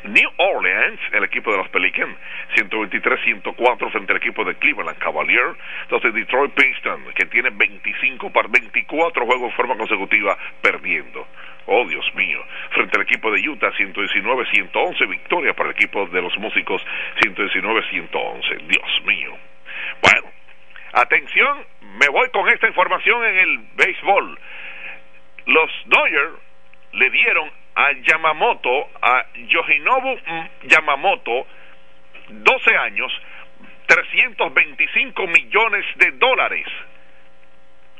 New 0.04 0.30
Orleans, 0.38 1.00
el 1.12 1.24
equipo 1.24 1.50
de 1.50 1.58
los 1.58 1.68
Pelicans, 1.68 2.16
123-104 2.56 3.90
frente 3.90 4.12
al 4.12 4.18
equipo 4.18 4.44
de 4.44 4.54
Cleveland 4.56 4.98
Cavaliers. 4.98 5.56
Entonces 5.82 6.14
Detroit 6.14 6.52
Pistons, 6.52 7.14
que 7.14 7.26
tiene 7.26 7.50
25 7.50 8.30
para 8.30 8.48
24 8.48 9.26
juegos 9.26 9.50
de 9.50 9.56
forma 9.56 9.76
consecutiva 9.76 10.36
perdiendo. 10.60 11.26
Oh, 11.70 11.84
Dios 11.86 12.14
mío. 12.14 12.42
Frente 12.70 12.96
al 12.96 13.02
equipo 13.02 13.30
de 13.30 13.46
Utah, 13.46 13.70
119-111, 13.72 15.06
victoria 15.06 15.52
para 15.52 15.68
el 15.68 15.74
equipo 15.74 16.06
de 16.06 16.22
los 16.22 16.34
músicos, 16.38 16.82
119-111. 17.20 18.56
Dios 18.66 19.02
mío. 19.04 19.36
Bueno, 20.00 20.30
atención, 20.94 21.66
me 22.00 22.08
voy 22.08 22.30
con 22.30 22.48
esta 22.48 22.68
información 22.68 23.22
en 23.22 23.36
el 23.36 23.58
béisbol. 23.76 24.38
Los 25.44 25.70
Dodgers 25.84 26.32
le 26.92 27.10
dieron 27.10 27.50
a 27.74 27.92
Yamamoto, 27.92 28.88
a 29.02 29.26
Yoshinobu 29.34 30.18
Yamamoto, 30.62 31.46
12 32.28 32.76
años, 32.76 33.12
325 33.88 35.26
millones 35.26 35.84
de 35.96 36.12
dólares. 36.12 36.66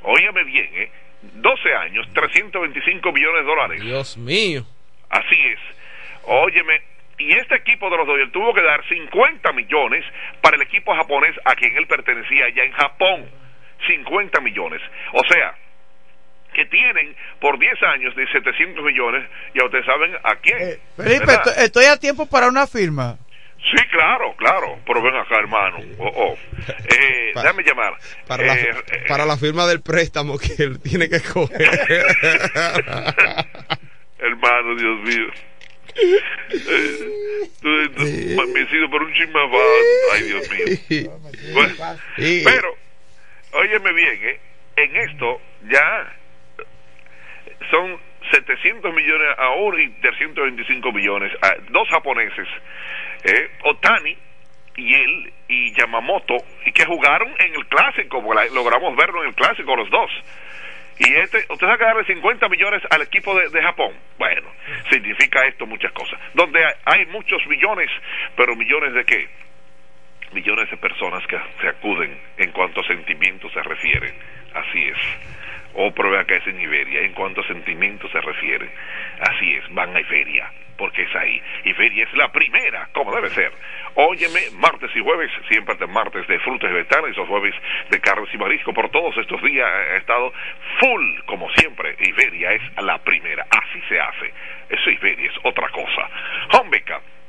Óyeme 0.05 0.45
bien, 0.45 0.71
¿eh? 0.73 0.91
12 1.23 1.75
años, 1.75 2.07
325 2.15 3.13
millones 3.13 3.41
de 3.43 3.47
dólares. 3.47 3.81
Dios 3.83 4.17
mío. 4.17 4.65
Así 5.11 5.37
es. 5.47 5.59
Óyeme, 6.25 6.81
y 7.19 7.33
este 7.37 7.57
equipo 7.57 7.91
de 7.91 7.97
los 7.97 8.07
Dodgers 8.07 8.33
tuvo 8.33 8.55
que 8.55 8.63
dar 8.63 8.87
50 8.89 9.53
millones 9.53 10.05
para 10.41 10.57
el 10.57 10.63
equipo 10.63 10.95
japonés 10.95 11.35
a 11.45 11.55
quien 11.55 11.77
él 11.77 11.87
pertenecía 11.87 12.47
allá 12.47 12.65
en 12.65 12.73
Japón. 12.73 13.27
50 13.87 14.41
millones. 14.41 14.81
O 15.13 15.23
sea, 15.29 15.55
que 16.53 16.67
tienen 16.67 17.15
por 17.41 17.59
10 17.59 17.83
años 17.95 18.15
de 18.17 18.27
700 18.27 18.85
millones, 18.85 19.29
ya 19.55 19.65
ustedes 19.65 19.87
saben 19.87 20.15
a 20.23 20.37
quién. 20.37 20.59
Felipe, 20.97 21.27
¿verdad? 21.27 21.47
estoy, 21.47 21.65
estoy 21.65 21.85
a 21.87 21.97
tiempo 21.97 22.27
para 22.27 22.49
una 22.49 22.67
firma. 22.67 23.17
Sí, 23.61 23.77
claro, 23.91 24.35
claro, 24.37 24.79
pero 24.87 25.03
ven 25.03 25.17
acá, 25.17 25.37
hermano. 25.39 25.79
Oh, 25.99 26.07
oh. 26.15 26.39
Eh, 26.69 27.31
Para- 27.35 27.49
déjame 27.53 27.63
llamar. 27.65 27.95
Para, 28.27 28.45
la, 28.47 28.55
Eh, 28.55 28.71
eh, 28.93 29.05
para 29.09 29.27
la 29.27 29.37
firma 29.37 29.67
del 29.67 29.83
préstamo 29.83 30.39
que 30.39 30.55
él 30.63 30.81
tiene 30.81 31.09
que 31.09 31.21
coger. 31.21 31.61
hermano, 34.19 34.75
Dios 34.77 35.01
mío. 35.03 35.27
Eh, 36.01 36.21
me 38.53 38.61
he 38.61 38.67
sido 38.69 38.89
por 38.91 39.03
un 39.03 39.13
chismafán. 39.13 39.61
Ay, 40.15 40.23
Dios 40.23 40.49
mío. 40.51 41.11
Bueno, 41.53 41.75
pero, 42.45 42.77
óyeme 43.53 43.93
bien, 43.93 44.19
¿eh? 44.23 44.41
en 44.77 44.97
esto 44.97 45.41
ya 45.71 46.15
son 47.71 47.99
700 48.31 48.95
millones 48.95 49.29
ahora 49.39 49.83
y 49.83 49.89
325 50.01 50.93
millones. 50.93 51.33
a 51.43 51.55
dos 51.71 51.89
japoneses, 51.89 52.49
eh, 53.25 53.51
Otani 53.65 54.17
y 54.77 54.95
él 54.95 55.33
y 55.49 55.73
Yamamoto, 55.75 56.37
y 56.65 56.73
que 56.73 56.85
jugaron 56.85 57.29
en 57.39 57.55
el 57.55 57.67
clásico, 57.67 58.23
logramos 58.55 58.97
verlo 58.97 59.23
en 59.23 59.31
el 59.31 59.35
clásico 59.35 59.75
los 59.77 59.91
dos. 59.91 60.11
Y 61.01 61.15
este, 61.15 61.39
usted 61.49 61.67
sabe 61.67 61.79
que 61.79 61.85
darle 61.85 62.05
50 62.05 62.49
millones 62.49 62.83
al 62.91 63.03
equipo 63.03 63.35
de, 63.39 63.63
Japón. 63.63 63.93
Bueno, 64.19 64.51
significa 64.91 65.47
esto 65.47 65.65
muchas 65.65 65.93
cosas. 65.93 66.19
Donde 66.35 66.65
hay, 66.65 66.75
hay 66.85 67.07
muchos 67.07 67.45
millones, 67.47 67.89
pero 68.37 68.57
millones 68.57 68.95
de 68.95 69.05
qué? 69.05 69.29
Millones 70.33 70.69
de 70.71 70.77
personas 70.77 71.25
que 71.27 71.39
se 71.61 71.69
acuden 71.69 72.19
en 72.37 72.51
cuanto 72.51 72.81
a 72.81 72.87
sentimientos 72.87 73.53
se 73.53 73.63
refiere. 73.63 74.13
Así 74.55 74.89
es. 74.89 74.99
O 75.75 75.93
prueba 75.93 76.25
que 76.25 76.37
es 76.37 76.47
en 76.47 76.61
Iberia, 76.61 77.03
en 77.03 77.13
cuanto 77.13 77.41
a 77.41 77.47
sentimientos 77.47 78.11
se 78.11 78.21
refiere. 78.21 78.69
Así 79.21 79.55
es, 79.55 79.65
van 79.75 79.95
a 79.95 80.01
Iberia, 80.01 80.51
porque 80.77 81.03
es 81.03 81.15
ahí. 81.15 81.41
Iberia 81.65 82.05
es 82.05 82.13
la 82.15 82.33
primera, 82.33 82.89
como 82.93 83.15
debe 83.15 83.31
ser. 83.31 83.53
Óyeme, 83.95 84.41
martes 84.55 84.91
y 84.95 85.01
jueves, 85.01 85.31
siempre 85.49 85.75
de 85.77 85.87
martes 85.87 86.27
de 86.27 86.39
frutas 86.41 86.71
y 86.71 86.75
vegetales, 86.75 87.13
esos 87.13 87.29
jueves 87.29 87.55
de 87.91 88.01
carnes 88.01 88.33
y 88.33 88.39
marisco. 88.39 88.73
Por 88.73 88.91
todos 88.91 89.17
estos 89.19 89.43
días 89.43 89.67
ha 89.67 89.97
estado 89.97 90.33
full, 90.81 91.21
como 91.27 91.49
siempre. 91.51 91.97
Iberia 92.01 92.53
es 92.53 92.63
la 92.83 92.99
primera, 92.99 93.47
así 93.51 93.81
se 93.89 94.01
hace. 94.01 94.33
Eso 94.69 94.91
Iberia 94.91 95.31
es 95.31 95.39
otra 95.43 95.69
cosa. 95.71 96.09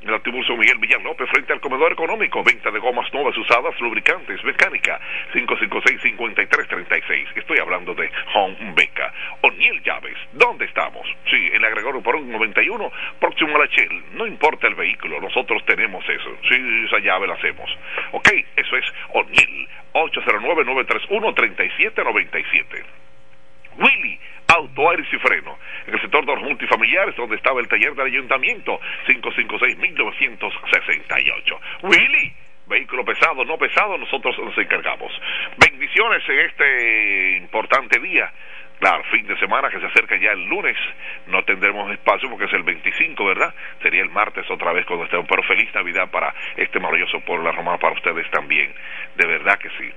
El 0.02 0.14
antibulso 0.14 0.56
Miguel 0.56 0.78
Villalópez 0.80 1.30
frente 1.30 1.52
al 1.52 1.60
comedor 1.60 1.92
económico, 1.92 2.42
venta 2.42 2.72
de 2.72 2.80
gomas 2.80 3.14
nuevas 3.14 3.38
usadas, 3.38 3.78
lubricantes, 3.82 4.42
mecánica, 4.46 4.98
556-5336. 5.34 7.28
Estoy 7.36 7.60
hablando 7.60 7.94
de 7.94 8.10
Home 8.34 8.74
Beca. 8.76 9.14
O'Neill 9.42 9.84
Llaves, 9.84 10.16
¿dónde 10.32 10.64
estamos? 10.66 11.06
Sí, 11.30 11.50
en 11.52 11.62
la 11.62 11.70
Gregorio 11.70 12.02
Porón 12.02 12.32
91, 12.32 12.90
próximo 13.20 13.58
a 13.58 13.60
la 13.60 13.66
Shell. 13.66 14.06
No 14.14 14.26
importa 14.26 14.68
el 14.68 14.76
vehículo, 14.76 15.20
nosotros 15.20 15.66
tenemos 15.66 16.08
eso. 16.08 16.38
Sí, 16.50 16.86
esa 16.86 17.00
llave 17.00 17.28
la 17.28 17.34
hacemos. 17.34 17.70
Ok, 18.14 18.30
eso 18.56 18.78
es 18.78 18.86
O'Neill, 19.14 19.68
809-931-3797. 19.94 22.86
Willy, 23.78 24.20
auto, 24.48 24.90
aires 24.90 25.08
y 25.12 25.18
freno. 25.18 25.60
En 25.88 25.94
el 25.94 26.02
sector 26.02 26.26
de 26.26 26.34
los 26.34 26.44
multifamiliares, 26.44 27.16
donde 27.16 27.36
estaba 27.36 27.60
el 27.60 27.68
taller 27.68 27.94
del 27.96 28.08
ayuntamiento, 28.08 28.80
556-1968. 29.08 31.60
Willy, 31.84 32.34
vehículo 32.68 33.04
pesado 33.04 33.44
no 33.44 33.58
pesado, 33.58 33.98
nosotros 33.98 34.40
nos 34.40 34.58
encargamos. 34.58 35.12
Bendiciones 35.58 36.24
en 36.30 36.40
este 36.40 37.38
importante 37.38 38.00
día. 38.00 38.32
Claro, 38.80 39.04
fin 39.12 39.28
de 39.28 39.38
semana 39.38 39.70
que 39.70 39.80
se 39.80 39.88
acerca 39.88 40.16
ya 40.16 40.32
el 40.32 40.46
lunes, 40.46 40.78
no 41.28 41.44
tendremos 41.44 41.92
espacio 41.92 42.30
porque 42.30 42.46
es 42.46 42.54
el 42.54 42.64
25, 42.64 43.26
¿verdad? 43.26 43.54
Sería 43.82 44.02
el 44.02 44.10
martes 44.10 44.50
otra 44.50 44.72
vez 44.72 44.86
cuando 44.86 45.04
estemos, 45.04 45.26
pero 45.28 45.44
feliz 45.44 45.70
Navidad 45.76 46.10
para 46.10 46.34
este 46.56 46.80
maravilloso 46.80 47.20
pueblo 47.20 47.52
de 47.52 47.58
la 47.58 47.78
para 47.78 47.94
ustedes 47.94 48.30
también, 48.32 48.74
de 49.16 49.28
verdad 49.28 49.60
que 49.60 49.70
sí. 49.72 49.92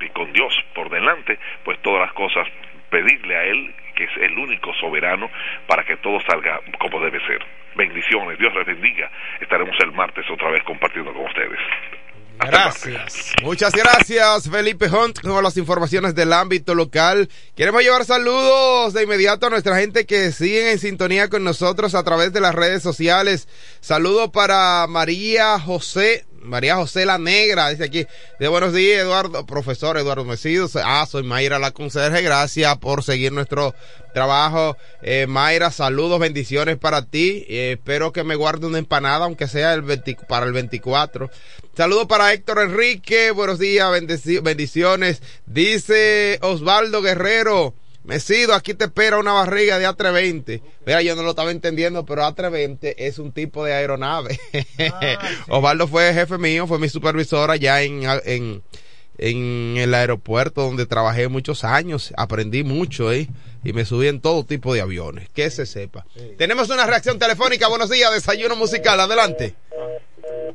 Y 0.00 0.08
con 0.10 0.32
Dios 0.32 0.54
por 0.74 0.88
delante, 0.88 1.38
pues 1.62 1.78
todas 1.82 2.00
las 2.00 2.14
cosas, 2.14 2.48
pedirle 2.92 3.36
a 3.36 3.44
Él, 3.44 3.74
que 3.96 4.04
es 4.04 4.10
el 4.20 4.38
único 4.38 4.72
soberano, 4.74 5.30
para 5.66 5.82
que 5.84 5.96
todo 5.96 6.20
salga 6.28 6.60
como 6.78 7.00
debe 7.00 7.18
ser. 7.26 7.40
Bendiciones, 7.74 8.38
Dios 8.38 8.54
les 8.54 8.66
bendiga. 8.66 9.10
Estaremos 9.40 9.74
el 9.80 9.92
martes 9.92 10.26
otra 10.30 10.50
vez 10.50 10.62
compartiendo 10.64 11.12
con 11.14 11.24
ustedes. 11.24 11.58
Gracias. 12.38 13.32
Muchas 13.42 13.72
gracias, 13.72 14.50
Felipe 14.50 14.86
Hunt, 14.86 15.20
con 15.20 15.42
las 15.42 15.56
informaciones 15.56 16.14
del 16.14 16.32
ámbito 16.32 16.74
local. 16.74 17.28
Queremos 17.56 17.82
llevar 17.82 18.04
saludos 18.04 18.92
de 18.92 19.04
inmediato 19.04 19.46
a 19.46 19.50
nuestra 19.50 19.76
gente 19.76 20.06
que 20.06 20.32
sigue 20.32 20.72
en 20.72 20.78
sintonía 20.78 21.28
con 21.28 21.44
nosotros 21.44 21.94
a 21.94 22.02
través 22.04 22.32
de 22.32 22.40
las 22.40 22.54
redes 22.54 22.82
sociales. 22.82 23.48
Saludo 23.80 24.32
para 24.32 24.86
María 24.88 25.58
José 25.58 26.24
María 26.42 26.76
José 26.76 27.06
La 27.06 27.18
Negra, 27.18 27.70
dice 27.70 27.84
aquí, 27.84 28.06
de 28.38 28.48
buenos 28.48 28.72
días, 28.72 29.00
Eduardo, 29.00 29.46
profesor 29.46 29.96
Eduardo 29.96 30.24
Mesido. 30.24 30.68
Ah, 30.84 31.06
soy 31.08 31.22
Mayra 31.22 31.58
la 31.58 31.70
conserje, 31.70 32.22
gracias 32.22 32.78
por 32.78 33.02
seguir 33.02 33.32
nuestro 33.32 33.74
trabajo. 34.12 34.76
Eh, 35.02 35.26
Mayra, 35.28 35.70
saludos, 35.70 36.18
bendiciones 36.18 36.76
para 36.76 37.06
ti. 37.06 37.44
Eh, 37.48 37.72
espero 37.78 38.12
que 38.12 38.24
me 38.24 38.34
guarde 38.34 38.66
una 38.66 38.78
empanada, 38.78 39.24
aunque 39.24 39.48
sea 39.48 39.74
el 39.74 39.84
para 40.28 40.46
el 40.46 40.52
24. 40.52 41.30
Saludos 41.76 42.06
para 42.06 42.32
Héctor 42.32 42.60
Enrique, 42.60 43.30
buenos 43.30 43.58
días, 43.58 43.88
bendiciones. 44.42 45.22
Dice 45.46 46.38
Osvaldo 46.42 47.02
Guerrero. 47.02 47.74
Mesido, 48.04 48.54
aquí 48.54 48.74
te 48.74 48.86
espera 48.86 49.18
una 49.18 49.32
barriga 49.32 49.78
de 49.78 49.88
A320. 49.88 50.60
Mira, 50.84 51.02
yo 51.02 51.14
no 51.14 51.22
lo 51.22 51.30
estaba 51.30 51.52
entendiendo, 51.52 52.04
pero 52.04 52.22
A320 52.22 52.94
es 52.96 53.18
un 53.18 53.32
tipo 53.32 53.64
de 53.64 53.74
aeronave. 53.74 54.38
Ah, 54.78 55.18
Osvaldo 55.48 55.86
fue 55.86 56.12
jefe 56.12 56.38
mío, 56.38 56.66
fue 56.66 56.78
mi 56.78 56.88
supervisor 56.88 57.50
allá 57.50 57.82
en, 57.82 58.02
en, 58.24 58.62
en, 59.18 59.76
el 59.76 59.94
aeropuerto 59.94 60.62
donde 60.62 60.86
trabajé 60.86 61.28
muchos 61.28 61.62
años. 61.62 62.12
Aprendí 62.16 62.64
mucho, 62.64 63.12
¿eh? 63.12 63.28
Y 63.62 63.72
me 63.72 63.84
subí 63.84 64.08
en 64.08 64.20
todo 64.20 64.44
tipo 64.44 64.74
de 64.74 64.80
aviones. 64.80 65.28
Que 65.30 65.50
se 65.50 65.66
sepa. 65.66 66.04
Tenemos 66.36 66.68
una 66.70 66.86
reacción 66.86 67.18
telefónica. 67.18 67.68
Buenos 67.68 67.90
días, 67.90 68.12
desayuno 68.12 68.56
musical. 68.56 68.98
Adelante. 68.98 69.54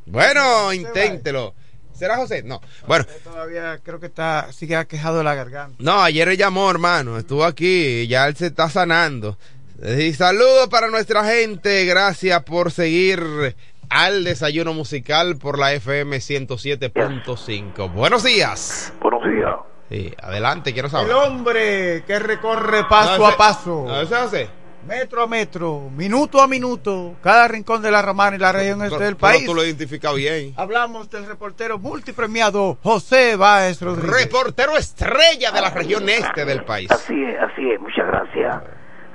Bueno, 0.05 0.73
inténtelo. 0.73 1.53
¿Será 1.97 2.17
José? 2.17 2.43
No. 2.43 2.61
Bueno. 2.87 3.05
Todavía 3.23 3.79
creo 3.83 3.99
que 3.99 4.05
está, 4.05 4.51
sigue 4.51 4.85
quejado 4.85 5.17
de 5.17 5.23
la 5.23 5.35
garganta. 5.35 5.75
No, 5.79 6.01
ayer 6.01 6.27
él 6.27 6.37
llamó, 6.37 6.69
hermano. 6.69 7.17
Estuvo 7.17 7.43
aquí 7.43 8.01
y 8.01 8.07
ya 8.07 8.27
él 8.27 8.35
se 8.35 8.47
está 8.47 8.69
sanando. 8.69 9.37
Y 9.83 10.13
saludos 10.13 10.69
para 10.69 10.89
nuestra 10.89 11.23
gente. 11.23 11.85
Gracias 11.85 12.43
por 12.43 12.71
seguir 12.71 13.55
al 13.89 14.23
desayuno 14.23 14.73
musical 14.73 15.37
por 15.37 15.57
la 15.57 15.73
FM 15.73 16.17
107.5. 16.17 17.91
Buenos 17.93 18.23
días. 18.23 18.93
Buenos 19.01 19.23
días. 19.23 19.55
Sí, 19.89 20.13
adelante, 20.21 20.73
quiero 20.73 20.89
saber. 20.89 21.09
El 21.09 21.15
hombre 21.15 22.03
que 22.05 22.19
recorre 22.19 22.83
paso 22.89 23.25
a 23.25 23.37
paso. 23.37 23.85
¿No 23.87 24.05
se 24.05 24.15
hace? 24.15 24.49
Metro 24.88 25.23
a 25.23 25.27
metro, 25.27 25.89
minuto 25.95 26.41
a 26.41 26.47
minuto, 26.47 27.15
cada 27.21 27.47
rincón 27.47 27.81
de 27.81 27.91
la 27.91 28.01
Romana 28.01 28.38
y 28.38 28.39
la 28.39 28.51
región 28.51 28.81
este 28.81 29.03
del 29.03 29.17
país. 29.17 29.45
tú 29.45 29.53
lo 29.53 29.63
identificas 29.63 30.15
bien. 30.15 30.53
Hablamos 30.55 31.09
del 31.09 31.25
reportero 31.25 31.77
multipremiado 31.77 32.77
José 32.81 33.35
Báez 33.35 33.81
Rodríguez. 33.81 34.23
Reportero 34.25 34.77
estrella 34.77 35.51
de 35.51 35.61
la 35.61 35.69
región 35.69 36.07
este 36.07 36.45
del 36.45 36.63
país. 36.63 36.89
Así 36.89 37.21
es, 37.21 37.38
así 37.39 37.69
es. 37.69 37.79
Muchas 37.79 38.07
gracias 38.07 38.63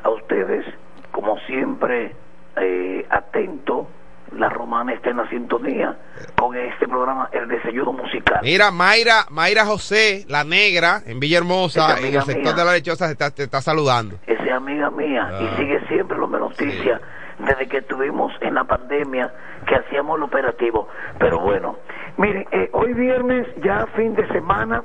a 0.02 0.10
ustedes. 0.10 0.66
Como 1.10 1.38
siempre, 1.46 2.14
eh, 2.56 3.06
atento 3.10 3.88
la 4.36 4.48
romana 4.48 4.92
está 4.92 5.10
en 5.10 5.18
la 5.18 5.28
sintonía 5.28 5.96
con 6.36 6.56
este 6.56 6.88
programa 6.88 7.28
El 7.32 7.48
Desayuno 7.48 7.92
Musical. 7.92 8.40
Mira, 8.42 8.70
Mayra, 8.70 9.26
Mayra 9.30 9.64
José, 9.64 10.24
la 10.28 10.44
negra, 10.44 11.02
en 11.06 11.20
Villahermosa, 11.20 11.98
en 11.98 12.14
el 12.14 12.22
sector 12.22 12.54
de 12.54 12.64
la 12.64 12.72
lechosa, 12.72 13.06
te 13.06 13.12
está, 13.12 13.30
te 13.30 13.42
está 13.44 13.60
saludando. 13.60 14.16
Esa 14.26 14.42
es 14.42 14.52
amiga 14.52 14.90
mía 14.90 15.28
y 15.40 15.46
ah. 15.46 15.54
sigue 15.56 15.80
siempre 15.88 16.16
los 16.18 16.30
noticias 16.30 17.00
desde 17.38 17.68
que 17.68 17.78
estuvimos 17.78 18.32
en 18.40 18.54
la 18.54 18.64
pandemia 18.64 19.32
que 19.66 19.74
hacíamos 19.76 20.16
el 20.16 20.24
operativo. 20.24 20.88
Pero 21.18 21.40
bueno, 21.40 21.76
miren, 22.16 22.46
eh, 22.52 22.70
hoy 22.72 22.92
viernes, 22.94 23.46
ya 23.62 23.86
fin 23.96 24.14
de 24.14 24.26
semana, 24.28 24.82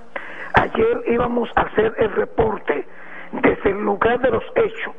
ayer 0.53 1.03
íbamos 1.07 1.49
a 1.55 1.61
hacer 1.61 1.93
el 1.97 2.11
reporte 2.11 2.87
desde 3.31 3.69
el 3.71 3.83
lugar 3.83 4.19
de 4.19 4.31
los 4.31 4.43
hechos, 4.55 4.93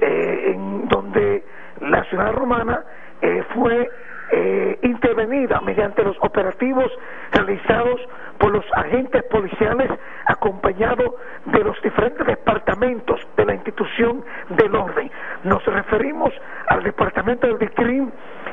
eh, 0.00 0.52
en 0.54 0.88
donde 0.88 1.44
la 1.80 2.04
ciudad 2.04 2.32
romana 2.32 2.84
eh, 3.22 3.42
fue 3.54 3.90
eh, 4.30 4.78
intervenida 4.82 5.60
mediante 5.62 6.02
los 6.02 6.16
operativos 6.20 6.90
realizados 7.32 8.00
por 8.38 8.52
los 8.52 8.64
agentes 8.74 9.22
policiales 9.24 9.90
acompañados 10.26 11.14
de 11.46 11.64
los 11.64 11.80
diferentes 11.82 12.26
departamentos 12.26 13.20
de 13.36 13.44
la 13.46 13.54
institución 13.54 14.22
del 14.50 14.74
orden. 14.74 15.10
Nos 15.44 15.64
referimos 15.64 16.32
al 16.68 16.82
Departamento 16.82 17.46
del 17.46 17.58
DICRIM, 17.58 18.10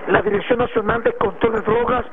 la 0.08 0.22
Dirección 0.22 0.60
Nacional 0.60 1.04
de 1.04 1.14
Control 1.14 1.54
de 1.54 1.62
Drogas, 1.62 2.06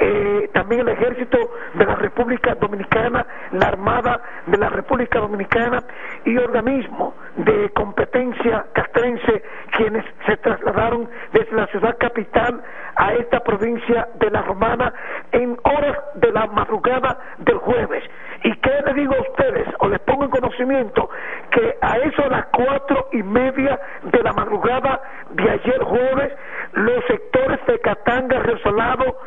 eh, 0.00 0.50
también 0.52 0.82
el 0.82 0.88
Ejército 0.88 1.38
de 1.74 1.84
la 1.84 1.96
República 1.96 2.54
Dominicana, 2.54 3.26
la 3.52 3.68
Armada 3.68 4.20
de 4.46 4.56
la 4.56 4.68
República 4.68 5.18
Dominicana 5.18 5.82
y 6.24 6.36
organismos 6.36 7.14
de 7.36 7.70
competencia 7.70 8.66
castrense 8.72 9.42
quienes 9.76 10.04
se 10.26 10.36
trasladaron 10.38 11.08
desde 11.32 11.56
la 11.56 11.66
ciudad 11.68 11.96
capital 11.98 12.62
a 12.96 13.12
esta 13.14 13.40
provincia 13.40 14.08
de 14.18 14.30
la 14.30 14.42
Romana 14.42 14.92
en 15.32 15.56
horas 15.64 15.96
de 16.14 16.32
la 16.32 16.46
madrugada 16.46 17.18
del 17.38 17.58
jueves. 17.58 18.04
¿Y 18.44 18.54
qué 18.56 18.70
les 18.86 18.94
digo 18.94 19.14
a 19.14 19.20
ustedes? 19.20 19.68
O 19.80 19.88
les 19.88 20.00
pongo 20.00 20.24
en 20.24 20.30
conocimiento 20.30 21.10
que 21.50 21.76
a 21.80 21.96
eso 21.98 22.22
de 22.22 22.30
las 22.30 22.46
cuatro 22.46 23.08
y 23.12 23.22
media 23.22 23.80
de 24.02 24.22
la 24.22 24.32
madrugada 24.32 25.00
de 25.30 25.50
ayer 25.50 25.82
jueves, 25.82 26.32
los 26.72 27.04
sectores 27.06 27.58
de 27.66 27.78
Catanga, 27.80 28.38
Resolado, 28.40 29.18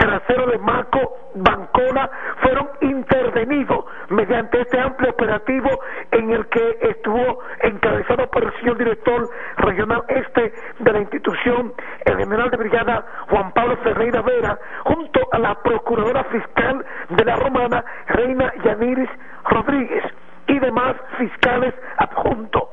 trasero 0.00 0.46
de 0.46 0.58
Maco, 0.58 1.18
Bancona, 1.34 2.10
fueron 2.40 2.70
intervenidos 2.80 3.84
mediante 4.08 4.62
este 4.62 4.80
amplio 4.80 5.10
operativo 5.10 5.68
en 6.10 6.30
el 6.30 6.46
que 6.46 6.78
estuvo 6.80 7.40
encabezado 7.60 8.28
por 8.30 8.44
el 8.44 8.52
señor 8.60 8.78
director 8.78 9.28
regional 9.58 10.02
este 10.08 10.52
de 10.78 10.92
la 10.92 11.00
institución, 11.00 11.74
el 12.06 12.16
general 12.16 12.50
de 12.50 12.56
brigada 12.56 13.04
Juan 13.28 13.52
Pablo 13.52 13.76
Ferreira 13.84 14.22
Vera, 14.22 14.58
junto 14.84 15.20
a 15.32 15.38
la 15.38 15.54
procuradora 15.62 16.24
fiscal 16.24 16.84
de 17.10 17.24
la 17.24 17.36
Romana, 17.36 17.84
Reina 18.08 18.52
Yaniris 18.64 19.10
Rodríguez, 19.44 20.04
y 20.46 20.58
demás 20.58 20.96
fiscales 21.18 21.74
adjuntos 21.98 22.64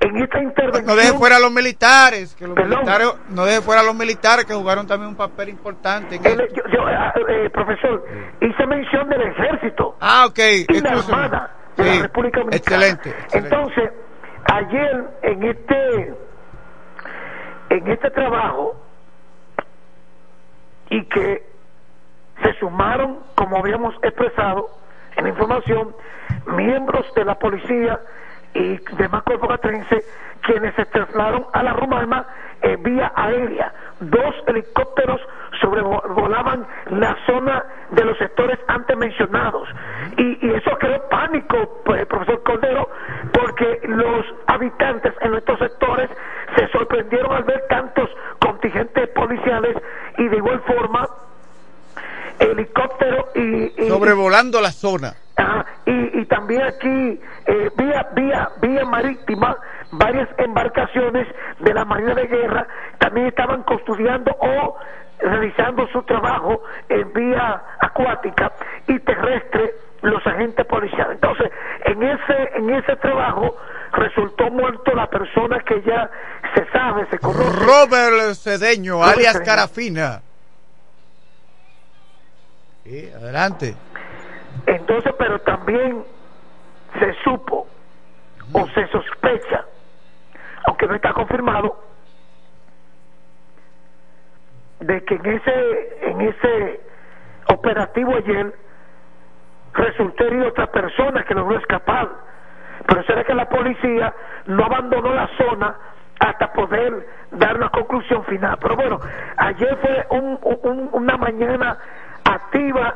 en 0.00 0.16
esta 0.18 0.42
intervención. 0.42 0.86
No 0.86 0.96
deje 0.96 1.12
fuera 1.12 1.36
a 1.36 1.40
los 1.40 1.52
militares, 1.52 2.34
que 2.34 2.46
los 2.46 2.56
militares, 2.56 3.08
no 3.30 3.44
deje 3.44 3.60
fuera 3.60 3.80
a 3.80 3.84
los 3.84 3.94
militares 3.94 4.44
que 4.44 4.54
jugaron 4.54 4.86
también 4.86 5.10
un 5.10 5.16
papel 5.16 5.48
importante. 5.48 6.16
En 6.16 6.22
yo, 6.22 6.86
ah, 6.86 7.14
eh, 7.28 7.50
profesor, 7.50 8.04
hice 8.40 8.66
mención 8.66 9.08
del 9.08 9.22
ejército. 9.22 9.96
Ah, 10.00 10.26
ok. 10.26 10.38
Y 10.68 10.80
la 10.80 10.90
Armada 10.90 11.50
de 11.76 11.84
la 11.84 12.02
República 12.02 12.40
Dominicana. 12.40 12.86
Excelente, 12.86 13.14
Entonces, 13.32 13.90
ayer 14.52 15.04
en 15.22 15.42
este, 15.42 16.14
en 17.70 17.88
este 17.88 18.10
trabajo, 18.10 18.76
y 20.90 21.04
que 21.06 21.42
se 22.42 22.52
sumaron, 22.60 23.20
como 23.34 23.58
habíamos 23.58 23.94
expresado 24.02 24.68
en 25.16 25.24
la 25.24 25.30
información, 25.30 25.94
miembros 26.46 27.06
de 27.14 27.24
la 27.24 27.38
policía 27.38 28.00
y 28.56 28.80
demás 28.96 29.22
cuerpos 29.24 29.48
catrense 29.48 30.04
quienes 30.42 30.74
se 30.74 30.84
trasladaron 30.86 31.46
a 31.52 31.62
la 31.62 31.72
Romana 31.72 32.26
en 32.62 32.82
vía 32.82 33.12
aérea. 33.14 33.72
Dos 34.00 34.34
helicópteros 34.46 35.20
sobrevolaban 35.60 36.66
la 36.90 37.16
zona 37.26 37.64
de 37.90 38.04
los 38.04 38.16
sectores 38.18 38.58
antes 38.68 38.96
mencionados. 38.96 39.68
Y, 40.16 40.36
eso 40.50 40.70
creó 40.78 41.08
pánico, 41.08 41.82
pues, 41.84 42.06
profesor 42.06 42.42
Cordero, 42.42 42.88
porque 43.32 43.80
los 43.84 44.24
habitantes 44.46 45.12
en 45.20 45.34
estos 45.34 45.58
sectores 45.58 46.08
se 46.56 46.68
sorprendieron 46.68 47.32
al 47.32 47.44
ver 47.44 47.64
tantos 47.68 48.08
contingentes 48.38 49.08
policiales 49.08 49.76
y 50.18 50.28
de 50.28 50.36
igual 50.36 50.60
forma 50.60 51.08
helicópteros 52.38 53.26
y, 53.34 53.88
sobrevolando 53.88 54.60
la 54.60 54.70
zona 54.70 55.14
y, 55.84 56.20
y, 56.20 56.26
también 56.26 56.62
aquí 56.62 57.20
eh, 57.46 57.70
vía 57.76 58.08
vía 58.14 58.48
vía 58.62 58.84
marítima 58.86 59.56
varias 59.92 60.28
embarcaciones 60.38 61.26
de 61.60 61.74
la 61.74 61.84
marina 61.84 62.14
de 62.14 62.26
guerra 62.26 62.66
también 62.98 63.26
estaban 63.26 63.62
custodiando 63.64 64.34
o 64.40 64.78
realizando 65.18 65.86
su 65.88 66.02
trabajo 66.02 66.62
en 66.88 67.12
vía 67.12 67.62
acuática 67.80 68.52
y 68.88 68.98
terrestre 69.00 69.74
los 70.02 70.26
agentes 70.26 70.64
policiales. 70.66 71.14
Entonces, 71.14 71.50
en 71.84 72.02
ese, 72.02 72.50
en 72.54 72.70
ese 72.74 72.96
trabajo 72.96 73.56
resultó 73.92 74.50
muerto 74.50 74.94
la 74.94 75.08
persona 75.08 75.58
que 75.60 75.82
ya 75.82 76.10
se 76.54 76.66
sabe, 76.70 77.06
se 77.10 77.18
conoce. 77.18 77.64
Robert 77.64 78.34
Cedeño, 78.34 78.94
Robert 78.94 79.16
alias 79.16 79.32
Cedeño. 79.32 79.46
Carafina. 79.46 80.22
Sí, 82.84 83.10
adelante. 83.14 83.74
Entonces, 84.66 85.14
pero 85.18 85.40
también 85.40 86.04
se 86.98 87.12
supo 87.24 87.68
o 88.52 88.68
se 88.68 88.86
sospecha, 88.88 89.64
aunque 90.66 90.86
no 90.86 90.94
está 90.94 91.12
confirmado, 91.12 91.82
de 94.80 95.04
que 95.04 95.14
en 95.14 95.26
ese 95.26 96.08
en 96.10 96.20
ese 96.20 96.80
operativo 97.48 98.14
ayer 98.16 98.54
resultó 99.72 100.24
herido 100.24 100.48
otra 100.48 100.66
persona 100.68 101.24
que 101.24 101.34
logró 101.34 101.58
escapar. 101.58 102.08
Pero 102.86 103.02
será 103.04 103.24
que 103.24 103.34
la 103.34 103.48
policía 103.48 104.14
no 104.46 104.64
abandonó 104.64 105.14
la 105.14 105.28
zona 105.38 105.76
hasta 106.20 106.52
poder 106.52 107.06
dar 107.32 107.56
una 107.56 107.68
conclusión 107.70 108.24
final. 108.24 108.58
Pero 108.60 108.76
bueno, 108.76 109.00
ayer 109.36 109.76
fue 109.80 110.06
un- 110.10 110.38
un- 110.62 110.88
una 110.92 111.16
mañana 111.16 111.78
activa 112.24 112.94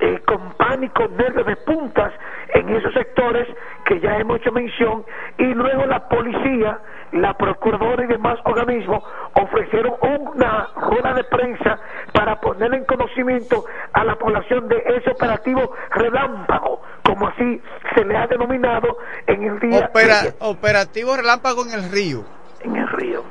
eh, 0.00 0.20
con 0.26 0.52
pánico, 0.54 1.08
nervios 1.08 1.46
de 1.46 1.56
puntas 1.56 2.12
en 2.54 2.68
esos 2.70 2.92
sectores 2.94 3.46
que 3.84 4.00
ya 4.00 4.16
hemos 4.18 4.38
hecho 4.40 4.52
mención 4.52 5.04
y 5.38 5.44
luego 5.54 5.86
la 5.86 6.08
policía, 6.08 6.78
la 7.12 7.34
procuradora 7.34 8.04
y 8.04 8.06
demás 8.06 8.38
organismos 8.44 9.02
ofrecieron 9.34 9.94
una 10.02 10.68
rueda 10.76 11.14
de 11.14 11.24
prensa 11.24 11.78
para 12.12 12.40
poner 12.40 12.72
en 12.74 12.84
conocimiento 12.84 13.64
a 13.92 14.04
la 14.04 14.16
población 14.16 14.68
de 14.68 14.76
ese 14.96 15.10
operativo 15.10 15.72
relámpago, 15.90 16.80
como 17.04 17.28
así 17.28 17.60
se 17.94 18.04
le 18.04 18.16
ha 18.16 18.26
denominado 18.26 18.98
en 19.26 19.42
el 19.42 19.58
día 19.60 19.86
Opera- 19.90 20.22
de 20.22 20.34
operativo 20.40 21.16
Relámpago 21.16 21.64
en 21.64 21.72
el 21.72 21.90
río. 21.90 22.24
en 22.60 22.76
el 22.76 22.88
río. 22.88 23.22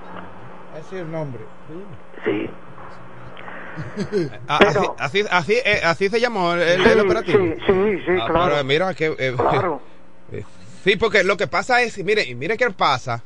Ese 0.78 0.98
es 0.98 1.02
el 1.04 1.12
nombre. 1.12 1.42
Sí. 1.68 1.84
Ah, 4.48 4.60
Pero- 4.60 4.96
así, 5.00 5.22
así, 5.22 5.28
así, 5.30 5.54
eh, 5.64 5.82
así 5.84 6.10
se 6.10 6.20
llamó 6.20 6.54
el, 6.54 6.62
el- 6.62 6.84
Sí, 6.84 6.90
el 6.90 7.00
operativo. 7.02 7.38
sí, 7.40 7.54
sí, 7.66 7.74
sí, 8.06 8.12
Ah, 8.22 8.28
claro. 8.28 8.52
pero 8.52 8.64
mira 8.64 8.94
que. 8.94 9.06
eh, 9.18 9.34
Claro. 9.38 9.82
eh, 10.32 10.44
sí, 10.84 10.96
porque 10.96 11.24
lo 11.24 11.38
que 11.38 11.48
pasa 11.48 11.82
es, 11.82 11.98
mire, 12.04 12.34
mire 12.36 12.58
qué 12.58 12.70
pasa 12.72 13.24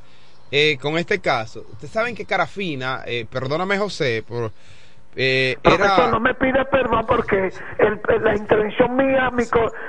eh, 0.51 0.77
con 0.81 0.97
este 0.97 1.19
caso. 1.19 1.65
Ustedes 1.71 1.91
saben 1.93 2.15
que 2.15 2.25
Carafina, 2.25 3.03
eh, 3.05 3.25
perdóname 3.29 3.77
José, 3.77 4.23
por, 4.27 4.51
eh, 5.15 5.57
Profesor, 5.61 5.99
era. 5.99 6.07
no 6.11 6.19
me 6.19 6.33
pide 6.35 6.63
perdón 6.65 7.05
porque 7.05 7.51
el- 7.79 8.23
la 8.23 8.35
intervención 8.35 8.95
mía, 8.95 9.29
mi, 9.31 9.43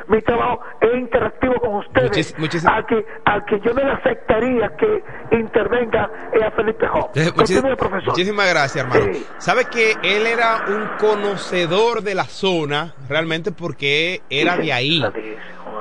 mi 0.08 0.20
trabajo 0.22 0.60
es 0.80 0.94
interactivo 0.98 1.54
con 1.60 1.74
ustedes. 1.76 2.10
Muchis- 2.34 2.38
muchísimas- 2.38 2.74
al, 2.76 2.86
que, 2.86 3.04
al 3.24 3.44
que 3.44 3.60
yo 3.60 3.72
no 3.72 3.84
le 3.84 3.92
aceptaría 3.92 4.70
que 4.76 5.02
intervenga 5.36 6.10
es 6.32 6.42
a 6.42 6.50
Felipe 6.50 6.86
Jó. 6.88 7.10
Eh, 7.14 7.30
muchis-. 7.36 7.62
Muchísimas 8.06 8.48
gracias, 8.48 8.84
hermano. 8.84 9.12
Sí. 9.14 9.26
Sabe 9.38 9.64
que 9.66 9.96
él 10.02 10.26
era 10.26 10.64
un 10.68 10.88
conocedor 10.98 12.02
de 12.02 12.14
la 12.14 12.24
zona, 12.24 12.94
realmente 13.08 13.52
porque 13.52 14.22
era 14.30 14.56
de 14.56 14.72
ahí. 14.72 15.02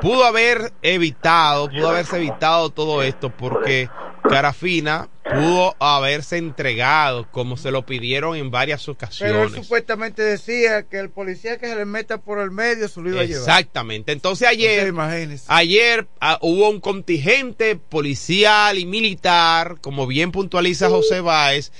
Pudo 0.01 0.25
haber 0.25 0.71
evitado, 0.81 1.69
pudo 1.69 1.89
haberse 1.89 2.17
evitado 2.17 2.69
todo 2.71 3.03
esto 3.03 3.29
porque 3.29 3.89
Carafina 4.27 5.07
pudo 5.33 5.75
haberse 5.79 6.37
entregado 6.37 7.29
como 7.31 7.57
se 7.57 7.71
lo 7.71 7.85
pidieron 7.85 8.35
en 8.35 8.51
varias 8.51 8.85
Pero 8.85 8.91
él 8.91 8.95
ocasiones. 8.95 9.53
supuestamente 9.53 10.21
decía 10.21 10.83
que 10.83 10.99
el 10.99 11.09
policía 11.09 11.57
que 11.57 11.67
se 11.67 11.75
le 11.75 11.85
meta 11.85 12.17
por 12.19 12.39
el 12.39 12.51
medio 12.51 12.87
se 12.87 13.01
lo 13.01 13.09
iba 13.09 13.21
a 13.21 13.25
llevar. 13.25 13.41
Exactamente. 13.41 14.11
Entonces 14.11 14.47
ayer, 14.47 14.87
Entonces, 14.87 15.45
ayer 15.47 16.07
ah, 16.19 16.37
hubo 16.41 16.69
un 16.69 16.79
contingente 16.79 17.75
policial 17.75 18.77
y 18.77 18.85
militar, 18.85 19.77
como 19.81 20.07
bien 20.07 20.31
puntualiza 20.31 20.89
José 20.89 21.21
Báez, 21.21 21.71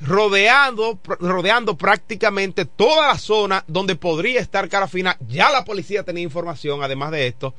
rodeando, 0.00 0.98
rodeando 1.20 1.76
prácticamente 1.76 2.64
toda 2.64 3.08
la 3.08 3.18
zona 3.18 3.64
donde 3.66 3.96
podría 3.96 4.40
estar 4.40 4.68
Carafina. 4.68 5.16
Ya 5.28 5.50
la 5.50 5.64
policía 5.64 6.02
tenía 6.02 6.22
información, 6.22 6.82
además 6.82 7.10
de 7.10 7.26
esto. 7.26 7.54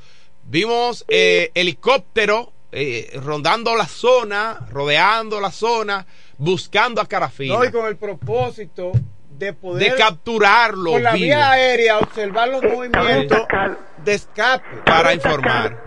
Vimos 0.50 1.04
eh, 1.10 1.52
helicóptero 1.56 2.54
eh, 2.72 3.20
rondando 3.24 3.76
la 3.76 3.88
zona, 3.88 4.68
rodeando 4.72 5.40
la 5.40 5.52
zona, 5.52 6.06
buscando 6.38 7.02
a 7.02 7.08
Carafina. 7.08 7.56
No, 7.56 7.66
y 7.66 7.72
con 7.72 7.88
el 7.88 7.98
propósito 7.98 8.92
de 9.30 9.54
poder 9.54 9.92
de 9.92 9.98
capturarlo 9.98 10.94
con 10.94 11.04
la 11.04 11.14
vivo. 11.14 11.26
vía 11.26 11.52
aérea 11.52 12.00
observar 12.00 12.50
los 12.50 12.64
movimientos 12.64 13.42
de 14.04 14.14
escape 14.14 14.66
para 14.86 15.14
informar. 15.14 15.84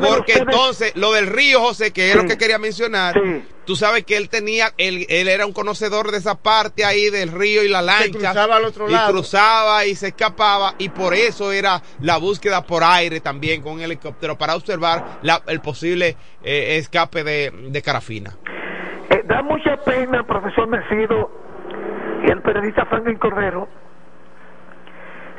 Porque 0.00 0.34
entonces, 0.34 0.92
lo 0.96 1.12
del 1.12 1.26
río, 1.26 1.60
José, 1.60 1.92
que 1.92 2.10
es 2.10 2.16
lo 2.16 2.24
que 2.24 2.36
quería 2.36 2.58
mencionar, 2.58 3.14
tú 3.64 3.76
sabes 3.76 4.04
que 4.04 4.16
él 4.16 4.28
tenía, 4.28 4.68
él, 4.78 5.06
él 5.08 5.28
era 5.28 5.46
un 5.46 5.52
conocedor 5.52 6.10
de 6.10 6.18
esa 6.18 6.34
parte 6.42 6.84
ahí 6.84 7.10
del 7.10 7.30
río 7.30 7.62
y 7.62 7.68
la 7.68 7.82
lancha. 7.82 8.10
cruzaba 8.18 8.56
al 8.56 8.64
otro 8.64 8.88
y 8.88 8.92
lado. 8.92 9.12
cruzaba 9.12 9.84
y 9.86 9.94
se 9.94 10.08
escapaba, 10.08 10.74
y 10.78 10.88
por 10.88 11.14
eso 11.14 11.52
era 11.52 11.80
la 12.00 12.16
búsqueda 12.18 12.64
por 12.66 12.82
aire 12.84 13.20
también 13.20 13.62
con 13.62 13.74
un 13.74 13.80
helicóptero 13.80 14.36
para 14.36 14.54
observar 14.56 15.18
la- 15.22 15.42
el 15.46 15.60
posible 15.60 16.16
eh, 16.42 16.76
escape 16.78 17.22
de, 17.24 17.50
de 17.70 17.82
Carafina. 17.82 18.36
Eh, 19.10 19.22
da 19.24 19.42
mucha 19.42 19.76
pena, 19.84 20.26
profesor 20.26 20.66
Mesido 20.68 21.30
y 22.26 22.30
el 22.30 22.40
periodista 22.42 22.84
Franklin 22.86 23.18
Cordero, 23.18 23.68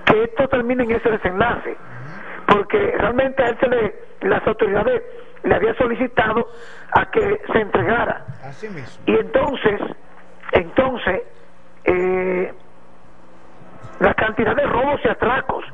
que 0.06 0.24
esto 0.24 0.48
termine 0.50 0.84
en 0.84 0.92
ese 0.92 1.10
desenlace, 1.10 1.76
porque 2.48 2.78
realmente 2.98 3.42
a 3.44 3.50
él 3.50 3.58
se 3.60 3.68
le, 3.68 3.96
las 4.22 4.46
autoridades 4.48 5.02
le 5.44 5.56
habían 5.56 5.76
solicitado 5.78 6.48
a 6.92 7.10
que 7.12 7.42
se 7.52 7.60
entregara. 7.60 8.26
Así 8.44 8.68
mismo. 8.70 9.04
Y 9.06 9.16
entonces, 9.16 9.82
entonces, 10.52 11.22
eh, 11.86 12.54
la 14.00 14.14
cantidad 14.14 14.56
de 14.56 14.66
robos 14.66 15.00
y 15.04 15.08
atracos 15.10 15.66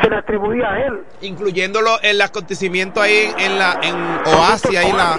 se 0.00 0.10
le 0.10 0.16
atribuía 0.16 0.72
a 0.72 0.80
él. 0.80 1.04
Incluyéndolo 1.22 2.00
el 2.02 2.20
acontecimiento 2.20 3.00
ahí 3.00 3.32
en, 3.36 3.52
en 3.52 3.58
la 3.58 3.78
en 3.82 3.96
Oasis, 4.26 4.76
ahí 4.76 4.90
en 4.90 4.96
la, 4.96 5.18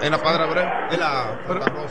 en 0.00 0.10
la 0.10 0.18
Padre 0.18 0.44
Abreu, 0.44 0.68
en 0.90 1.00
la 1.00 1.38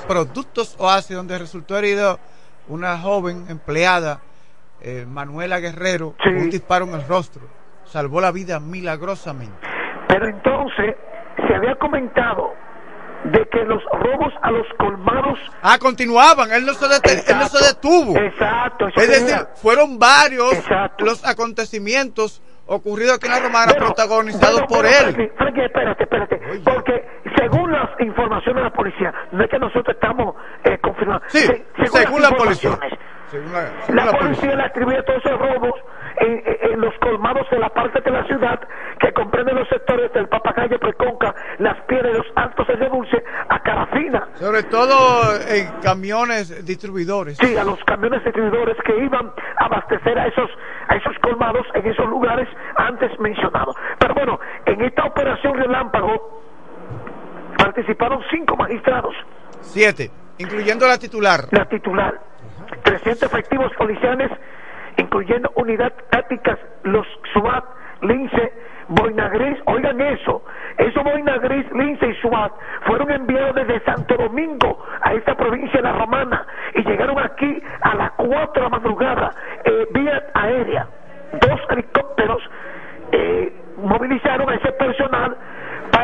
Productos 0.07 0.75
Oasis, 0.79 1.15
donde 1.15 1.37
resultó 1.37 1.77
herido 1.77 2.19
una 2.67 2.97
joven 2.97 3.45
empleada, 3.49 4.21
eh, 4.81 5.05
Manuela 5.07 5.59
Guerrero, 5.59 6.15
con 6.21 6.35
un 6.35 6.49
disparo 6.49 6.85
en 6.85 6.93
el 6.95 7.07
rostro. 7.07 7.43
Salvó 7.85 8.19
la 8.21 8.31
vida 8.31 8.59
milagrosamente. 8.59 9.65
Pero 10.07 10.27
entonces 10.27 10.95
se 11.47 11.55
había 11.55 11.75
comentado 11.75 12.53
de 13.23 13.45
que 13.49 13.63
los 13.65 13.83
robos 13.91 14.33
a 14.41 14.51
los 14.51 14.65
colmados 14.77 15.39
Ah, 15.61 15.77
continuaban, 15.79 16.51
él 16.51 16.65
no 16.65 16.73
se, 16.73 16.85
dete- 16.85 17.23
él 17.29 17.39
no 17.39 17.47
se 17.47 17.65
detuvo. 17.65 18.15
Exacto, 18.17 18.87
Es 18.95 19.07
decir, 19.09 19.29
era. 19.29 19.47
fueron 19.55 19.97
varios 19.99 20.53
los 20.99 21.25
acontecimientos 21.25 22.41
ocurridos 22.67 23.15
aquí 23.15 23.25
en 23.27 23.31
la 23.33 23.39
Romana, 23.39 23.73
protagonizados 23.73 24.61
por 24.63 24.85
él. 24.85 24.91
Franklin, 24.93 25.31
Franklin, 25.37 25.63
espérate, 25.65 26.03
espérate. 26.03 26.41
Porque 26.63 27.07
según 27.37 27.71
las 27.71 27.89
informaciones 27.99 28.55
de 28.55 28.69
la 28.69 28.73
policía, 28.73 29.13
no 29.31 29.43
es 29.43 29.49
que 29.49 29.57
nosotros 29.59 29.95
estamos 29.95 30.35
eh, 30.65 30.77
confirmando. 30.79 31.23
Sí, 31.29 31.39
Se- 31.39 31.65
según 31.87 32.21
las 32.21 32.31
la 32.31 32.37
policía. 32.37 32.77
Según 33.37 33.53
la, 33.53 33.81
según 33.85 33.95
La 33.95 34.05
la 34.05 34.11
policía 34.17 34.55
le 34.55 34.63
atribuye 34.63 35.03
todos 35.03 35.25
esos 35.25 35.39
robos 35.39 35.73
en, 36.19 36.31
en- 36.45 36.71
en 36.73 36.81
los 36.81 36.93
colmados 36.99 37.47
de 37.51 37.59
la 37.59 37.69
parte 37.69 38.01
de 38.01 38.11
la 38.11 38.23
ciudad 38.25 38.59
que 38.99 39.13
comprenden 39.13 39.55
los 39.55 39.67
sectores 39.69 40.11
del 40.13 40.27
Papagayo, 40.27 40.79
Preconca, 40.79 41.33
Las 41.59 41.79
Piedras, 41.87 42.17
Los 42.17 42.25
Altos 42.35 42.67
de 42.67 42.75
Dulce, 42.89 43.23
a 43.49 43.59
Carafina. 43.61 44.27
Sobre 44.35 44.63
todo 44.63 45.35
en 45.47 45.69
camiones 45.81 46.65
distribuidores. 46.65 47.37
Sí, 47.37 47.55
a 47.55 47.63
los 47.63 47.83
camiones 47.83 48.23
distribuidores 48.23 48.75
que 48.83 48.97
iban 48.97 49.31
a 49.59 49.65
abastecer 49.65 50.17
a 50.17 50.27
esos, 50.27 50.49
a 50.87 50.95
esos 50.95 51.15
colmados 51.21 51.65
en 51.75 51.85
esos 51.85 52.07
lugares 52.07 52.47
antes 52.77 53.11
mencionados. 53.19 53.75
Pero 53.99 54.13
bueno, 54.15 54.39
en 54.65 54.81
esta 54.83 55.05
operación 55.05 55.55
relámpago 55.55 56.41
participaron 57.57 58.21
cinco 58.31 58.55
magistrados. 58.55 59.13
Siete, 59.61 60.11
incluyendo 60.39 60.87
la 60.87 60.97
titular. 60.97 61.41
La 61.51 61.65
titular. 61.65 62.19
300 62.87 63.23
efectivos 63.23 63.73
policiales, 63.73 64.31
incluyendo 64.97 65.51
unidad 65.55 65.91
tácticas, 66.09 66.57
los 66.83 67.05
SWAT, 67.33 67.65
Lince, 68.01 68.53
Boina 68.87 69.27
Gris. 69.27 69.57
Oigan 69.65 69.99
eso, 69.99 70.41
esos 70.77 71.03
Boina 71.03 71.37
Gris, 71.39 71.69
Lince 71.73 72.07
y 72.07 72.13
SWAT 72.21 72.53
fueron 72.85 73.11
enviados 73.11 73.55
desde 73.55 73.81
Santo 73.81 74.15
Domingo 74.15 74.85
a 75.01 75.13
esta 75.13 75.35
provincia 75.35 75.81
de 75.81 75.83
la 75.83 75.93
Romana 75.93 76.45
y 76.75 76.83
llegaron 76.83 77.19
aquí 77.19 77.61
a 77.81 77.95
las 77.95 78.11
4 78.11 78.53
de 78.53 78.61
la 78.61 78.69
madrugada 78.69 79.31
eh, 79.65 79.87
vía 79.91 80.23
aérea. 80.33 80.87
Dos 81.41 81.59
helicópteros 81.69 82.41
eh, 83.11 83.53
movilizaron 83.77 84.49
a 84.49 84.55
ese 84.55 84.71
personal 84.71 85.35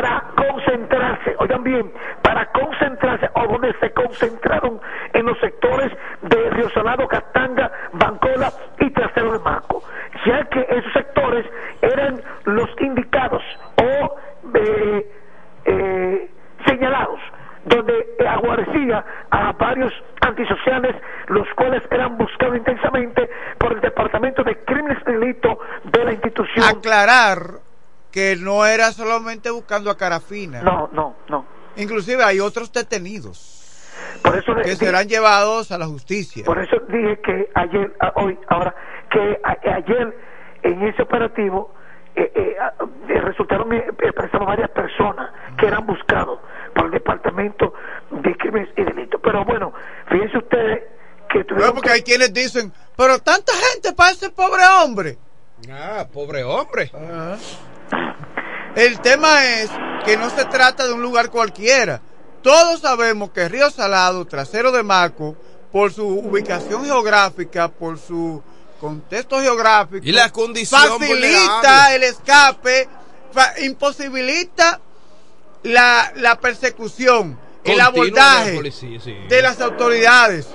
para 0.04 0.22
concentrarse, 0.36 1.34
oigan 1.40 1.64
bien, 1.64 1.94
para 2.22 2.46
concentrarse, 2.48 3.30
o 3.36 3.48
donde 3.48 3.74
se 3.80 3.90
concentraron 3.94 4.82
en 5.14 5.26
los 5.26 5.40
sectores 5.40 5.94
de 6.24 6.50
Río 6.50 6.70
Salado, 6.72 7.08
Catanga, 7.08 7.72
Bancola 7.94 8.52
y 8.80 8.90
Trasero 8.90 9.32
de 9.32 9.40
Maco. 9.40 9.82
ya 10.26 10.44
que 10.50 10.60
esos 10.60 10.92
sectores 10.92 11.46
eran 11.82 12.22
los 12.44 12.70
indicados 12.82 13.42
o 13.78 14.16
eh, 14.56 15.12
eh, 15.66 16.32
señalados 16.66 17.20
donde 17.64 18.06
aguarcía 18.28 19.06
a 19.32 19.54
varios 19.54 19.94
antisociales, 20.20 20.98
los 21.28 21.48
cuales 21.56 21.82
eran 21.92 22.18
buscados 22.18 22.58
intensamente 22.58 23.30
por 23.58 23.72
el 23.72 23.80
Departamento 23.80 24.44
de 24.44 24.58
Crímenes 24.66 24.98
y 25.08 25.12
Delito 25.12 25.60
de 25.86 26.04
la 26.04 26.12
institución. 26.12 26.66
Aclarar 26.78 27.38
que 28.14 28.36
no 28.38 28.66
era 28.66 28.92
solamente 28.92 29.50
buscando 29.50 29.90
a 29.90 29.98
Carafina. 29.98 30.62
No, 30.62 30.88
no, 30.94 31.16
no. 31.28 31.46
Inclusive 31.76 32.24
hay 32.24 32.40
otros 32.40 32.72
detenidos. 32.72 33.60
Por 34.22 34.38
eso 34.38 34.54
que 34.64 34.76
serán 34.76 35.08
llevados 35.10 35.72
a 35.72 35.78
la 35.80 35.88
justicia. 35.88 36.46
Por 36.46 36.60
eso 36.60 36.78
dije 36.88 37.20
que 37.26 37.50
ayer, 37.56 37.92
a- 38.00 38.14
hoy, 38.16 38.38
ahora, 38.48 38.76
que 39.10 39.40
a- 39.44 39.76
ayer 39.78 40.16
en 40.62 40.84
ese 40.88 41.02
operativo 41.02 41.74
eh, 42.16 42.32
eh, 42.36 42.56
ah, 42.62 42.74
eh, 43.10 43.20
resultaron 43.22 43.74
eh, 43.74 43.84
presadas 44.16 44.46
varias 44.46 44.70
personas 44.70 45.32
que 45.58 45.66
eran 45.66 45.84
buscados 45.88 46.40
por 46.76 46.86
el 46.86 46.92
Departamento 46.92 47.74
de 48.12 48.36
Crímenes 48.38 48.70
y 48.78 48.84
Delitos. 48.84 49.20
Pero 49.24 49.44
bueno, 49.44 49.74
fíjense 50.12 50.38
ustedes 50.38 50.84
que 51.32 51.44
tuvieron 51.44 51.70
No, 51.70 51.74
porque 51.74 51.90
hay 51.90 52.04
quienes 52.04 52.32
dicen, 52.32 52.72
pero 52.96 53.18
tanta 53.18 53.52
gente 53.72 53.94
para 53.94 54.12
ese 54.12 54.30
pobre 54.30 54.62
hombre. 54.84 55.18
Ah, 55.72 56.06
pobre 56.14 56.44
hombre. 56.44 56.92
El 58.76 59.00
tema 59.02 59.46
es 59.46 59.70
que 60.06 60.18
no 60.18 60.30
se 60.30 60.46
trata 60.46 60.86
de 60.86 60.94
un 60.94 61.02
lugar 61.02 61.30
cualquiera. 61.30 62.02
Todos 62.42 62.82
sabemos 62.82 63.32
que 63.32 63.48
Río 63.48 63.70
Salado, 63.70 64.26
trasero 64.26 64.72
de 64.72 64.84
Maco, 64.84 65.36
por 65.72 65.94
su 65.94 66.08
ubicación 66.08 66.86
geográfica, 66.86 67.68
por 67.70 67.98
su 68.00 68.42
contexto 68.80 69.40
geográfico, 69.40 70.06
Y 70.06 70.12
la 70.12 70.30
condición 70.32 70.82
facilita 70.82 71.08
vulnerable. 71.14 71.96
el 71.96 72.04
escape, 72.04 72.90
imposibilita 73.62 74.82
la, 75.64 76.12
la 76.16 76.38
persecución, 76.40 77.40
el 77.64 77.64
Continua 77.64 77.74
de 77.74 77.78
la 77.78 77.86
abordaje 77.86 78.56
policía, 78.56 79.00
sí. 79.00 79.16
de 79.30 79.42
las 79.42 79.62
autoridades. 79.62 80.48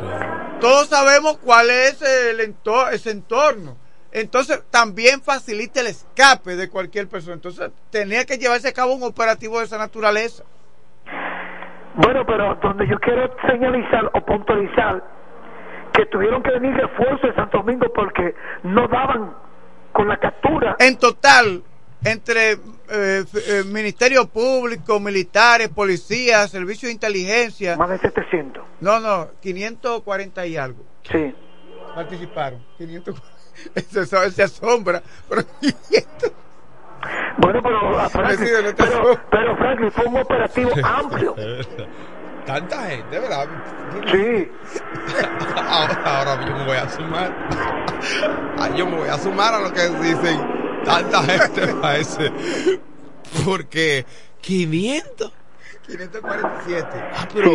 Todos 0.61 0.89
sabemos 0.89 1.39
cuál 1.39 1.71
es 1.71 2.03
el 2.03 2.41
entorno, 2.41 2.91
ese 2.91 3.11
entorno. 3.11 3.79
Entonces 4.13 4.63
también 4.71 5.21
facilita 5.21 5.81
el 5.81 5.89
escape 5.89 6.57
de 6.57 6.69
cualquier 6.69 7.09
persona. 7.09 7.35
Entonces 7.35 7.71
tenía 7.91 8.25
que 8.25 8.39
llevarse 8.39 8.69
a 8.69 8.73
cabo 8.73 8.95
un 8.95 9.03
operativo 9.03 9.59
de 9.59 9.67
esa 9.67 9.79
naturaleza. 9.79 10.45
Bueno, 11.95 12.25
pero 12.27 12.55
donde 12.63 12.87
yo 12.89 12.99
quiero 13.01 13.35
señalizar 13.47 14.11
o 14.15 14.25
puntualizar 14.25 15.03
que 15.93 16.07
tuvieron 16.07 16.43
que 16.43 16.51
venir 16.53 16.75
refuerzos 16.75 17.23
de 17.23 17.35
Santo 17.35 17.59
Domingo 17.59 17.87
porque 17.93 18.35
no 18.63 18.87
daban 18.89 19.35
con 19.93 20.09
la 20.09 20.17
captura. 20.17 20.77
En 20.79 20.97
total, 20.97 21.63
entre 22.05 22.53
eh, 22.53 22.59
eh, 22.89 23.25
Ministerio 23.67 24.29
Público, 24.29 25.01
militares, 25.01 25.69
policías, 25.71 26.51
servicio 26.51 26.87
de 26.87 26.93
inteligencia. 26.93 27.77
Más 27.77 27.91
de 27.91 27.99
700. 27.99 28.65
No, 28.81 29.01
no, 29.01 29.29
540 29.41 30.47
y 30.47 30.57
algo. 30.57 30.85
Sí. 31.03 31.35
Participaron. 31.95 32.65
500. 32.77 33.21
Se, 33.91 34.07
se- 34.07 34.31
se 34.31 34.43
asombra. 34.43 35.03
Pero 35.29 35.43
500. 35.61 36.33
Bueno, 37.39 37.61
pero, 37.63 37.99
ah, 38.01 38.09
Franklin, 38.09 38.75
pero, 38.77 39.21
pero 39.31 39.57
Franklin 39.57 39.91
fue 39.93 40.05
un 40.07 40.17
operativo 40.17 40.71
amplio. 40.83 41.35
Tanta 42.47 42.83
gente, 42.87 43.19
¿verdad? 43.19 43.47
Sí. 44.11 44.51
Ahora, 45.57 46.03
ahora 46.05 46.47
yo 46.47 46.57
me 46.57 46.65
voy 46.65 46.77
a 46.79 46.89
sumar. 46.89 47.49
Yo 48.75 48.87
me 48.87 48.97
voy 48.97 49.09
a 49.09 49.19
sumar 49.19 49.53
a 49.55 49.61
lo 49.61 49.73
que 49.73 49.87
dicen 50.01 50.41
tanta 50.85 51.23
gente 51.25 51.67
parece. 51.75 52.33
Porque 53.45 54.07
500. 54.41 55.31
547. 55.87 56.87
Ah, 57.15 57.29
pero. 57.35 57.51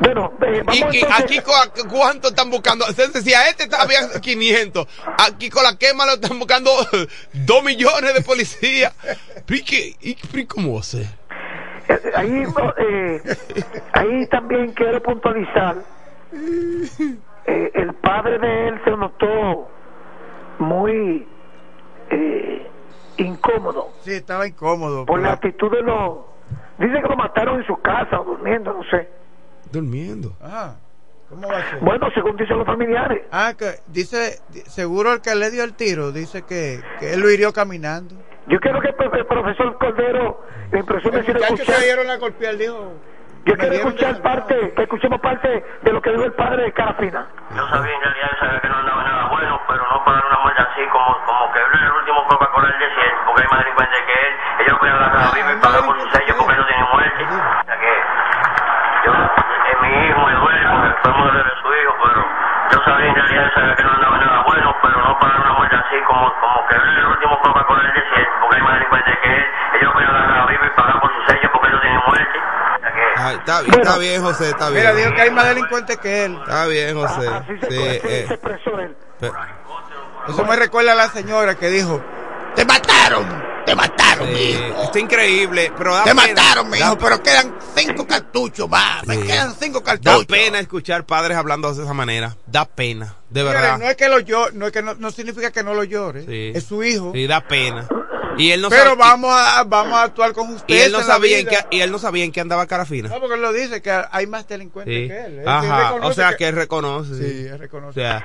Bueno, 0.00 0.32
eh, 0.42 0.62
¿Y 0.72 0.80
vamos 0.82 0.94
entonces- 0.94 1.20
aquí 1.24 1.38
cu- 1.40 1.88
cuánto 1.88 2.28
están 2.28 2.50
buscando? 2.50 2.86
Entonces, 2.88 3.24
si 3.24 3.34
a 3.34 3.48
este 3.48 3.68
había 3.76 4.20
500, 4.20 4.86
aquí 5.18 5.50
con 5.50 5.64
la 5.64 5.76
quema 5.76 6.06
lo 6.06 6.12
están 6.12 6.38
buscando 6.38 6.70
2 7.32 7.64
millones 7.64 8.14
de 8.14 8.20
policías. 8.22 8.94
¿Y, 9.48 9.62
qué- 9.64 9.96
y, 10.00 10.16
y 10.38 10.46
cómo 10.46 10.74
va 10.74 10.80
a 10.80 10.82
ser? 10.84 11.06
Eh, 11.88 12.00
ahí, 12.14 12.44
eh, 12.78 13.22
ahí 13.92 14.26
también 14.28 14.72
quiero 14.72 15.02
puntualizar 15.02 15.76
eh, 17.46 17.70
el 17.74 17.94
padre 17.94 18.38
de 18.38 18.68
él 18.68 18.80
se 18.84 18.90
notó 18.90 19.70
muy 20.58 21.26
eh, 22.10 22.66
incómodo 23.16 23.88
Sí, 24.02 24.12
estaba 24.12 24.46
incómodo. 24.46 25.06
por 25.06 25.20
la 25.20 25.32
actitud 25.32 25.70
de 25.70 25.82
los 25.82 26.18
dice 26.78 27.00
que 27.02 27.08
lo 27.08 27.16
mataron 27.16 27.60
en 27.60 27.66
su 27.66 27.76
casa 27.80 28.20
o 28.20 28.24
durmiendo 28.24 28.72
no 28.74 28.82
sé 28.90 29.08
Durmiendo. 29.72 30.32
Ah, 30.40 30.74
¿cómo 31.28 31.46
va 31.48 31.58
a 31.58 31.70
ser? 31.70 31.78
bueno 31.80 32.08
según 32.14 32.36
dicen 32.36 32.56
los 32.58 32.66
familiares 32.66 33.22
Ah, 33.30 33.52
que 33.58 33.74
dice, 33.88 34.40
di- 34.48 34.60
seguro 34.62 35.12
el 35.12 35.20
que 35.20 35.34
le 35.34 35.50
dio 35.50 35.62
el 35.64 35.74
tiro, 35.74 36.10
dice 36.12 36.42
que, 36.42 36.80
que 37.00 37.12
él 37.14 37.20
lo 37.20 37.30
hirió 37.30 37.52
caminando. 37.52 38.14
yo 38.46 38.58
quiero 38.60 38.80
que 38.80 38.88
el 38.88 38.96
profe- 38.96 39.18
el 39.18 39.26
profesor 39.26 39.78
Cordero 39.78 40.42
me 40.72 40.80
impresione 40.80 41.18
El 41.18 41.24
si 41.26 41.32
escuchar 41.32 41.80
dieron 41.82 42.08
a 42.10 42.16
golpear 42.16 42.56
dijo, 42.56 42.92
yo 43.44 43.54
quiero 43.56 43.74
escuchar 43.74 44.20
parte 44.22 44.72
que 44.74 44.82
escuchemos 44.82 45.20
parte 45.20 45.64
de 45.82 45.92
lo 45.92 46.00
que 46.02 46.10
dijo 46.10 46.24
el 46.24 46.32
padre 46.32 46.64
de 46.64 46.72
Carafina 46.72 47.28
Yo 47.54 47.68
sabía 47.68 47.94
en 47.94 48.00
realidad, 48.02 48.30
sabía 48.40 48.60
que 48.60 48.68
no 48.68 48.76
andaba 48.76 49.04
nada 49.04 49.28
bueno, 49.28 49.60
pero 49.68 49.82
no 49.90 50.04
para 50.04 50.26
una 50.26 50.38
muerte 50.42 50.62
así 50.62 50.80
como, 50.92 51.12
como 51.26 51.52
que 51.52 51.58
él 51.60 51.66
era 51.76 51.86
el 51.86 51.92
último 51.92 52.26
Coca-Cola 52.28 52.68
del 52.72 52.78
desierto, 52.88 53.20
porque 53.26 53.42
hay 53.42 53.48
más 53.52 53.58
delincuentes 53.64 54.00
que 54.08 54.12
él, 54.16 54.32
ellos 54.64 54.72
no 54.72 54.78
pueden 54.80 54.94
agarrar 54.96 55.34
vivo 55.34 55.48
y 55.52 55.56
pagar 55.60 55.84
por 55.84 55.96
su 56.00 56.06
sello 56.16 56.32
porque 56.40 56.56
no 56.56 56.66
tienen 56.66 56.86
muerte. 56.92 57.22
O 57.24 57.64
sea 57.68 57.76
que 57.80 57.92
yo, 59.04 59.12
eh, 59.12 59.76
mi 59.82 59.90
hijo 60.08 60.20
me 60.28 60.34
duele 60.40 60.64
porque 60.68 60.90
todo 61.02 61.12
el 61.12 61.18
mundo 61.18 61.32
le 61.32 61.54
su 61.62 61.68
hijo, 61.72 61.92
pero 62.04 62.20
yo 62.67 62.67
sabía 62.84 63.08
en 63.08 63.14
realidad, 63.14 63.44
yo 63.44 63.50
sabía 63.60 63.74
que 63.76 63.82
no 63.84 63.92
andaba 63.92 64.18
nada 64.18 64.42
bueno, 64.46 64.76
pero 64.82 64.96
no 65.02 65.18
para 65.18 65.36
una 65.40 65.52
muerte 65.54 65.76
así 65.76 65.96
como, 66.06 66.32
como 66.40 66.66
que 66.68 66.74
él 66.76 66.82
era 66.82 67.00
el 67.00 67.06
último 67.06 67.40
Coca-Cola 67.42 67.82
del 67.82 67.92
desierto, 67.94 68.32
porque 68.40 68.56
hay 68.56 68.62
más 68.62 68.74
delincuentes 68.74 69.14
que 69.22 69.28
él, 69.36 69.44
ellos 69.80 69.92
pueden 69.92 70.08
agarrar 70.10 70.48
vivo 70.48 70.64
y 70.64 70.70
pagar 70.76 71.00
por 71.00 71.10
su 71.14 71.20
sello 71.32 71.48
porque 71.52 71.68
no 71.70 71.80
tienen 71.80 72.00
muerte. 72.06 72.38
Que 72.88 73.20
Ay, 73.20 73.36
está 73.36 73.60
bien, 73.62 73.74
está 73.80 73.98
bien, 73.98 74.22
José, 74.22 74.48
está 74.50 74.70
bien. 74.70 74.80
Mira, 74.82 74.94
dijo 74.94 75.14
que 75.14 75.22
hay 75.22 75.30
más 75.30 75.48
delincuentes 75.48 75.96
que 75.98 76.24
él. 76.24 76.38
Está 76.42 76.66
bien, 76.66 76.94
José. 76.96 77.28
Sí, 77.68 77.76
eh, 78.04 78.38
pe- 79.20 79.32
Eso 80.28 80.44
me 80.44 80.56
recuerda 80.56 80.92
a 80.92 80.94
la 80.94 81.08
señora 81.08 81.54
que 81.54 81.68
dijo, 81.68 82.02
te 82.54 82.64
mataron, 82.64 83.26
te 83.68 83.74
mataron, 83.76 84.28
eh, 84.30 84.72
está 84.84 84.98
increíble, 84.98 85.72
pero 85.76 85.94
da 85.94 86.04
Te 86.04 86.10
pena. 86.10 86.22
mataron, 86.26 86.70
mi 86.70 86.78
Da- 86.78 86.86
hijo, 86.86 86.98
pero 86.98 87.22
quedan 87.22 87.54
cinco 87.76 88.06
cartuchos 88.06 88.68
más. 88.68 89.06
Me 89.06 89.16
Sí. 89.16 89.22
quedan 89.22 89.54
cinco 89.58 89.80
Da 89.80 89.84
cartuchos. 89.84 90.26
pena 90.26 90.58
escuchar 90.58 91.04
padres 91.04 91.36
hablando 91.36 91.72
de 91.72 91.82
esa 91.84 91.92
manera. 91.94 92.36
Da 92.46 92.64
pena, 92.64 93.16
de 93.30 93.42
verdad. 93.42 93.78
no 93.78 93.88
es 93.88 93.96
que 93.96 94.08
lo 94.08 94.20
llore, 94.20 94.52
no 94.54 94.66
es 94.66 94.72
que 94.72 94.82
no, 94.82 94.94
no 94.94 95.10
significa 95.10 95.50
que 95.50 95.62
no 95.62 95.74
lo 95.74 95.84
llore. 95.84 96.24
Sí. 96.26 96.52
Es 96.54 96.64
su 96.64 96.82
hijo. 96.82 97.12
Sí, 97.14 97.26
da 97.26 97.40
pena. 97.46 97.86
Y 98.36 98.52
él 98.52 98.60
no 98.60 98.68
pero 98.68 98.90
sabía, 98.90 98.96
vamos 99.04 99.30
a 99.34 99.64
vamos 99.64 99.94
a 99.94 100.02
actuar 100.04 100.32
con 100.32 100.48
y 100.48 100.52
justicia. 100.52 100.86
él 100.86 100.92
no 100.92 101.00
en 101.00 101.04
sabía 101.06 101.38
en 101.40 101.46
qué, 101.48 101.58
y 101.72 101.80
él 101.80 101.90
no 101.90 101.98
sabía 101.98 102.22
en 102.24 102.30
qué 102.30 102.40
andaba 102.40 102.66
Carafina. 102.66 103.08
No, 103.08 103.18
porque 103.20 103.34
él 103.34 103.42
lo 103.42 103.52
dice 103.52 103.82
que 103.82 103.90
hay 104.12 104.26
más 104.28 104.46
delincuentes 104.46 104.94
Sí. 104.94 105.08
que 105.08 105.20
él. 105.26 105.38
Él 105.40 105.48
Ajá, 105.48 105.88
reconoce 105.88 106.08
o 106.08 106.14
sea 106.14 106.36
que 106.36 106.46
él 106.48 106.54
reconoce. 106.54 107.14
Sí, 107.16 107.46
él 107.48 107.58
reconoce. 107.58 107.90
O 107.98 108.02
sea, 108.02 108.24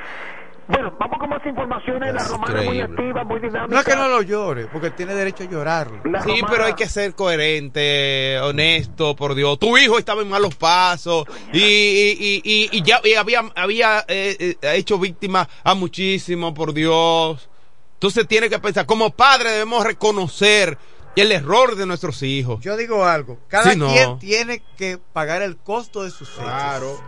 bueno 0.68 0.95
vamos 0.99 1.20
con 1.20 1.30
más 1.30 1.45
informaciones 1.45 2.14
la 2.14 2.24
romana 2.24 2.53
muy 2.61 2.78
increíble. 2.80 2.84
activa 2.84 3.24
muy 3.24 3.39
dinámica 3.39 3.68
No 3.74 3.80
es 3.80 3.86
que 3.86 3.95
no 3.95 4.07
lo 4.07 4.22
llore, 4.22 4.68
porque 4.68 4.91
tiene 4.91 5.14
derecho 5.14 5.43
a 5.43 5.47
llorarlo. 5.47 6.01
Sí, 6.24 6.41
pero 6.49 6.66
hay 6.66 6.74
que 6.74 6.88
ser 6.88 7.14
coherente, 7.16 8.39
honesto, 8.41 9.16
por 9.16 9.36
Dios. 9.36 9.59
Tu 9.59 9.78
hijo 9.78 9.97
estaba 9.99 10.22
en 10.22 10.30
malos 10.30 10.55
pasos 10.55 11.26
y, 11.51 11.59
y, 11.59 12.41
y, 12.43 12.70
y 12.72 12.82
ya 12.84 13.01
y 13.03 13.14
había, 13.16 13.41
había 13.55 14.05
eh, 14.07 14.55
eh, 14.61 14.74
hecho 14.76 14.97
víctima 14.99 15.47
a 15.64 15.74
muchísimo, 15.74 16.53
por 16.53 16.74
Dios. 16.74 17.49
Entonces 17.95 18.28
tiene 18.28 18.49
que 18.49 18.59
pensar, 18.59 18.86
como 18.86 19.11
padre 19.11 19.51
debemos 19.51 19.84
reconocer 19.84 20.78
el 21.16 21.32
error 21.32 21.76
de 21.76 21.86
nuestros 21.86 22.22
hijos. 22.24 22.59
Yo 22.61 22.76
digo 22.76 23.05
algo, 23.05 23.38
cada 23.47 23.72
Sí, 23.72 23.78
no. 23.78 23.88
quien 23.88 24.20
tiene 24.20 24.64
que 24.78 24.97
pagar 24.97 25.41
el 25.41 25.57
costo 25.57 26.03
de 26.03 26.09
sus 26.09 26.30
hechos. 26.30 26.43
Claro. 26.43 26.99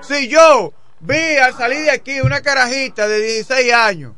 Si 0.00 0.28
yo 0.28 0.72
vi 1.02 1.36
al 1.36 1.52
salir 1.54 1.82
de 1.84 1.90
aquí 1.90 2.20
una 2.20 2.40
carajita 2.40 3.06
de 3.08 3.20
16 3.20 3.72
años 3.72 4.12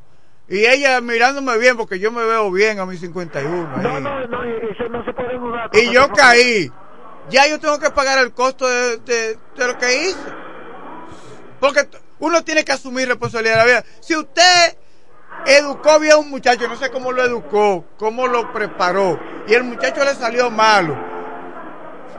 y 0.48 0.64
ella 0.66 1.00
mirándome 1.00 1.56
bien 1.58 1.76
porque 1.76 1.98
yo 1.98 2.12
me 2.12 2.22
veo 2.24 2.50
bien 2.52 2.78
a 2.78 2.86
mis 2.86 3.00
51. 3.00 3.76
ahí, 3.76 3.82
no 3.82 4.00
no 4.00 4.26
no 4.26 4.44
eso 4.44 4.88
no 4.90 5.04
se 5.04 5.12
puede 5.12 5.36
dudar 5.38 5.70
y 5.72 5.90
yo 5.90 6.08
caí, 6.12 6.70
ya 7.30 7.46
yo 7.48 7.58
tengo 7.58 7.78
que 7.78 7.90
pagar 7.90 8.18
el 8.18 8.32
costo 8.32 8.68
de, 8.68 8.98
de- 8.98 9.38
de 9.56 9.66
lo 9.66 9.78
que 9.78 10.04
hice. 10.08 10.18
Porque 11.60 11.88
uno 12.18 12.44
tiene 12.44 12.62
que 12.64 12.72
asumir 12.72 13.08
responsabilidad 13.08 13.54
de 13.54 13.58
la 13.58 13.64
vida. 13.64 13.84
Si 14.00 14.14
usted 14.14 14.76
educó 15.46 15.98
bien 15.98 16.12
a 16.12 16.16
un 16.18 16.28
muchacho, 16.28 16.68
no 16.68 16.76
sé 16.76 16.90
cómo 16.90 17.10
lo 17.12 17.24
educó, 17.24 17.86
cómo 17.96 18.26
lo 18.26 18.52
preparó, 18.52 19.18
y 19.46 19.54
el 19.54 19.64
muchacho 19.64 20.04
le 20.04 20.14
salió 20.14 20.50
malo, 20.50 20.94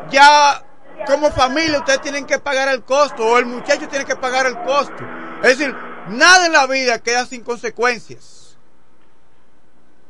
ya 0.09 0.63
como 1.06 1.32
familia 1.32 1.80
ustedes 1.80 2.01
tienen 2.01 2.26
que 2.26 2.39
pagar 2.39 2.68
el 2.70 2.84
costo, 2.84 3.26
o 3.26 3.38
el 3.39 3.45
muchacho 3.45 3.88
tiene 3.88 4.06
que 4.06 4.16
pagar 4.16 4.45
el 4.45 4.58
costo. 4.64 5.03
Es 5.43 5.58
decir, 5.58 5.76
Nada 6.08 6.45
en 6.45 6.53
la 6.53 6.68
vida 6.68 6.99
queda 6.99 7.26
sin 7.26 7.43
consecuencias. 7.43 8.58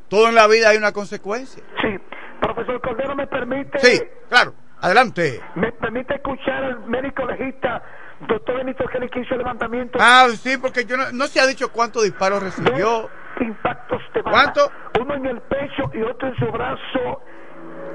Todo 0.10 0.30
en 0.30 0.36
la 0.36 0.48
vida 0.48 0.70
hay 0.70 0.78
una 0.78 0.92
consecuencia. 0.92 1.64
Sí. 1.82 1.98
Profesor 2.40 2.82
Cordero, 2.82 3.16
¿me 3.16 3.28
permite? 3.28 3.80
Sí, 3.80 4.02
claro. 4.30 4.54
Adelante. 4.82 5.42
¿Me 5.56 5.72
permite 5.72 6.16
escuchar 6.16 6.64
al 6.64 6.86
médico 6.86 7.26
legista, 7.26 7.82
doctor 8.28 8.58
Benito 8.58 8.86
que 8.88 9.20
hizo 9.20 9.34
el 9.34 9.40
levantamiento? 9.40 9.98
Ah, 10.02 10.28
sí, 10.38 10.58
porque 10.58 10.86
yo 10.86 10.98
no, 10.98 11.12
no 11.12 11.28
se 11.28 11.40
ha 11.40 11.48
dicho 11.48 11.72
cuántos 11.72 12.04
disparos 12.04 12.44
recibió. 12.44 12.86
Dos 12.86 13.12
impactos 13.40 14.02
de 14.14 14.22
bala. 14.22 14.54
¿Cuánto? 14.54 14.72
Uno 15.00 15.16
en 15.16 15.26
el 15.26 15.42
pecho 15.42 15.90
y 15.94 16.02
otro 16.04 16.28
en 16.28 16.36
su 16.36 16.46
brazo. 16.52 17.22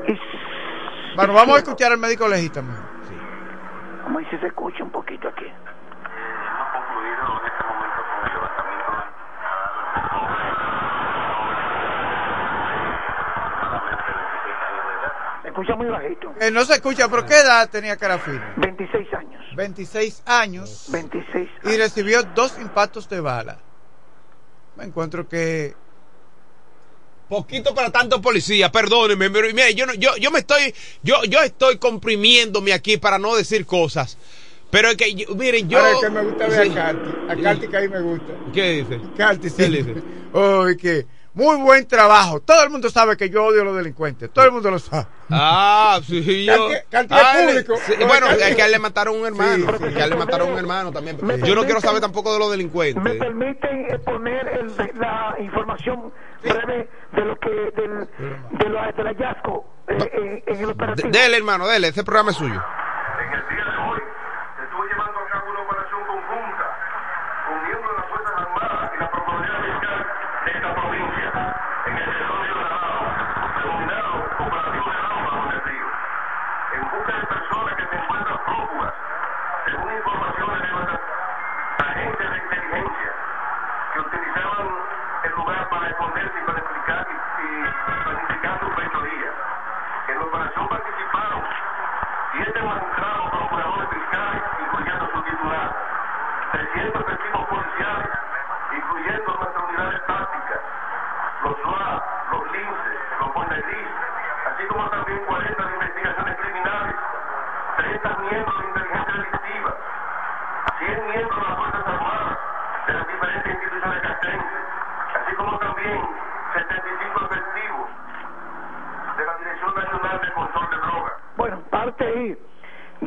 Y... 0.09 0.19
Bueno, 1.17 1.35
vamos 1.35 1.57
a 1.57 1.59
escuchar 1.59 1.93
al 1.93 1.99
médico 1.99 2.27
legista 2.27 2.63
mejor. 2.63 2.90
Vamos 4.11 4.27
a 4.27 4.31
ver 4.31 4.31
si 4.31 4.41
se 4.41 4.47
escucha 4.49 4.83
un 4.83 4.91
poquito 4.91 5.29
aquí. 5.29 5.45
Se 15.43 15.49
escucha 15.49 15.77
muy 15.77 15.87
bajito. 15.87 16.35
Eh, 16.41 16.51
no 16.51 16.65
se 16.65 16.75
escucha, 16.75 17.09
pero 17.09 17.25
¿qué 17.25 17.35
edad 17.35 17.71
tenía 17.71 17.97
Carafino? 17.97 18.43
26 18.57 19.15
años. 19.15 19.45
26 19.57 20.23
años. 20.27 20.89
26 20.91 21.49
Y 21.65 21.77
recibió 21.77 22.25
dos 22.25 22.59
impactos 22.61 23.09
de 23.09 23.21
bala. 23.21 23.59
Me 24.77 24.85
encuentro 24.85 25.29
que 25.29 25.77
Poquito 27.31 27.73
para 27.77 27.91
tanto 27.93 28.21
policía, 28.21 28.73
perdónenme, 28.73 29.31
pero 29.31 29.47
mire, 29.55 29.73
yo, 29.73 29.87
no- 29.87 29.95
yo, 29.95 30.17
yo 30.17 30.33
me 30.33 30.41
estoy, 30.41 30.75
yo, 31.05 31.23
yo 31.29 31.41
estoy 31.43 31.79
comprimiéndome 31.79 32.73
aquí 32.73 32.97
para 32.97 33.21
no 33.21 33.37
decir 33.37 33.65
cosas. 33.67 34.19
Pero 34.73 34.89
es 34.91 34.97
que, 34.97 35.15
yo- 35.15 35.33
miren, 35.37 35.69
yo... 35.69 35.79
Ahora 35.79 35.93
es 35.93 36.01
que 36.01 36.11
me 36.11 36.25
gusta 36.25 36.49
ver 36.49 36.67
Sí. 36.67 36.73
a 36.73 36.75
Carti. 36.75 37.11
A 37.29 37.37
Carti 37.41 37.69
que 37.69 37.77
ahí 37.77 37.89
me 37.89 38.01
gusta. 38.01 38.33
¿Qué 38.53 38.71
dice? 38.73 39.01
Carti, 39.17 39.43
¿Qué 39.49 39.63
sí. 39.65 39.69
le 39.71 39.79
dice? 39.85 40.03
Oh, 40.33 40.67
que 40.81 41.07
muy 41.41 41.57
buen 41.57 41.87
trabajo. 41.89 42.41
Todo 42.41 42.63
el 42.63 42.71
mundo 42.71 42.91
sabe 42.91 43.17
que 43.17 43.31
yo 43.31 43.45
odio 43.45 43.63
a 43.63 43.65
los 43.65 43.77
delincuentes. 43.77 44.31
Todo 44.31 44.45
el 44.45 44.53
mundo 44.53 44.71
lo 44.71 44.79
sabe. 44.79 45.07
Ah, 45.31 45.99
sí, 46.07 46.45
yo. 46.45 46.71
Es 46.71 46.85
Ah, 47.11 47.33
público. 47.47 47.75
sí, 47.87 47.95
bueno, 48.07 48.27
es 48.29 48.55
que 48.57 48.63
a 48.63 48.67
él 48.67 48.73
le 48.73 48.79
mataron 48.79 49.17
un 49.19 49.27
hermano. 49.27 49.67
Sí, 49.79 49.85
sí. 49.89 49.95
que 49.95 50.01
a 50.03 50.05
él 50.05 50.11
le 50.11 50.17
mataron 50.17 50.51
un 50.53 50.59
hermano 50.59 50.93
también. 50.93 51.17
Me 51.23 51.39
Yo 51.39 51.55
no 51.55 51.63
quiero 51.65 51.81
permiten- 51.81 51.81
saber 51.81 52.01
tampoco 52.01 52.33
de 52.33 52.39
los 52.39 52.49
¿Me 52.49 52.57
delincuentes. 52.57 53.17
permiten 53.17 53.87
eh, 53.91 53.99
poner 54.01 54.47
el- 54.49 54.77
la 54.99 55.35
información 55.41 56.13
breve 56.43 56.89
de 57.13 57.25
lo 57.25 57.37
que 57.39 57.49
del, 57.51 58.09
de 58.59 58.69
lo, 58.69 58.81
del 58.93 59.07
hallazgo 59.07 59.65
eh, 59.89 60.11
en, 60.13 60.43
en 60.55 60.61
el 60.61 60.67
De- 60.67 60.73
operativo? 60.73 61.09
Dele, 61.11 61.37
hermano, 61.39 61.67
dele, 61.67 61.89
ese 61.89 62.05
programa 62.05 62.31
es 62.33 62.37
suyo. 62.37 62.55
En 62.55 63.33
el 63.35 63.49
día 63.49 63.65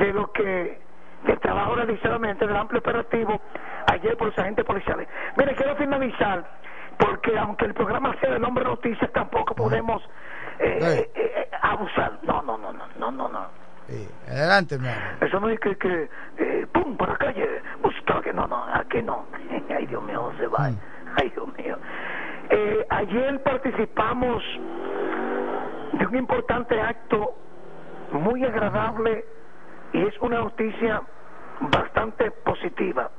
de 0.04 0.14
lo 0.14 0.32
que 0.32 0.80
del 1.26 1.40
trabajo 1.40 1.76
realizado 1.76 2.20
mediante 2.20 2.46
el 2.46 2.56
amplio 2.56 2.80
operativo 2.80 3.40
ayer 3.88 4.18
por 4.18 4.28
los 4.28 4.38
agentes 4.38 4.66
policiales. 4.66 5.08
Mire, 5.38 5.56
quiero 5.56 5.76
finalizar 5.78 6.44
porque 6.98 7.38
aunque 7.38 7.66
el 7.66 7.74
programa 7.74 8.14
sea 8.20 8.32
de 8.32 8.40
nombre 8.40 8.66
noticias 8.66 9.10
tampoco 9.14 9.56
podemos 9.56 10.02
eh, 10.60 10.80
eh, 10.82 11.12
eh, 11.16 11.50
abusar. 11.62 12.20
No, 12.24 12.42
no, 12.42 12.58
no, 12.58 12.74
no, 12.74 12.86
no, 13.00 13.12
no, 13.12 13.30
no. 13.30 13.48
Sí, 13.88 14.08
adelante, 14.30 14.78
mi 14.78 14.88
amor. 14.88 15.02
Eso 15.22 15.40
no 15.40 15.50
es 15.50 15.60
que, 15.60 15.78
que 15.78 16.10
eh, 16.38 16.68
pum, 16.72 16.96
para 16.98 17.14
la 17.14 17.18
calle, 17.18 17.62
busca 17.82 18.22
que 18.22 18.34
no, 18.34 18.46
no, 18.48 18.66
aquí 18.74 19.02
no. 19.02 19.26
Ay, 19.78 19.86
Dios 19.88 20.04
mío, 20.04 20.32
se 20.38 20.48
va. 20.48 20.66
Ay, 21.16 21.30
Dios 21.30 21.48
mío. 21.58 21.78
Eh, 22.50 22.86
ayer 22.90 23.42
participamos 23.44 24.44
de 25.94 26.06
un 26.06 26.16
importante 26.18 26.80
acto 26.82 27.36
muy 28.12 28.44
agradable 28.44 29.26
y 29.94 30.02
es 30.02 30.20
una 30.20 30.40
noticia 30.40 31.02
bastante 31.62 32.32
positiva. 32.32 33.10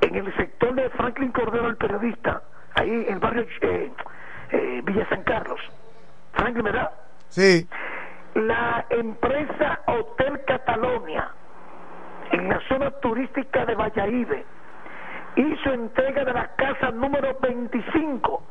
En 0.00 0.14
el 0.14 0.34
sector 0.36 0.74
de 0.74 0.88
Franklin 0.90 1.30
Cordero, 1.30 1.68
el 1.68 1.76
periodista, 1.76 2.42
ahí 2.74 2.90
en 3.06 3.14
el 3.14 3.18
barrio 3.18 3.46
eh, 3.60 3.92
eh, 4.50 4.82
Villa 4.84 5.06
San 5.10 5.22
Carlos. 5.24 5.60
Franklin, 6.32 6.64
¿verdad? 6.64 6.90
Sí. 7.28 7.68
La 8.34 8.86
empresa 8.88 9.80
Hotel 9.86 10.40
Catalonia, 10.46 11.30
en 12.30 12.48
la 12.48 12.60
zona 12.68 12.90
turística 12.92 13.66
de 13.66 13.74
Valladolid, 13.74 14.28
hizo 15.36 15.72
entrega 15.72 16.24
de 16.24 16.32
la 16.32 16.48
casa 16.56 16.90
número 16.90 17.36
25 17.40 18.42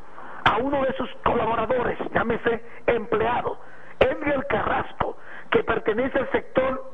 a 0.44 0.58
uno 0.58 0.84
de 0.84 0.92
sus 0.94 1.10
colaboradores, 1.24 1.98
llámese 2.14 2.62
empleado, 2.86 3.58
Edgar 3.98 4.46
Carrasco, 4.46 5.16
que 5.50 5.64
pertenece 5.64 6.18
al 6.18 6.30
sector 6.30 6.91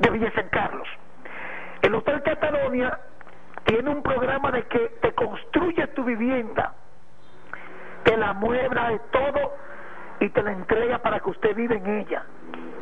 de 0.00 0.10
Villa 0.10 0.32
San 0.34 0.48
Carlos. 0.48 0.88
El 1.82 1.94
Hotel 1.94 2.22
Catalonia 2.22 2.98
tiene 3.64 3.90
un 3.90 4.02
programa 4.02 4.50
de 4.50 4.64
que 4.64 4.78
te 5.00 5.12
construye 5.12 5.86
tu 5.88 6.04
vivienda, 6.04 6.74
te 8.04 8.16
la 8.16 8.32
muebla 8.32 8.90
de 8.90 8.98
todo 9.10 9.54
y 10.20 10.28
te 10.30 10.42
la 10.42 10.52
entrega 10.52 10.98
para 10.98 11.20
que 11.20 11.30
usted 11.30 11.54
viva 11.54 11.74
en 11.74 11.86
ella 11.86 12.24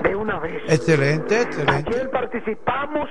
de 0.00 0.16
una 0.16 0.38
vez. 0.38 0.62
Excelente, 0.64 1.42
excelente. 1.42 1.90
Ayer 1.90 2.10
participamos 2.10 3.08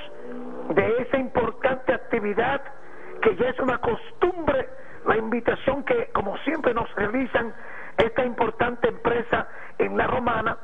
de 0.70 1.02
esa 1.02 1.18
importante 1.18 1.94
actividad 1.94 2.62
que 3.22 3.36
ya 3.36 3.50
es 3.50 3.60
una 3.60 3.78
costumbre, 3.80 4.70
la 5.06 5.18
invitación 5.18 5.84
que 5.84 6.10
como 6.14 6.38
siempre 6.40 6.74
nos 6.74 6.94
realizan 6.96 7.54
esta 7.98 8.26
importante 8.26 8.88
empresa 8.88 9.48
en 9.78 9.98
La 9.98 10.08
Romana, 10.08 10.58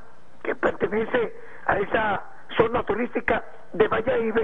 que 0.44 0.56
pertenece 0.56 1.36
a 1.66 1.78
esa 1.80 2.33
zona 2.58 2.84
turística 2.84 3.44
de 3.74 3.88
Valladolid, 3.88 4.40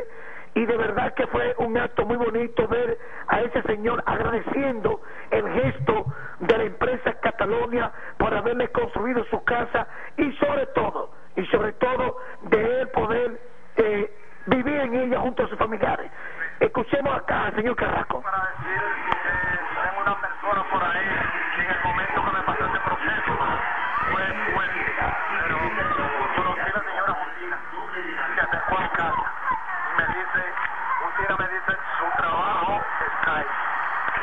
y 0.55 0.65
de 0.65 0.77
verdad 0.77 1.13
que 1.13 1.27
fue 1.27 1.55
un 1.59 1.77
acto 1.77 2.05
muy 2.05 2.17
bonito 2.17 2.67
ver 2.67 2.97
a 3.27 3.41
ese 3.41 3.61
señor 3.63 4.03
agradeciendo 4.05 5.01
el 5.31 5.47
gesto 5.49 6.05
de 6.39 6.57
la 6.57 6.63
empresa 6.63 7.13
Catalonia 7.21 7.91
por 8.17 8.33
haberle 8.33 8.67
construido 8.69 9.23
su 9.25 9.43
casa 9.43 9.87
y 10.17 10.31
sobre 10.33 10.65
todo, 10.67 11.11
y 11.35 11.45
sobre 11.47 11.73
todo 11.73 12.17
de 12.43 12.81
él 12.81 12.87
poder 12.89 13.39
eh, 13.77 14.11
vivir 14.47 14.77
en 14.77 14.95
ella 14.95 15.19
junto 15.19 15.43
a 15.43 15.47
sus 15.47 15.57
familiares. 15.57 16.11
Escuchemos 16.59 17.15
acá 17.15 17.45
al 17.45 17.55
señor 17.55 17.75
Carrasco. 17.75 18.23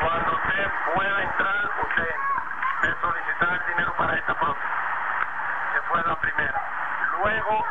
Cuando 0.01 0.31
usted 0.35 0.71
pueda 0.95 1.23
entrar, 1.23 1.71
usted 1.83 2.15
me 2.83 2.95
solicitar 3.01 3.49
el 3.53 3.65
dinero 3.67 3.93
para 3.97 4.15
esta 4.15 4.33
próxima. 4.35 4.71
Que 5.73 5.81
fue 5.89 6.03
la 6.03 6.15
primera. 6.17 6.61
Luego 7.19 7.65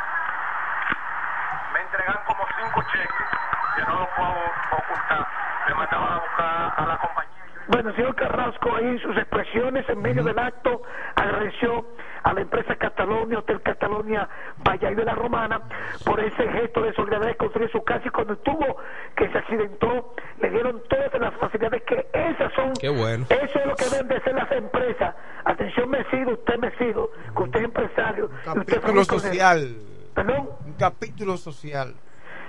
me 1.72 1.81
entregan 1.81 2.18
como 2.27 2.47
cinco 2.59 2.83
cheques 2.93 3.29
que 3.77 3.83
no 3.85 4.01
los 4.01 4.09
puedo 4.11 4.53
ocultar. 4.72 5.27
le 5.68 5.74
mandaban 5.74 6.12
a 6.12 6.18
buscar 6.18 6.74
a 6.77 6.87
la 6.87 6.99
compañía. 6.99 7.45
Bueno, 7.68 7.90
el 7.90 7.96
señor 7.96 8.14
Carrasco 8.14 8.74
ahí 8.76 8.84
en 8.86 8.98
sus 9.00 9.16
expresiones 9.16 9.88
en 9.88 10.00
medio 10.00 10.22
del 10.22 10.38
acto 10.38 10.82
agradeció 11.16 11.84
a 12.22 12.32
la 12.32 12.40
empresa 12.40 12.76
Catalonia, 12.76 13.38
Hotel 13.40 13.60
Catalonia 13.62 14.28
Valle 14.58 14.94
de 14.94 15.04
la 15.04 15.14
Romana, 15.14 15.60
por 16.04 16.20
ese 16.20 16.48
gesto 16.52 16.82
de 16.82 16.92
solidaridad 16.94 17.28
de 17.30 17.36
construir 17.36 17.70
su 17.70 17.82
casa 17.82 18.02
y 18.06 18.10
cuando 18.10 18.34
estuvo 18.34 18.76
que 19.16 19.28
se 19.30 19.38
accidentó, 19.38 20.14
le 20.40 20.50
dieron 20.50 20.82
todas 20.88 21.12
las 21.20 21.34
facilidades 21.34 21.82
que 21.84 22.06
esas 22.12 22.52
son, 22.54 22.72
Qué 22.80 22.88
bueno. 22.88 23.26
eso 23.30 23.58
es 23.58 23.66
lo 23.66 23.74
que 23.76 23.84
deben 23.90 24.08
de 24.08 24.20
ser 24.22 24.34
las 24.34 24.50
empresas. 24.52 25.14
Atención, 25.44 25.90
Mesido, 25.90 26.32
usted 26.32 26.58
Mesido, 26.58 27.10
que 27.36 27.42
usted 27.42 27.58
es 27.60 27.64
empresario. 27.66 28.24
y 28.30 28.34
usted 28.34 28.52
Capítulo 28.54 28.80
fabrica- 29.04 29.04
social. 29.18 29.76
¿Perdón? 30.14 30.48
Un 30.64 30.72
capítulo 30.74 31.36
social. 31.36 31.94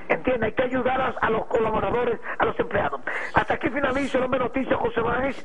Entiende, 0.09 0.47
hay 0.47 0.51
que 0.53 0.63
ayudar 0.63 1.15
a, 1.19 1.29
los 1.29 1.45
colaboradores, 1.47 2.19
a 2.39 2.45
los 2.45 2.59
empleados. 2.59 3.01
Hasta 3.33 3.55
aquí 3.55 3.69
finaliza 3.69 4.17
el 4.17 4.23
hombre 4.25 4.39
noticias 4.39 4.79
José 4.79 5.01
Báez, 5.01 5.35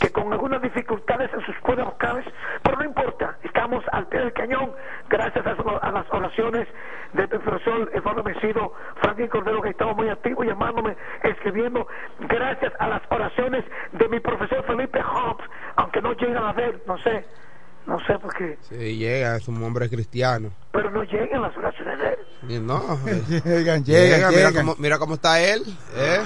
que 0.00 0.10
con 0.10 0.32
algunas 0.32 0.60
dificultades 0.60 1.32
en 1.32 1.40
sus 1.42 1.56
cuerdas 1.58 1.86
vocales, 1.86 2.26
pero 2.62 2.76
no 2.78 2.84
importa, 2.84 3.36
estamos 3.42 3.84
al 3.92 4.06
pie 4.08 4.20
del 4.20 4.32
cañón, 4.32 4.72
gracias 5.08 5.44
a, 5.46 5.92
las 5.92 6.12
oraciones 6.12 6.66
del 7.12 7.28
profesor 7.28 7.90
Eduardo 7.94 8.22
Mesido, 8.24 8.72
Franklin 9.00 9.28
Cordero, 9.28 9.62
que 9.62 9.70
estaba 9.70 9.94
muy 9.94 10.08
activo 10.08 10.42
llamándome, 10.42 10.96
escribiendo, 11.22 11.86
gracias 12.20 12.72
a 12.78 12.88
las 12.88 13.02
oraciones 13.10 13.64
de 13.92 14.08
mi 14.08 14.20
profesor 14.20 14.64
Felipe 14.64 15.00
Hobbs, 15.00 15.44
aunque 15.76 16.02
no 16.02 16.12
llegan 16.14 16.44
a 16.44 16.52
ver, 16.52 16.82
no 16.86 16.98
sé, 16.98 17.24
no 17.88 17.98
sé 18.06 18.18
por 18.18 18.32
qué, 18.36 18.56
Sí, 18.68 18.96
llega, 18.98 19.36
es 19.36 19.48
un 19.48 19.62
hombre 19.64 19.88
cristiano. 19.88 20.50
pero 20.72 20.90
no 20.90 21.02
llegan 21.04 21.42
las 21.42 21.56
oraciones 21.56 21.98
de 21.98 22.08
él. 22.08 22.64
No, 22.66 22.98
Llegan, 23.04 23.82
llegan, 23.84 23.84
Llega, 23.84 24.28
mira 24.30 24.48
llegan. 24.50 24.54
cómo, 24.66 24.76
mira 24.78 24.98
cómo 24.98 25.14
está 25.14 25.40
él. 25.40 25.62
¿eh? 25.96 26.20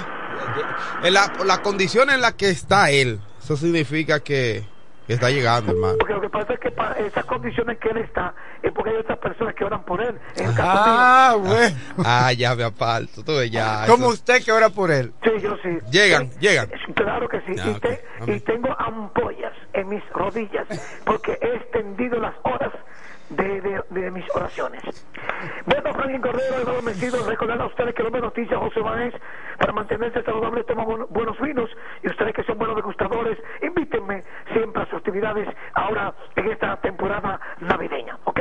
En 1.03 1.13
la, 1.13 1.31
la 1.45 1.61
condición 1.61 2.09
en 2.09 2.21
la 2.21 2.33
que 2.33 2.49
está 2.49 2.89
él, 2.91 3.19
eso 3.41 3.57
significa 3.57 4.19
que, 4.19 4.63
que 5.07 5.13
está 5.13 5.29
llegando, 5.29 5.71
hermano. 5.71 5.95
Porque 5.99 6.13
lo 6.13 6.21
que 6.21 6.29
pasa 6.29 6.53
es 6.53 6.59
que 6.59 6.71
para 6.71 6.97
esas 6.99 7.25
condiciones 7.25 7.77
que 7.79 7.89
él 7.89 7.97
está 7.97 8.33
es 8.61 8.71
porque 8.71 8.91
hay 8.91 8.97
otras 8.97 9.17
personas 9.19 9.55
que 9.55 9.63
oran 9.65 9.83
por 9.83 10.01
él. 10.01 10.17
En 10.35 10.45
el 10.49 10.55
caso 10.55 10.69
Ah, 10.75 11.35
bueno. 11.39 11.75
Ah, 12.05 12.31
ya 12.33 12.55
me 12.55 12.63
aparto, 12.63 13.23
tú 13.23 13.41
ya. 13.43 13.85
Como 13.87 14.05
eso- 14.05 14.13
usted 14.13 14.43
que 14.43 14.51
ora 14.51 14.69
por 14.69 14.91
él. 14.91 15.13
Sí, 15.23 15.31
yo 15.41 15.55
sí. 15.63 15.69
Llegan, 15.91 16.29
llegan. 16.39 16.69
Claro 16.95 17.27
que 17.27 17.39
sí. 17.41 17.53
Ah, 17.59 17.69
y, 17.69 17.79
te- 17.79 18.03
y 18.35 18.39
tengo 18.41 18.69
ampollas 18.79 19.52
en 19.73 19.89
mis 19.89 20.07
rodillas 20.11 20.67
porque 21.05 21.37
he 21.41 21.55
extendido 21.55 22.19
las 22.19 22.35
horas 22.43 22.71
de, 23.29 23.61
de- 23.61 23.83
de 23.89 24.11
mis 24.11 24.25
oraciones. 24.35 24.81
Bueno, 25.65 25.93
Franklin 25.93 26.21
Cordero, 26.21 26.55
Eduardo 26.59 26.81
Mesido, 26.81 27.25
recordar 27.27 27.59
a 27.61 27.65
ustedes 27.65 27.95
que 27.95 28.03
lo 28.03 28.09
noticia 28.11 28.57
José 28.57 28.79
Báez 28.81 29.13
para 29.59 29.73
mantenerse 29.73 30.21
saludable 30.23 30.63
toma 30.65 30.83
bu- 30.85 31.07
buenos 31.09 31.39
vinos 31.39 31.69
y 32.03 32.09
ustedes 32.09 32.33
que 32.33 32.43
son 32.43 32.57
buenos 32.57 32.75
degustadores, 32.75 33.37
invítenme 33.61 34.23
siempre 34.51 34.83
a 34.83 34.85
sus 34.85 34.95
actividades 34.95 35.47
ahora 35.73 36.13
en 36.35 36.51
esta 36.51 36.77
temporada 36.81 37.39
navideña, 37.59 38.17
¿ok? 38.25 38.39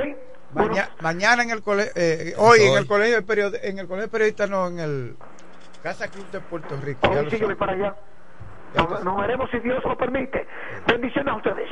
Maña- 0.55 0.91
mañana 1.01 1.43
en 1.43 1.51
el 1.51 1.63
colegio, 1.63 1.93
hoy 2.37 2.61
en 2.61 2.71
Hoy. 2.73 2.77
el 2.79 2.87
colegio 2.87 3.17
de 3.17 3.23
period- 3.23 3.59
en 3.63 3.79
el 3.79 3.87
colegio 3.87 4.07
de 4.09 4.13
periodistas 4.13 4.51
no, 4.51 4.67
en 4.69 4.79
el 4.81 5.17
Casa 5.83 6.09
Club 6.09 6.31
de 6.31 6.41
Puerto 6.41 6.77
Rico. 6.85 7.09
Hoy 7.09 7.25
lo 7.25 7.31
sí 7.31 7.39
yo 7.39 7.47
voy 7.47 7.55
para 7.57 7.73
allá. 7.73 7.95
Nos, 8.75 9.05
nos 9.05 9.17
veremos 9.17 9.51
si 9.51 9.59
Dios 9.61 9.83
lo 9.85 9.97
permite. 9.97 10.47
Bendiciones 10.87 11.33
a 11.33 11.37
ustedes. 11.37 11.71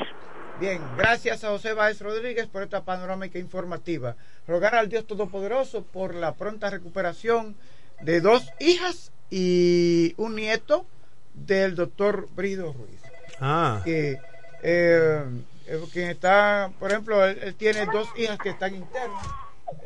Bien, 0.61 0.83
gracias 0.99 1.43
a 1.43 1.49
José 1.49 1.73
Báez 1.73 2.03
Rodríguez 2.03 2.47
por 2.47 2.63
esta 2.63 2.85
panorámica 2.85 3.39
informativa. 3.39 4.17
Rogar 4.47 4.75
al 4.75 4.91
Dios 4.91 5.07
Todopoderoso 5.07 5.85
por 5.85 6.15
la 6.15 6.35
pronta 6.35 6.69
recuperación 6.69 7.57
de 8.03 8.21
dos 8.21 8.53
hijas 8.59 9.11
y 9.31 10.13
un 10.19 10.37
nieto 10.37 10.85
del 11.33 11.77
doctor 11.77 12.29
Brido 12.35 12.75
Ruiz. 12.75 13.01
Ah. 13.41 13.81
Que, 13.85 14.19
eh, 14.63 15.25
eh, 15.67 15.81
quien 15.95 16.11
está, 16.11 16.71
por 16.79 16.91
ejemplo, 16.91 17.25
él, 17.25 17.39
él 17.41 17.55
tiene 17.55 17.87
dos 17.87 18.09
hijas 18.19 18.37
que 18.37 18.51
están 18.51 18.75
internas, 18.75 19.27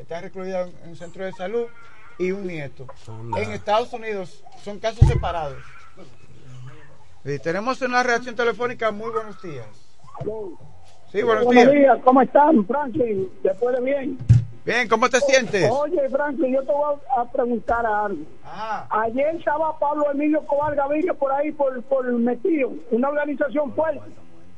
está 0.00 0.20
recluida 0.22 0.62
en 0.62 0.88
un 0.88 0.96
centro 0.96 1.24
de 1.24 1.32
salud 1.32 1.66
y 2.18 2.32
un 2.32 2.46
nieto. 2.46 2.86
Anda. 3.06 3.40
En 3.40 3.52
Estados 3.52 3.92
Unidos 3.92 4.42
son 4.64 4.78
casos 4.80 5.06
separados. 5.06 5.62
Sí, 7.24 7.38
tenemos 7.38 7.80
una 7.80 8.02
reacción 8.02 8.36
telefónica. 8.36 8.90
Muy 8.90 9.10
buenos 9.10 9.40
días. 9.42 9.66
Sí, 11.10 11.22
buenos, 11.22 11.48
días. 11.48 11.98
¿cómo 12.04 12.20
están, 12.20 12.66
Franklin? 12.66 13.30
¿Te 13.42 13.54
puede 13.54 13.80
bien? 13.80 14.18
Bien, 14.64 14.88
¿cómo 14.88 15.08
te 15.08 15.20
sientes? 15.20 15.70
Oye, 15.70 16.08
Franklin, 16.10 16.54
yo 16.54 16.62
te 16.64 16.72
voy 16.72 16.96
a 17.16 17.24
preguntar 17.24 17.84
algo. 17.86 18.22
Ayer 18.90 19.36
estaba 19.36 19.78
Pablo 19.78 20.10
Emilio 20.12 20.44
Cobar 20.46 20.74
Gaviria 20.74 21.14
por 21.14 21.32
ahí, 21.32 21.52
por, 21.52 21.82
por 21.84 22.10
metido, 22.12 22.72
una 22.90 23.08
organización 23.08 23.74
fuerte, 23.74 24.00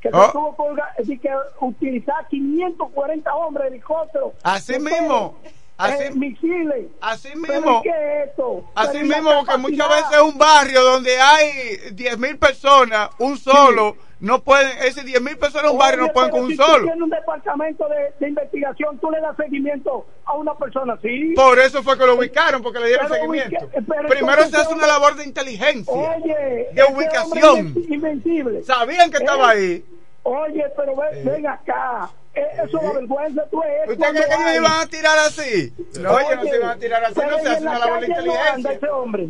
que 0.01 0.11
se 0.11 0.17
Oh. 0.17 0.31
tuvo 0.33 0.57
que, 0.97 1.31
utilizar 1.61 2.27
540 2.29 3.35
hombres 3.35 3.69
helicópteros. 3.69 4.33
Así 4.43 4.79
mismo. 4.79 5.09
todo, 5.09 5.35
Así- 5.79 6.03
eh, 6.05 6.11
misiles. 6.15 6.87
Así 7.01 7.29
¿Pero 7.47 7.61
mismo. 7.61 7.83
¿Qué 7.83 7.91
es 7.91 8.29
esto? 8.31 8.65
Así 8.75 8.91
Pero 8.95 9.05
¿y 9.05 9.09
la 9.09 9.17
mismo, 9.17 9.45
porque 9.45 9.57
muchas 9.59 9.89
veces 9.91 10.21
un 10.23 10.39
barrio 10.39 10.83
donde 10.83 11.21
hay 11.21 11.51
10 11.93 12.19
mil 12.19 12.39
personas, 12.39 13.11
un 13.19 13.37
solo, 13.37 13.97
no 14.21 14.43
pueden, 14.43 14.71
ese 14.83 15.03
10 15.05 15.21
mil 15.21 15.37
personas 15.37 15.71
un 15.73 15.77
barrio 15.79 16.05
Oye, 16.05 16.09
no 16.09 16.13
pueden 16.15 16.31
con 16.31 16.41
un 16.45 16.51
si 16.51 16.57
solo. 16.57 16.85
tienes 16.85 17.03
un 17.03 17.11
departamento 17.11 17.87
de, 17.89 18.15
de 18.19 18.29
investigación, 18.31 18.99
tú 18.99 19.11
le 19.11 19.21
das 19.21 19.37
seguimiento 19.37 20.07
a 20.25 20.35
una 20.35 20.55
persona 20.55 20.95
así. 20.95 21.35
Por 21.35 21.59
eso 21.59 21.83
fue 21.83 21.99
que 21.99 22.07
lo 22.07 22.15
ubicaron, 22.15 22.63
porque 22.63 22.79
le 22.81 22.87
dieron 22.89 23.07
Pero 23.09 23.15
seguimiento. 23.21 23.69
pero 23.87 24.09
Primero 24.09 24.45
se 24.47 24.57
hace 24.57 24.73
una 24.73 24.87
labor 24.87 25.17
de 25.17 25.25
inteligencia, 25.25 25.93
Oye, 25.93 26.69
de 26.73 26.85
ubicación. 26.85 27.75
invencible. 27.91 28.63
Sabían 28.63 29.11
que 29.11 29.19
estaba 29.19 29.55
Eh, 29.55 29.57
ahí. 29.59 29.85
Oye, 30.23 30.65
pero 30.77 30.97
ve- 30.97 31.23
ven 31.23 31.47
acá. 31.47 32.11
Eh, 32.37 32.47
Eso 32.65 32.65
es 32.67 32.75
una 32.85 32.93
vergüenza, 32.93 33.47
tú 33.51 33.63
es. 33.63 33.91
¿Usted 33.91 34.09
cree 34.11 34.13
que 34.13 34.19
ellos 34.35 34.39
hay- 34.47 34.57
iban 34.59 34.73
a 34.81 34.87
tirar 34.87 35.19
así? 35.21 35.73
No, 36.01 36.19
ellos 36.21 36.37
no 36.37 36.43
se 36.51 36.57
iban 36.57 36.69
a 36.71 36.77
tirar 36.77 37.05
así, 37.05 37.21
no 37.31 37.39
se 37.39 37.49
hace 37.49 37.63
una 37.63 37.79
labor 37.79 38.01
de 38.01 38.07
calle 38.09 38.27
no 38.27 38.33
anda 38.35 38.49
inteligencia. 38.57 38.73
ese 38.73 38.89
hombre. 38.91 39.29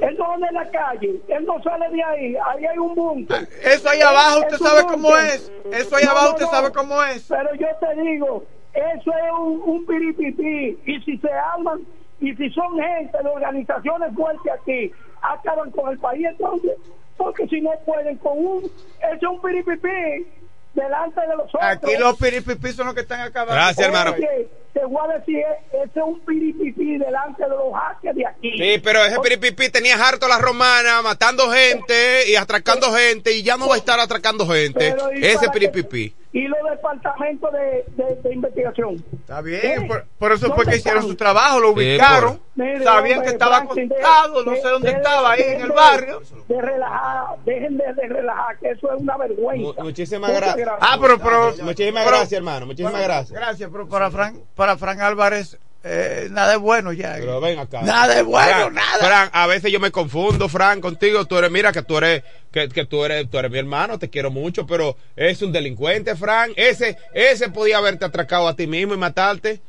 Él 0.00 0.16
no 0.18 0.32
anda 0.32 0.48
en 0.48 0.54
la 0.54 0.70
calle, 0.70 1.20
él 1.28 1.44
no 1.46 1.62
sale 1.62 1.88
de 1.88 2.02
ahí, 2.04 2.36
ahí 2.46 2.66
hay 2.66 2.78
un 2.78 2.94
búnker. 2.94 3.48
Eso 3.62 3.88
ahí 3.88 4.00
abajo 4.02 4.40
usted 4.40 4.58
sabe 4.58 4.82
cómo 4.84 5.16
es. 5.16 5.50
Eso 5.72 5.96
ahí 5.96 6.04
No, 6.04 6.10
abajo 6.10 6.26
no, 6.26 6.32
usted 6.32 6.44
no. 6.44 6.50
sabe 6.50 6.72
cómo 6.72 7.02
es. 7.04 7.22
Pero 7.28 7.54
yo 7.54 7.66
te 7.80 8.00
digo, 8.02 8.44
eso 8.74 9.10
es 9.10 9.32
un, 9.38 9.62
un 9.64 9.86
piripipí. 9.86 10.78
Y 10.84 11.00
si 11.00 11.16
se 11.18 11.32
arman, 11.32 11.80
y 12.20 12.34
si 12.34 12.50
son 12.50 12.74
gente 12.78 13.18
de 13.22 13.28
organizaciones 13.30 14.14
fuertes 14.14 14.52
aquí, 14.52 14.92
acaban 15.22 15.70
con 15.70 15.90
el 15.92 15.98
país 15.98 16.26
entonces. 16.28 16.72
Porque 17.16 17.46
si 17.48 17.60
no 17.62 17.70
pueden 17.86 18.18
con 18.18 18.36
un, 18.36 18.64
eso 18.64 18.70
es 19.14 19.22
un 19.22 19.40
piripipí 19.40 20.26
delante 20.74 21.20
de 21.20 21.36
los 21.36 21.46
otros. 21.46 21.62
Aquí 21.62 21.96
los 21.96 22.16
piripipis 22.16 22.76
son 22.76 22.86
los 22.86 22.94
que 22.94 23.02
están 23.02 23.20
acabando. 23.20 23.54
Gracias, 23.54 23.86
hermano. 23.86 24.12
Oye, 24.12 24.48
te 24.74 24.84
voy 24.84 25.08
a 25.08 25.18
decir, 25.18 25.38
ese 25.72 25.86
es 25.98 26.04
un 26.04 26.20
piripipí 26.20 26.98
delante 26.98 27.42
de 27.44 27.48
los 27.48 27.72
hackers 27.72 28.14
de 28.16 28.26
aquí. 28.26 28.52
Sí, 28.58 28.80
pero 28.84 29.02
ese 29.04 29.18
piripipi 29.20 29.70
tenía 29.70 29.94
harto 29.96 30.26
a 30.26 30.28
la 30.28 30.38
romana, 30.38 31.00
matando 31.00 31.50
gente 31.50 32.28
y 32.28 32.36
atracando 32.36 32.92
gente, 32.92 33.32
y 33.32 33.42
ya 33.42 33.56
no 33.56 33.68
va 33.68 33.76
a 33.76 33.78
estar 33.78 33.98
atracando 34.00 34.46
gente. 34.46 34.92
Pero, 34.96 35.12
¿y 35.14 35.24
Ese 35.24 35.48
piripipi. 35.50 36.14
Y 36.32 36.48
los 36.48 36.58
departamentos 36.68 37.52
de, 37.52 37.84
de, 37.94 38.16
de 38.16 38.34
investigación. 38.34 39.04
Está 39.20 39.40
bien, 39.40 39.82
¿Eh? 39.84 39.86
por, 39.86 40.04
por 40.18 40.32
eso 40.32 40.48
fue 40.48 40.56
¿Dónde 40.64 40.72
que 40.72 40.76
hicieron 40.78 41.02
están? 41.02 41.10
su 41.12 41.16
trabajo, 41.16 41.60
lo 41.60 41.68
Sí, 41.68 41.74
ubicaron, 41.74 42.40
Mire, 42.56 42.82
sabían 42.82 43.18
hombre, 43.18 43.28
que 43.28 43.32
estaba 43.34 43.56
acostado, 43.58 44.44
no 44.44 44.54
sé 44.56 44.62
dónde 44.68 44.90
de- 44.90 44.96
estaba, 44.96 45.30
ahí 45.30 45.42
de- 45.44 45.54
en 45.54 45.60
el 45.60 45.70
barrio. 45.70 46.22
De 46.48 46.60
relajar, 46.60 47.24
dejen 47.44 47.76
de, 47.78 47.84
de 47.94 48.08
relajar, 48.08 48.58
que 48.58 48.68
eso 48.70 48.92
es 48.92 49.00
una 49.00 49.16
vergüenza. 49.16 49.82
Muchísimas 49.84 50.32
gracias. 50.34 50.68
Ah, 50.80 50.98
pero, 51.00 51.18
pero 51.20 51.54
Muchísimas 51.62 52.04
pero- 52.04 52.16
gracias, 52.16 52.32
hermano. 52.32 52.66
Muchísimas 52.66 52.92
bueno, 52.92 53.06
gracias. 53.06 53.30
Gracias, 53.38 53.70
pero 53.70 53.88
para 53.88 54.10
Frank, 54.10 54.34
para 54.56 54.63
Frank 54.78 55.00
Álvarez, 55.00 55.58
eh, 55.86 56.28
nada 56.30 56.54
es 56.54 56.58
bueno 56.58 56.92
ya. 56.94 57.16
Pero 57.18 57.40
ven 57.40 57.58
acá. 57.58 57.82
Nada 57.82 58.18
es 58.18 58.24
bueno, 58.24 58.70
Fran, 58.70 58.74
nada. 58.74 59.06
Fran, 59.06 59.30
a 59.32 59.46
veces 59.46 59.70
yo 59.70 59.78
me 59.80 59.90
confundo, 59.90 60.48
Fran, 60.48 60.80
contigo. 60.80 61.26
Tú 61.26 61.36
eres, 61.36 61.50
mira 61.50 61.72
que 61.72 61.82
tú 61.82 61.98
eres, 61.98 62.22
que, 62.50 62.70
que 62.70 62.86
tú 62.86 63.04
eres, 63.04 63.28
tú 63.30 63.38
eres 63.38 63.50
mi 63.50 63.58
hermano, 63.58 63.98
te 63.98 64.08
quiero 64.08 64.30
mucho, 64.30 64.66
pero 64.66 64.96
es 65.14 65.42
un 65.42 65.52
delincuente, 65.52 66.16
Fran. 66.16 66.52
Ese, 66.56 66.96
ese 67.12 67.50
podía 67.50 67.78
haberte 67.78 68.06
atracado 68.06 68.48
a 68.48 68.56
ti 68.56 68.66
mismo 68.66 68.94
y 68.94 68.96
matarte. 68.96 69.60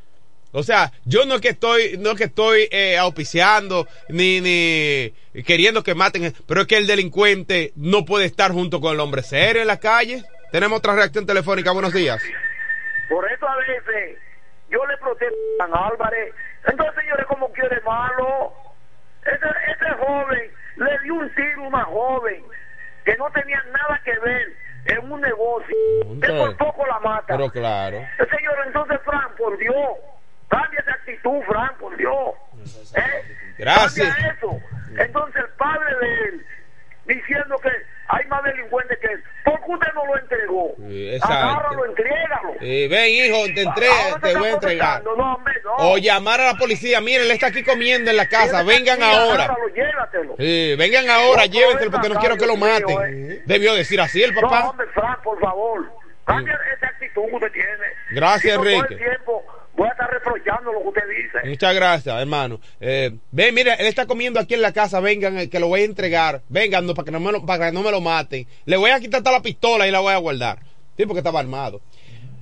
O 0.54 0.64
sea, 0.64 0.94
yo 1.04 1.26
no 1.26 1.36
es 1.36 1.42
que 1.42 1.50
estoy, 1.50 1.98
no 2.00 2.12
es 2.12 2.18
que 2.18 2.24
estoy 2.24 2.70
eh, 2.72 2.98
auspiciando 2.98 3.90
ni, 4.08 4.40
ni 4.40 5.14
queriendo 5.44 5.84
que 5.84 5.96
maten, 5.96 6.34
pero 6.48 6.62
es 6.62 6.68
que 6.68 6.78
el 6.78 6.88
delincuente 6.88 7.74
no 7.76 8.06
puede 8.06 8.24
estar 8.24 8.54
junto 8.54 8.80
con 8.80 8.94
el 8.94 9.02
hombre 9.02 9.22
serio 9.22 9.62
en 9.62 9.68
la 9.68 9.82
calle. 9.82 10.24
Tenemos 10.54 10.78
otra 10.78 10.96
reacción 10.96 11.26
telefónica. 11.26 11.72
Buenos 11.72 11.92
días. 11.92 12.22
Por 13.10 13.30
eso 13.30 13.46
a 13.46 13.58
veces 13.58 14.18
yo 14.76 14.86
le 14.86 14.98
protesto 14.98 15.38
a 15.60 15.66
San 15.66 15.74
Álvarez. 15.74 16.34
Entonces, 16.68 16.96
señores, 17.02 17.26
como 17.28 17.52
quiere 17.54 17.80
malo. 17.82 18.54
Ese, 19.26 19.48
ese 19.72 19.94
joven 20.06 20.52
le 20.76 21.00
dio 21.00 21.14
un 21.16 21.34
tiro 21.34 21.64
a 21.64 21.68
una 21.68 21.84
joven 21.86 22.44
que 23.06 23.16
no 23.18 23.30
tenía 23.32 23.64
nada 23.72 24.00
que 24.04 24.20
ver 24.20 24.54
en 24.86 25.12
un 25.12 25.22
negocio. 25.22 25.76
Que 26.22 26.28
por 26.28 26.58
poco 26.58 26.86
la 26.86 27.00
mata. 27.00 27.38
Pero 27.38 27.50
claro. 27.50 27.98
Eh, 27.98 28.28
Señor, 28.30 28.56
entonces, 28.68 29.00
Fran, 29.04 29.36
por 29.38 29.58
Dios, 29.58 29.98
cambia 30.50 30.80
esa 30.80 30.92
actitud, 30.92 31.42
Fran, 31.48 31.76
por 31.80 31.96
Dios. 31.98 32.36
¿Eh? 32.96 33.36
Gracias. 33.58 34.14
Cambia 34.14 34.32
eso. 34.34 34.60
Entonces, 34.98 35.44
el 35.44 35.50
padre 35.52 35.96
de 36.02 36.24
él 36.26 36.46
diciendo 37.06 37.58
que 37.60 37.72
hay 38.08 38.26
más 38.28 38.44
delincuentes 38.44 38.98
que 39.00 39.08
él. 39.08 39.24
¿Por 39.46 39.60
qué 39.64 39.72
usted 39.74 39.88
no 39.94 40.06
lo 40.06 40.18
entregó? 40.20 40.76
Exacto. 40.90 41.34
Agárralo, 41.36 41.86
entrégalo. 41.86 42.54
Eh, 42.62 42.88
ven, 42.90 43.10
hijo, 43.10 43.46
te, 43.54 43.62
entre- 43.62 43.88
te 44.22 44.36
voy 44.38 44.48
a 44.50 44.52
entregar. 44.54 45.04
No, 45.04 45.12
hombre, 45.36 45.54
no. 45.64 45.76
O 45.78 45.98
llamar 45.98 46.42
a 46.42 46.46
la 46.48 46.54
policía. 46.56 47.00
Mire, 47.02 47.24
él 47.24 47.32
está 47.32 47.48
aquí 47.48 47.64
comiendo 47.64 48.10
en 48.12 48.18
la 48.18 48.28
casa. 48.28 48.64
Vengan 48.64 49.02
ahora. 49.04 49.44
agárralo. 49.46 50.36
Sí, 50.38 50.76
vengan 50.78 51.10
ahora, 51.10 51.46
No, 51.46 51.52
llévenselo 51.52 51.86
no, 51.86 51.92
porque 51.92 52.08
no 52.10 52.14
no, 52.16 52.20
quiero 52.20 52.38
que 52.38 52.46
lo 52.48 52.56
maten. 52.58 53.42
Debió 53.46 53.74
decir 53.76 54.02
así 54.02 54.24
el 54.24 54.34
No, 54.34 54.42
papá. 54.42 54.70
hombre, 54.70 54.88
Frank, 54.94 55.22
por 55.24 55.40
favor. 55.40 55.86
Cambia 56.26 56.58
esa 56.76 56.88
actitud 56.88 57.22
que 57.30 57.36
usted 57.36 57.52
tiene. 57.52 57.70
Gracias, 58.12 58.58
no, 58.58 58.64
todo 58.64 58.72
Enrique. 58.74 58.94
el 58.96 59.00
tiempo 59.00 59.46
voy 59.76 59.88
a 59.88 59.92
estar 59.92 60.10
reprochando 60.10 60.72
lo 60.72 60.82
que 60.82 60.88
usted 60.88 61.02
dice. 61.10 61.50
Muchas 61.50 61.76
gracias, 61.76 62.20
hermano. 62.20 62.60
Eh, 62.80 63.12
ven, 63.32 63.54
mire, 63.54 63.74
él 63.80 63.88
está 63.88 64.06
comiendo 64.06 64.40
aquí 64.40 64.54
en 64.54 64.62
la 64.62 64.74
casa. 64.74 65.00
Vengan, 65.00 65.38
eh, 65.38 65.50
que 65.50 65.60
lo 65.60 65.68
voy 65.68 65.82
a 65.82 65.86
entregar. 65.86 66.42
Vengan, 66.50 66.86
no, 66.86 66.94
para, 66.94 67.06
que 67.06 67.12
no 67.12 67.20
me 67.20 67.32
lo, 67.32 67.46
para 67.46 67.68
que 67.68 67.72
no 67.72 67.84
me 67.84 67.92
lo 67.92 68.02
maten. 68.02 68.48
Le 68.66 68.78
voy 68.78 68.92
a 68.92 69.00
quitar 69.00 69.20
hasta 69.20 69.32
la 69.32 69.42
pistola 69.42 69.88
y 69.88 69.92
la 69.92 70.00
voy 70.00 70.14
a 70.14 70.18
guardar. 70.18 70.60
Sí, 70.98 71.06
porque 71.06 71.20
estaba 71.20 71.40
armado. 71.40 71.82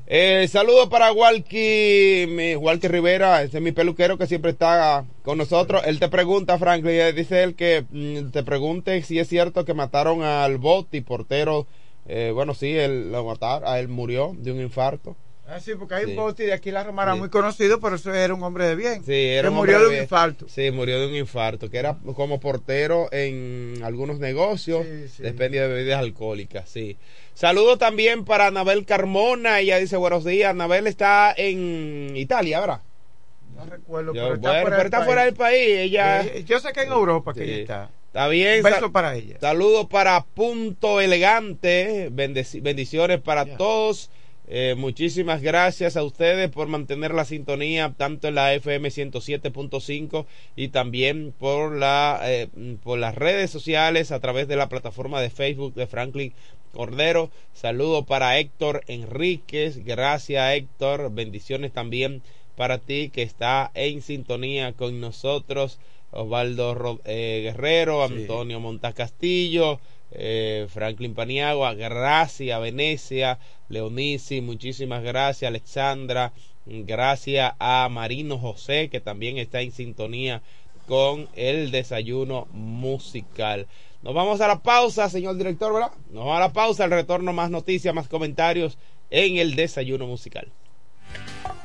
Eh, 0.06 0.50
saludo 0.50 0.90
para 0.90 1.14
Walky, 1.14 2.26
mi, 2.28 2.56
Rivera, 2.56 3.42
ese 3.42 3.58
es 3.58 3.64
mi 3.64 3.72
peluquero 3.72 4.18
que 4.18 4.28
siempre 4.28 4.52
está 4.52 5.06
con 5.24 5.38
nosotros. 5.38 5.82
Él 5.86 6.00
te 6.00 6.10
pregunta, 6.10 6.60
Franklin, 6.60 6.96
eh, 6.96 7.14
dice 7.14 7.42
él 7.42 7.56
que 7.56 7.86
mm, 7.90 8.32
te 8.32 8.44
pregunte 8.44 9.02
si 9.04 9.18
es 9.18 9.30
cierto 9.30 9.64
que 9.64 9.74
mataron 9.74 10.22
al 10.22 10.60
y 10.92 11.02
portero. 11.02 11.68
Eh, 12.06 12.32
bueno, 12.34 12.54
sí, 12.54 12.78
él 12.78 13.14
lo 13.14 13.24
mataron, 13.24 13.68
a 13.68 13.80
él 13.80 13.88
murió 13.88 14.34
de 14.38 14.52
un 14.52 14.60
infarto. 14.60 15.16
Ah, 15.46 15.60
sí, 15.60 15.74
porque 15.78 15.96
hay 15.96 16.06
Sí. 16.06 16.12
un 16.12 16.16
bote 16.16 16.44
de 16.46 16.54
aquí 16.54 16.70
en 16.70 16.76
la 16.76 16.84
Romana 16.86 17.14
Sí. 17.14 17.20
muy 17.20 17.30
conocido, 17.30 17.80
pero 17.82 17.98
eso 17.98 18.14
era 18.14 18.34
un 18.34 18.42
hombre 18.44 18.66
de 18.66 18.76
bien. 18.76 19.04
Sí, 19.04 19.12
era 19.14 19.44
que 19.44 19.50
un 19.50 19.56
murió 19.56 19.76
hombre 19.78 19.92
de 19.92 19.98
un 19.98 20.04
infarto. 20.04 20.48
Sí, 20.48 20.72
murió 20.72 21.02
de 21.02 21.08
un 21.08 21.16
infarto, 21.16 21.70
que 21.70 21.78
era 21.78 21.98
como 22.16 22.40
portero 22.40 23.10
en 23.12 23.82
algunos 23.84 24.20
negocios, 24.20 24.86
dependía 25.18 25.64
de 25.64 25.74
bebidas 25.74 26.00
alcohólicas, 26.00 26.70
sí. 26.70 26.98
Saludo 27.34 27.78
también 27.78 28.24
para 28.24 28.48
Anabel 28.48 28.86
Carmona, 28.86 29.60
ella 29.60 29.78
dice 29.80 29.98
buenos 29.98 30.24
días, 30.24 30.52
Anabel 30.52 30.88
está 30.88 31.34
en 31.36 32.14
Italia, 32.16 32.62
¿verdad? 32.62 32.82
No 33.56 33.66
recuerdo, 33.66 34.14
Yo- 34.14 34.24
pero 34.24 34.36
está, 34.36 34.50
bueno, 34.50 34.62
fuera, 34.62 34.76
pero 34.78 34.86
está 34.88 34.98
país. 35.00 35.06
fuera 35.08 35.26
del 35.26 35.34
país, 35.34 35.68
ella... 35.78 36.22
Eh, 36.24 36.44
yo 36.46 36.60
sé 36.60 36.72
que 36.72 36.84
en 36.84 36.92
Europa 36.92 37.34
que 37.34 37.44
ella 37.44 37.58
está. 37.58 37.90
Está 38.08 38.28
bien. 38.28 38.58
Un 38.58 38.64
beso 38.64 38.80
sal- 38.80 38.92
para 38.92 39.16
ella. 39.16 39.38
Saludos 39.42 39.88
para 39.90 40.24
Punto 40.24 41.02
Elegante. 41.02 42.10
Bendiciones 42.12 43.20
para 43.22 43.58
todos. 43.58 44.12
Eh, 44.56 44.76
muchísimas 44.78 45.42
gracias 45.42 45.98
a 45.98 46.04
ustedes 46.04 46.48
por 46.52 46.68
mantener 46.68 47.12
la 47.12 47.26
sintonía 47.26 47.96
tanto 47.98 48.28
en 48.28 48.36
la 48.36 48.54
FM 48.54 48.88
107.5 48.90 50.28
y 50.56 50.68
también 50.68 51.34
por 51.40 51.76
la 51.76 52.22
eh, 52.24 52.50
por 52.84 53.00
las 53.00 53.16
redes 53.16 53.50
sociales 53.50 54.12
a 54.12 54.20
través 54.20 54.48
de 54.48 54.56
la 54.56 54.70
plataforma 54.70 55.20
de 55.22 55.32
Facebook 55.32 55.74
de 55.74 55.88
Franklin 55.88 56.34
Cordero. 56.72 57.32
Saludo 57.54 58.06
para 58.06 58.38
Héctor 58.38 58.84
Enríquez. 58.86 59.84
Gracias 59.84 60.54
Héctor. 60.54 61.12
Bendiciones 61.12 61.74
también 61.74 62.22
para 62.56 62.78
ti 62.78 63.10
que 63.10 63.24
está 63.24 63.72
en 63.74 64.04
sintonía 64.04 64.74
con 64.74 65.02
nosotros. 65.02 65.80
Osvaldo 66.12 67.02
eh, 67.06 67.40
Guerrero, 67.44 68.04
Antonio 68.04 68.60
Montas 68.60 68.94
Castillo, 68.94 69.80
eh, 70.16 70.68
Franklin 70.70 71.14
Paniagua, 71.14 71.74
gracias 71.74 72.62
Venecia, 72.62 73.40
Leonisi, 73.70 74.42
muchísimas 74.42 75.04
gracias 75.04 75.50
Alexandra, 75.50 76.34
gracias 76.66 77.54
a 77.60 77.88
Marino 77.90 78.38
José 78.38 78.90
que 78.90 79.00
también 79.00 79.38
está 79.38 79.62
en 79.62 79.72
sintonía 79.72 80.42
con 80.88 81.30
el 81.36 81.72
desayuno 81.72 82.48
musical. 82.52 83.68
Nos 84.02 84.14
vamos 84.14 84.42
a 84.42 84.48
la 84.48 84.62
pausa, 84.62 85.10
señor 85.10 85.38
director, 85.38 85.74
¿verdad? 85.74 85.92
Nos 86.12 86.26
vamos 86.26 86.38
a 86.38 86.42
la 86.42 86.54
pausa, 86.54 86.84
el 86.84 86.92
retorno, 86.92 87.32
más 87.32 87.50
noticias, 87.50 87.96
más 87.96 88.10
comentarios 88.10 88.78
en 89.10 89.38
el 89.38 89.56
desayuno 89.56 90.08
musical. 90.08 90.52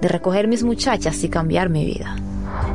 de 0.00 0.08
recoger 0.08 0.48
mis 0.48 0.62
muchachas 0.62 1.22
y 1.24 1.28
cambiar 1.28 1.68
mi 1.68 1.84
vida. 1.84 2.16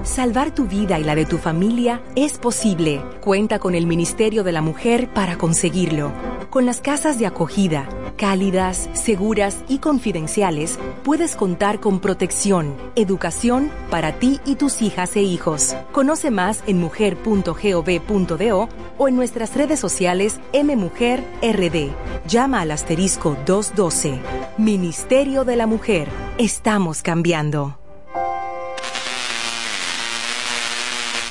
Salvar 0.03 0.53
tu 0.53 0.65
vida 0.65 0.99
y 0.99 1.03
la 1.03 1.15
de 1.15 1.25
tu 1.25 1.37
familia 1.37 2.01
es 2.15 2.37
posible. 2.37 3.01
Cuenta 3.21 3.59
con 3.59 3.75
el 3.75 3.87
Ministerio 3.87 4.43
de 4.43 4.51
la 4.51 4.61
Mujer 4.61 5.09
para 5.13 5.37
conseguirlo. 5.37 6.11
Con 6.51 6.65
las 6.65 6.81
casas 6.81 7.17
de 7.17 7.25
acogida, 7.25 7.87
cálidas, 8.17 8.89
seguras 8.91 9.63
y 9.69 9.77
confidenciales, 9.77 10.77
puedes 11.01 11.37
contar 11.37 11.79
con 11.79 12.01
protección, 12.01 12.75
educación 12.97 13.71
para 13.89 14.19
ti 14.19 14.41
y 14.45 14.55
tus 14.55 14.81
hijas 14.81 15.15
e 15.15 15.21
hijos. 15.21 15.77
Conoce 15.93 16.29
más 16.29 16.61
en 16.67 16.81
mujer.gov.do 16.81 18.69
o 18.97 19.07
en 19.07 19.15
nuestras 19.15 19.55
redes 19.55 19.79
sociales 19.79 20.41
MMujerRD. 20.53 21.91
Llama 22.27 22.59
al 22.59 22.71
asterisco 22.71 23.37
212. 23.45 24.19
Ministerio 24.57 25.45
de 25.45 25.55
la 25.55 25.67
Mujer. 25.67 26.09
Estamos 26.37 27.01
cambiando. 27.01 27.77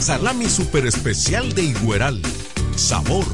Salami 0.00 0.48
super 0.48 0.86
especial 0.86 1.52
de 1.54 1.62
Igueral. 1.64 2.22
Sabor, 2.76 3.24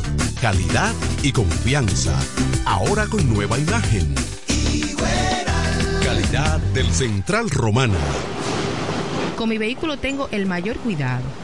calidad 0.41 0.95
y 1.23 1.31
confianza. 1.31 2.19
Ahora 2.65 3.07
con 3.07 3.33
nueva 3.33 3.59
imagen. 3.59 4.15
Calidad 6.03 6.59
del 6.73 6.91
Central 6.91 7.51
Romana. 7.51 7.99
Con 9.37 9.51
mi 9.51 9.59
vehículo 9.59 9.99
tengo 9.99 10.29
el 10.33 10.47
mayor 10.47 10.79
cuidado. 10.79 11.44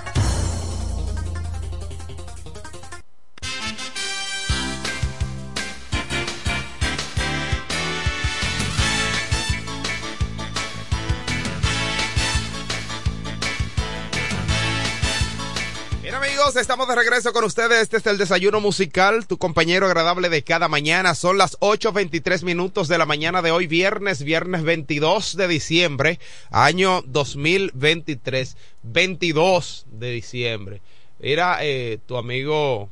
Amigos, 16.51 16.61
estamos 16.61 16.87
de 16.87 16.95
regreso 16.95 17.31
con 17.33 17.45
ustedes. 17.45 17.81
Este 17.81 17.97
es 17.97 18.05
el 18.07 18.17
desayuno 18.17 18.59
musical, 18.59 19.25
tu 19.25 19.37
compañero 19.37 19.85
agradable 19.85 20.27
de 20.27 20.43
cada 20.43 20.67
mañana. 20.67 21.15
Son 21.15 21.37
las 21.37 21.57
8.23 21.59 22.43
minutos 22.43 22.87
de 22.87 22.97
la 22.97 23.05
mañana 23.05 23.41
de 23.41 23.51
hoy, 23.51 23.67
viernes, 23.67 24.23
viernes 24.23 24.63
22 24.63 25.37
de 25.37 25.47
diciembre, 25.47 26.19
año 26.49 27.03
2023, 27.03 28.57
22 28.83 29.85
de 29.91 30.11
diciembre. 30.11 30.81
Mira, 31.19 31.59
eh, 31.61 31.99
tu 32.05 32.17
amigo, 32.17 32.89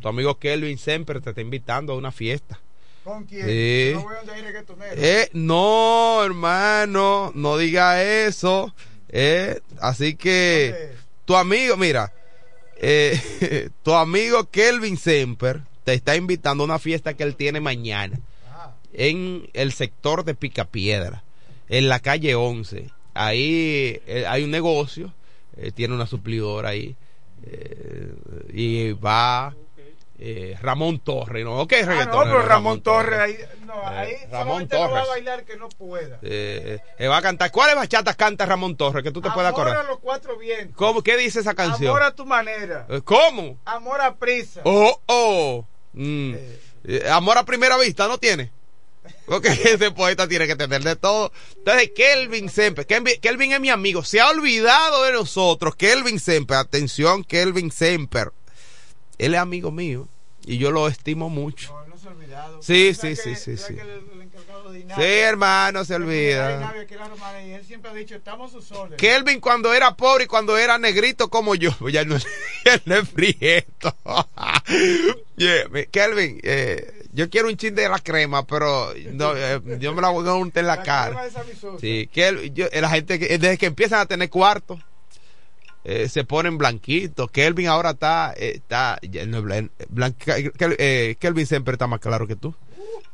tu 0.00 0.08
amigo 0.08 0.38
Kelvin 0.38 0.78
Semper 0.78 1.20
te 1.20 1.30
está 1.30 1.40
invitando 1.40 1.94
a 1.94 1.96
una 1.96 2.12
fiesta. 2.12 2.60
¿Con 3.02 3.24
quién? 3.24 3.46
Sí. 3.46 3.90
No 3.94 4.02
voy 4.02 4.40
reggaetoneros. 4.40 4.98
Eh, 4.98 5.30
no, 5.32 6.22
hermano, 6.24 7.32
no 7.34 7.56
diga 7.56 8.02
eso. 8.02 8.72
Eh, 9.08 9.60
así 9.80 10.14
que 10.14 10.92
tu 11.24 11.34
amigo, 11.34 11.76
mira, 11.76 12.12
eh, 12.80 13.70
tu 13.82 13.94
amigo 13.94 14.50
Kelvin 14.50 14.96
Semper 14.96 15.62
te 15.84 15.94
está 15.94 16.16
invitando 16.16 16.64
a 16.64 16.66
una 16.66 16.78
fiesta 16.78 17.14
que 17.14 17.22
él 17.22 17.36
tiene 17.36 17.60
mañana 17.60 18.20
en 18.92 19.48
el 19.52 19.72
sector 19.72 20.24
de 20.24 20.34
Picapiedra, 20.34 21.22
en 21.68 21.88
la 21.88 22.00
calle 22.00 22.34
11. 22.34 22.90
Ahí 23.14 24.00
eh, 24.06 24.24
hay 24.26 24.44
un 24.44 24.50
negocio, 24.50 25.12
eh, 25.56 25.70
tiene 25.72 25.94
una 25.94 26.06
suplidora 26.06 26.70
ahí 26.70 26.96
eh, 27.42 28.14
y 28.52 28.92
va 28.92 29.54
eh, 30.22 30.54
Ramón 30.60 30.98
Torre, 31.00 31.42
¿no? 31.44 31.66
¿Qué 31.66 31.76
Ah, 31.88 32.04
no, 32.04 32.22
pero 32.24 32.42
Ramón 32.42 32.82
Torres 32.82 33.18
ahí, 33.18 33.38
no, 33.64 33.72
Eh, 33.74 33.96
ahí 33.96 34.16
Ramón 34.30 34.68
solamente 34.68 34.74
no 34.76 34.80
va 34.82 34.88
Torres. 34.88 35.04
a 35.04 35.08
bailar 35.08 35.44
que 35.46 35.56
no 35.56 35.68
pueda. 35.70 36.18
Eh, 36.22 36.78
eh, 36.98 37.08
va 37.08 37.16
a 37.16 37.22
cantar. 37.22 37.50
¿Cuáles 37.50 37.74
bachatas 37.74 38.16
canta 38.16 38.44
Ramón 38.44 38.76
Torres 38.76 39.02
que 39.02 39.10
tú 39.12 39.22
te 39.22 39.30
puedas 39.30 39.52
Amor 39.54 39.66
a 39.66 39.70
acordar? 39.70 39.86
los 39.88 39.98
cuatro 40.00 40.36
vientos. 40.38 40.76
¿Cómo? 40.76 41.02
¿Qué 41.02 41.16
dice 41.16 41.40
esa 41.40 41.54
canción? 41.54 41.88
Amor 41.90 42.02
a 42.02 42.14
tu 42.14 42.26
manera. 42.26 42.86
Eh, 42.90 43.00
¿Cómo? 43.02 43.58
Amor 43.64 44.00
a 44.02 44.14
prisa. 44.16 44.60
Oh, 44.64 45.00
oh. 45.06 45.66
Mm. 45.94 46.34
Amor 47.10 47.38
a 47.38 47.44
primera 47.44 47.78
vista, 47.78 48.06
¿no 48.06 48.18
tiene? 48.18 48.52
Porque 49.26 49.48
ese 49.64 49.90
poeta 49.92 50.28
tiene 50.28 50.46
que 50.46 50.56
tener 50.56 50.82
de 50.82 50.96
todo. 50.96 51.32
Entonces, 51.56 51.92
Kelvin 51.96 52.48
Semper, 52.50 52.86
Kelvin, 52.86 53.20
Kelvin 53.20 53.52
es 53.52 53.60
mi 53.60 53.70
amigo, 53.70 54.04
se 54.04 54.20
ha 54.20 54.28
olvidado 54.28 55.04
de 55.04 55.12
nosotros. 55.12 55.76
Kelvin 55.76 56.20
Semper, 56.20 56.58
atención, 56.58 57.24
Kelvin 57.24 57.70
Semper. 57.72 58.32
Él 59.20 59.34
es 59.34 59.40
amigo 59.40 59.70
mío 59.70 60.08
y 60.46 60.58
yo 60.58 60.70
lo 60.70 60.88
estimo 60.88 61.28
mucho. 61.28 61.74
No 61.88 61.96
se 61.98 62.08
ha 62.08 62.10
olvidado. 62.12 62.62
Sí, 62.62 62.94
sí, 62.94 63.14
sí, 63.16 63.34
sí, 63.36 63.56
sí. 63.56 63.76
Sí, 64.96 65.02
hermano, 65.02 65.84
se 65.84 65.94
olvida. 65.94 66.72
Él 67.40 67.64
siempre 67.64 67.90
ha 67.90 67.94
dicho, 67.94 68.14
estamos 68.16 68.50
sus 68.52 68.70
órdenes. 68.72 68.98
Kelvin 68.98 69.40
cuando 69.40 69.72
era 69.74 69.94
pobre 69.96 70.24
y 70.24 70.26
cuando 70.26 70.56
era 70.58 70.78
negrito 70.78 71.28
como 71.28 71.54
yo, 71.54 71.70
ya 71.92 72.04
no, 72.04 72.16
no 72.86 72.94
es 72.96 73.08
prieto. 73.08 73.94
Yeah, 75.36 75.64
Kelvin, 75.90 76.38
eh, 76.42 77.06
yo 77.12 77.30
quiero 77.30 77.48
un 77.48 77.56
chin 77.56 77.74
de 77.74 77.88
la 77.88 77.98
crema, 77.98 78.46
pero 78.46 78.92
no, 79.12 79.34
eh, 79.36 79.60
yo 79.80 79.94
me 79.94 80.02
la 80.02 80.10
voy 80.10 80.28
a 80.28 80.34
untar 80.34 80.60
en 80.60 80.66
la, 80.66 80.76
La 80.76 80.82
cara. 80.82 81.28
crema 81.30 81.44
de. 81.72 81.80
Sí, 81.80 82.08
Kelvin, 82.12 82.54
yo- 82.54 82.66
la 82.72 82.90
gente 82.90 83.18
desde 83.18 83.56
que 83.58 83.66
empiezan 83.66 84.00
a 84.00 84.06
tener 84.06 84.28
cuartos 84.28 84.78
eh, 85.84 86.08
se 86.08 86.24
ponen 86.24 86.58
blanquitos. 86.58 87.30
Kelvin 87.30 87.68
ahora 87.68 87.90
está, 87.90 88.34
eh, 88.36 88.52
está, 88.56 88.98
ya 89.02 89.24
no 89.26 89.42
blan- 89.42 89.70
Kel- 89.88 90.76
eh, 90.78 91.16
Kelvin 91.18 91.46
siempre 91.46 91.72
está 91.74 91.86
más 91.86 92.00
claro 92.00 92.26
que 92.26 92.36
tú. 92.36 92.54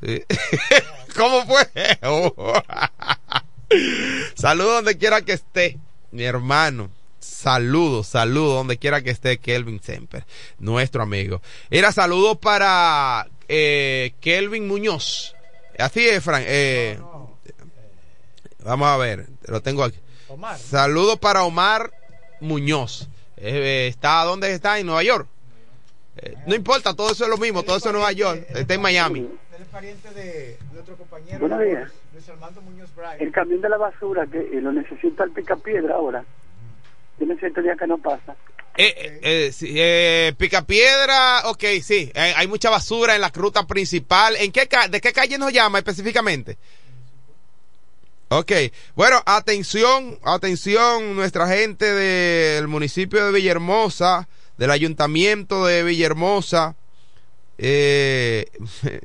¿Cómo 1.17 1.45
fue? 1.47 1.67
Saludos 4.35 4.75
donde 4.77 4.99
quiera 4.99 5.23
que 5.23 5.33
esté, 5.33 5.79
mi 6.11 6.25
hermano. 6.25 6.91
Saludos, 7.19 8.07
saludos 8.09 8.57
donde 8.59 8.79
quiera 8.79 9.03
que 9.03 9.11
esté 9.11 9.39
Kelvin 9.39 9.81
Semper, 9.83 10.25
nuestro 10.59 11.03
amigo. 11.03 11.41
Era 11.71 11.91
saludos 11.91 12.39
para 12.39 13.27
Kelvin 13.49 14.69
Muñoz. 14.69 15.35
Así 15.79 16.07
es, 16.09 16.23
Frank. 16.23 16.47
Vamos 18.65 18.89
a 18.89 18.97
ver, 18.97 19.27
lo 19.47 19.61
tengo 19.63 19.85
aquí. 19.85 19.99
Omar. 20.29 20.59
Saludos 20.59 21.19
para 21.19 21.45
Omar 21.45 21.93
Muñoz. 22.41 23.09
Eh, 23.37 23.89
está 23.89 24.23
¿dónde 24.25 24.53
está? 24.53 24.79
En 24.79 24.87
Nueva 24.87 25.03
York. 25.03 25.29
Eh, 26.17 26.35
no 26.47 26.55
importa, 26.55 26.95
todo 26.95 27.13
eso 27.13 27.25
es 27.25 27.31
lo 27.31 27.37
mismo, 27.37 27.63
todo 27.63 27.77
eso 27.77 27.89
es 27.89 27.93
Nueva 27.93 28.13
York. 28.13 28.47
Está 28.55 28.75
en 28.75 28.81
Miami. 28.83 29.21
Él 29.21 29.29
es 29.61 29.69
pariente 29.69 30.11
de 30.15 30.59
nuestro 30.73 30.97
compañero 30.97 31.39
Buenos 31.41 31.61
días. 31.61 31.93
Luis 32.15 32.29
Armando 32.31 32.63
Muñoz 32.63 32.95
Bryan. 32.95 33.17
El 33.21 33.33
camión 33.33 33.61
de 33.61 33.69
la 33.69 33.77
basura 33.77 34.27
que 34.27 34.39
eh, 34.39 34.61
lo 34.63 34.73
necesita 34.73 35.25
el 35.25 35.33
picapiedra 35.33 35.95
ahora. 35.97 36.25
Tiene 37.19 37.37
cierto 37.39 37.61
día 37.63 37.77
que 37.79 37.87
no 37.87 37.99
pasa. 37.99 38.35
Eh, 38.79 38.93
eh, 38.95 39.21
eh, 39.23 39.53
sí, 39.53 39.73
eh, 39.75 40.35
Picapiedra, 40.37 41.49
ok, 41.49 41.65
sí, 41.83 42.13
eh, 42.15 42.35
hay 42.37 42.47
mucha 42.47 42.69
basura 42.69 43.15
en 43.15 43.23
la 43.23 43.31
ruta 43.31 43.67
principal. 43.67 44.37
¿En 44.37 44.53
qué 44.53 44.67
ca- 44.69 44.89
¿De 44.89 45.01
qué 45.01 45.13
calle 45.15 45.39
nos 45.39 45.51
llama 45.53 45.79
específicamente? 45.79 46.59
Ok, 48.29 48.53
bueno, 48.97 49.23
atención, 49.25 50.19
atención, 50.25 51.15
nuestra 51.15 51.47
gente 51.47 51.87
del 51.87 52.67
municipio 52.67 53.25
de 53.25 53.31
Villahermosa, 53.31 54.29
del 54.59 54.73
ayuntamiento 54.73 55.65
de 55.65 55.85
Villahermosa, 55.85 56.75
eh, 57.57 58.47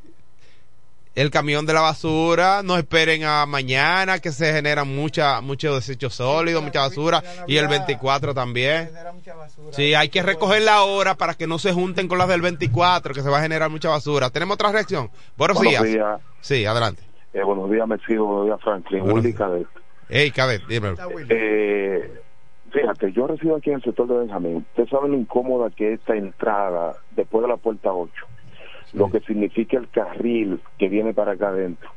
el 1.14 1.30
camión 1.30 1.68
de 1.68 1.74
la 1.74 1.82
basura, 1.82 2.64
no 2.64 2.80
esperen 2.80 3.24
a 3.24 3.46
mañana 3.46 4.18
que 4.18 4.32
se 4.32 4.54
generan 4.54 4.88
mucha, 4.88 5.40
mucho 5.42 5.76
desecho 5.76 6.10
sólido, 6.10 6.64
mucha 6.64 6.80
basura, 6.80 7.24
y 7.48 7.58
el 7.58 7.68
24 7.68 8.34
también. 8.34 8.90
Sí, 9.72 9.94
hay 9.94 10.10
que 10.10 10.24
recogerla 10.24 10.76
ahora 10.76 11.16
para 11.16 11.36
que 11.36 11.46
no 11.46 11.60
se 11.60 11.74
junten 11.74 12.08
con 12.08 12.18
las 12.18 12.28
del 12.28 12.42
24, 12.42 13.14
que 13.14 13.22
se 13.22 13.30
va 13.30 13.38
a 13.38 13.42
generar 13.44 13.70
mucha 13.70 13.90
basura. 13.90 14.32
¿Tenemos 14.32 14.56
otra 14.56 14.72
reacción? 14.72 15.12
Buenos, 15.38 15.58
Buenos 15.58 15.84
días. 15.84 15.94
días. 15.94 16.22
Sí, 16.42 16.66
adelante. 16.66 17.11
Eh, 17.34 17.44
buenos 17.44 17.70
días, 17.72 17.88
Mercido. 17.88 18.26
Buenos 18.26 18.46
días, 18.48 18.62
Franklin. 18.62 19.02
Buenos 19.04 19.24
Willy 19.24 19.34
Cadet. 19.34 19.68
Hey, 20.10 20.32
Cadet, 20.32 20.62
dímelo. 20.68 20.98
Eh, 21.30 22.12
fíjate, 22.72 23.12
yo 23.14 23.28
resido 23.28 23.56
aquí 23.56 23.70
en 23.70 23.78
el 23.78 23.84
sector 23.84 24.08
de 24.08 24.18
Benjamín. 24.20 24.58
Ustedes 24.72 24.90
saben 24.90 25.12
lo 25.12 25.18
incómoda 25.18 25.70
que 25.70 25.94
es 25.94 26.00
esta 26.00 26.16
entrada 26.16 26.96
después 27.16 27.44
de 27.44 27.48
la 27.48 27.58
puerta 27.58 27.94
8. 27.94 28.12
Lo 28.94 29.10
que 29.10 29.22
significa 29.22 29.78
el 29.78 29.90
carril 29.90 30.60
que 30.78 30.90
viene 30.90 31.14
para 31.14 31.34
acá 31.34 31.50
adentro. 31.50 31.90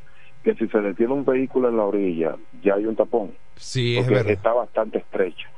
Que 0.45 0.55
si 0.55 0.69
se 0.69 0.79
detiene 0.81 1.13
un 1.13 1.25
vehículo 1.25 1.69
en 1.69 1.77
la 1.79 1.85
orilla, 1.85 2.37
ya 2.63 2.75
hay 2.75 2.87
un 2.87 2.95
tapón. 2.95 3.33
Sí, 3.57 3.97
es 3.97 4.03
porque 4.05 4.15
verdad. 4.15 4.33
está 4.33 4.53
bastante 4.53 4.99
estrecha. 4.99 5.49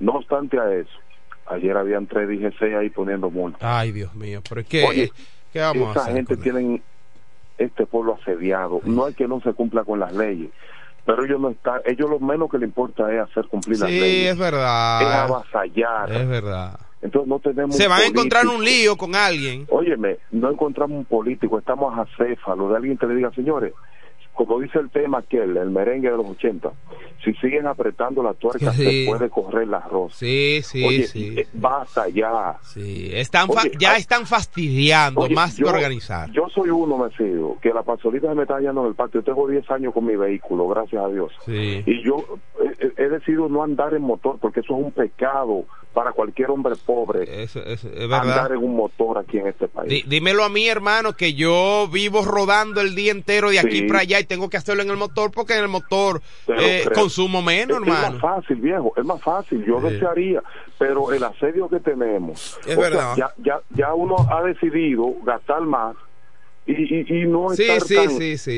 No 0.00 0.12
obstante 0.12 0.58
a 0.58 0.74
eso, 0.74 0.98
ayer 1.46 1.76
habían 1.76 2.08
tres 2.08 2.26
DGC 2.28 2.74
ahí 2.74 2.90
poniendo 2.90 3.30
multas. 3.30 3.60
Ay, 3.62 3.92
Dios 3.92 4.12
mío, 4.16 4.40
pero 4.48 4.62
es 4.62 4.66
que, 4.66 4.84
Oye, 4.84 5.12
¿qué 5.52 5.60
vamos 5.60 5.96
a 5.96 6.00
hacer? 6.00 6.14
gente 6.14 6.36
tienen 6.38 6.82
este 7.60 7.86
pueblo 7.86 8.18
asediado. 8.20 8.80
No 8.84 9.06
es 9.06 9.14
que 9.16 9.28
no 9.28 9.40
se 9.40 9.52
cumpla 9.52 9.84
con 9.84 10.00
las 10.00 10.12
leyes, 10.14 10.50
pero 11.04 11.24
ellos 11.24 11.40
no 11.40 11.50
están, 11.50 11.80
ellos 11.84 12.10
lo 12.10 12.18
menos 12.18 12.50
que 12.50 12.58
le 12.58 12.66
importa 12.66 13.12
es 13.12 13.20
hacer 13.20 13.46
cumplir 13.46 13.78
las 13.78 13.88
Sí, 13.88 14.00
leyes. 14.00 14.32
es 14.32 14.38
verdad. 14.38 15.02
Es 15.02 15.08
avasallar. 15.30 16.12
Es 16.12 16.28
verdad. 16.28 16.78
Entonces 17.02 17.28
no 17.28 17.38
tenemos 17.38 17.76
Se 17.76 17.88
van 17.88 18.02
a 18.02 18.06
encontrar 18.06 18.44
en 18.44 18.50
un 18.50 18.64
lío 18.64 18.96
con 18.96 19.14
alguien. 19.14 19.66
Óyeme, 19.70 20.18
no 20.32 20.50
encontramos 20.50 20.98
un 20.98 21.04
político, 21.06 21.58
estamos 21.58 21.96
acéfalos 21.98 22.70
de 22.70 22.76
alguien 22.76 22.98
que 22.98 23.06
le 23.06 23.14
diga, 23.14 23.30
señores, 23.32 23.72
como 24.46 24.60
dice 24.60 24.78
el 24.78 24.90
tema 24.90 25.18
aquel, 25.18 25.56
el 25.56 25.70
merengue 25.70 26.10
de 26.10 26.16
los 26.16 26.26
80, 26.26 26.70
si 27.24 27.32
siguen 27.34 27.66
apretando 27.66 28.22
la 28.22 28.34
tuerca 28.34 28.72
Sí. 28.80 29.04
se 29.04 29.10
puede 29.10 29.28
correr 29.30 29.68
la 29.68 29.78
arroz. 29.78 30.14
Sí, 30.14 30.60
sí, 30.62 30.84
Oye, 30.84 31.06
sí. 31.06 31.34
eh, 31.38 31.46
basta 31.52 32.08
ya. 32.08 32.56
Sí, 32.62 33.10
están 33.12 33.48
fa- 33.48 33.62
Oye, 33.62 33.72
ya 33.78 33.92
ay- 33.92 34.00
están 34.00 34.26
fastidiando 34.26 35.22
Oye, 35.22 35.34
más 35.34 35.56
yo- 35.56 35.66
que 35.66 35.72
organizar. 35.72 36.30
Yo 36.32 36.48
soy 36.54 36.70
uno, 36.70 36.98
me 36.98 37.10
sigo, 37.16 37.58
que 37.60 37.72
la 37.72 37.82
pasolita 37.82 38.28
se 38.28 38.34
me 38.34 38.42
está 38.42 38.54
hallando 38.54 38.82
en 38.82 38.88
el 38.88 38.94
patio. 38.94 39.22
Tengo 39.22 39.46
10 39.48 39.70
años 39.70 39.92
con 39.94 40.04
mi 40.06 40.16
vehículo, 40.16 40.66
gracias 40.68 41.02
a 41.04 41.08
Dios. 41.08 41.32
Sí. 41.44 41.82
Y 41.86 42.02
yo 42.02 42.24
he, 42.78 43.02
he 43.04 43.08
decidido 43.08 43.48
no 43.48 43.62
andar 43.62 43.94
en 43.94 44.02
motor 44.02 44.38
porque 44.40 44.60
eso 44.60 44.76
es 44.78 44.84
un 44.84 44.92
pecado 44.92 45.64
para 45.92 46.12
cualquier 46.12 46.50
hombre 46.50 46.74
pobre. 46.86 47.42
es 47.42 47.54
verdad. 47.84 48.20
andar 48.20 48.52
en 48.52 48.58
un 48.58 48.76
motor 48.76 49.18
aquí 49.18 49.38
en 49.38 49.48
este 49.48 49.66
país. 49.66 50.08
Dímelo 50.08 50.44
a 50.44 50.48
mí, 50.48 50.68
hermano, 50.68 51.14
que 51.16 51.34
yo 51.34 51.88
vivo 51.92 52.24
rodando 52.24 52.80
el 52.80 52.94
día 52.94 53.10
entero 53.10 53.50
de 53.50 53.58
aquí 53.58 53.78
Sí. 53.78 53.82
para 53.82 54.00
allá 54.00 54.20
y 54.20 54.24
tengo 54.30 54.48
que 54.48 54.56
hacerlo 54.56 54.82
en 54.84 54.90
el 54.90 54.96
motor 54.96 55.32
porque 55.32 55.54
en 55.56 55.64
el 55.64 55.68
motor 55.68 56.22
eh, 56.46 56.84
consumo 56.94 57.42
menos, 57.42 57.78
es, 57.78 57.82
es 57.82 57.88
hermano. 57.88 58.12
más 58.12 58.20
fácil, 58.20 58.56
viejo, 58.60 58.92
es 58.96 59.04
más 59.04 59.20
fácil. 59.20 59.64
Yo 59.66 59.80
Sí. 59.80 59.88
desearía, 59.88 60.40
pero 60.78 61.12
el 61.12 61.24
asedio 61.24 61.68
que 61.68 61.80
tenemos, 61.80 62.56
Es 62.64 62.78
o 62.78 62.80
sea, 62.80 62.90
verdad. 62.90 63.14
ya, 63.16 63.30
ya, 63.38 63.60
ya 63.70 63.92
uno 63.92 64.14
ha 64.30 64.42
decidido 64.44 65.12
gastar 65.24 65.62
más 65.62 65.96
y, 66.64 66.72
y, 66.74 67.22
y 67.22 67.26
no 67.26 67.50
Sí, 67.50 67.64
estar 67.64 67.80
sí, 67.80 67.94
tan, 67.96 68.10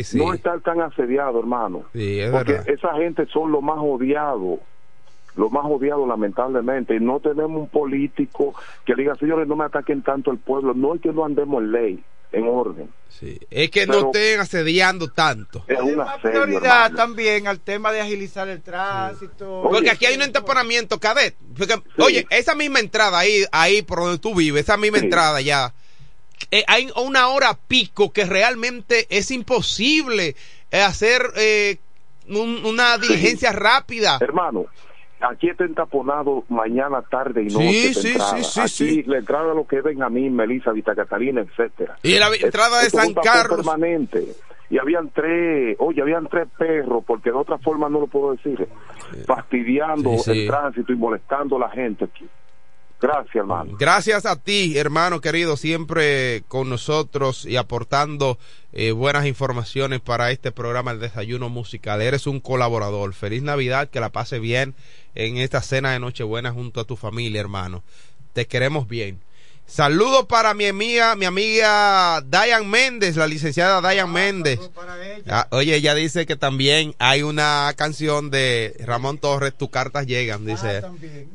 sí, 0.05 0.19
no 0.19 0.35
estar 0.35 0.61
tan 0.61 0.83
asediado, 0.83 1.39
hermano. 1.41 1.85
Sí, 1.95 2.21
es 2.21 2.31
Porque 2.31 2.53
verdad. 2.53 2.69
esa 2.69 2.95
gente 2.97 3.25
son 3.33 3.51
los 3.51 3.63
más 3.63 3.79
odiados, 3.81 4.59
los 5.37 5.51
más 5.51 5.65
odiados 5.65 6.07
lamentablemente. 6.07 6.95
Y 6.95 7.01
no 7.01 7.21
tenemos 7.21 7.63
un 7.63 7.69
político 7.69 8.55
que 8.85 8.95
diga, 8.95 9.15
señores, 9.15 9.49
no 9.49 9.57
me 9.57 9.65
ataquen 9.65 10.03
tanto 10.03 10.31
el 10.31 10.37
pueblo. 10.39 10.75
No 10.75 10.95
es 10.95 11.01
que 11.01 11.13
no 11.13 11.25
andemos 11.25 11.63
en 11.63 11.73
ley, 11.73 12.05
en 12.33 12.49
orden. 12.49 12.91
Sí. 13.09 13.39
Es 13.51 13.71
que 13.71 13.87
no 13.87 14.07
estén 14.07 14.41
asediando 14.41 15.09
tanto. 15.09 15.65
Es 15.69 15.79
una 15.81 16.17
prioridad 16.17 16.87
hermano. 16.87 16.97
también 16.97 17.47
al 17.47 17.61
tema 17.61 17.93
de 17.93 18.01
agilizar 18.01 18.49
el 18.49 18.61
tránsito. 18.63 19.63
Porque 19.71 19.91
aquí 19.91 20.07
hay 20.07 20.17
un 20.17 20.23
entaponamiento, 20.23 20.99
cadet. 20.99 21.37
Porque, 21.57 21.75
Oye, 21.99 22.27
esa 22.31 22.55
misma 22.55 22.81
entrada 22.81 23.19
ahí, 23.19 23.45
ahí 23.53 23.83
por 23.83 24.01
donde 24.01 24.19
tú 24.19 24.35
vives, 24.35 24.63
esa 24.63 24.77
misma 24.77 24.99
Sí. 24.99 25.05
entrada 25.05 25.41
ya, 25.41 25.73
eh, 26.51 26.65
hay 26.67 26.91
una 26.97 27.29
hora 27.29 27.57
pico 27.69 28.13
que 28.13 28.25
realmente 28.25 29.07
es 29.11 29.31
imposible 29.31 30.35
eh, 30.73 30.81
hacer 30.81 31.23
eh, 31.37 31.77
un- 32.29 32.65
una 32.65 32.97
diligencia 32.99 33.53
rápida. 33.53 34.19
Hermano, 34.21 34.67
aquí 35.29 35.49
está 35.51 35.65
entaponado 35.65 36.45
mañana, 36.49 37.03
tarde 37.03 37.43
y 37.45 37.51
Sí, 37.51 37.57
noche. 37.57 37.95
sí, 37.95 38.09
entrada. 38.09 38.37
sí, 38.39 38.45
sí, 38.45 38.61
aquí 38.61 38.69
sí. 38.71 39.03
la 39.07 39.19
entrada 39.19 39.49
de 39.49 39.55
lo 39.55 39.67
que 39.67 39.77
es 39.79 39.83
Benjamín, 39.85 40.35
Melissa, 40.35 40.73
Vita 40.73 40.95
Catalina, 40.95 41.41
etcétera. 41.43 41.97
Y 42.03 42.19
la 42.19 42.29
entrada 42.35 42.83
de 42.83 42.91
San 42.91 43.15
Carlos. 43.15 43.59
permanente. 43.59 44.27
Y 44.71 44.79
habían 44.79 45.11
tres, 45.11 45.77
oye, 45.81 46.01
habían 46.01 46.27
tres 46.29 46.49
perros, 46.57 47.05
porque 47.07 47.31
de 47.31 47.37
otra 47.37 47.59
forma 47.59 47.89
no 47.91 48.01
lo 48.01 48.07
puedo 48.07 48.33
decir, 48.33 48.67
fastidiando 49.27 50.11
Sí, 50.19 50.19
sí. 50.19 50.31
el 50.43 50.49
tránsito 50.49 50.93
y 50.93 50.97
molestando 50.97 51.57
a 51.57 51.61
la 51.61 51.71
gente 51.71 52.05
aquí. 52.07 52.27
Gracias, 53.03 53.35
hermano. 53.35 53.77
Gracias 53.77 54.27
a 54.27 54.37
ti, 54.37 54.79
hermano 54.79 55.21
querido, 55.21 55.57
siempre 55.57 56.45
con 56.47 56.71
nosotros 56.71 57.45
y 57.45 57.57
aportando 57.57 58.39
eh, 58.73 58.93
buenas 58.93 59.27
informaciones 59.27 60.01
para 60.01 60.31
este 60.31 60.53
programa 60.53 60.93
El 60.93 61.01
Desayuno 61.01 61.49
Musical. 61.49 62.01
Eres 62.01 62.29
un 62.29 62.39
colaborador. 62.39 63.13
Feliz 63.13 63.43
Navidad, 63.43 63.91
que 63.91 63.99
la 63.99 64.11
pase 64.11 64.39
bien 64.39 64.77
en 65.17 65.37
esta 65.37 65.63
cena 65.63 65.91
de 65.91 65.99
Nochebuena 65.99 66.53
junto 66.53 66.81
a 66.81 66.85
tu 66.85 66.97
familia, 66.97 67.41
hermano. 67.41 67.83
Te 68.35 68.47
queremos 68.47 68.87
bien. 68.87 69.21
Saludos 69.67 70.27
para 70.27 70.55
mi 70.55 70.67
amiga, 70.67 71.17
mi 71.17 71.25
amiga 71.25 72.21
Dayan 72.21 72.69
Méndez, 72.69 73.17
la 73.17 73.27
licenciada 73.27 73.81
Dayan 73.81 74.13
Méndez. 74.13 74.61
Ah, 75.29 75.49
oye, 75.51 75.75
ella 75.75 75.95
dice 75.95 76.27
que 76.27 76.37
también 76.37 76.95
hay 76.99 77.23
una 77.23 77.73
canción 77.77 78.31
de 78.31 78.77
Ramón 78.87 79.19
Torres, 79.19 79.55
Tus 79.57 79.71
cartas 79.71 80.07
llegan, 80.07 80.45
dice. 80.45 80.83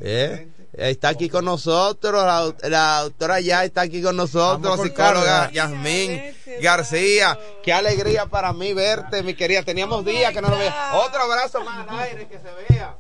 ¿Eh? 0.02 0.48
Está 0.78 1.10
aquí 1.10 1.28
con 1.28 1.44
nosotros, 1.44 2.24
la, 2.24 2.70
la 2.70 3.00
autora 3.00 3.40
ya 3.40 3.64
está 3.64 3.82
aquí 3.82 4.02
con 4.02 4.16
nosotros, 4.16 4.80
psicóloga. 4.80 5.50
Yasmín 5.52 6.22
García. 6.62 7.38
Qué 7.64 7.74
alegría 7.74 8.28
para 8.28 8.54
mí 8.54 8.74
verte, 8.74 9.24
mi 9.24 9.34
querida. 9.34 9.64
Teníamos 9.64 10.06
días 10.06 10.32
que 10.32 10.42
no 10.42 10.50
lo 10.50 10.58
veía. 10.58 10.92
Otro 10.94 11.24
abrazo 11.24 11.64
más 11.64 11.88
al 11.88 12.00
aire, 12.00 12.28
que 12.28 12.38
se 12.38 12.74
vea. 12.74 12.96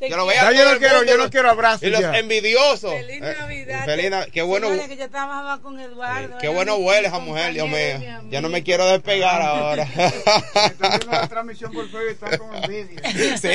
Eh, 0.00 0.08
que 0.08 0.16
lo 0.16 0.30
Ya 0.30 0.52
yo 0.52 0.70
no 0.72 0.78
quiero- 0.78 1.02
yo 1.04 1.16
no 1.16 1.30
quiero 1.30 1.50
abrazos 1.50 1.82
Y 1.82 1.90
los 1.90 2.00
ya. 2.00 2.18
envidiosos. 2.18 2.92
Feliz 2.92 3.22
Eh, 3.22 3.36
Navidad. 3.40 3.84
feliz 3.86 4.10
Nav- 4.10 4.30
Qué 4.30 4.42
bueno. 4.42 4.68
Que 4.70 4.96
yo 4.96 5.08
trabajaba 5.10 5.60
con 5.62 5.78
Eduardo. 5.80 6.38
Qué 6.38 6.48
bueno 6.48 6.76
huele 6.76 7.08
esa 7.08 7.18
mujer, 7.18 7.52
Dios 7.54 7.68
mío. 7.68 8.22
Ya 8.30 8.40
no 8.40 8.48
me 8.48 8.62
quiero 8.62 8.86
despegar 8.86 9.40
ahora. 9.42 9.86
la 11.10 11.28
transmisión 11.28 11.72
por 11.72 11.84
Facebook 11.88 12.10
está 12.10 12.38
con 12.38 12.54
envidia. 12.54 13.00
sí. 13.38 13.48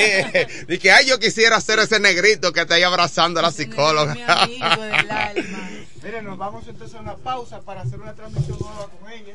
Y 0.68 0.78
que 0.78 0.90
ay, 0.90 1.06
yo 1.06 1.18
quisiera 1.18 1.60
ser 1.60 1.78
ese 1.78 2.00
negrito 2.00 2.52
que 2.52 2.60
está 2.62 2.74
ahí 2.74 2.82
abrazando 2.82 3.40
a 3.40 3.42
la 3.44 3.50
psicóloga. 3.52 4.14
Miren, 6.02 6.24
nos 6.24 6.38
vamos 6.38 6.66
entonces 6.66 6.96
a 6.96 7.00
una 7.02 7.16
pausa 7.16 7.60
para 7.60 7.82
hacer 7.82 8.00
una 8.00 8.14
transmisión 8.14 8.58
nueva 8.60 8.88
con 8.88 9.10
ella. 9.10 9.34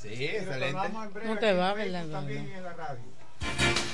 Sí, 0.00 0.08
Y 0.10 0.24
excelente. 0.26 0.66
retornamos 0.66 1.06
en 1.06 1.12
breve 1.14 1.28
No 1.28 1.38
te 1.38 1.52
va, 1.54 1.74
¿verdad? 1.74 2.04
También 2.12 2.52
en 2.54 2.62
la 2.62 2.72
radio. 2.74 3.93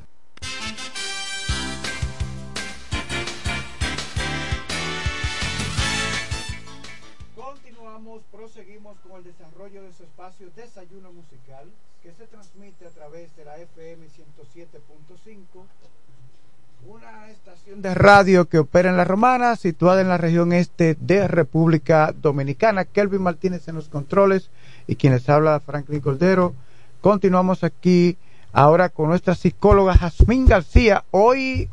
Con 8.95 9.17
el 9.17 9.23
desarrollo 9.25 9.83
de 9.83 9.91
su 9.91 10.03
espacio 10.03 10.47
Desayuno 10.55 11.11
Musical, 11.11 11.67
que 12.01 12.13
se 12.13 12.25
transmite 12.27 12.85
a 12.87 12.89
través 12.89 13.35
de 13.35 13.43
la 13.43 13.57
FM 13.57 14.05
107.5, 14.05 15.65
una 16.87 17.29
estación 17.29 17.81
de 17.81 17.93
radio 17.93 18.47
que 18.47 18.59
opera 18.59 18.89
en 18.89 18.95
La 18.95 19.03
Romana, 19.03 19.57
situada 19.57 19.99
en 19.99 20.07
la 20.07 20.17
región 20.17 20.53
este 20.53 20.95
de 21.01 21.27
República 21.27 22.13
Dominicana. 22.15 22.85
Kelvin 22.85 23.23
Martínez 23.23 23.67
en 23.67 23.75
los 23.75 23.89
controles 23.89 24.51
y 24.85 24.95
quienes 24.95 25.27
habla 25.27 25.59
Franklin 25.59 25.99
Cordero. 25.99 26.53
Continuamos 27.01 27.65
aquí 27.65 28.17
ahora 28.53 28.87
con 28.87 29.09
nuestra 29.09 29.35
psicóloga 29.35 29.97
Jazmín 29.97 30.45
García. 30.45 31.03
Hoy 31.11 31.69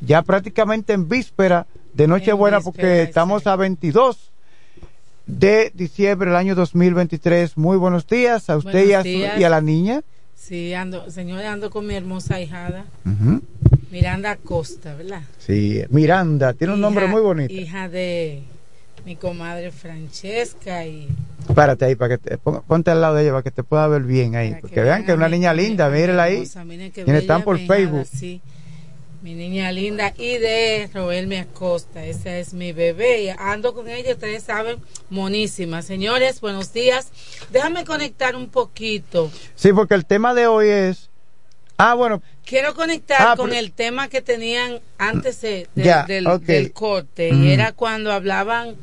ya 0.00 0.20
prácticamente 0.20 0.92
en 0.92 1.08
víspera 1.08 1.66
de 1.94 2.06
Nochebuena 2.06 2.60
porque 2.60 3.04
estamos 3.04 3.46
a 3.46 3.56
22 3.56 4.32
de 5.26 5.70
diciembre 5.74 6.28
del 6.30 6.36
año 6.36 6.54
2023. 6.54 7.56
Muy 7.56 7.76
buenos 7.76 8.06
días 8.06 8.48
a 8.50 8.56
usted 8.56 8.86
y 8.86 8.92
a, 8.92 9.02
su- 9.02 9.08
y 9.08 9.44
a 9.44 9.48
la 9.48 9.60
niña. 9.60 10.02
Sí, 10.34 10.74
ando, 10.74 11.10
señora, 11.10 11.52
ando 11.52 11.70
con 11.70 11.86
mi 11.86 11.94
hermosa 11.94 12.40
hijada, 12.40 12.84
Ujú. 13.04 13.42
Miranda 13.90 14.36
Costa, 14.36 14.94
¿verdad? 14.94 15.22
Sí, 15.38 15.82
Miranda, 15.90 16.52
tiene 16.52 16.74
un 16.74 16.80
nombre 16.80 17.04
Hija- 17.06 17.12
muy 17.12 17.22
bonito. 17.22 17.52
Hija 17.52 17.88
de 17.88 18.42
mi 19.04 19.16
comadre 19.16 19.70
Francesca 19.72 20.84
y 20.86 21.08
Párate 21.54 21.84
ahí 21.84 21.94
para 21.94 22.18
que 22.18 22.28
te 22.28 22.38
pon- 22.38 22.62
ponte 22.66 22.90
al 22.90 23.00
lado 23.00 23.14
de 23.14 23.22
ella 23.22 23.30
para 23.32 23.42
que 23.42 23.50
te 23.52 23.62
pueda 23.62 23.86
ver 23.88 24.02
bien 24.02 24.34
ahí, 24.34 24.56
porque 24.60 24.74
que 24.74 24.82
vean 24.82 25.04
que 25.04 25.12
es 25.12 25.16
una 25.16 25.28
niña 25.28 25.54
linda, 25.54 25.88
mi 25.88 25.98
mírela 25.98 26.24
ahí. 26.24 26.44
miren 26.64 26.90
Quienes 26.90 27.22
están 27.22 27.42
por 27.42 27.58
Facebook. 27.58 28.06
sí. 28.12 28.40
Mi 29.26 29.34
niña 29.34 29.72
linda 29.72 30.14
y 30.16 30.38
de 30.38 30.88
Roelme 30.94 31.40
Acosta, 31.40 32.04
esa 32.04 32.38
es 32.38 32.54
mi 32.54 32.70
bebé. 32.70 33.24
y 33.24 33.28
Ando 33.30 33.74
con 33.74 33.88
ella, 33.88 34.12
ustedes 34.12 34.44
saben, 34.44 34.76
monísima. 35.10 35.82
Señores, 35.82 36.40
buenos 36.40 36.72
días. 36.72 37.08
Déjame 37.50 37.84
conectar 37.84 38.36
un 38.36 38.48
poquito. 38.48 39.32
Sí, 39.56 39.72
porque 39.72 39.94
el 39.94 40.06
tema 40.06 40.32
de 40.32 40.46
hoy 40.46 40.68
es 40.68 41.10
Ah, 41.76 41.94
bueno, 41.94 42.22
Quiero 42.44 42.76
conectar 42.76 43.18
Ah, 43.20 43.34
con 43.36 43.48
pero- 43.48 43.58
el 43.58 43.72
tema 43.72 44.06
que 44.06 44.22
tenían 44.22 44.78
antes 44.96 45.40
de- 45.40 45.66
del, 45.74 46.72
corte. 46.72 47.32
Mm. 47.32 47.44
Y 47.46 47.50
era 47.50 47.72
cuando 47.72 48.12
hablaban, 48.12 48.76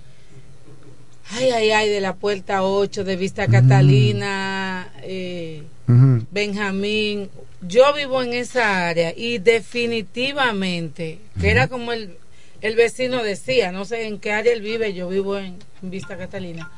ay, 1.31 1.51
ay, 1.51 1.71
ay, 1.71 1.87
de 1.89 2.01
la 2.01 2.15
puerta 2.15 2.63
8, 2.65 3.05
de 3.05 3.15
Vista 3.15 3.47
Catalina, 3.47 4.91
eh, 5.03 5.63
Ujú. 5.87 6.25
Benjamín. 6.31 7.29
Yo 7.67 7.93
vivo 7.93 8.21
en 8.21 8.33
esa 8.33 8.87
área 8.87 9.13
y 9.15 9.37
definitivamente, 9.37 11.19
que 11.39 11.49
era 11.49 11.67
como 11.67 11.91
el, 11.93 12.17
el 12.61 12.75
vecino 12.75 13.23
decía, 13.23 13.71
no 13.71 13.85
sé 13.85 14.07
en 14.07 14.19
qué 14.19 14.31
área 14.31 14.53
él 14.53 14.61
vive, 14.61 14.93
yo 14.93 15.09
vivo 15.09 15.37
en, 15.37 15.57
en 15.81 15.89
Vista 15.89 16.17
Catalina. 16.17 16.71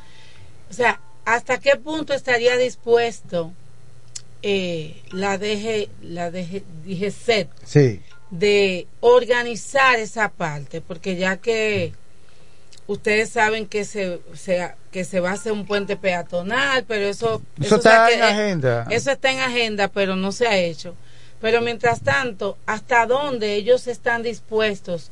O 0.70 0.74
sea, 0.74 1.00
¿hasta 1.26 1.60
qué 1.60 1.76
punto 1.76 2.14
estaría 2.14 2.58
dispuesto 2.58 3.54
eh, 4.42 5.02
la 5.12 5.38
DG, 5.38 5.90
la 6.02 6.32
DG, 6.32 6.64
sí. 7.64 8.02
de 8.32 8.88
organizar 9.00 10.00
esa 10.00 10.30
parte? 10.30 10.82
Porque 10.82 11.16
ya 11.16 11.38
que 11.38 11.94
ustedes 12.88 13.30
saben 13.30 13.66
que 13.68 13.84
se, 13.86 14.20
se- 14.36 14.74
que 14.92 15.04
se 15.04 15.20
va 15.20 15.32
a 15.32 15.34
hacer 15.34 15.52
un 15.52 15.66
puente 15.66 15.98
peatonal, 15.98 16.84
pero 16.86 17.06
eso, 17.08 17.42
Eso 17.62 17.76
está 17.78 18.12
en 18.12 18.18
que- 18.20 18.24
agenda. 18.26 18.88
Eso 18.90 19.12
está 19.12 19.32
en 19.32 19.40
agenda, 19.40 19.88
pero 19.88 20.16
no 20.16 20.32
se 20.32 20.48
ha 20.48 20.58
hecho. 20.58 20.96
Pero 21.42 21.62
mientras 21.62 22.02
tanto, 22.02 22.58
¿hasta 22.66 23.06
dónde 23.06 23.54
ellos 23.56 23.88
están 23.88 24.24
dispuestos 24.24 25.12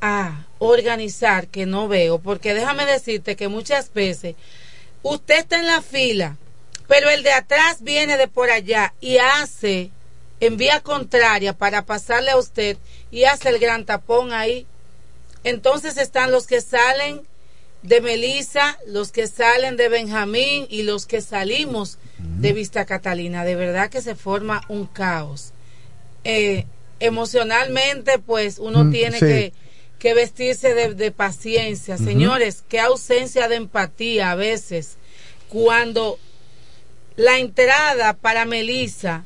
a 0.00 0.46
organizar 0.58 1.46
que 1.48 1.64
no 1.66 1.88
veo? 1.88 2.18
Porque 2.18 2.54
déjame 2.54 2.84
decirte 2.86 3.36
que 3.36 3.48
muchas 3.48 3.92
veces 3.92 4.34
usted 5.02 5.38
está 5.38 5.58
en 5.58 5.66
la 5.66 5.80
fila, 5.82 6.36
pero 6.88 7.08
el 7.08 7.22
de 7.22 7.32
atrás 7.32 7.78
viene 7.80 8.16
de 8.16 8.28
por 8.28 8.50
allá 8.50 8.92
y 9.00 9.18
hace 9.18 9.90
en 10.40 10.56
vía 10.56 10.80
contraria 10.80 11.52
para 11.52 11.82
pasarle 11.86 12.32
a 12.32 12.36
usted 12.36 12.76
y 13.10 13.24
hace 13.24 13.48
el 13.48 13.58
gran 13.58 13.84
tapón 13.84 14.32
ahí. 14.32 14.66
Entonces 15.44 15.96
están 15.96 16.30
los 16.30 16.46
que 16.46 16.60
salen 16.60 17.22
de 17.82 18.00
Melissa, 18.00 18.78
los 18.86 19.10
que 19.10 19.26
salen 19.26 19.76
de 19.76 19.88
Benjamín 19.88 20.66
y 20.70 20.82
los 20.84 21.06
que 21.06 21.20
salimos 21.20 21.98
de 22.18 22.52
Vista 22.52 22.84
Catalina. 22.84 23.44
De 23.44 23.56
verdad 23.56 23.90
que 23.90 24.00
se 24.02 24.14
forma 24.14 24.62
un 24.68 24.86
caos. 24.86 25.52
Eh, 26.24 26.66
emocionalmente, 27.00 28.18
pues 28.20 28.58
uno 28.60 28.84
Mm, 28.84 28.92
tiene 28.92 29.18
sí. 29.18 29.26
que, 29.26 29.52
que 29.98 30.14
vestirse 30.14 30.74
de, 30.74 30.94
de 30.94 31.10
paciencia. 31.10 31.98
Señores, 31.98 32.62
qué 32.68 32.78
ausencia 32.78 33.48
de 33.48 33.56
empatía 33.56 34.30
a 34.30 34.36
veces 34.36 34.96
cuando 35.48 36.18
la 37.16 37.38
entrada 37.38 38.14
para 38.14 38.44
Melissa 38.44 39.24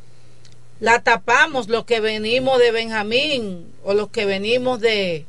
la 0.81 1.03
tapamos 1.03 1.69
los 1.69 1.85
que 1.85 2.01
venimos 2.01 2.59
de 2.59 2.71
Benjamín 2.73 3.67
o 3.85 3.95
los 3.95 4.09
que 4.09 4.25
venimos 4.27 4.81
de, 4.81 5.27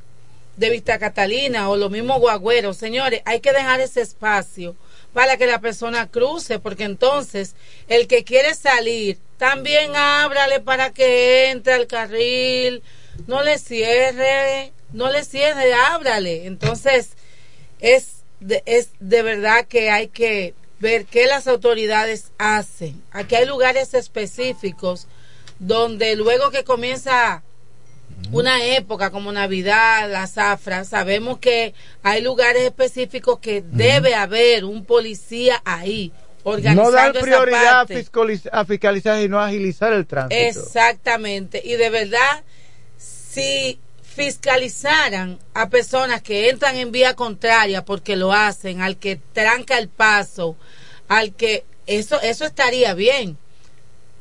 de 0.57 0.69
Vista 0.69 0.99
Catalina 0.99 1.69
o 1.69 1.77
los 1.77 1.89
mismos 1.89 2.19
guagüeros. 2.19 2.77
Señores, 2.77 3.21
hay 3.25 3.39
que 3.39 3.53
dejar 3.53 3.79
ese 3.79 4.01
espacio 4.01 4.75
para 5.13 5.37
que 5.37 5.47
la 5.47 5.61
persona 5.61 6.09
cruce, 6.09 6.59
porque 6.59 6.83
entonces 6.83 7.55
el 7.87 8.07
que 8.07 8.23
quiere 8.23 8.53
salir, 8.53 9.17
también 9.37 9.95
ábrale 9.95 10.59
para 10.59 10.91
que 10.91 11.51
entre 11.51 11.73
al 11.73 11.87
carril, 11.87 12.83
no 13.27 13.43
le 13.43 13.57
cierre, 13.59 14.73
no 14.93 15.09
le 15.11 15.23
cierre, 15.23 15.73
ábrale. 15.73 16.45
Entonces, 16.45 17.11
es 17.79 18.23
de, 18.39 18.63
es 18.65 18.89
de 18.99 19.21
verdad 19.21 19.65
que 19.67 19.89
hay 19.89 20.07
que 20.07 20.53
ver 20.79 21.05
qué 21.05 21.27
las 21.27 21.47
autoridades 21.47 22.31
hacen. 22.37 23.01
Aquí 23.11 23.35
hay 23.35 23.45
lugares 23.45 23.93
específicos 23.93 25.07
donde 25.59 26.15
luego 26.15 26.51
que 26.51 26.63
comienza 26.63 27.43
una 28.31 28.63
época 28.65 29.09
como 29.09 29.31
Navidad, 29.31 30.09
la 30.09 30.27
zafra, 30.27 30.83
sabemos 30.83 31.39
que 31.39 31.73
hay 32.03 32.21
lugares 32.21 32.63
específicos 32.63 33.39
que 33.39 33.61
debe 33.61 34.15
haber 34.15 34.65
un 34.65 34.85
policía 34.85 35.61
ahí 35.65 36.11
organizando 36.43 36.91
No 36.91 36.91
dar 36.91 37.13
prioridad 37.13 37.87
parte. 37.87 38.05
a 38.51 38.65
fiscalizar 38.65 39.21
y 39.21 39.29
no 39.29 39.39
agilizar 39.39 39.93
el 39.93 40.05
tránsito. 40.05 40.41
Exactamente. 40.41 41.61
Y 41.63 41.73
de 41.73 41.89
verdad, 41.89 42.43
si 42.97 43.79
fiscalizaran 44.01 45.39
a 45.53 45.69
personas 45.69 46.21
que 46.21 46.49
entran 46.49 46.75
en 46.77 46.91
vía 46.91 47.15
contraria 47.15 47.85
porque 47.85 48.15
lo 48.15 48.33
hacen, 48.33 48.81
al 48.81 48.97
que 48.97 49.19
tranca 49.33 49.77
el 49.77 49.89
paso, 49.89 50.55
al 51.07 51.33
que 51.33 51.65
eso 51.85 52.19
eso 52.21 52.45
estaría 52.45 52.93
bien. 52.93 53.37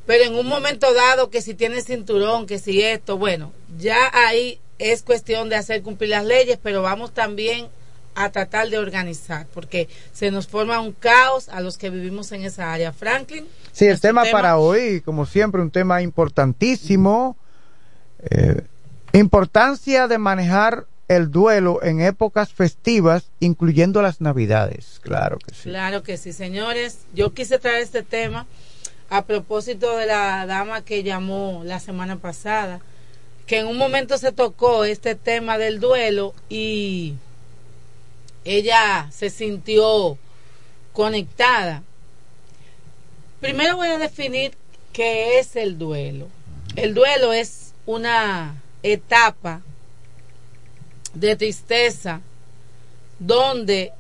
Pero 0.04 0.24
en 0.24 0.34
un 0.34 0.46
momento 0.46 0.92
dado 0.94 1.30
que 1.30 1.42
si 1.42 1.54
tiene 1.54 1.80
cinturón, 1.80 2.46
que 2.46 2.58
si 2.58 2.82
esto, 2.82 3.18
bueno, 3.18 3.52
ya 3.78 4.10
ahí 4.12 4.60
es 4.78 5.02
cuestión 5.02 5.48
de 5.48 5.56
hacer 5.56 5.82
cumplir 5.82 6.10
las 6.10 6.24
leyes, 6.24 6.58
pero 6.62 6.82
vamos 6.82 7.12
también 7.12 7.68
a 8.14 8.30
tratar 8.30 8.68
de 8.70 8.78
organizar, 8.78 9.46
porque 9.52 9.88
se 10.12 10.30
nos 10.30 10.46
forma 10.46 10.80
un 10.80 10.92
caos 10.92 11.48
a 11.50 11.60
los 11.60 11.76
que 11.76 11.90
vivimos 11.90 12.32
en 12.32 12.44
esa 12.44 12.72
área. 12.72 12.92
Franklin. 12.92 13.46
Sí, 13.72 13.86
el 13.86 14.00
tema, 14.00 14.24
para 14.32 14.56
hoy, 14.56 15.02
como 15.02 15.26
siempre, 15.26 15.60
un 15.60 15.70
tema 15.70 16.00
importantísimo. 16.00 17.36
Eh, 18.30 18.62
importancia 19.12 20.08
de 20.08 20.18
manejar 20.18 20.86
el 21.08 21.30
duelo 21.30 21.82
en 21.82 22.00
épocas 22.00 22.52
festivas, 22.52 23.30
incluyendo 23.38 24.02
las 24.02 24.20
navidades. 24.20 24.98
Claro 25.02 25.38
que 25.38 25.54
sí. 25.54 25.62
Claro 25.64 26.02
que 26.02 26.16
sí, 26.16 26.32
señores. 26.32 27.00
Yo 27.14 27.32
quise 27.32 27.58
traer 27.58 27.82
este 27.82 28.02
tema 28.02 28.46
a 29.08 29.24
propósito 29.24 29.96
de 29.96 30.06
la 30.06 30.46
dama 30.46 30.82
que 30.82 31.02
llamó 31.02 31.62
la 31.64 31.80
semana 31.80 32.16
pasada, 32.16 32.80
que 33.47 33.59
en 33.60 33.68
un 33.68 33.78
momento 33.78 34.18
se 34.18 34.32
tocó 34.32 34.85
este 34.85 35.14
tema 35.14 35.56
del 35.56 35.78
duelo 35.78 36.35
y 36.48 37.14
ella 38.44 39.09
se 39.12 39.31
sintió 39.31 40.18
conectada. 40.93 41.82
Primero 43.40 43.77
voy 43.77 43.89
a 43.89 43.98
definir 43.98 44.52
qué 44.93 45.39
es 45.39 45.56
el 45.56 45.78
duelo. 45.78 46.28
El 46.74 46.94
duelo 46.94 47.32
es 47.32 47.73
una 47.86 48.62
etapa 48.82 49.62
de 51.14 51.36
tristeza 51.36 52.20
donde 53.18 53.93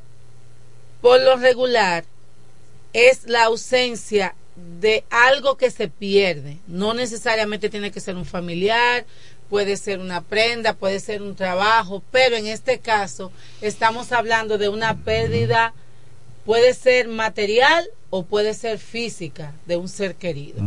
por 1.00 1.20
lo 1.20 1.36
regular 1.36 2.04
es 2.92 3.26
la 3.26 3.44
ausencia 3.44 4.34
de 4.56 5.04
algo 5.10 5.56
que 5.56 5.70
se 5.70 5.88
pierde. 5.88 6.58
No 6.66 6.94
necesariamente 6.94 7.68
tiene 7.68 7.90
que 7.90 8.00
ser 8.00 8.16
un 8.16 8.24
familiar, 8.24 9.04
puede 9.48 9.76
ser 9.76 9.98
una 10.00 10.20
prenda, 10.22 10.74
puede 10.74 11.00
ser 11.00 11.22
un 11.22 11.34
trabajo, 11.36 12.02
pero 12.10 12.36
en 12.36 12.46
este 12.46 12.78
caso 12.80 13.30
estamos 13.60 14.12
hablando 14.12 14.58
de 14.58 14.68
una 14.68 14.96
pérdida 14.96 15.72
puede 16.44 16.74
ser 16.74 17.08
material 17.08 17.84
o 18.10 18.22
puede 18.24 18.54
ser 18.54 18.78
física 18.78 19.52
de 19.66 19.76
un 19.76 19.88
ser 19.88 20.14
querido. 20.14 20.58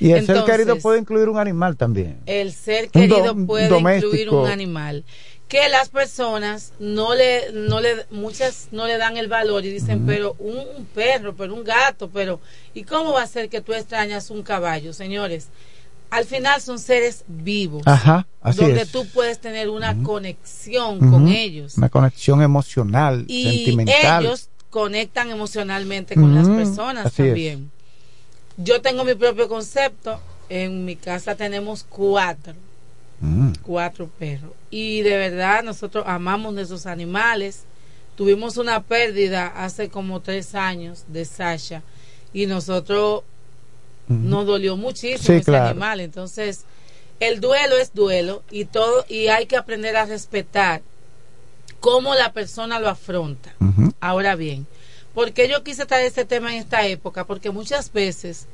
Y 0.00 0.12
el 0.12 0.24
ser 0.26 0.44
querido 0.44 0.78
puede 0.78 0.98
incluir 0.98 1.28
un 1.28 1.38
animal 1.38 1.76
también. 1.76 2.18
el 2.26 2.52
ser 2.52 2.88
querido 2.90 3.34
do- 3.34 3.46
puede 3.46 3.68
doméstico. 3.68 4.06
incluir 4.16 4.30
un 4.30 4.46
animal 4.48 5.04
que 5.48 5.68
las 5.68 5.90
personas 5.90 6.72
no 6.80 7.14
le 7.14 7.52
no 7.52 7.80
le 7.80 8.04
muchas 8.10 8.66
no 8.72 8.86
le 8.88 8.96
dan 8.98 9.16
el 9.16 9.28
valor 9.28 9.64
y 9.64 9.70
dicen 9.70 10.04
pero 10.04 10.34
un, 10.40 10.56
un 10.58 10.86
perro 10.86 11.36
pero 11.36 11.54
un 11.54 11.62
gato 11.62 12.10
pero 12.12 12.40
y 12.74 12.82
cómo 12.82 13.12
va 13.12 13.22
a 13.22 13.26
ser 13.28 13.48
que 13.48 13.60
tú 13.60 13.72
extrañas 13.72 14.30
un 14.30 14.42
caballo 14.42 14.92
señores 14.92 15.46
al 16.10 16.24
final 16.24 16.60
son 16.60 16.78
seres 16.78 17.24
vivos 17.26 17.82
Ajá, 17.86 18.26
así 18.40 18.60
donde 18.60 18.82
es. 18.82 18.90
tú 18.92 19.06
puedes 19.12 19.40
tener 19.40 19.68
una 19.68 20.02
conexión 20.02 20.98
con 21.10 21.28
ellos 21.28 21.76
Una 21.76 21.88
conexión 21.88 22.42
emocional, 22.42 23.24
y 23.28 23.64
sentimental. 23.64 24.24
ellos 24.24 24.48
conectan 24.70 25.30
emocionalmente 25.30 26.14
con 26.14 26.34
las 26.34 26.48
personas 26.48 27.06
así 27.06 27.22
es. 27.22 27.28
también. 27.28 27.70
Yo 28.58 28.80
tengo 28.80 29.04
mi 29.04 29.14
propio 29.14 29.48
concepto. 29.48 30.20
En 30.48 30.84
mi 30.84 30.94
casa 30.96 31.34
tenemos 31.34 31.84
cuatro, 31.88 32.54
Mm. 33.20 33.52
cuatro 33.62 34.08
perros. 34.18 34.52
Y 34.70 35.00
de 35.02 35.16
verdad 35.16 35.62
nosotros 35.64 36.04
amamos 36.06 36.54
de 36.54 36.62
esos 36.62 36.86
animales. 36.86 37.64
Tuvimos 38.14 38.56
una 38.56 38.80
pérdida 38.82 39.46
hace 39.48 39.88
como 39.88 40.20
tres 40.20 40.54
años 40.54 41.04
de 41.08 41.24
Sasha 41.24 41.82
y 42.32 42.46
nosotros 42.46 43.22
Nos 44.08 44.46
dolió 44.46 44.76
muchísimo 44.76 45.18
Sí, 45.26 45.32
ese 45.32 45.44
claro. 45.44 45.70
animal. 45.70 46.00
Entonces, 46.00 46.64
el 47.20 47.40
duelo 47.40 47.76
es 47.76 47.92
duelo 47.94 48.42
y 48.50 48.64
todo 48.66 49.04
y 49.08 49.28
hay 49.28 49.46
que 49.46 49.56
aprender 49.56 49.96
a 49.96 50.04
respetar 50.06 50.82
cómo 51.80 52.14
la 52.14 52.32
persona 52.32 52.78
lo 52.80 52.88
afronta. 52.88 53.54
Ahora 54.00 54.34
bien, 54.36 54.66
¿por 55.14 55.32
qué 55.32 55.48
yo 55.48 55.62
quise 55.64 55.86
traer 55.86 56.06
este 56.06 56.24
tema 56.24 56.52
en 56.54 56.60
esta 56.62 56.86
época? 56.86 57.24
Porque 57.24 57.50
muchas 57.50 57.92
veces 57.92 58.46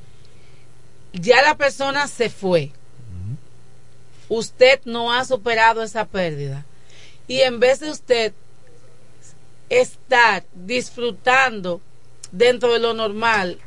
ya 1.13 1.43
la 1.43 1.57
persona 1.57 2.07
se 2.09 2.31
fue. 2.31 2.71
Usted 4.29 4.81
no 4.87 5.13
ha 5.13 5.25
superado 5.27 5.83
esa 5.83 6.07
pérdida. 6.07 6.65
Y 7.29 7.41
en 7.41 7.61
vez 7.61 7.81
de 7.81 7.91
usted 7.91 8.33
estar 9.69 10.45
disfrutando 10.55 11.81
dentro 12.31 12.73
de 12.73 12.79
lo 12.79 12.95
normal 12.95 13.59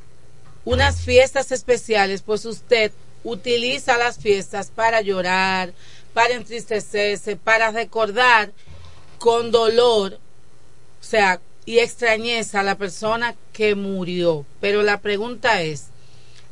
unas 0.66 1.02
fiestas 1.02 1.52
especiales, 1.52 2.22
pues 2.24 2.44
usted 2.46 2.92
utiliza 3.24 3.98
las 3.98 4.18
fiestas 4.18 4.72
para 4.74 5.02
llorar, 5.02 5.74
para 6.14 6.34
entristecerse, 6.34 7.36
para 7.36 7.72
recordar 7.72 8.52
con 9.20 9.52
dolor, 9.52 10.20
o 11.00 11.04
sea, 11.04 11.40
y 11.66 11.80
extrañeza 11.80 12.60
a 12.60 12.64
la 12.64 12.76
persona 12.76 13.36
que 13.54 13.76
murió. 13.76 14.46
Pero 14.60 14.84
la 14.84 15.02
pregunta 15.02 15.62
es, 15.62 15.88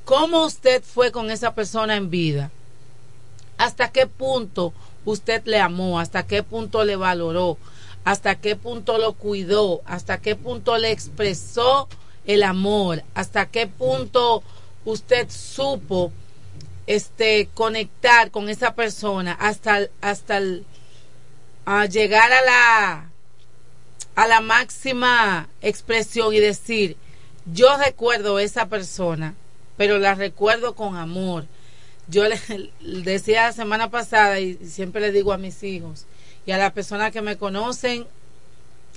¿cómo 0.06 0.45
usted 0.45 0.84
fue 0.84 1.11
con 1.11 1.30
esa 1.30 1.53
persona 1.53 1.95
en 1.95 2.10
vida? 2.10 2.52
¿Hasta 3.57 3.91
qué 3.91 4.07
punto 4.07 4.73
usted 5.06 5.44
le 5.45 5.60
amó? 5.60 5.99
¿Hasta 5.99 6.26
qué 6.26 6.44
punto 6.44 6.84
le 6.84 6.95
valoró? 6.95 7.57
¿Hasta 8.03 8.35
qué 8.35 8.56
punto 8.56 8.98
lo 8.98 9.14
cuidó? 9.14 9.81
¿Hasta 9.85 10.19
qué 10.19 10.35
punto 10.35 10.77
le 10.77 10.91
expresó 10.91 11.88
el 12.25 12.43
amor? 12.43 13.03
¿Hasta 13.13 13.47
qué 13.47 13.67
punto 13.67 14.43
usted 14.85 15.29
supo 15.29 16.11
este 16.87 17.49
conectar 17.53 18.31
con 18.31 18.49
esa 18.49 18.75
persona 18.75 19.33
hasta 19.39 19.87
hasta 20.01 20.37
el- 20.37 20.65
a 21.65 21.85
llegar 21.85 22.31
a 22.33 22.41
la 22.41 23.09
a 24.15 24.27
la 24.27 24.41
máxima 24.41 25.47
expresión 25.61 26.33
y 26.33 26.39
decir 26.39 26.97
yo 27.53 27.77
recuerdo 27.77 28.39
esa 28.39 28.67
persona 28.67 29.33
pero 29.77 29.97
la 29.97 30.13
recuerdo 30.15 30.75
con 30.75 30.97
amor 30.97 31.45
yo 32.09 32.25
le, 32.27 32.37
decía 32.81 33.43
la 33.43 33.53
semana 33.53 33.89
pasada 33.89 34.41
y 34.41 34.55
siempre 34.55 34.99
le 34.99 35.13
digo 35.13 35.31
a 35.31 35.37
mis 35.37 35.63
hijos 35.63 36.05
y 36.45 36.51
a 36.51 36.57
las 36.57 36.73
personas 36.73 37.11
que 37.13 37.21
me 37.21 37.37
conocen 37.37 38.05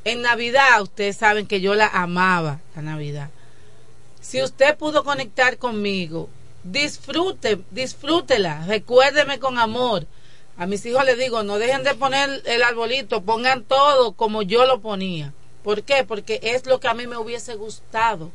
en 0.07 0.23
Navidad 0.23 0.81
ustedes 0.81 1.17
saben 1.17 1.47
que 1.47 1.61
yo 1.61 1.75
la 1.75 1.89
amaba 1.89 2.61
la 2.75 2.83
Navidad 2.83 3.29
si 4.21 4.43
usted 4.43 4.77
pudo 4.79 5.05
conectar 5.05 5.59
conmigo 5.59 6.31
disfrute 6.65 7.61
disfrútela 7.71 8.65
recuérdeme 8.67 9.39
con 9.39 9.59
amor 9.59 10.07
a 10.59 10.67
mis 10.67 10.87
hijos 10.87 11.05
les 11.05 11.19
digo, 11.19 11.43
no 11.43 11.59
dejen 11.59 11.83
de 11.83 11.95
poner 11.95 12.43
el 12.47 12.63
arbolito, 12.63 13.23
pongan 13.23 13.63
todo 13.65 14.13
como 14.13 14.41
yo 14.41 14.65
lo 14.65 14.81
ponía. 14.81 15.35
¿Por 15.63 15.83
qué? 15.83 16.05
Porque 16.05 16.41
es 16.43 16.65
lo 16.65 16.81
que 16.81 16.89
a 16.89 16.95
mí 16.95 17.07
me 17.07 17.19
hubiese 17.19 17.57
gustado. 17.57 18.31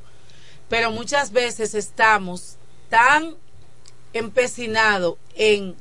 Pero 0.70 0.92
muchas 0.92 1.32
veces 1.32 1.74
estamos 1.74 2.58
tan 2.90 3.36
empecinados 4.14 5.16
en 5.36 5.76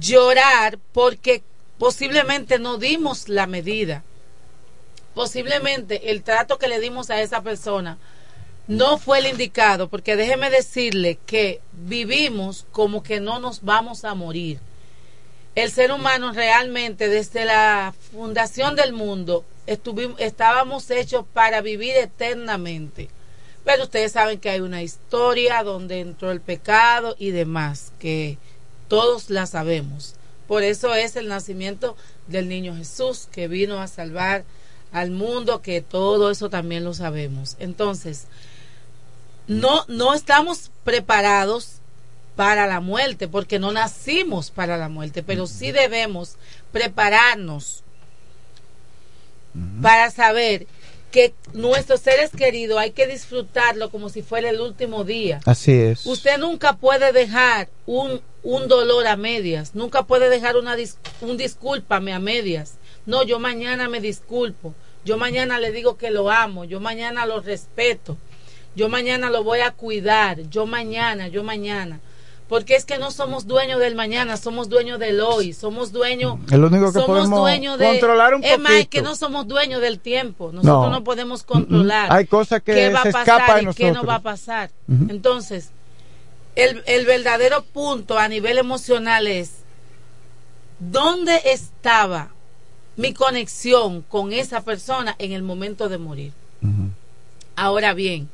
llorar 0.00 0.78
porque 0.92 1.42
posiblemente 1.78 2.58
no 2.58 2.76
dimos 2.76 3.28
la 3.28 3.46
medida. 3.46 4.02
Posiblemente 5.14 6.10
el 6.10 6.22
trato 6.22 6.58
que 6.58 6.68
le 6.68 6.80
dimos 6.80 7.10
a 7.10 7.20
esa 7.20 7.42
persona 7.42 7.98
no 8.66 8.98
fue 8.98 9.18
el 9.18 9.26
indicado, 9.26 9.88
porque 9.88 10.16
déjeme 10.16 10.48
decirle 10.48 11.18
que 11.26 11.60
vivimos 11.72 12.66
como 12.72 13.02
que 13.02 13.20
no 13.20 13.38
nos 13.40 13.62
vamos 13.62 14.04
a 14.04 14.14
morir. 14.14 14.58
El 15.54 15.70
ser 15.70 15.92
humano 15.92 16.32
realmente 16.32 17.08
desde 17.08 17.44
la 17.44 17.92
fundación 18.12 18.74
del 18.74 18.92
mundo 18.92 19.44
estábamos 19.66 20.90
hechos 20.90 21.26
para 21.32 21.60
vivir 21.60 21.94
eternamente. 21.96 23.10
Pero 23.64 23.84
ustedes 23.84 24.12
saben 24.12 24.40
que 24.40 24.50
hay 24.50 24.60
una 24.60 24.82
historia 24.82 25.62
donde 25.62 26.00
entró 26.00 26.32
el 26.32 26.40
pecado 26.40 27.14
y 27.18 27.30
demás, 27.30 27.92
que 27.98 28.38
todos 28.88 29.30
la 29.30 29.46
sabemos. 29.46 30.14
Por 30.48 30.62
eso 30.62 30.94
es 30.94 31.16
el 31.16 31.28
nacimiento 31.28 31.96
del 32.26 32.48
niño 32.48 32.74
Jesús, 32.74 33.28
que 33.30 33.46
vino 33.46 33.80
a 33.80 33.86
salvar 33.86 34.44
al 34.92 35.10
mundo, 35.10 35.62
que 35.62 35.80
todo 35.80 36.30
eso 36.30 36.50
también 36.50 36.84
lo 36.84 36.94
sabemos. 36.94 37.56
Entonces, 37.58 38.26
no, 39.48 39.84
no 39.88 40.14
estamos 40.14 40.70
preparados 40.84 41.76
para 42.36 42.66
la 42.66 42.80
muerte, 42.80 43.28
porque 43.28 43.58
no 43.58 43.72
nacimos 43.72 44.50
para 44.50 44.76
la 44.76 44.88
muerte, 44.88 45.22
pero 45.22 45.46
sí 45.46 45.72
debemos 45.72 46.36
prepararnos 46.72 47.82
para 49.82 50.10
saber 50.10 50.66
que 51.10 51.34
nuestros 51.52 52.00
seres 52.00 52.30
queridos 52.30 52.78
hay 52.78 52.92
que 52.92 53.06
disfrutarlo 53.06 53.90
como 53.90 54.08
si 54.08 54.22
fuera 54.22 54.48
el 54.48 54.62
último 54.62 55.04
día. 55.04 55.40
Así 55.44 55.72
es. 55.72 56.06
Usted 56.06 56.38
nunca 56.38 56.76
puede 56.76 57.12
dejar 57.12 57.68
un, 57.84 58.22
un 58.42 58.66
dolor 58.66 59.06
a 59.06 59.16
medias, 59.16 59.74
nunca 59.74 60.04
puede 60.04 60.30
dejar 60.30 60.56
una 60.56 60.74
dis- 60.74 60.96
un 61.20 61.36
discúlpame 61.36 62.14
a 62.14 62.18
medias. 62.18 62.76
No, 63.06 63.22
yo 63.22 63.38
mañana 63.38 63.88
me 63.88 64.00
disculpo, 64.00 64.74
yo 65.04 65.18
mañana 65.18 65.58
le 65.58 65.72
digo 65.72 65.96
que 65.96 66.10
lo 66.10 66.30
amo, 66.30 66.64
yo 66.64 66.78
mañana 66.80 67.26
lo 67.26 67.40
respeto, 67.40 68.16
yo 68.76 68.88
mañana 68.88 69.28
lo 69.30 69.42
voy 69.42 69.60
a 69.60 69.72
cuidar, 69.72 70.42
yo 70.48 70.66
mañana, 70.66 71.28
yo 71.28 71.42
mañana. 71.42 72.00
Porque 72.48 72.74
es 72.76 72.84
que 72.84 72.98
no 72.98 73.10
somos 73.10 73.46
dueños 73.46 73.80
del 73.80 73.94
mañana, 73.94 74.36
somos 74.36 74.68
dueños 74.68 74.98
del 74.98 75.20
hoy, 75.22 75.54
somos 75.54 75.90
dueños, 75.90 76.38
Es 76.50 76.58
lo 76.58 76.66
único 76.66 76.86
que 76.92 77.00
somos 77.00 77.06
podemos 77.06 77.40
dueños 77.40 77.78
de 77.78 77.86
controlar 77.86 78.34
un 78.34 78.44
es 78.44 78.58
más, 78.58 78.72
es 78.72 78.78
poquito. 78.84 78.90
que 78.90 79.02
no 79.02 79.16
somos 79.16 79.48
dueños 79.48 79.80
del 79.80 79.98
tiempo, 80.00 80.52
nosotros 80.52 80.84
no, 80.84 80.90
No. 80.90 81.04
podemos 81.04 81.44
controlar 81.44 82.12
Hay 82.12 82.26
cosas 82.26 82.62
que 82.62 82.74
qué 82.74 82.88
va 82.90 83.00
a 83.00 83.02
se 83.04 83.12
pasar 83.12 83.40
escapan 83.40 83.70
y 83.70 83.74
qué 83.74 83.90
no 83.92 84.04
va 84.04 84.16
a 84.16 84.22
pasar. 84.22 84.70
Entonces, 85.08 85.70
el, 86.54 86.82
el 86.86 87.06
verdadero 87.06 87.62
punto 87.62 88.18
a 88.18 88.28
nivel 88.28 88.58
emocional 88.58 89.26
es 89.26 89.52
dónde 90.78 91.40
estaba 91.46 92.30
mi 92.96 93.14
conexión 93.14 94.02
con 94.02 94.32
esa 94.32 94.62
persona 94.62 95.14
en 95.18 95.32
el 95.32 95.42
momento 95.42 95.88
de 95.88 95.98
morir. 95.98 96.32
Ahora 97.56 97.94
bien, 97.94 98.28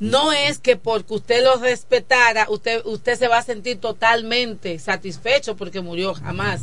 no 0.00 0.32
es 0.32 0.58
que 0.58 0.76
porque 0.76 1.14
usted 1.14 1.44
lo 1.44 1.56
respetara, 1.56 2.46
usted, 2.48 2.82
usted 2.84 3.18
se 3.18 3.28
va 3.28 3.38
a 3.38 3.42
sentir 3.42 3.80
totalmente 3.80 4.78
satisfecho 4.78 5.56
porque 5.56 5.80
murió 5.80 6.14
jamás. 6.14 6.62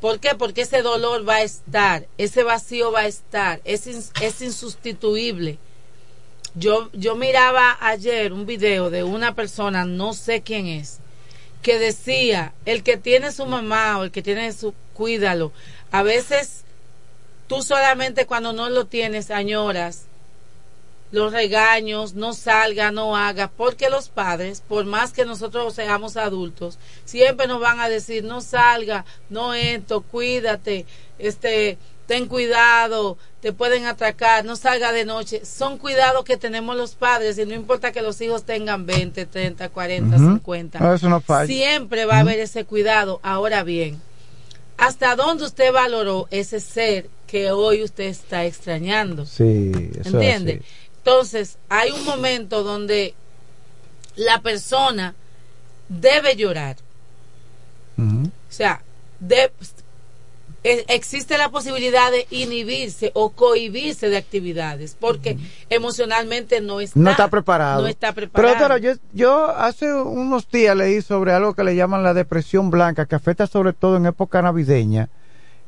¿Por 0.00 0.20
qué? 0.20 0.34
Porque 0.36 0.62
ese 0.62 0.82
dolor 0.82 1.28
va 1.28 1.36
a 1.36 1.42
estar, 1.42 2.06
ese 2.18 2.42
vacío 2.42 2.90
va 2.90 3.00
a 3.00 3.06
estar, 3.06 3.60
es, 3.64 3.86
es 3.86 4.42
insustituible. 4.42 5.58
Yo, 6.54 6.90
yo 6.92 7.14
miraba 7.14 7.78
ayer 7.80 8.32
un 8.32 8.44
video 8.44 8.90
de 8.90 9.04
una 9.04 9.34
persona, 9.34 9.84
no 9.84 10.12
sé 10.12 10.42
quién 10.42 10.66
es, 10.66 10.98
que 11.62 11.78
decía, 11.78 12.52
el 12.66 12.82
que 12.82 12.96
tiene 12.96 13.32
su 13.32 13.46
mamá 13.46 13.98
o 13.98 14.04
el 14.04 14.10
que 14.10 14.22
tiene 14.22 14.52
su, 14.52 14.74
cuídalo. 14.92 15.52
A 15.92 16.02
veces 16.02 16.64
tú 17.46 17.62
solamente 17.62 18.26
cuando 18.26 18.52
no 18.52 18.68
lo 18.68 18.86
tienes 18.86 19.30
añoras 19.30 20.06
los 21.12 21.30
regaños, 21.30 22.14
no 22.14 22.32
salga, 22.32 22.90
no 22.90 23.14
haga, 23.14 23.48
porque 23.54 23.90
los 23.90 24.08
padres, 24.08 24.62
por 24.66 24.86
más 24.86 25.12
que 25.12 25.26
nosotros 25.26 25.74
seamos 25.74 26.16
adultos, 26.16 26.78
siempre 27.04 27.46
nos 27.46 27.60
van 27.60 27.80
a 27.80 27.90
decir, 27.90 28.24
no 28.24 28.40
salga, 28.40 29.04
no 29.28 29.52
esto, 29.52 30.00
cuídate, 30.00 30.86
este, 31.18 31.76
ten 32.06 32.26
cuidado, 32.26 33.18
te 33.42 33.52
pueden 33.52 33.84
atracar, 33.84 34.44
no 34.46 34.56
salga 34.56 34.92
de 34.92 35.04
noche. 35.04 35.44
Son 35.44 35.76
cuidados 35.76 36.24
que 36.24 36.36
tenemos 36.38 36.76
los 36.76 36.94
padres 36.94 37.36
y 37.36 37.44
no 37.44 37.54
importa 37.54 37.92
que 37.92 38.00
los 38.00 38.20
hijos 38.22 38.44
tengan 38.44 38.86
20, 38.86 39.26
30, 39.26 39.68
40, 39.68 40.16
Ujú. 40.16 40.24
50. 40.36 40.78
No, 40.78 40.94
eso 40.94 41.08
no. 41.08 41.22
Siempre 41.44 42.06
va 42.06 42.16
a 42.16 42.20
haber 42.20 42.40
ese 42.40 42.64
cuidado. 42.64 43.20
Ahora 43.22 43.64
bien, 43.64 44.00
¿hasta 44.76 45.14
dónde 45.16 45.44
usted 45.44 45.72
valoró 45.72 46.28
ese 46.30 46.60
ser 46.60 47.08
que 47.26 47.50
hoy 47.50 47.82
usted 47.82 48.04
está 48.04 48.44
extrañando? 48.44 49.24
Sí, 49.26 49.72
eso 49.74 50.00
es 50.00 50.06
¿Entiende? 50.06 50.62
Entonces, 50.98 51.58
hay 51.68 51.90
un 51.90 52.04
momento 52.04 52.62
donde 52.62 53.14
la 54.16 54.40
persona 54.40 55.14
debe 55.88 56.36
llorar. 56.36 56.76
O 57.98 58.30
sea, 58.54 58.82
de- 59.20 59.52
existe 60.64 61.36
la 61.38 61.48
posibilidad 61.50 62.10
de 62.12 62.26
inhibirse 62.30 63.10
o 63.14 63.30
cohibirse 63.30 64.08
de 64.10 64.16
actividades 64.16 64.96
porque 64.98 65.36
emocionalmente 65.70 66.60
no 66.60 66.80
está, 66.80 66.98
No 67.00 67.10
está 67.10 67.28
preparado. 67.28 67.82
No 67.82 67.88
está 67.88 68.12
Pero 68.12 68.30
preparado. 68.30 68.54
doctora, 68.54 68.78
yo, 68.78 68.92
yo 69.12 69.46
hace 69.56 69.92
unos 69.92 70.48
días 70.50 70.76
leí 70.76 71.02
sobre 71.02 71.32
algo 71.32 71.54
que 71.54 71.64
le 71.64 71.74
llaman 71.74 72.02
la 72.02 72.14
depresión 72.14 72.70
blanca, 72.70 73.06
que 73.06 73.14
afecta 73.16 73.46
sobre 73.46 73.72
todo 73.72 73.96
en 73.96 74.06
época 74.06 74.40
navideña, 74.42 75.08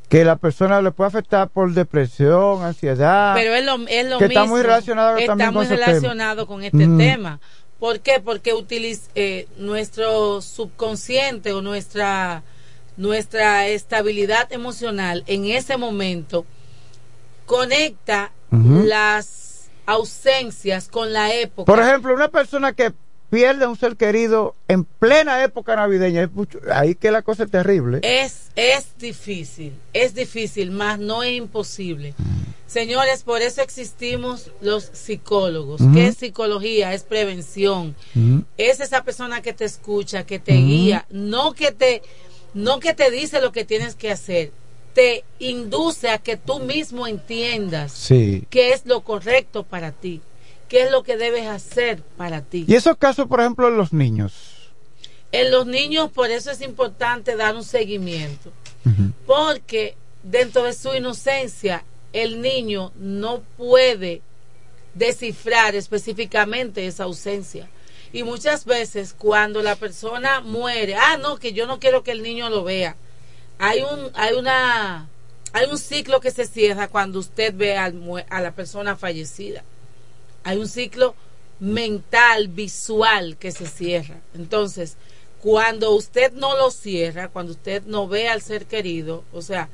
que 0.09 0.25
la 0.25 0.37
persona 0.37 0.81
le 0.83 0.91
puede 0.93 1.09
afectar 1.09 1.49
por 1.49 1.73
depresión, 1.73 2.63
ansiedad. 2.63 3.35
Pero 3.35 3.55
es 3.55 3.65
lo, 3.65 3.75
es 3.89 4.07
lo 4.09 4.19
que 4.19 4.29
mismo. 4.29 4.41
está 4.43 4.45
muy 4.45 4.63
relacionado 4.63 5.17
Está 5.17 5.27
también 5.33 5.53
muy 5.55 5.67
con 5.67 5.77
relacionado 5.77 6.43
tema. 6.43 6.47
con 6.47 6.63
este 6.63 6.87
Mm. 6.87 6.99
tema. 6.99 7.41
¿Por 7.81 8.01
qué? 8.01 8.21
Porque 8.25 8.55
utiliz- 8.55 9.09
eh, 9.15 9.49
nuestro 9.59 10.41
subconsciente 10.41 11.53
o 11.53 11.61
nuestra, 11.63 12.43
nuestra 12.97 13.69
estabilidad 13.69 14.53
emocional 14.53 15.25
en 15.27 15.47
ese 15.47 15.77
momento 15.77 16.45
conecta 17.47 18.33
las 18.51 19.69
ausencias 19.87 20.89
con 20.89 21.13
la 21.13 21.35
época. 21.35 21.71
Por 21.71 21.81
ejemplo, 21.81 22.15
una 22.15 22.29
persona 22.29 22.73
que 22.73 22.93
pierde 23.31 23.65
a 23.65 23.69
un 23.69 23.77
ser 23.77 23.97
querido 23.97 24.55
en 24.69 24.85
plena 24.85 25.43
época 25.43 25.75
navideña, 25.75 26.31
ahí 26.73 26.95
que 26.95 27.11
la 27.11 27.23
cosa 27.23 27.45
es 27.45 27.51
terrible. 27.51 27.99
Es, 28.03 28.51
es 28.55 28.97
difícil, 28.97 29.73
es 29.93 30.15
difícil, 30.15 30.71
más 30.71 31.01
no 31.01 31.25
es 31.25 31.33
imposible. 31.33 32.15
Señores, 32.67 33.25
por 33.25 33.43
eso 33.43 33.61
existimos 33.61 34.51
los 34.61 34.85
psicólogos. 34.85 35.81
¿Qué 35.93 36.07
es 36.07 36.17
psicología? 36.17 36.95
Es 36.95 37.03
prevención. 37.03 37.95
Es 38.57 38.81
esa 38.81 39.05
persona 39.05 39.43
que 39.43 39.53
te 39.53 39.65
escucha, 39.65 40.25
que 40.25 40.39
te 40.39 40.55
guía, 40.55 41.05
no 41.11 41.53
que 41.53 41.73
te, 41.73 42.03
no 42.55 42.81
que 42.81 42.95
te 42.95 43.11
dice 43.11 43.41
lo 43.41 43.53
que 43.53 43.65
tienes 43.65 43.95
que 43.95 44.11
hacer, 44.11 44.53
te 44.95 45.25
induce 45.41 46.09
a 46.09 46.19
que 46.19 46.37
tú 46.37 46.61
mismo 46.61 47.07
entiendas 47.07 47.93
Sí. 47.93 48.45
qué 48.49 48.73
es 48.73 48.87
lo 48.87 49.01
correcto 49.03 49.65
para 49.65 49.91
ti, 49.93 50.21
qué 50.69 50.85
es 50.85 50.91
lo 50.91 51.03
que 51.03 51.17
debes 51.17 51.47
hacer 51.49 52.01
para 52.17 52.41
ti. 52.43 52.65
Y 52.69 52.75
esos 52.75 52.97
casos, 52.97 53.27
por 53.27 53.41
ejemplo, 53.41 53.69
en 53.69 53.77
los 53.77 53.93
niños. 53.93 54.33
En 55.33 55.51
los 55.51 55.67
niños, 55.67 56.11
por 56.13 56.31
eso 56.31 56.53
es 56.53 56.61
importante 56.61 57.35
dar 57.35 57.57
un 57.57 57.65
seguimiento. 57.65 58.53
Porque 59.27 59.97
dentro 60.23 60.63
de 60.63 60.75
su 60.75 60.95
inocencia, 60.95 61.83
el 62.13 62.41
niño 62.41 62.93
no 62.97 63.41
puede 63.57 64.23
descifrar 64.95 65.75
específicamente 65.75 66.87
esa 66.87 67.05
ausencia. 67.05 67.69
Y 68.15 68.23
muchas 68.23 68.65
veces 68.65 69.13
cuando 69.13 69.61
la 69.61 69.75
persona 69.75 70.41
muere, 70.41 70.95
ah, 70.95 71.17
no, 71.17 71.37
que 71.37 71.53
yo 71.53 71.67
no 71.67 71.81
quiero 71.81 72.05
que 72.05 72.13
el 72.13 72.23
niño 72.23 72.49
lo 72.49 72.63
vea. 72.63 72.95
Hay 73.59 73.83
un, 73.83 74.09
hay 74.15 74.35
una, 74.35 75.09
hay 75.53 75.69
un 75.69 75.77
ciclo 75.77 76.21
que 76.21 76.31
se 76.31 76.47
cierra 76.47 76.87
cuando 76.87 77.19
usted 77.19 77.53
ve 77.53 77.77
al 77.77 78.01
a 78.31 78.41
la 78.41 78.53
persona 78.53 78.95
fallecida. 78.95 79.65
Hay 80.45 80.59
un 80.59 80.69
ciclo 80.69 81.17
mental, 81.59 82.47
visual 82.47 83.37
que 83.37 83.51
se 83.51 83.67
cierra. 83.67 84.21
Entonces, 84.33 84.97
cuando 85.43 85.91
usted 85.91 86.33
no 86.35 86.57
lo 86.57 86.71
cierra, 86.71 87.27
cuando 87.27 87.51
usted 87.51 87.83
no 87.85 88.07
ve 88.07 88.29
al 88.29 88.43
ser 88.43 88.67
querido, 88.67 89.25
o 89.33 89.43
sea, 89.43 89.69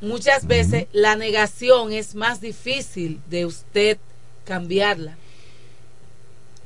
muchas 0.00 0.48
veces 0.48 0.88
la 0.90 1.14
negación 1.14 1.92
es 1.92 2.16
más 2.16 2.40
difícil 2.40 3.20
de 3.30 3.46
usted 3.46 3.98
cambiarla. 4.44 5.16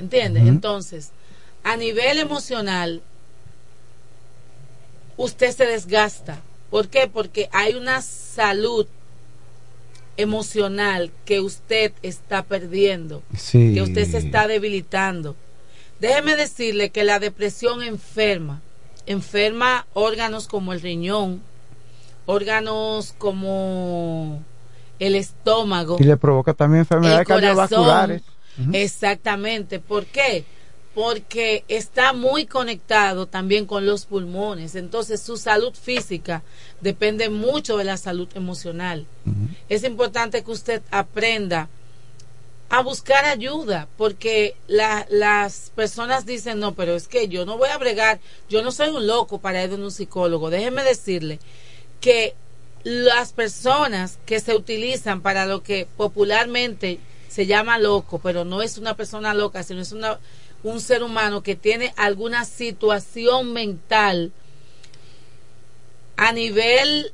¿Entiende? 0.01 0.41
Ujú. 0.41 0.49
Entonces, 0.49 1.11
a 1.65 1.77
nivel 1.77 2.19
emocional, 2.19 3.03
usted 5.17 5.55
se 5.55 5.67
desgasta. 5.67 6.39
¿Por 6.71 6.89
qué? 6.89 7.09
Porque 7.13 7.49
hay 7.53 7.75
una 7.75 8.03
salud 8.03 8.87
emocional 10.17 11.11
que 11.25 11.41
usted 11.41 11.93
está 12.03 12.43
perdiendo, 12.43 13.23
Sí. 13.37 13.73
que 13.75 13.83
usted 13.83 14.11
se 14.11 14.19
está 14.19 14.47
debilitando. 14.49 15.37
Déjeme 16.01 16.37
decirle 16.37 16.91
que 16.91 17.05
la 17.05 17.19
depresión 17.19 17.83
enferma, 17.83 18.61
enferma 19.07 19.87
órganos 19.95 20.47
como 20.49 20.73
el 20.73 20.81
riñón, 20.81 21.41
órganos 22.27 23.15
como 23.19 24.43
el 24.99 25.15
estómago, 25.15 25.97
Y 26.01 26.05
le 26.05 26.17
provoca 26.17 26.53
también 26.53 26.81
enfermedades 26.81 27.29
el 27.29 28.23
Exactamente. 28.73 29.79
¿Por 29.81 30.07
qué? 30.07 30.45
Porque 30.95 31.65
está 31.69 32.13
muy 32.13 32.47
conectado 32.47 33.27
también 33.27 33.67
con 33.67 33.87
los 33.87 34.05
pulmones. 34.07 34.75
Entonces 34.75 35.21
su 35.23 35.37
salud 35.37 35.73
física 35.75 36.43
depende 36.81 37.29
mucho 37.29 37.77
de 37.77 37.85
la 37.85 37.97
salud 37.97 38.29
emocional. 38.35 39.07
Es 39.69 39.85
importante 39.85 40.43
que 40.43 40.51
usted 40.51 40.83
aprenda 40.91 41.69
a 42.71 42.83
buscar 42.83 43.25
ayuda, 43.25 43.89
porque 43.97 44.55
la- 44.67 45.07
las 45.09 45.73
personas 45.75 46.27
dicen, 46.27 46.59
no, 46.59 46.75
pero 46.75 46.97
es 46.97 47.09
que 47.09 47.29
yo 47.29 47.47
no 47.47 47.57
voy 47.57 47.71
a 47.71 47.79
bregar, 47.79 48.21
yo 48.51 48.63
no 48.63 48.73
soy 48.73 48.91
un 48.91 49.07
loco 49.07 49.39
para 49.39 49.65
ir 49.65 49.71
a 49.71 49.77
un 49.77 49.91
psicólogo. 49.91 50.51
Déjeme 50.51 50.83
decirle 50.83 51.39
que 52.01 52.35
las 52.85 53.33
personas 53.33 54.19
que 54.27 54.41
se 54.41 54.55
utilizan 54.55 55.23
para 55.23 55.47
lo 55.47 55.63
que 55.63 55.87
popularmente 55.97 56.99
se 57.39 57.47
llama 57.47 57.79
loco, 57.79 58.19
pero 58.19 58.45
no 58.45 58.63
es 58.63 58.79
una 58.79 58.97
persona 58.97 59.33
loca, 59.33 59.63
sino 59.63 59.81
es 59.81 59.93
una, 59.93 60.19
un 60.65 60.81
ser 60.81 61.05
humano 61.05 61.41
que 61.45 61.55
tiene 61.55 61.95
alguna 61.97 62.45
situación 62.45 63.53
mental 63.53 64.33
a 66.17 66.33
nivel 66.33 67.13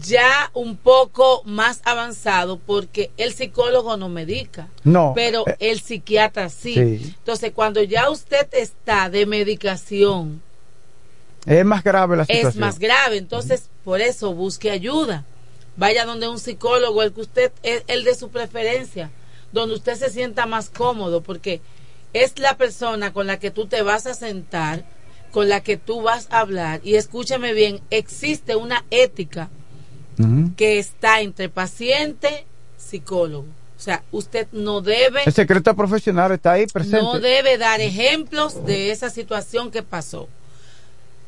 ya 0.00 0.52
un 0.54 0.76
poco 0.76 1.42
más 1.46 1.80
avanzado 1.84 2.60
porque 2.64 3.10
el 3.16 3.34
psicólogo 3.34 3.96
no 3.96 4.08
medica. 4.08 4.68
No, 4.84 5.14
Pero 5.16 5.42
eh, 5.48 5.56
el 5.58 5.80
psiquiatra 5.80 6.48
sí. 6.48 6.74
sí. 6.74 7.14
Entonces, 7.18 7.50
cuando 7.52 7.82
ya 7.82 8.08
usted 8.08 8.46
está 8.52 9.10
de 9.10 9.26
medicación, 9.26 10.42
Es 11.44 11.64
más 11.64 11.82
grave 11.82 12.16
la 12.18 12.24
situación. 12.24 12.50
es 12.50 12.56
más 12.56 12.78
grave. 12.78 13.16
Entonces, 13.16 13.68
por 13.84 14.00
eso 14.00 14.32
busque 14.32 14.70
ayuda. 14.70 15.24
Vaya 15.76 16.04
donde 16.04 16.28
un 16.28 16.38
psicólogo, 16.38 17.02
el 17.02 17.12
que 17.12 17.20
usted 17.20 17.52
es 17.62 17.84
el 17.86 18.04
de 18.04 18.14
su 18.14 18.30
preferencia, 18.30 19.10
donde 19.52 19.74
usted 19.74 19.94
se 19.94 20.10
sienta 20.10 20.46
más 20.46 20.70
cómodo, 20.70 21.22
porque 21.22 21.60
es 22.12 22.38
la 22.38 22.56
persona 22.56 23.12
con 23.12 23.26
la 23.26 23.38
que 23.38 23.50
tú 23.50 23.66
te 23.66 23.82
vas 23.82 24.06
a 24.06 24.14
sentar, 24.14 24.84
con 25.32 25.48
la 25.48 25.62
que 25.62 25.76
tú 25.76 26.02
vas 26.02 26.28
a 26.30 26.40
hablar. 26.40 26.80
Y 26.82 26.94
escúcheme 26.94 27.52
bien, 27.52 27.80
existe 27.90 28.56
una 28.56 28.84
ética 28.90 29.50
que 30.56 30.78
está 30.78 31.20
entre 31.20 31.50
paciente, 31.50 32.46
psicólogo. 32.78 33.46
O 33.76 33.80
sea, 33.80 34.02
usted 34.10 34.48
no 34.52 34.80
debe 34.80 35.24
El 35.26 35.34
secreto 35.34 35.76
profesional 35.76 36.32
está 36.32 36.52
ahí 36.52 36.66
presente. 36.66 37.02
no 37.02 37.20
debe 37.20 37.58
dar 37.58 37.82
ejemplos 37.82 38.64
de 38.64 38.90
esa 38.90 39.10
situación 39.10 39.70
que 39.70 39.82
pasó. 39.82 40.28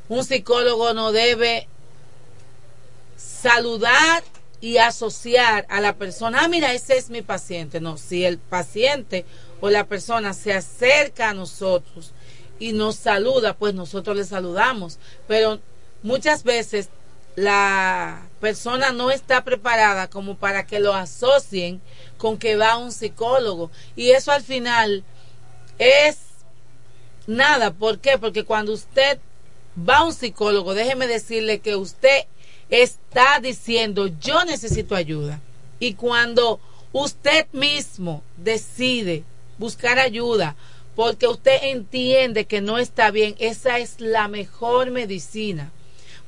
Un 0.08 0.24
psicólogo 0.24 0.94
no 0.94 1.12
debe 1.12 1.68
saludar 3.18 4.22
y 4.60 4.78
asociar 4.78 5.66
a 5.68 5.80
la 5.80 5.94
persona, 5.94 6.40
ah, 6.42 6.48
mira, 6.48 6.72
ese 6.72 6.96
es 6.96 7.10
mi 7.10 7.22
paciente. 7.22 7.80
No, 7.80 7.96
si 7.96 8.24
el 8.24 8.38
paciente 8.38 9.24
o 9.60 9.70
la 9.70 9.84
persona 9.84 10.34
se 10.34 10.52
acerca 10.52 11.30
a 11.30 11.34
nosotros 11.34 12.12
y 12.58 12.72
nos 12.72 12.96
saluda, 12.96 13.54
pues 13.54 13.74
nosotros 13.74 14.16
le 14.16 14.24
saludamos. 14.24 14.98
Pero 15.26 15.60
muchas 16.02 16.42
veces 16.42 16.88
la 17.36 18.28
persona 18.40 18.90
no 18.90 19.12
está 19.12 19.44
preparada 19.44 20.08
como 20.08 20.36
para 20.36 20.66
que 20.66 20.80
lo 20.80 20.92
asocien 20.92 21.80
con 22.16 22.36
que 22.36 22.56
va 22.56 22.72
a 22.72 22.78
un 22.78 22.90
psicólogo. 22.90 23.70
Y 23.94 24.10
eso 24.10 24.32
al 24.32 24.42
final 24.42 25.04
es 25.78 26.18
nada. 27.28 27.72
¿Por 27.72 28.00
qué? 28.00 28.18
Porque 28.18 28.44
cuando 28.44 28.72
usted 28.72 29.20
va 29.88 29.98
a 29.98 30.04
un 30.04 30.12
psicólogo, 30.12 30.74
déjeme 30.74 31.06
decirle 31.06 31.60
que 31.60 31.76
usted 31.76 32.24
está 32.70 33.40
diciendo 33.40 34.08
yo 34.20 34.44
necesito 34.44 34.94
ayuda. 34.94 35.40
Y 35.80 35.94
cuando 35.94 36.60
usted 36.92 37.46
mismo 37.52 38.22
decide 38.36 39.24
buscar 39.58 39.98
ayuda 39.98 40.56
porque 40.94 41.28
usted 41.28 41.58
entiende 41.62 42.46
que 42.46 42.60
no 42.60 42.78
está 42.78 43.10
bien, 43.12 43.36
esa 43.38 43.78
es 43.78 44.00
la 44.00 44.26
mejor 44.26 44.90
medicina. 44.90 45.70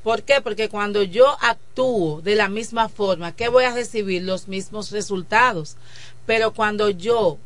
¿Por 0.03 0.23
qué? 0.23 0.41
Porque 0.41 0.69
cuando 0.69 1.03
yo 1.03 1.37
actúo 1.41 2.21
de 2.21 2.35
la 2.35 2.49
misma 2.49 2.89
forma, 2.89 3.35
¿qué 3.35 3.49
voy 3.49 3.65
a 3.65 3.73
recibir? 3.73 4.23
Los 4.23 4.47
mismos 4.47 4.91
resultados. 4.91 5.75
Pero 6.25 6.53
cuando 6.53 6.89
yo 6.89 7.37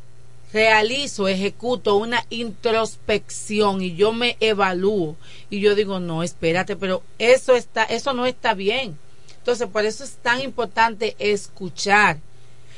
realizo, 0.56 1.28
ejecuto 1.28 1.96
una 1.96 2.24
introspección 2.30 3.82
y 3.82 3.94
yo 3.94 4.14
me 4.14 4.38
evalúo 4.40 5.16
y 5.50 5.60
yo 5.60 5.74
digo, 5.74 6.00
no, 6.00 6.22
espérate, 6.22 6.76
pero 6.76 7.02
eso 7.18 7.54
está, 7.54 7.84
eso 7.84 8.14
no 8.14 8.24
está 8.24 8.54
bien. 8.54 8.96
Entonces, 9.36 9.68
por 9.68 9.84
eso 9.84 10.02
es 10.02 10.12
tan 10.12 10.40
importante 10.40 11.14
escuchar. 11.18 12.20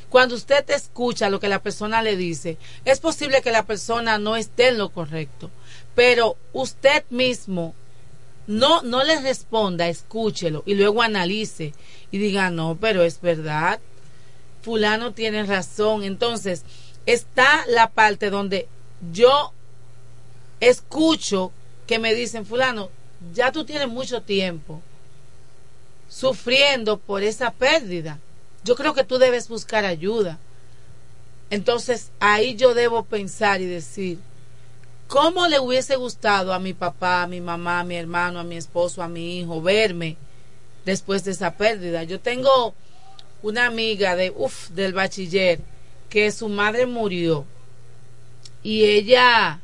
Cuando 0.08 0.34
usted 0.34 0.68
escucha 0.70 1.30
lo 1.30 1.38
que 1.38 1.48
la 1.48 1.62
persona 1.62 2.02
le 2.02 2.16
dice, 2.16 2.56
es 2.84 2.98
posible 2.98 3.42
que 3.42 3.52
la 3.52 3.64
persona 3.64 4.18
no 4.18 4.34
esté 4.34 4.68
en 4.68 4.78
lo 4.78 4.88
correcto, 4.88 5.48
pero 5.94 6.36
usted 6.52 7.04
mismo 7.10 7.76
no, 8.48 8.82
no 8.82 9.04
le 9.04 9.20
responda, 9.20 9.86
escúchelo 9.86 10.64
y 10.66 10.74
luego 10.74 11.02
analice 11.02 11.74
y 12.10 12.18
diga, 12.18 12.50
no, 12.50 12.76
pero 12.80 13.04
es 13.04 13.20
verdad, 13.20 13.78
fulano 14.62 15.12
tiene 15.12 15.44
razón. 15.44 16.02
Entonces, 16.02 16.64
está 17.12 17.64
la 17.66 17.90
parte 17.90 18.30
donde 18.30 18.68
yo 19.12 19.52
escucho 20.60 21.52
que 21.86 21.98
me 21.98 22.14
dicen, 22.14 22.46
fulano, 22.46 22.90
ya 23.34 23.52
tú 23.52 23.64
tienes 23.64 23.88
mucho 23.88 24.22
tiempo 24.22 24.80
sufriendo 26.08 26.98
por 26.98 27.22
esa 27.22 27.50
pérdida. 27.50 28.18
Yo 28.64 28.76
creo 28.76 28.94
que 28.94 29.04
tú 29.04 29.18
debes 29.18 29.48
buscar 29.48 29.84
ayuda. 29.84 30.38
Entonces 31.50 32.10
ahí 32.20 32.56
yo 32.56 32.74
debo 32.74 33.04
pensar 33.04 33.60
y 33.60 33.66
decir, 33.66 34.18
¿Cómo 35.08 35.48
le 35.48 35.58
hubiese 35.58 35.96
gustado 35.96 36.52
a 36.52 36.58
mi 36.58 36.74
papá, 36.74 37.22
a 37.22 37.26
mi 37.26 37.40
mamá, 37.40 37.80
a 37.80 37.84
mi 37.84 37.96
hermano, 37.96 38.40
a 38.40 38.44
mi 38.44 38.58
esposo, 38.58 39.02
a 39.02 39.08
mi 39.08 39.38
hijo 39.38 39.62
verme 39.62 40.18
después 40.84 41.24
de 41.24 41.30
esa 41.30 41.56
pérdida? 41.56 42.02
Yo 42.02 42.20
tengo 42.20 42.74
una 43.40 43.64
amiga 43.64 44.16
de 44.16 44.30
uf, 44.36 44.68
del 44.68 44.92
bachiller 44.92 45.60
que 46.08 46.30
su 46.30 46.48
madre 46.48 46.86
murió 46.86 47.44
y 48.62 48.84
ella 48.84 49.60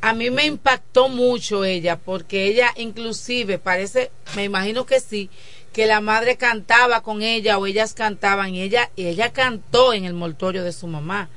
a 0.00 0.12
mí 0.12 0.30
me 0.30 0.44
impactó 0.44 1.08
mucho 1.08 1.64
ella 1.64 1.96
porque 1.96 2.46
ella 2.46 2.72
inclusive 2.76 3.58
parece 3.58 4.10
me 4.34 4.44
imagino 4.44 4.86
que 4.86 5.00
sí 5.00 5.30
que 5.72 5.86
la 5.86 6.00
madre 6.00 6.36
cantaba 6.36 7.02
con 7.02 7.22
ella 7.22 7.58
o 7.58 7.66
ellas 7.66 7.94
cantaban 7.94 8.54
y 8.54 8.62
ella 8.62 8.90
y 8.96 9.06
ella 9.06 9.32
cantó 9.32 9.92
en 9.92 10.04
el 10.04 10.14
mortorio 10.14 10.64
de 10.64 10.72
su 10.72 10.86
mamá 10.86 11.28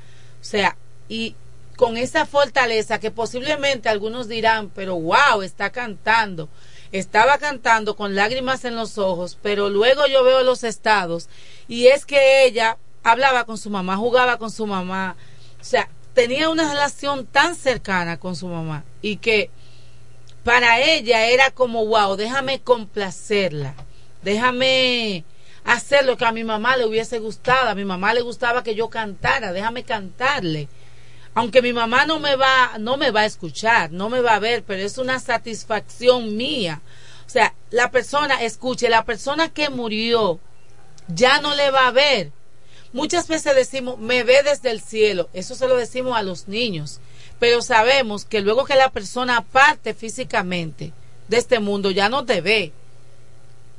o 0.42 0.44
sea 0.44 0.76
y 1.08 1.36
con 1.80 1.96
esa 1.96 2.26
fortaleza 2.26 3.00
que 3.00 3.10
posiblemente 3.10 3.88
algunos 3.88 4.28
dirán, 4.28 4.70
pero 4.76 5.00
wow, 5.00 5.42
está 5.44 5.70
cantando. 5.70 6.50
Estaba 6.92 7.38
cantando 7.38 7.96
con 7.96 8.16
lágrimas 8.16 8.66
en 8.66 8.76
los 8.76 8.98
ojos, 8.98 9.38
pero 9.42 9.70
luego 9.70 10.08
yo 10.08 10.24
veo 10.24 10.44
los 10.44 10.64
estados 10.64 11.30
y 11.68 11.88
es 11.88 12.06
que 12.06 12.46
ella 12.46 12.78
hablaba 13.04 13.46
con 13.46 13.58
su 13.58 13.70
mamá, 13.70 13.96
jugaba 13.96 14.38
con 14.38 14.50
su 14.50 14.66
mamá, 14.66 15.16
o 15.62 15.64
sea, 15.64 15.90
tenía 16.14 16.50
una 16.50 16.68
relación 16.68 17.28
tan 17.28 17.56
cercana 17.56 18.20
con 18.20 18.36
su 18.36 18.48
mamá 18.48 18.84
y 19.02 19.18
que 19.18 19.52
para 20.44 20.80
ella 20.80 21.28
era 21.28 21.52
como, 21.52 21.86
wow, 21.86 22.16
déjame 22.16 22.60
complacerla, 22.60 23.76
déjame 24.24 25.24
hacer 25.64 26.06
lo 26.06 26.18
que 26.18 26.26
a 26.26 26.32
mi 26.32 26.44
mamá 26.44 26.76
le 26.76 26.86
hubiese 26.86 27.20
gustado, 27.20 27.70
a 27.70 27.76
mi 27.76 27.86
mamá 27.86 28.14
le 28.16 28.22
gustaba 28.22 28.64
que 28.64 28.74
yo 28.74 28.90
cantara, 28.90 29.54
déjame 29.54 29.84
cantarle 29.84 30.70
aunque 31.40 31.62
mi 31.62 31.72
mamá 31.72 32.06
no 32.06 32.20
me 32.20 32.36
va 32.36 32.78
no 32.80 32.98
me 32.98 33.12
va 33.12 33.22
a 33.22 33.26
escuchar, 33.26 33.94
no 33.94 34.10
me 34.10 34.20
va 34.20 34.36
a 34.36 34.40
ver, 34.40 34.62
pero 34.64 34.84
es 34.84 34.98
una 34.98 35.22
satisfacción 35.22 36.36
mía. 36.36 36.82
O 37.26 37.30
sea, 37.30 37.54
la 37.70 37.92
persona, 37.92 38.44
escuche, 38.44 38.90
la 38.90 39.06
persona 39.06 39.48
que 39.48 39.70
murió 39.70 40.40
ya 41.08 41.40
no 41.40 41.56
le 41.56 41.72
va 41.72 41.88
a 41.88 41.92
ver. 41.92 42.32
Muchas 42.92 43.30
veces 43.30 43.56
decimos, 43.56 43.98
me 44.00 44.24
ve 44.24 44.44
desde 44.44 44.70
el 44.70 44.82
cielo. 44.82 45.30
Eso 45.32 45.56
se 45.56 45.70
lo 45.70 45.78
decimos 45.78 46.18
a 46.18 46.24
los 46.24 46.50
niños. 46.50 47.00
Pero 47.40 47.62
sabemos 47.62 48.26
que 48.26 48.42
luego 48.42 48.66
que 48.66 48.76
la 48.76 48.90
persona 48.90 49.40
parte 49.40 49.94
físicamente 49.94 50.92
de 51.30 51.38
este 51.38 51.60
mundo, 51.60 51.90
ya 51.90 52.10
no 52.10 52.26
te 52.26 52.42
ve. 52.42 52.74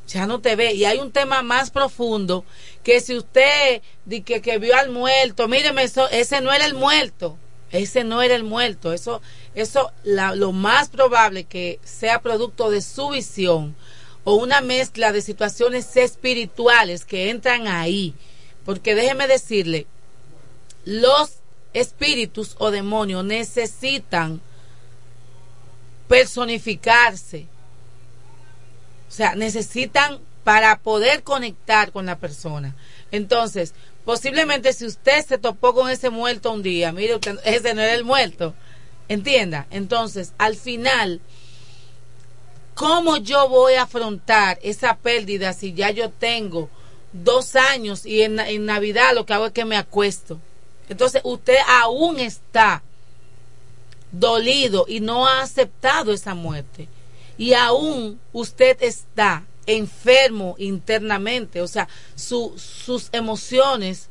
Ya 0.08 0.26
no 0.26 0.40
te 0.40 0.56
ve. 0.56 0.72
Y 0.72 0.86
hay 0.86 0.96
un 0.96 1.12
tema 1.12 1.42
más 1.42 1.70
profundo 1.70 2.46
que 2.82 3.00
si 3.02 3.16
usted 3.18 3.82
que, 4.24 4.40
que 4.40 4.58
vio 4.58 4.74
al 4.76 4.88
muerto, 4.88 5.46
míreme, 5.46 5.82
eso, 5.82 6.08
ese 6.08 6.40
no 6.40 6.52
era 6.52 6.64
el 6.64 6.74
muerto, 6.74 7.36
ese 7.72 8.04
no 8.04 8.22
era 8.22 8.34
el 8.34 8.44
muerto, 8.44 8.92
eso, 8.92 9.22
eso 9.54 9.92
lo 10.04 10.52
más 10.52 10.88
probable 10.88 11.44
que 11.44 11.78
sea 11.84 12.20
producto 12.20 12.70
de 12.70 12.82
su 12.82 13.10
visión 13.10 13.76
o 14.24 14.34
una 14.34 14.60
mezcla 14.60 15.12
de 15.12 15.22
situaciones 15.22 15.96
espirituales 15.96 17.04
que 17.04 17.30
entran 17.30 17.68
ahí, 17.68 18.14
porque 18.64 18.94
déjeme 18.94 19.26
decirle, 19.26 19.86
los 20.84 21.36
espíritus 21.72 22.56
o 22.58 22.70
demonios 22.70 23.24
necesitan 23.24 24.40
personificarse, 26.08 27.46
o 29.08 29.12
sea, 29.12 29.34
necesitan 29.36 30.20
para 30.44 30.78
poder 30.78 31.22
conectar 31.22 31.92
con 31.92 32.06
la 32.06 32.18
persona. 32.18 32.74
Entonces, 33.12 33.74
posiblemente 34.04 34.72
si 34.72 34.86
usted 34.86 35.24
se 35.26 35.38
topó 35.38 35.74
con 35.74 35.90
ese 35.90 36.10
muerto 36.10 36.52
un 36.52 36.62
día, 36.62 36.92
mire, 36.92 37.16
usted, 37.16 37.38
ese 37.44 37.74
no 37.74 37.82
era 37.82 37.94
el 37.94 38.04
muerto, 38.04 38.54
entienda. 39.08 39.66
Entonces, 39.70 40.32
al 40.38 40.56
final, 40.56 41.20
¿cómo 42.74 43.16
yo 43.18 43.48
voy 43.48 43.74
a 43.74 43.82
afrontar 43.82 44.58
esa 44.62 44.96
pérdida 44.96 45.52
si 45.52 45.72
ya 45.72 45.90
yo 45.90 46.10
tengo 46.10 46.68
dos 47.12 47.56
años 47.56 48.06
y 48.06 48.22
en, 48.22 48.38
en 48.38 48.66
Navidad 48.66 49.14
lo 49.14 49.26
que 49.26 49.34
hago 49.34 49.46
es 49.46 49.52
que 49.52 49.64
me 49.64 49.76
acuesto? 49.76 50.40
Entonces, 50.88 51.20
usted 51.24 51.58
aún 51.68 52.18
está 52.18 52.82
dolido 54.12 54.86
y 54.88 55.00
no 55.00 55.26
ha 55.26 55.42
aceptado 55.42 56.12
esa 56.12 56.34
muerte. 56.34 56.88
Y 57.38 57.54
aún 57.54 58.20
usted 58.32 58.76
está 58.82 59.44
enfermo 59.76 60.54
internamente, 60.58 61.60
o 61.60 61.68
sea, 61.68 61.88
sus 62.14 63.08
emociones, 63.12 64.08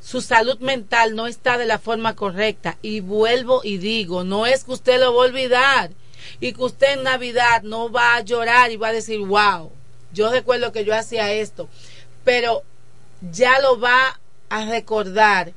su 0.00 0.20
salud 0.20 0.58
mental 0.60 1.14
no 1.14 1.26
está 1.26 1.58
de 1.58 1.66
la 1.66 1.78
forma 1.78 2.14
correcta. 2.14 2.78
Y 2.82 3.00
vuelvo 3.00 3.60
y 3.64 3.78
digo, 3.78 4.24
no 4.24 4.46
es 4.46 4.64
que 4.64 4.72
usted 4.72 5.00
lo 5.00 5.14
va 5.14 5.24
a 5.24 5.26
olvidar 5.26 5.90
y 6.40 6.52
que 6.52 6.62
usted 6.62 6.94
en 6.94 7.02
Navidad 7.04 7.62
no 7.62 7.90
va 7.90 8.16
a 8.16 8.22
llorar 8.22 8.70
y 8.70 8.76
va 8.76 8.88
a 8.88 8.92
decir, 8.92 9.18
wow, 9.20 9.70
yo 10.12 10.30
recuerdo 10.30 10.72
que 10.72 10.84
yo 10.84 10.94
hacía 10.94 11.32
esto, 11.32 11.68
pero 12.24 12.62
ya 13.32 13.60
lo 13.60 13.78
va 13.80 14.20
a 14.48 14.64
recordar 14.66 15.52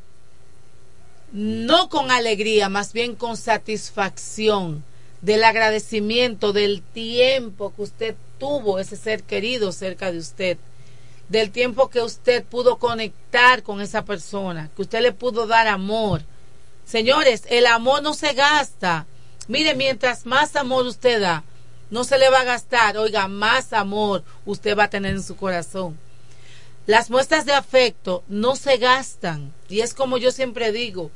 no 1.31 1.87
con 1.89 2.11
alegría, 2.11 2.67
más 2.67 2.91
bien 2.91 3.15
con 3.15 3.37
satisfacción 3.37 4.83
del 5.21 5.43
agradecimiento 5.43 6.51
del 6.51 6.81
tiempo 6.81 7.73
que 7.75 7.81
usted 7.83 8.15
tuvo 8.41 8.79
ese 8.79 8.97
ser 8.97 9.21
querido 9.21 9.71
cerca 9.71 10.11
de 10.11 10.17
usted, 10.17 10.57
del 11.29 11.51
tiempo 11.51 11.91
que 11.91 12.01
usted 12.01 12.43
pudo 12.43 12.79
conectar 12.79 13.61
con 13.61 13.81
esa 13.81 14.03
persona, 14.03 14.71
que 14.75 14.81
usted 14.81 15.01
le 15.01 15.11
pudo 15.11 15.45
dar 15.45 15.67
amor. 15.67 16.23
Señores, 16.83 17.43
el 17.51 17.67
amor 17.67 18.01
no 18.01 18.15
se 18.15 18.33
gasta. 18.33 19.05
Mire, 19.47 19.75
mientras 19.75 20.25
más 20.25 20.55
amor 20.55 20.87
usted 20.87 21.21
da, 21.21 21.43
no 21.91 22.03
se 22.03 22.17
le 22.17 22.31
va 22.31 22.39
a 22.39 22.45
gastar. 22.45 22.97
Oiga, 22.97 23.27
más 23.27 23.73
amor 23.73 24.23
usted 24.47 24.75
va 24.75 24.85
a 24.85 24.89
tener 24.89 25.13
en 25.13 25.21
su 25.21 25.35
corazón. 25.35 25.99
Las 26.87 27.11
muestras 27.11 27.45
de 27.45 27.53
afecto 27.53 28.23
no 28.27 28.55
se 28.55 28.77
gastan. 28.77 29.53
Y 29.69 29.81
es 29.81 29.93
como 29.93 30.17
yo 30.17 30.31
siempre 30.31 30.71
digo, 30.71 31.11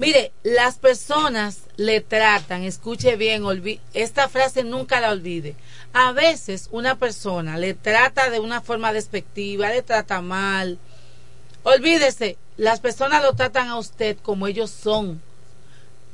Mire, 0.00 0.32
las 0.44 0.78
personas 0.78 1.64
le 1.76 2.00
tratan, 2.00 2.62
escuche 2.62 3.16
bien, 3.16 3.44
esta 3.92 4.30
frase 4.30 4.64
nunca 4.64 4.98
la 4.98 5.10
olvide. 5.10 5.56
A 5.92 6.12
veces 6.12 6.70
una 6.72 6.98
persona 6.98 7.58
le 7.58 7.74
trata 7.74 8.30
de 8.30 8.40
una 8.40 8.62
forma 8.62 8.94
despectiva, 8.94 9.68
le 9.68 9.82
trata 9.82 10.22
mal. 10.22 10.78
Olvídese, 11.64 12.38
las 12.56 12.80
personas 12.80 13.22
lo 13.22 13.34
tratan 13.34 13.68
a 13.68 13.76
usted 13.76 14.16
como 14.22 14.46
ellos 14.46 14.70
son. 14.70 15.20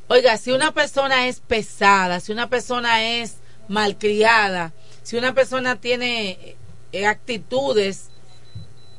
Oiga, 0.08 0.36
si 0.36 0.50
una 0.50 0.72
persona 0.72 1.28
es 1.28 1.38
pesada, 1.38 2.18
si 2.18 2.32
una 2.32 2.48
persona 2.50 3.20
es 3.20 3.36
malcriada, 3.68 4.72
si 5.04 5.16
una 5.16 5.32
persona 5.32 5.80
tiene 5.80 6.56
eh, 6.90 7.06
actitudes 7.06 8.08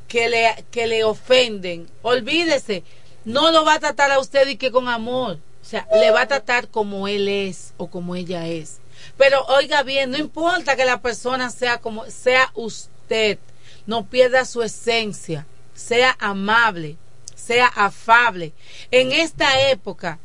que 0.08 0.30
le, 0.30 0.64
que 0.70 0.86
le 0.86 1.04
ofenden, 1.04 1.90
olvídese, 2.00 2.84
no 3.28 3.50
lo 3.50 3.62
va 3.62 3.74
a 3.74 3.78
tratar 3.78 4.10
a 4.10 4.18
usted 4.18 4.48
y 4.48 4.56
que 4.56 4.72
con 4.72 4.88
amor. 4.88 5.38
O 5.60 5.64
sea, 5.64 5.86
le 6.00 6.10
va 6.10 6.22
a 6.22 6.28
tratar 6.28 6.68
como 6.68 7.08
él 7.08 7.28
es 7.28 7.74
o 7.76 7.88
como 7.88 8.16
ella 8.16 8.46
es. 8.46 8.78
Pero 9.18 9.44
oiga 9.48 9.82
bien, 9.82 10.10
no 10.10 10.16
importa 10.16 10.76
que 10.76 10.86
la 10.86 11.02
persona 11.02 11.50
sea 11.50 11.78
como 11.78 12.06
sea 12.06 12.50
usted, 12.54 13.38
no 13.86 14.06
pierda 14.06 14.46
su 14.46 14.62
esencia, 14.62 15.46
sea 15.74 16.16
amable, 16.18 16.96
sea 17.34 17.66
afable. 17.66 18.52
En 18.90 19.12
esta 19.12 19.68
época 19.68 20.18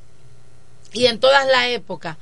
y 0.93 1.07
en 1.07 1.19
todas 1.19 1.45
las 1.45 1.67
épocas, 1.67 2.15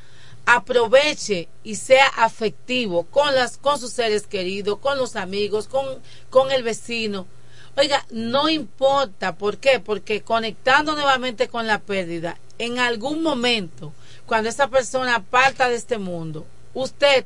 aproveche 0.47 1.47
y 1.63 1.75
sea 1.75 2.07
afectivo 2.07 3.03
con 3.03 3.35
las 3.35 3.57
con 3.57 3.79
sus 3.79 3.91
seres 3.91 4.25
queridos, 4.25 4.79
con 4.79 4.97
los 4.97 5.15
amigos, 5.15 5.67
con, 5.67 5.85
con 6.31 6.51
el 6.51 6.63
vecino. 6.63 7.27
Oiga, 7.77 8.05
no 8.11 8.49
importa, 8.49 9.35
¿por 9.35 9.57
qué? 9.57 9.79
Porque 9.79 10.21
conectando 10.21 10.93
nuevamente 10.93 11.47
con 11.47 11.67
la 11.67 11.79
pérdida, 11.79 12.37
en 12.57 12.79
algún 12.79 13.23
momento, 13.23 13.93
cuando 14.25 14.49
esa 14.49 14.67
persona 14.67 15.23
parta 15.23 15.69
de 15.69 15.75
este 15.75 15.97
mundo, 15.97 16.45
usted 16.73 17.25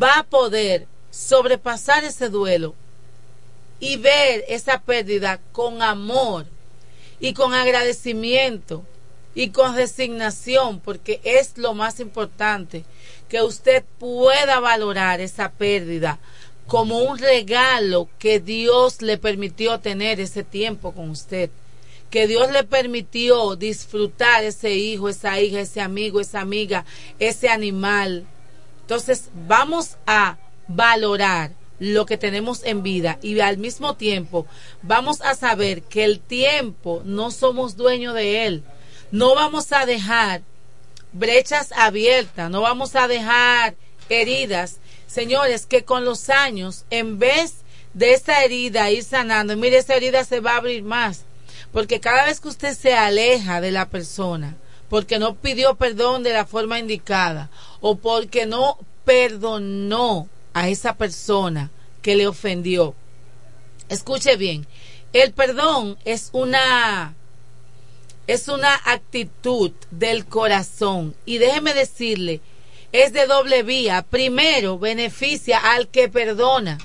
va 0.00 0.20
a 0.20 0.22
poder 0.22 0.86
sobrepasar 1.10 2.04
ese 2.04 2.28
duelo 2.28 2.74
y 3.80 3.96
ver 3.96 4.44
esa 4.48 4.80
pérdida 4.80 5.40
con 5.52 5.82
amor 5.82 6.46
y 7.18 7.32
con 7.32 7.52
agradecimiento 7.52 8.84
y 9.34 9.50
con 9.50 9.74
resignación, 9.74 10.80
porque 10.80 11.20
es 11.24 11.58
lo 11.58 11.74
más 11.74 11.98
importante, 12.00 12.84
que 13.28 13.42
usted 13.42 13.84
pueda 13.98 14.60
valorar 14.60 15.20
esa 15.20 15.50
pérdida 15.50 16.18
como 16.66 16.98
un 16.98 17.18
regalo 17.18 18.08
que 18.18 18.40
Dios 18.40 19.02
le 19.02 19.18
permitió 19.18 19.78
tener 19.80 20.20
ese 20.20 20.42
tiempo 20.42 20.92
con 20.92 21.10
usted, 21.10 21.50
que 22.10 22.26
Dios 22.26 22.50
le 22.50 22.64
permitió 22.64 23.56
disfrutar 23.56 24.44
ese 24.44 24.74
hijo, 24.74 25.08
esa 25.08 25.40
hija, 25.40 25.60
ese 25.60 25.80
amigo, 25.80 26.20
esa 26.20 26.40
amiga, 26.40 26.84
ese 27.18 27.48
animal. 27.48 28.24
Entonces 28.82 29.30
vamos 29.46 29.96
a 30.06 30.38
valorar 30.68 31.52
lo 31.78 32.06
que 32.06 32.16
tenemos 32.16 32.64
en 32.64 32.82
vida 32.82 33.18
y 33.22 33.38
al 33.40 33.58
mismo 33.58 33.96
tiempo 33.96 34.46
vamos 34.82 35.20
a 35.20 35.34
saber 35.34 35.82
que 35.82 36.04
el 36.04 36.20
tiempo 36.20 37.02
no 37.04 37.30
somos 37.30 37.76
dueños 37.76 38.14
de 38.14 38.46
él 38.46 38.64
no 39.10 39.34
vamos 39.34 39.72
a 39.72 39.86
dejar 39.86 40.42
brechas 41.12 41.72
abiertas, 41.72 42.50
no 42.50 42.60
vamos 42.60 42.96
a 42.96 43.08
dejar 43.08 43.74
heridas. 44.08 44.78
Señores, 45.06 45.66
que 45.66 45.84
con 45.84 46.04
los 46.04 46.30
años, 46.30 46.84
en 46.90 47.18
vez 47.18 47.54
de 47.94 48.12
esa 48.14 48.44
herida 48.44 48.90
ir 48.90 49.04
sanando, 49.04 49.56
mire, 49.56 49.78
esa 49.78 49.94
herida 49.94 50.24
se 50.24 50.40
va 50.40 50.52
a 50.52 50.56
abrir 50.56 50.82
más. 50.82 51.24
Porque 51.72 52.00
cada 52.00 52.26
vez 52.26 52.40
que 52.40 52.48
usted 52.48 52.76
se 52.76 52.94
aleja 52.94 53.60
de 53.60 53.70
la 53.70 53.88
persona, 53.88 54.56
porque 54.88 55.18
no 55.18 55.34
pidió 55.34 55.74
perdón 55.74 56.22
de 56.22 56.32
la 56.32 56.46
forma 56.46 56.78
indicada, 56.78 57.50
o 57.80 57.96
porque 57.96 58.46
no 58.46 58.78
perdonó 59.04 60.28
a 60.54 60.68
esa 60.68 60.96
persona 60.96 61.70
que 62.02 62.16
le 62.16 62.26
ofendió, 62.26 62.94
escuche 63.88 64.36
bien, 64.36 64.66
el 65.12 65.32
perdón 65.32 65.96
es 66.04 66.30
una 66.32 67.14
es 68.26 68.48
una 68.48 68.74
actitud 68.84 69.70
del 69.90 70.26
corazón. 70.26 71.14
Y 71.24 71.38
déjeme 71.38 71.74
decirle, 71.74 72.40
es 73.02 73.12
de 73.12 73.26
doble 73.26 73.62
vía. 73.62 74.04
Primero, 74.08 74.78
beneficia 74.78 75.58
al 75.58 75.88
que 75.88 76.08
perdona. 76.08 76.78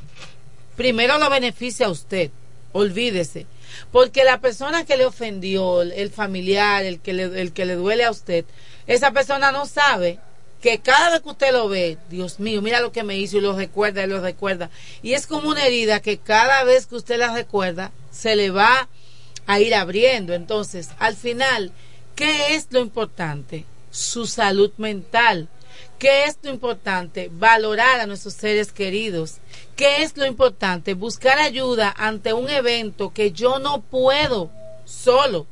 Primero 0.76 1.18
lo 1.18 1.30
beneficia 1.30 1.88
a 1.88 1.92
usted. 1.92 2.32
Olvídese. 2.72 3.46
Porque 3.92 4.24
la 4.24 4.40
persona 4.40 4.86
que 4.86 4.98
le 4.98 5.06
ofendió, 5.06 5.82
el 5.82 6.10
familiar, 6.12 6.84
el 6.86 7.00
que 7.00 7.14
le, 7.14 7.24
el 7.42 7.54
que 7.54 7.66
le 7.66 7.76
duele 7.76 8.04
a 8.04 8.12
usted, 8.12 8.46
esa 8.88 9.12
persona 9.12 9.52
no 9.52 9.66
sabe 9.66 10.20
que 10.62 10.80
cada 10.80 11.10
vez 11.10 11.22
que 11.22 11.30
usted 11.30 11.52
lo 11.52 11.68
ve, 11.68 11.98
Dios 12.10 12.40
mío, 12.40 12.62
mira 12.62 12.80
lo 12.80 12.92
que 12.92 13.04
me 13.04 13.18
hizo 13.18 13.38
y 13.38 13.42
lo 13.42 13.54
recuerda 13.54 14.04
y 14.04 14.08
lo 14.08 14.22
recuerda. 14.22 14.70
Y 15.02 15.14
es 15.14 15.26
como 15.26 15.50
una 15.50 15.66
herida 15.66 16.02
que 16.02 16.18
cada 16.18 16.64
vez 16.64 16.86
que 16.86 16.96
usted 16.96 17.18
la 17.18 17.34
recuerda, 17.34 17.92
se 18.12 18.36
le 18.36 18.52
va 18.52 18.88
a 19.48 19.60
ir 19.60 19.74
abriendo. 19.74 20.34
Entonces, 20.34 20.90
al 21.00 21.16
final, 21.16 21.72
¿qué 22.16 22.56
es 22.56 22.68
lo 22.70 22.80
importante? 22.80 23.66
Su 23.90 24.28
salud 24.28 24.72
mental. 24.78 25.50
¿Qué 26.00 26.26
es 26.26 26.38
lo 26.42 26.50
importante? 26.50 27.30
Valorar 27.32 28.00
a 28.00 28.08
nuestros 28.08 28.34
seres 28.34 28.72
queridos. 28.72 29.38
¿Qué 29.76 30.04
es 30.04 30.18
lo 30.18 30.26
importante? 30.26 30.94
Buscar 30.94 31.40
ayuda 31.40 31.94
ante 31.96 32.34
un 32.34 32.50
evento 32.50 33.14
que 33.14 33.32
yo 33.32 33.60
no 33.60 33.82
puedo 33.82 34.50
solo. 34.86 35.46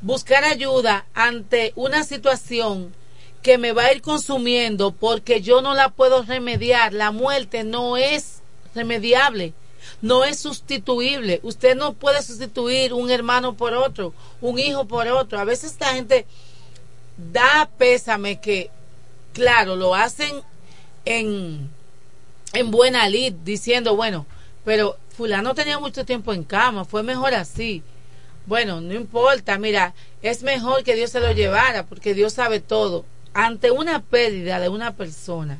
Buscar 0.00 0.44
ayuda 0.44 1.06
ante 1.14 1.72
una 1.76 2.04
situación 2.04 2.94
que 3.42 3.58
me 3.58 3.72
va 3.72 3.84
a 3.84 3.92
ir 3.92 4.02
consumiendo 4.02 4.92
porque 4.92 5.40
yo 5.40 5.60
no 5.60 5.74
la 5.74 5.90
puedo 5.90 6.22
remediar. 6.22 6.92
La 6.92 7.10
muerte 7.10 7.64
no 7.64 7.96
es 7.96 8.42
remediable 8.74 9.54
no 10.02 10.24
es 10.24 10.38
sustituible. 10.38 11.40
Usted 11.42 11.76
no 11.76 11.94
puede 11.94 12.22
sustituir 12.22 12.92
un 12.92 13.10
hermano 13.10 13.54
por 13.54 13.74
otro, 13.74 14.12
un 14.40 14.58
hijo 14.58 14.86
por 14.86 15.08
otro. 15.08 15.38
A 15.38 15.44
veces 15.44 15.72
esta 15.72 15.94
gente 15.94 16.26
da 17.32 17.68
pésame 17.78 18.40
que, 18.40 18.70
claro, 19.36 19.76
lo 19.76 19.94
hacen 19.94 20.40
en, 21.04 21.70
en 22.54 22.70
buena 22.70 23.08
lid, 23.08 23.34
diciendo, 23.44 23.94
bueno, 23.94 24.26
pero 24.64 24.96
fulano 25.16 25.54
tenía 25.54 25.78
mucho 25.78 26.04
tiempo 26.04 26.32
en 26.32 26.42
cama, 26.42 26.84
fue 26.84 27.02
mejor 27.02 27.34
así. 27.34 27.82
Bueno, 28.46 28.80
no 28.80 28.94
importa, 28.94 29.58
mira, 29.58 29.94
es 30.22 30.42
mejor 30.42 30.84
que 30.84 30.94
Dios 30.94 31.10
se 31.10 31.20
lo 31.20 31.32
llevara, 31.32 31.84
porque 31.84 32.14
Dios 32.14 32.32
sabe 32.32 32.60
todo. 32.60 33.04
Ante 33.34 33.70
una 33.70 34.00
pérdida 34.02 34.58
de 34.58 34.70
una 34.70 34.94
persona, 34.94 35.58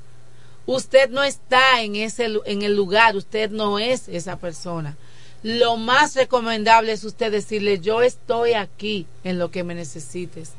Usted 0.67 1.11
no 1.11 1.23
está 1.23 1.81
en, 1.83 1.95
ese, 1.95 2.29
en 2.45 2.63
el 2.63 2.75
lugar, 2.75 3.15
usted 3.15 3.51
no 3.51 3.79
es 3.79 4.09
esa 4.09 4.37
persona. 4.37 4.97
Lo 5.45 5.77
más 5.77 6.17
recomendable 6.17 6.91
es 6.91 7.05
usted 7.05 7.31
decirle, 7.31 7.79
yo 7.79 8.03
estoy 8.03 8.55
aquí 8.55 9.07
en 9.23 9.39
lo 9.39 9.53
que 9.53 9.63
me 9.63 9.77
necesites. 9.77 10.55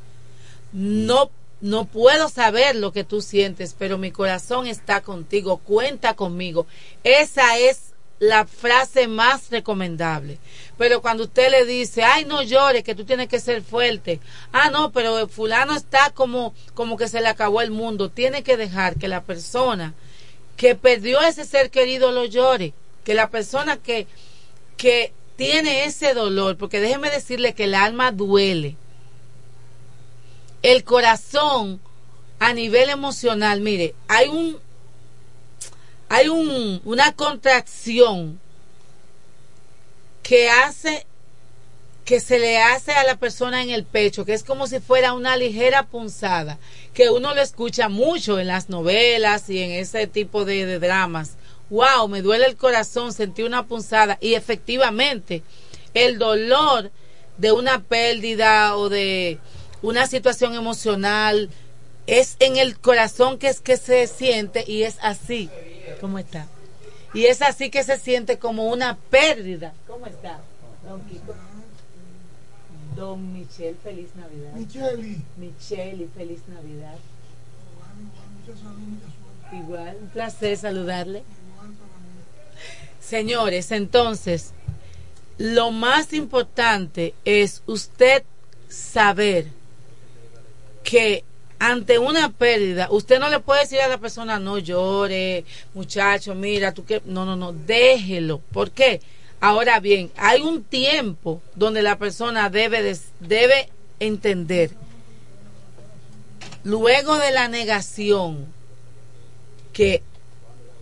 No, 0.72 1.30
no 1.62 1.86
puedo 1.86 2.30
saber 2.30 2.76
lo 2.76 2.92
que 2.92 3.04
tú 3.04 3.22
sientes, 3.22 3.76
pero 3.78 3.98
mi 3.98 4.12
corazón 4.12 4.68
está 4.68 5.02
contigo, 5.02 5.58
cuenta 5.58 6.14
conmigo. 6.14 6.68
Esa 7.04 7.58
es 7.58 7.94
la 8.20 8.46
frase 8.46 9.08
más 9.08 9.50
recomendable. 9.50 10.38
Pero 10.78 11.02
cuando 11.02 11.24
usted 11.24 11.52
le 11.52 11.66
dice, 11.66 12.04
ay, 12.04 12.26
no 12.26 12.44
llores, 12.44 12.84
que 12.84 12.96
tú 12.96 13.06
tienes 13.06 13.28
que 13.28 13.40
ser 13.40 13.62
fuerte. 13.62 14.20
Ah, 14.52 14.70
no, 14.70 14.92
pero 14.92 15.28
fulano 15.28 15.76
está 15.76 16.12
como, 16.12 16.54
como 16.74 16.98
que 16.98 17.08
se 17.08 17.22
le 17.22 17.28
acabó 17.28 17.62
el 17.62 17.72
mundo. 17.72 18.10
Tiene 18.10 18.44
que 18.44 18.58
dejar 18.58 18.96
que 18.96 19.08
la 19.08 19.24
persona 19.24 19.94
que 20.56 20.76
perdió 20.76 21.22
ese 21.22 21.46
ser 21.46 21.70
querido 21.70 22.12
lo 22.12 22.26
llore. 22.26 22.74
Que 23.04 23.14
la 23.14 23.30
persona 23.30 23.78
que, 23.78 24.08
que 24.76 25.14
tiene 25.36 25.86
ese 25.86 26.14
dolor, 26.14 26.58
porque 26.58 26.82
déjeme 26.82 27.10
decirle 27.10 27.54
que 27.54 27.66
el 27.66 27.76
alma 27.76 28.12
duele. 28.12 28.76
El 30.62 30.84
corazón 30.84 31.80
a 32.40 32.54
nivel 32.54 32.90
emocional, 32.90 33.62
mire, 33.62 33.96
hay 34.08 34.28
un 34.28 34.58
hay 36.10 36.30
un, 36.30 36.82
una 36.86 37.12
contracción 37.14 38.40
que 40.24 40.50
hace 40.50 41.06
que 42.06 42.22
se 42.22 42.40
le 42.40 42.58
hace 42.58 42.94
a 42.94 43.04
la 43.04 43.18
persona 43.18 43.62
en 43.62 43.70
el 43.70 43.84
pecho, 43.84 44.24
que 44.24 44.34
es 44.34 44.46
como 44.46 44.66
si 44.68 44.80
fuera 44.80 45.12
una 45.12 45.36
ligera 45.36 45.84
punzada, 45.84 46.58
que 46.94 47.10
uno 47.10 47.36
lo 47.36 47.42
escucha 47.42 47.90
mucho 47.90 48.40
en 48.40 48.48
las 48.48 48.70
novelas 48.70 49.50
y 49.50 49.62
en 49.62 49.72
ese 49.72 50.08
tipo 50.08 50.46
de, 50.46 50.66
de 50.66 50.80
dramas. 50.80 51.32
Wow, 51.70 52.08
me 52.08 52.22
duele 52.22 52.46
el 52.46 52.56
corazón, 52.56 53.12
sentí 53.12 53.44
una 53.44 53.68
punzada 53.68 54.18
y 54.22 54.36
efectivamente 54.36 55.44
el 55.94 56.18
dolor 56.18 56.92
de 57.38 57.52
una 57.52 57.84
pérdida 57.84 58.78
o 58.78 58.88
de 58.88 59.38
una 59.82 60.08
situación 60.08 60.54
emocional 60.56 61.49
es 62.08 62.38
en 62.40 62.58
el 62.58 62.80
corazón 62.80 63.38
que 63.38 63.49
es 63.49 63.60
que 63.60 63.78
se 63.78 64.08
siente 64.08 64.64
y 64.66 64.84
es 64.84 64.98
así. 65.02 65.49
¿Cómo 66.02 66.20
está? 66.20 66.48
Y 67.14 67.26
es 67.26 67.41
así 67.41 67.70
que 67.70 67.84
se 67.84 67.98
siente 67.98 68.40
como 68.40 68.70
una 68.70 68.95
pérdida. 68.95 69.74
¿Cómo 69.88 70.06
está? 70.06 70.40
Don, 70.84 71.02
Don 72.95 73.34
Michel, 73.34 73.76
feliz 73.84 74.10
Navidad. 74.16 74.54
Micheli. 74.54 75.22
Micheli, 75.38 76.10
feliz 76.16 76.40
Navidad. 76.48 76.98
Igual, 79.52 79.98
un 80.02 80.10
placer 80.10 80.58
saludarle. 80.58 81.24
Señores, 82.99 83.72
entonces, 83.72 84.52
lo 85.38 85.72
más 85.72 86.14
importante 86.14 87.14
es 87.24 87.64
usted 87.66 88.24
saber 88.70 89.48
que 90.88 91.26
ante 91.59 91.99
una 91.99 92.31
pérdida, 92.31 92.88
usted 92.89 93.19
no 93.19 93.27
le 93.27 93.41
puede 93.41 93.61
decir 93.61 93.81
a 93.81 93.89
la 93.89 93.97
persona, 93.97 94.39
no 94.39 94.57
llore, 94.57 95.43
muchacho, 95.73 96.34
mira, 96.34 96.73
tú 96.73 96.85
que... 96.85 97.01
No, 97.03 97.26
no, 97.26 97.35
no, 97.35 97.51
déjelo. 97.51 98.39
¿Por 98.53 98.72
qué? 98.72 99.01
Ahora 99.41 99.81
bien, 99.81 100.09
hay 100.15 100.41
un 100.41 100.64
tiempo 100.64 101.41
donde 101.55 101.81
la 101.81 101.97
persona 101.97 102.49
debe, 102.49 102.97
debe 103.19 103.69
entender. 103.99 104.72
Luego 106.64 107.18
de 107.18 107.31
la 107.31 107.49
negación, 107.49 108.45
que 109.73 110.01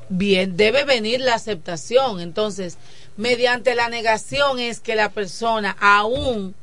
bien 0.10 0.56
debe 0.56 0.84
venir 0.84 1.20
la 1.20 1.34
aceptación. 1.34 2.20
Entonces, 2.20 2.78
mediante 3.18 3.74
la 3.74 3.90
negación 3.90 4.60
es 4.60 4.82
que 4.82 4.94
la 4.94 5.10
persona 5.10 5.76
aún 5.80 6.54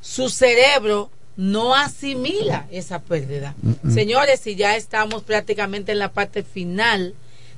su 0.00 0.30
cerebro 0.30 1.10
no 1.38 1.72
asimila 1.72 2.66
esa 2.72 2.98
pérdida. 2.98 3.54
Mm, 3.62 3.70
mm. 3.84 3.94
Señores, 3.94 4.40
si 4.40 4.56
ya 4.56 4.76
estamos 4.76 5.22
prácticamente 5.22 5.92
en 5.92 6.00
la 6.00 6.12
parte 6.12 6.42
final 6.42 7.14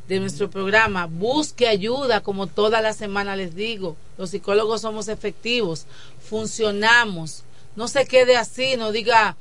de 0.07 0.21
nuestro 0.21 0.51
programa, 0.51 1.07
busque 1.07 1.67
ayuda, 1.67 2.21
como 2.21 2.47
toda 2.47 2.83
la 2.83 2.93
semana 2.93 3.37
les 3.37 3.55
digo. 3.57 3.97
Los 4.19 4.31
psicólogos 4.31 4.83
somos 4.83 5.09
efectivos, 5.09 5.87
funcionamos. 6.21 7.43
No 7.75 7.89
se 7.89 8.05
quede 8.05 8.37
así, 8.37 8.77
no 8.77 8.93
diga, 8.93 9.39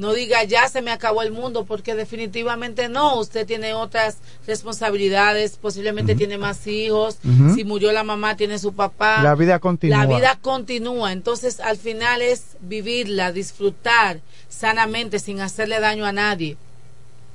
no 0.00 0.14
diga 0.14 0.42
ya 0.44 0.66
se 0.68 0.80
me 0.80 0.90
acabó 0.90 1.22
el 1.22 1.30
mundo, 1.30 1.66
porque 1.66 1.94
definitivamente 1.94 2.88
no. 2.88 3.18
Usted 3.18 3.46
tiene 3.46 3.74
otras 3.74 4.16
responsabilidades, 4.46 5.58
posiblemente 5.58 6.14
tiene 6.14 6.38
más 6.38 6.66
hijos. 6.66 7.18
Si 7.54 7.64
murió 7.64 7.92
la 7.92 8.02
mamá, 8.02 8.36
tiene 8.36 8.58
su 8.58 8.72
papá. 8.72 9.22
La 9.22 9.34
vida 9.34 9.58
continúa. 9.58 9.98
La 9.98 10.06
vida 10.06 10.38
continúa. 10.40 11.12
Entonces, 11.12 11.60
al 11.60 11.76
final 11.76 12.22
es 12.22 12.56
vivirla, 12.60 13.30
disfrutar 13.30 14.20
sanamente, 14.48 15.18
sin 15.18 15.40
hacerle 15.40 15.78
daño 15.80 16.06
a 16.06 16.12
nadie. 16.12 16.56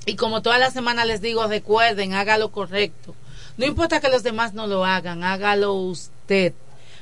Y 0.07 0.15
como 0.15 0.41
toda 0.41 0.57
la 0.57 0.71
semana 0.71 1.05
les 1.05 1.21
digo, 1.21 1.45
recuerden, 1.47 2.13
haga 2.13 2.39
lo 2.39 2.51
correcto. 2.51 3.15
No 3.57 3.65
importa 3.65 3.99
que 3.99 4.09
los 4.09 4.23
demás 4.23 4.53
no 4.53 4.65
lo 4.65 4.85
hagan, 4.85 5.23
hágalo 5.23 5.73
usted. 5.73 6.53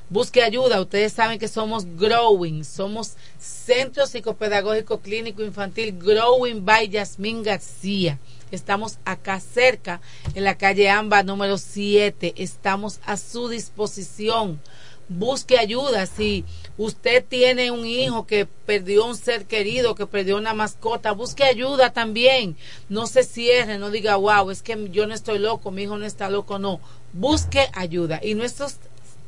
Busque 0.10 0.44
ayuda. 0.44 0.82
Ustedes 0.82 1.14
saben 1.14 1.40
que 1.40 1.48
somos 1.48 1.86
Growing, 1.98 2.64
somos 2.64 3.14
Centro 3.40 4.06
Psicopedagógico 4.06 5.00
Clínico 5.00 5.44
Infantil 5.44 5.98
Growing 5.98 6.66
by 6.66 6.90
Yasmín 6.90 7.42
García. 7.42 8.20
Estamos 8.52 9.00
acá 9.06 9.40
cerca, 9.40 10.02
en 10.36 10.44
la 10.44 10.58
calle 10.58 10.90
Amba 10.90 11.24
número 11.24 11.58
7. 11.58 12.36
Estamos 12.38 13.00
a 13.06 13.18
su 13.18 13.48
disposición. 13.48 14.62
Busque 15.10 15.58
ayuda. 15.58 16.06
Si 16.06 16.46
usted 16.78 17.26
tiene 17.28 17.72
un 17.72 17.86
hijo 17.86 18.28
que 18.28 18.46
perdió 18.46 19.06
un 19.06 19.16
ser 19.16 19.46
querido, 19.46 19.96
que 19.96 20.06
perdió 20.06 20.38
una 20.38 20.54
mascota, 20.54 21.14
busque 21.14 21.44
ayuda 21.44 21.92
también. 21.92 22.56
No 22.90 23.08
se 23.08 23.24
cierre, 23.24 23.80
no 23.80 23.90
diga, 23.90 24.18
wow, 24.18 24.52
es 24.52 24.62
que 24.62 24.90
yo 24.92 25.08
no 25.08 25.14
estoy 25.14 25.40
loco, 25.40 25.72
mi 25.72 25.84
hijo 25.84 25.98
no 25.98 26.06
está 26.06 26.30
loco. 26.30 26.60
No, 26.60 26.80
busque 27.14 27.70
ayuda. 27.74 28.20
Y 28.22 28.36
nuestros 28.36 28.76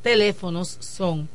teléfonos 0.05 0.77
son 0.81 1.27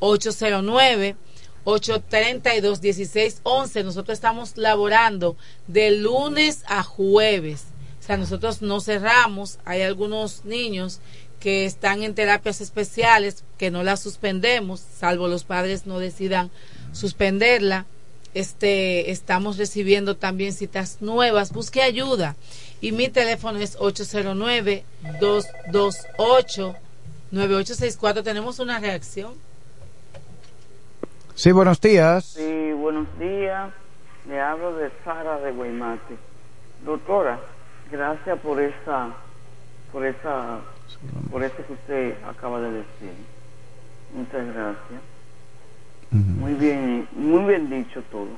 809 0.00 1.16
832 1.64 2.82
1611. 2.82 3.84
Nosotros 3.84 4.18
estamos 4.18 4.58
laborando 4.58 5.34
de 5.66 5.92
lunes 5.92 6.62
a 6.66 6.82
jueves. 6.82 7.64
O 7.98 8.02
sea, 8.02 8.18
nosotros 8.18 8.60
no 8.60 8.82
cerramos. 8.82 9.58
Hay 9.64 9.80
algunos 9.80 10.44
niños 10.44 11.00
que 11.40 11.64
están 11.64 12.02
en 12.02 12.14
terapias 12.14 12.60
especiales 12.60 13.44
que 13.56 13.70
no 13.70 13.82
las 13.82 14.00
suspendemos, 14.00 14.80
salvo 14.80 15.26
los 15.28 15.44
padres 15.44 15.86
no 15.86 15.98
decidan 15.98 16.50
suspenderla. 16.92 17.86
Este, 18.34 19.10
estamos 19.10 19.56
recibiendo 19.56 20.18
también 20.18 20.52
citas 20.52 20.98
nuevas. 21.00 21.50
Busque 21.50 21.80
ayuda. 21.80 22.36
Y 22.82 22.92
mi 22.92 23.08
teléfono 23.08 23.58
es 23.58 23.76
809 23.78 24.84
228 25.18 26.76
9864. 27.30 28.22
Tenemos 28.22 28.58
una 28.58 28.78
reacción. 28.78 29.34
Sí, 31.34 31.52
buenos 31.52 31.80
días. 31.80 32.24
Sí, 32.24 32.72
buenos 32.72 33.06
días. 33.18 33.70
Le 34.28 34.40
hablo 34.40 34.76
de 34.76 34.90
Sara 35.04 35.38
de 35.38 35.52
Guaymate. 35.52 36.16
Doctora, 36.84 37.40
gracias 37.90 38.38
por 38.40 38.60
esa, 38.60 39.10
por 39.92 40.04
esa, 40.04 40.60
por 41.30 41.42
eso 41.42 41.56
que 41.66 41.72
usted 41.72 42.14
acaba 42.24 42.60
de 42.60 42.72
decir. 42.72 43.12
Muchas 44.12 44.46
gracias. 44.54 45.00
Muy 46.10 46.54
bien, 46.54 47.08
muy 47.12 47.44
bien 47.44 47.68
dicho 47.68 48.02
todo. 48.10 48.28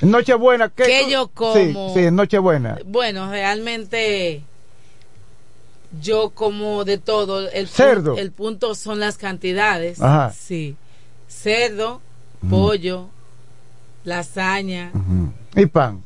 En 0.00 0.10
Nochebuena, 0.10 0.68
¿qué? 0.70 0.84
¿Qué 0.84 1.10
yo 1.10 1.28
como? 1.28 1.54
Sí, 1.54 1.74
sí, 2.00 2.06
en 2.06 2.16
Nochebuena. 2.16 2.78
Bueno, 2.84 3.30
realmente 3.30 4.42
yo 6.00 6.30
como 6.30 6.84
de 6.84 6.98
todo. 6.98 7.48
El, 7.50 7.68
Cerdo. 7.68 8.16
el 8.16 8.32
punto 8.32 8.74
son 8.74 8.98
las 9.00 9.16
cantidades. 9.16 10.00
Ajá. 10.00 10.32
Sí. 10.32 10.76
Cerdo, 11.28 12.00
pollo, 12.50 13.08
lasaña, 14.04 14.92
Y 15.56 15.66
pan. 15.66 16.02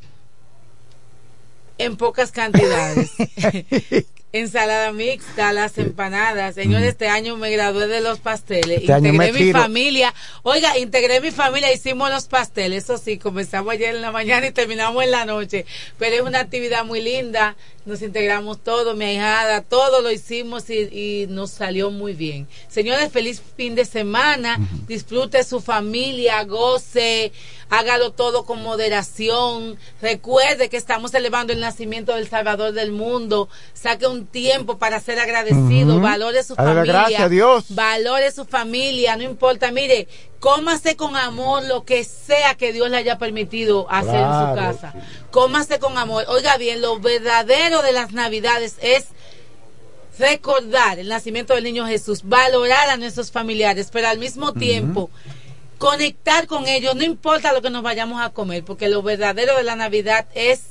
en 1.79 1.97
pocas 1.97 2.31
cantidades. 2.33 3.11
Ensalada 4.31 4.93
mixta, 4.93 5.55
las 5.55 5.79
empanadas. 5.79 6.55
Señor, 6.55 6.83
este 6.83 7.09
año 7.09 7.37
me 7.37 7.51
gradué 7.51 7.87
de 7.87 8.03
los 8.03 8.19
pasteles. 8.19 8.83
Este 8.83 8.93
integré 8.93 9.33
mi 9.33 9.39
tiro. 9.39 9.59
familia. 9.59 10.15
Oiga, 10.43 10.77
integré 10.77 11.23
mi 11.23 11.31
familia, 11.31 11.73
hicimos 11.73 12.11
los 12.11 12.27
pasteles. 12.27 12.85
Eso 12.85 12.99
sí, 12.99 13.17
comenzamos 13.17 13.73
ayer 13.73 13.95
en 13.95 14.03
la 14.03 14.13
mañana 14.13 14.47
y 14.47 14.53
terminamos 14.53 15.03
en 15.03 15.13
la 15.13 15.25
noche. 15.25 15.65
Pero 15.99 16.17
es 16.17 16.21
una 16.21 16.41
actividad 16.41 16.85
muy 16.85 17.01
linda. 17.01 17.57
Nos 17.89 18.03
integramos 18.03 18.59
todos, 18.63 18.95
mi 18.95 19.07
ahijada, 19.07 19.63
todo 19.63 20.03
lo 20.03 20.11
hicimos 20.11 20.69
y, 20.69 20.75
y 20.93 21.27
nos 21.27 21.53
salió 21.53 21.91
muy 21.91 22.13
bien. 22.13 22.47
Señores, 22.69 23.11
feliz 23.11 23.41
fin 23.57 23.75
de 23.75 23.87
semana. 23.87 24.59
Disfrute 24.87 25.43
su 25.43 25.63
familia, 25.63 26.45
goce, 26.45 27.33
hágalo 27.71 28.13
todo 28.13 28.45
con 28.45 28.63
moderación. 28.63 29.79
Recuerde 30.03 30.69
que 30.69 30.77
estamos 30.77 31.13
celebrando 31.13 31.55
el 31.55 31.61
nacimiento 31.61 32.15
del 32.15 32.29
Salvador 32.29 32.73
del 32.73 32.93
mundo. 32.93 33.49
Saque 33.73 34.07
un 34.07 34.27
tiempo 34.27 34.77
para 34.77 35.01
ser 35.01 35.19
agradecido. 35.19 35.99
Valore 35.99 36.43
su 36.45 36.57
familia. 36.57 36.85
gracias 36.85 37.21
a 37.23 37.29
Dios. 37.31 37.65
Valore 37.71 38.31
su 38.33 38.45
familia, 38.45 39.17
no 39.17 39.23
importa. 39.23 39.71
Mire, 39.73 40.09
cómase 40.41 40.97
con 40.97 41.17
amor 41.17 41.65
lo 41.65 41.85
que 41.85 42.05
sea 42.05 42.55
que 42.55 42.73
Dios 42.73 42.91
le 42.91 42.97
haya 42.97 43.19
permitido 43.19 43.91
hacer 43.91 44.17
en 44.17 44.49
su 44.49 44.55
casa. 44.55 44.95
Cómase 45.31 45.79
con 45.79 45.99
amor. 45.99 46.25
Oiga 46.29 46.57
bien, 46.57 46.81
lo 46.81 46.99
verdadero 47.01 47.83
de 47.83 47.93
las 47.93 48.13
Navidades 48.13 48.77
es 48.81 49.07
recordar 50.19 50.99
el 50.99 51.09
nacimiento 51.09 51.55
del 51.55 51.65
niño 51.65 51.87
Jesús, 51.87 52.23
valorar 52.25 52.89
a 52.91 52.97
nuestros 52.97 53.31
familiares, 53.31 53.89
pero 53.93 54.09
al 54.09 54.19
mismo 54.19 54.53
tiempo 54.53 55.11
conectar 55.79 56.47
con 56.47 56.67
ellos, 56.67 56.97
no 56.97 57.05
importa 57.05 57.53
lo 57.53 57.63
que 57.63 57.71
nos 57.71 57.83
vayamos 57.83 58.21
a 58.21 58.31
comer, 58.31 58.65
porque 58.65 58.89
lo 58.89 59.03
verdadero 59.03 59.57
de 59.57 59.63
la 59.63 59.77
Navidad 59.77 60.27
es 60.35 60.63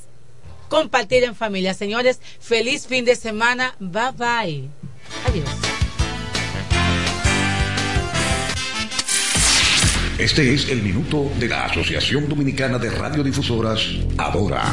compartir 0.68 1.24
en 1.24 1.34
familia. 1.34 1.74
Señores, 1.74 2.20
feliz 2.40 2.86
fin 2.86 3.04
de 3.04 3.16
semana. 3.16 3.74
Bye 3.80 4.12
bye. 4.16 4.68
Adiós. 5.26 5.77
Este 10.18 10.52
es 10.52 10.68
el 10.68 10.82
minuto 10.82 11.30
de 11.38 11.46
la 11.46 11.66
Asociación 11.66 12.28
Dominicana 12.28 12.76
de 12.80 12.90
Radiodifusoras, 12.90 13.86
Adora. 14.16 14.64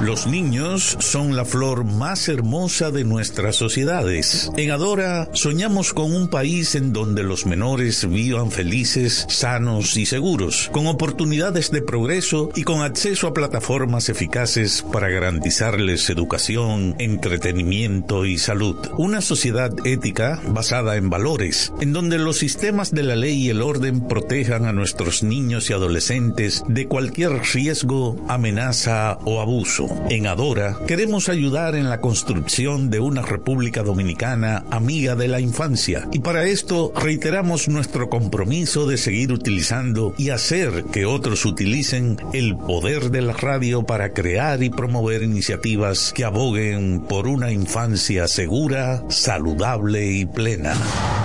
Los 0.00 0.26
niños 0.26 0.96
son 0.98 1.36
la 1.36 1.44
flor 1.44 1.84
más 1.84 2.26
hermosa 2.30 2.90
de 2.90 3.04
nuestras 3.04 3.56
sociedades. 3.56 4.50
En 4.56 4.70
Adora 4.70 5.28
soñamos 5.34 5.92
con 5.92 6.10
un 6.10 6.28
país 6.28 6.74
en 6.74 6.94
donde 6.94 7.22
los 7.22 7.44
menores 7.44 8.08
vivan 8.08 8.50
felices, 8.50 9.26
sanos 9.28 9.94
y 9.98 10.06
seguros, 10.06 10.70
con 10.72 10.86
oportunidades 10.86 11.70
de 11.70 11.82
progreso 11.82 12.48
y 12.56 12.62
con 12.62 12.80
acceso 12.80 13.26
a 13.26 13.34
plataformas 13.34 14.08
eficaces 14.08 14.82
para 14.90 15.10
garantizarles 15.10 16.08
educación, 16.08 16.96
entretenimiento 16.98 18.24
y 18.24 18.38
salud. 18.38 18.76
Una 18.96 19.20
sociedad 19.20 19.70
ética 19.84 20.40
basada 20.48 20.96
en 20.96 21.10
valores, 21.10 21.74
en 21.82 21.92
donde 21.92 22.16
los 22.16 22.38
sistemas 22.38 22.90
de 22.90 23.02
la 23.02 23.16
ley 23.16 23.34
y 23.34 23.50
el 23.50 23.60
orden 23.60 24.08
protejan 24.08 24.64
a 24.64 24.72
nuestros 24.72 24.93
niños 25.22 25.70
y 25.70 25.72
adolescentes 25.72 26.62
de 26.68 26.86
cualquier 26.86 27.32
riesgo, 27.52 28.16
amenaza 28.28 29.18
o 29.24 29.40
abuso. 29.40 29.86
En 30.08 30.26
Adora 30.26 30.76
queremos 30.86 31.28
ayudar 31.28 31.74
en 31.74 31.88
la 31.90 32.00
construcción 32.00 32.90
de 32.90 33.00
una 33.00 33.22
República 33.22 33.82
Dominicana 33.82 34.64
amiga 34.70 35.14
de 35.14 35.28
la 35.28 35.40
infancia 35.40 36.08
y 36.12 36.20
para 36.20 36.44
esto 36.44 36.92
reiteramos 36.96 37.68
nuestro 37.68 38.08
compromiso 38.08 38.86
de 38.86 38.96
seguir 38.96 39.32
utilizando 39.32 40.14
y 40.16 40.30
hacer 40.30 40.84
que 40.92 41.06
otros 41.06 41.44
utilicen 41.44 42.16
el 42.32 42.56
poder 42.56 43.10
de 43.10 43.22
la 43.22 43.32
radio 43.32 43.84
para 43.84 44.12
crear 44.12 44.62
y 44.62 44.70
promover 44.70 45.22
iniciativas 45.22 46.12
que 46.14 46.24
aboguen 46.24 47.00
por 47.00 47.26
una 47.26 47.50
infancia 47.52 48.28
segura, 48.28 49.02
saludable 49.08 50.06
y 50.12 50.26
plena. 50.26 50.74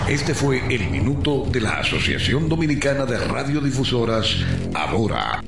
Este 0.08 0.34
fue 0.34 0.62
el 0.74 0.90
minuto 0.90 1.46
de 1.52 1.62
la 1.62 1.80
Asociación 1.80 2.50
Dominicana 2.50 3.06
de 3.06 3.18
Radiodifusoras, 3.60 4.38
Adora. 4.74 5.42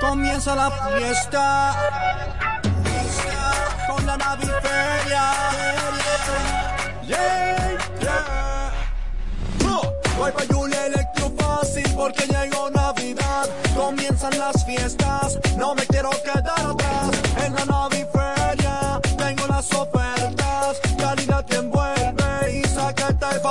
Comienza 0.00 0.56
la 0.56 0.70
fiesta 0.72 1.76
con 3.88 4.04
la 4.06 4.16
naviferia. 4.16 5.30
Yeah, 7.06 7.78
yeah. 8.00 8.72
Oh, 9.68 9.92
pa' 10.18 10.32
Julia 10.52 10.86
Electro 10.86 11.30
Fácil 11.38 11.86
porque 11.94 12.26
llegó 12.26 12.70
Navidad. 12.70 13.48
Comienzan 13.76 14.36
las 14.36 14.66
fiestas, 14.66 15.38
no 15.56 15.76
me 15.76 15.86
quiero 15.86 16.10
quedar 16.24 16.43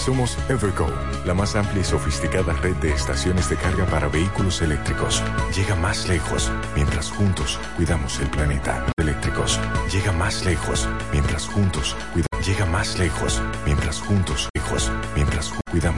Somos 0.00 0.38
Evergo, 0.48 0.88
la 1.26 1.34
más 1.34 1.54
amplia 1.54 1.82
y 1.82 1.84
sofisticada 1.84 2.54
red 2.54 2.74
de 2.76 2.90
estaciones 2.90 3.50
de 3.50 3.56
carga 3.56 3.84
para 3.84 4.08
vehículos 4.08 4.62
eléctricos. 4.62 5.22
Llega 5.54 5.76
más 5.76 6.08
lejos 6.08 6.50
mientras 6.74 7.10
juntos 7.10 7.60
cuidamos 7.76 8.18
el 8.20 8.30
planeta. 8.30 8.86
Eléctricos. 8.96 9.60
Llega 9.92 10.12
más 10.12 10.42
lejos 10.46 10.88
mientras 11.12 11.46
juntos 11.46 11.94
cuidamos. 12.14 12.30
Llega 12.46 12.64
más 12.64 12.98
lejos 12.98 13.42
mientras 13.66 14.00
juntos, 14.00 14.48
lejos, 14.54 14.90
mientras 15.14 15.52
cuidamos. 15.70 15.80